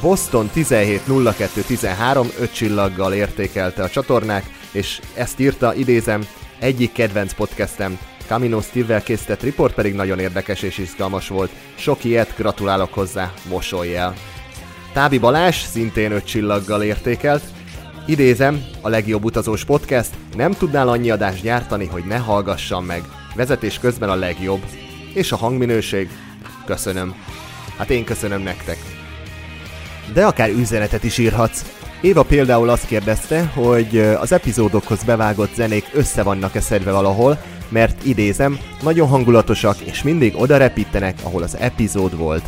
Boston 0.00 0.50
170213 0.54 2.28
5 2.40 2.52
csillaggal 2.52 3.12
értékelte 3.12 3.82
a 3.82 3.88
csatornák, 3.88 4.44
és 4.72 5.00
ezt 5.14 5.40
írta, 5.40 5.74
idézem, 5.74 6.26
egyik 6.58 6.92
kedvenc 6.92 7.34
podcastem, 7.34 7.98
Camino 8.26 8.60
Steve-vel 8.60 9.02
készített 9.02 9.42
riport 9.42 9.74
pedig 9.74 9.94
nagyon 9.94 10.18
érdekes 10.18 10.62
és 10.62 10.78
izgalmas 10.78 11.28
volt. 11.28 11.50
Sok 11.74 12.04
ilyet, 12.04 12.34
gratulálok 12.36 12.94
hozzá, 12.94 13.32
mosolj 13.48 13.96
el. 13.96 14.14
Tábi 14.92 15.18
Balázs 15.18 15.56
szintén 15.56 16.12
5 16.12 16.24
csillaggal 16.24 16.82
értékelt. 16.82 17.42
Idézem, 18.06 18.64
a 18.80 18.88
legjobb 18.88 19.24
utazós 19.24 19.64
podcast, 19.64 20.10
nem 20.36 20.52
tudnál 20.52 20.88
annyi 20.88 21.10
adást 21.10 21.42
gyártani, 21.42 21.86
hogy 21.86 22.04
ne 22.04 22.16
hallgassam 22.16 22.84
meg. 22.84 23.02
Vezetés 23.34 23.78
közben 23.78 24.08
a 24.08 24.14
legjobb. 24.14 24.62
És 25.14 25.32
a 25.32 25.36
hangminőség? 25.36 26.08
Köszönöm. 26.66 27.14
Hát 27.76 27.90
én 27.90 28.04
köszönöm 28.04 28.42
nektek. 28.42 28.93
De 30.12 30.26
akár 30.26 30.50
üzenetet 30.50 31.04
is 31.04 31.18
írhatsz. 31.18 31.64
Éva 32.00 32.22
például 32.22 32.68
azt 32.68 32.86
kérdezte, 32.86 33.44
hogy 33.44 33.98
az 33.98 34.32
epizódokhoz 34.32 35.02
bevágott 35.04 35.54
zenék 35.54 35.84
össze 35.92 36.22
vannak-e 36.22 36.60
szedve 36.60 36.90
valahol, 36.90 37.38
mert 37.68 38.04
idézem, 38.04 38.58
nagyon 38.82 39.08
hangulatosak, 39.08 39.80
és 39.80 40.02
mindig 40.02 40.34
oda 40.36 40.56
repítenek, 40.56 41.18
ahol 41.22 41.42
az 41.42 41.56
epizód 41.56 42.16
volt. 42.16 42.44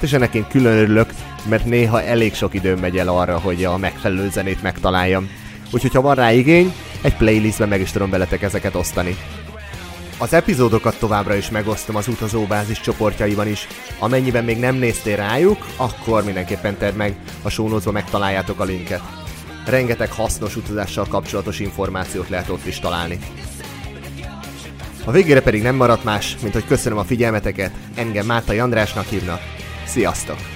És 0.00 0.12
ennek 0.12 0.34
én 0.34 0.46
külön 0.48 0.76
örülök, 0.76 1.10
mert 1.48 1.64
néha 1.64 2.02
elég 2.02 2.34
sok 2.34 2.54
időm 2.54 2.78
megy 2.78 2.98
el 2.98 3.08
arra, 3.08 3.38
hogy 3.38 3.64
a 3.64 3.76
megfelelő 3.76 4.30
zenét 4.30 4.62
megtaláljam. 4.62 5.28
Úgyhogy 5.72 5.92
ha 5.92 6.00
van 6.00 6.14
rá 6.14 6.32
igény, 6.32 6.72
egy 7.02 7.16
playlistben 7.16 7.68
meg 7.68 7.80
is 7.80 7.90
tudom 7.90 8.10
veletek 8.10 8.42
ezeket 8.42 8.74
osztani. 8.74 9.16
Az 10.18 10.32
epizódokat 10.32 10.98
továbbra 10.98 11.34
is 11.34 11.50
megosztom 11.50 11.96
az 11.96 12.08
utazóbázis 12.08 12.80
csoportjaiban 12.80 13.48
is. 13.48 13.66
Amennyiben 13.98 14.44
még 14.44 14.58
nem 14.58 14.74
néztél 14.74 15.16
rájuk, 15.16 15.66
akkor 15.76 16.24
mindenképpen 16.24 16.76
tedd 16.76 16.94
meg, 16.94 17.16
a 17.42 17.62
notes-ba 17.62 17.90
megtaláljátok 17.90 18.60
a 18.60 18.64
linket. 18.64 19.02
Rengeteg 19.66 20.12
hasznos 20.12 20.56
utazással 20.56 21.06
kapcsolatos 21.08 21.60
információt 21.60 22.28
lehet 22.28 22.48
ott 22.48 22.66
is 22.66 22.78
találni. 22.78 23.18
A 25.04 25.10
végére 25.10 25.40
pedig 25.40 25.62
nem 25.62 25.74
maradt 25.74 26.04
más, 26.04 26.36
mint 26.42 26.54
hogy 26.54 26.66
köszönöm 26.66 26.98
a 26.98 27.04
figyelmeteket, 27.04 27.72
engem 27.94 28.26
Mártai 28.26 28.58
Andrásnak 28.58 29.06
hívnak. 29.06 29.40
Sziasztok! 29.86 30.55